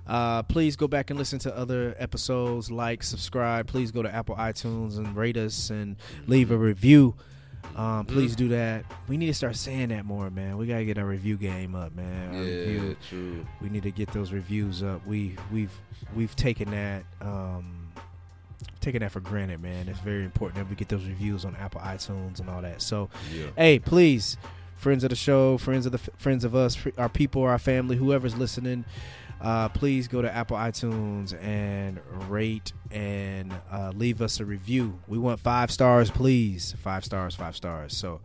Uh, 0.06 0.42
please 0.42 0.76
go 0.76 0.86
back 0.86 1.10
and 1.10 1.18
listen 1.18 1.38
to 1.40 1.56
other 1.56 1.94
episodes. 1.98 2.70
Like, 2.70 3.02
subscribe. 3.02 3.66
Please 3.66 3.90
go 3.90 4.02
to 4.02 4.14
Apple 4.14 4.36
iTunes 4.36 4.98
and 4.98 5.16
rate 5.16 5.36
us 5.36 5.70
and 5.70 5.96
leave 6.26 6.50
a 6.50 6.56
review. 6.56 7.14
Um, 7.76 8.04
please 8.04 8.36
do 8.36 8.48
that. 8.48 8.84
We 9.08 9.16
need 9.16 9.26
to 9.28 9.34
start 9.34 9.56
saying 9.56 9.88
that 9.88 10.04
more, 10.04 10.28
man. 10.30 10.58
We 10.58 10.66
gotta 10.66 10.84
get 10.84 10.98
our 10.98 11.06
review 11.06 11.36
game 11.38 11.74
up, 11.74 11.94
man. 11.94 12.34
Our 12.34 12.42
Yeah, 12.44 12.56
review- 12.66 12.96
true. 13.08 13.46
we 13.62 13.70
need 13.70 13.82
to 13.84 13.90
get 13.90 14.12
those 14.12 14.32
reviews 14.32 14.82
up. 14.82 15.04
We 15.06 15.36
we've 15.50 15.72
we've 16.14 16.36
taken 16.36 16.70
that 16.72 17.04
um 17.22 17.88
taken 18.80 19.00
that 19.00 19.12
for 19.12 19.20
granted, 19.20 19.62
man. 19.62 19.88
It's 19.88 19.98
very 20.00 20.24
important 20.24 20.56
that 20.58 20.68
we 20.68 20.76
get 20.76 20.90
those 20.90 21.06
reviews 21.06 21.46
on 21.46 21.56
Apple 21.56 21.80
iTunes 21.80 22.38
and 22.38 22.50
all 22.50 22.60
that. 22.60 22.82
So 22.82 23.08
Yeah. 23.34 23.46
hey, 23.56 23.78
please, 23.78 24.36
friends 24.76 25.02
of 25.02 25.10
the 25.10 25.16
show, 25.16 25.56
friends 25.56 25.86
of 25.86 25.92
the 25.92 25.98
friends 26.18 26.44
of 26.44 26.54
us, 26.54 26.76
our 26.98 27.08
people, 27.08 27.42
our 27.44 27.58
family, 27.58 27.96
whoever's 27.96 28.36
listening, 28.36 28.84
uh, 29.44 29.68
please 29.68 30.08
go 30.08 30.22
to 30.22 30.34
Apple 30.34 30.56
iTunes 30.56 31.40
and 31.42 32.00
rate 32.30 32.72
and 32.90 33.52
uh, 33.70 33.92
leave 33.94 34.20
us 34.22 34.40
a 34.40 34.44
review. 34.44 34.98
We 35.06 35.18
want 35.18 35.38
five 35.40 35.70
stars, 35.70 36.10
please. 36.10 36.74
Five 36.82 37.04
stars, 37.04 37.34
five 37.34 37.54
stars. 37.54 37.96
So, 37.96 38.20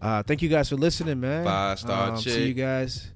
uh, 0.00 0.22
thank 0.22 0.42
you 0.42 0.48
guys 0.48 0.68
for 0.68 0.76
listening, 0.76 1.20
man. 1.20 1.44
Five-star 1.44 2.10
Um, 2.12 2.18
See 2.18 2.46
you 2.48 2.54
guys. 2.54 3.10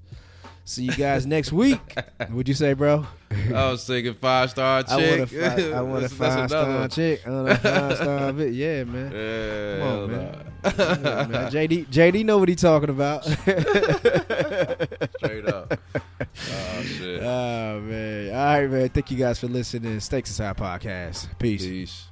See 0.65 0.85
you 0.85 0.93
guys 0.93 1.27
next 1.27 1.53
week. 1.53 1.81
What'd 2.31 2.47
you 2.49 2.55
say, 2.55 2.75
bro? 2.75 3.05
I 3.53 3.71
was 3.71 3.85
thinking 3.85 4.15
five 4.15 4.51
star 4.51 4.83
chick. 4.85 4.91
I 4.93 5.01
want 5.01 5.21
a 5.23 5.27
five, 5.27 5.73
I 5.73 5.83
want 5.83 6.05
a 6.05 6.09
That's- 6.09 6.19
that's 6.19 6.35
five 6.35 6.51
star 6.51 6.89
chick. 6.89 7.27
I 7.27 7.31
want 7.31 7.49
a 7.49 7.57
five 7.57 7.97
star 7.97 8.33
bit. 8.33 8.53
Yeah, 8.53 8.85
man. 8.85 9.13
Yeah, 9.13 9.79
Come 9.79 9.89
on, 9.89 10.11
man. 10.13 10.53
Yeah, 10.65 11.27
man. 11.27 11.51
JD, 11.53 11.87
JD 11.89 12.25
know 12.25 12.39
what 12.39 12.49
he 12.49 12.55
talking 12.55 12.91
about. 12.91 13.27
Straight 15.43 15.55
up. 15.55 15.81
Oh 16.51 16.83
shit. 16.83 17.23
Oh 17.23 17.81
man! 17.81 18.29
All 18.31 18.61
right, 18.61 18.71
man. 18.71 18.89
Thank 18.89 19.11
you 19.11 19.19
guys 19.19 19.39
for 19.39 19.49
listening. 19.49 20.01
Stakes 20.01 20.31
is 20.31 20.39
High 20.39 20.53
podcast. 20.55 21.29
Peace. 21.39 21.65
Peace. 21.65 22.05